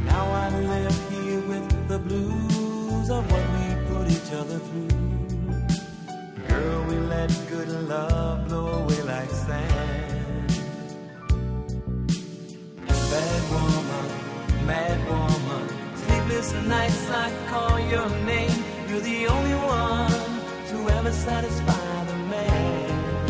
Now 0.06 0.26
I 0.46 0.50
live 0.60 1.10
here 1.12 1.42
with 1.42 1.88
the 1.88 2.00
blues 2.00 3.10
of 3.10 3.30
what 3.32 3.46
we 3.56 3.66
put 3.90 4.06
each 4.12 4.32
other 4.34 4.60
through. 4.60 4.90
Girl, 6.48 6.84
we 6.90 6.96
let 6.96 7.30
good 7.50 7.70
love 7.88 8.48
blow 8.48 8.68
away 8.84 9.02
like 9.04 9.30
sand. 9.30 10.50
Bad 12.88 13.42
woman, 13.52 14.08
mad 14.66 14.98
woman, 15.10 15.70
sleepless 15.96 16.54
nights 16.68 17.10
I 17.10 17.32
call 17.50 17.80
your 17.80 18.10
name. 18.26 18.64
You're 18.90 19.02
the 19.02 19.28
only 19.28 19.56
one 19.56 20.33
ever 20.90 21.12
satisfy 21.12 22.06
the 22.06 22.18
man. 22.34 23.28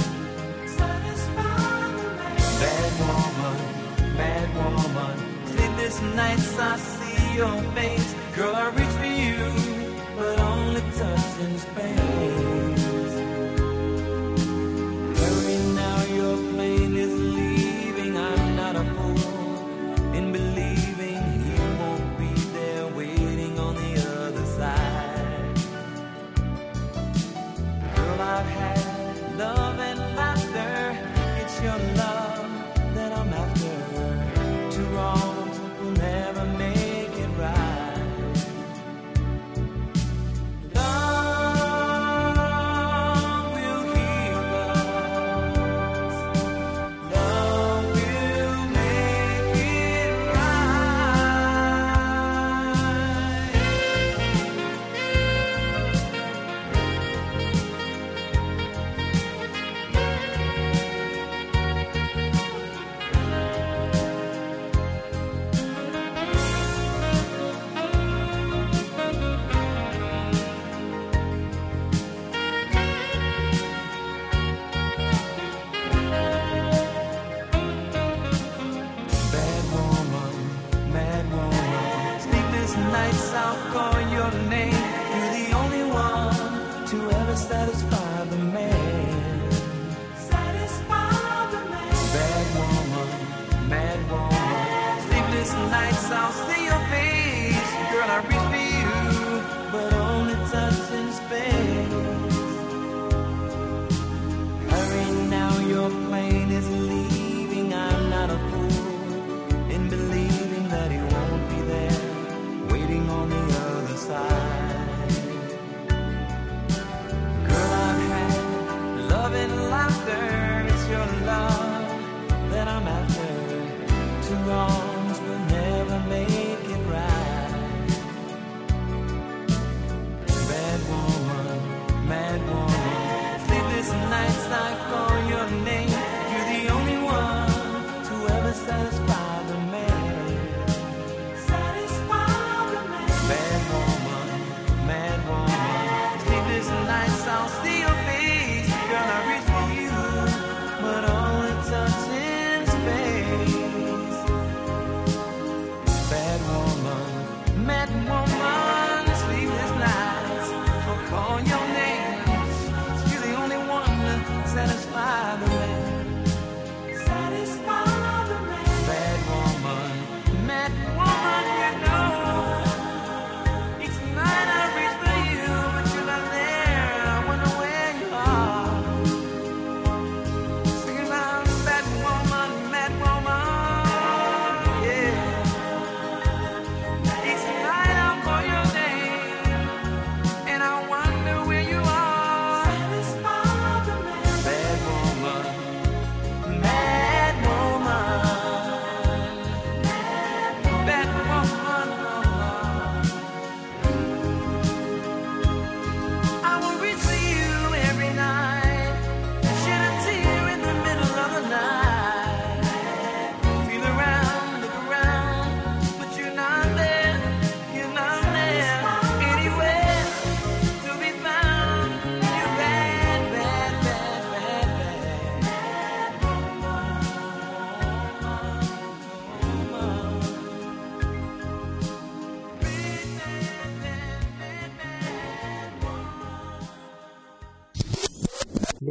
Satisfy 0.68 1.88
the 2.02 2.10
man. 2.20 2.38
Bad 2.62 2.92
woman, 3.02 3.58
mad 4.18 4.48
woman, 4.56 5.16
sleepless 5.48 6.02
nights 6.16 6.60
I 6.60 6.78
see 6.78 7.36
your 7.36 7.62
face. 7.76 8.16
Girl, 8.36 8.56
I 8.56 8.70
reach 8.70 8.96
for 9.02 9.12
you, 9.24 9.38
but 10.18 10.40
only 10.40 10.82
touch 10.98 11.40
in 11.42 11.58
space. 11.58 12.63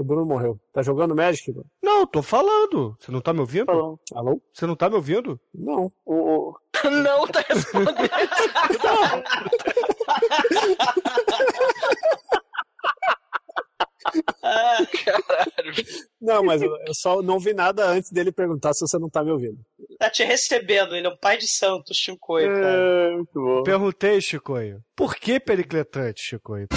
O 0.03 0.05
Bruno 0.05 0.27
morreu. 0.27 0.59
Tá 0.73 0.83
jogando 0.83 1.15
Magic, 1.15 1.53
Bruno? 1.53 1.65
Não, 1.81 2.05
tô 2.05 2.23
falando. 2.23 2.97
Você 2.99 3.13
não 3.13 3.21
tá 3.21 3.33
me 3.33 3.39
ouvindo? 3.39 3.67
Falou. 3.67 4.01
Alô? 4.13 4.43
Você 4.53 4.67
não 4.67 4.75
tá 4.75 4.91
me 4.91 4.97
ouvindo? 4.97 5.39
Não. 5.55 5.93
O, 6.05 6.15
o- 6.49 6.57
Não 6.91 7.25
tá 7.29 7.41
respondendo. 7.49 8.11
Caralho. 15.05 15.73
Não, 16.21 16.43
mas 16.45 16.63
eu 16.63 16.71
eu 16.87 16.95
só 16.95 17.21
não 17.23 17.39
vi 17.39 17.53
nada 17.53 17.85
antes 17.87 18.11
dele 18.11 18.31
perguntar 18.31 18.73
se 18.75 18.81
você 18.87 18.99
não 18.99 19.09
tá 19.11 19.25
me 19.25 19.31
ouvindo. 19.33 19.59
Tá 19.99 20.09
te 20.11 20.23
recebendo, 20.25 20.95
ele 20.95 21.07
é 21.07 21.11
um 21.11 21.17
pai 21.17 21.37
de 21.37 21.49
santo, 21.49 21.93
Chicoio, 21.95 22.49
cara. 22.49 22.77
É, 22.77 23.11
muito 23.17 23.33
bom. 23.35 23.63
Perguntei, 23.65 24.21
Chicoio. 24.21 24.81
Por 24.95 25.17
que 25.17 25.41
pericletante, 25.41 26.23
Chicoio? 26.23 26.69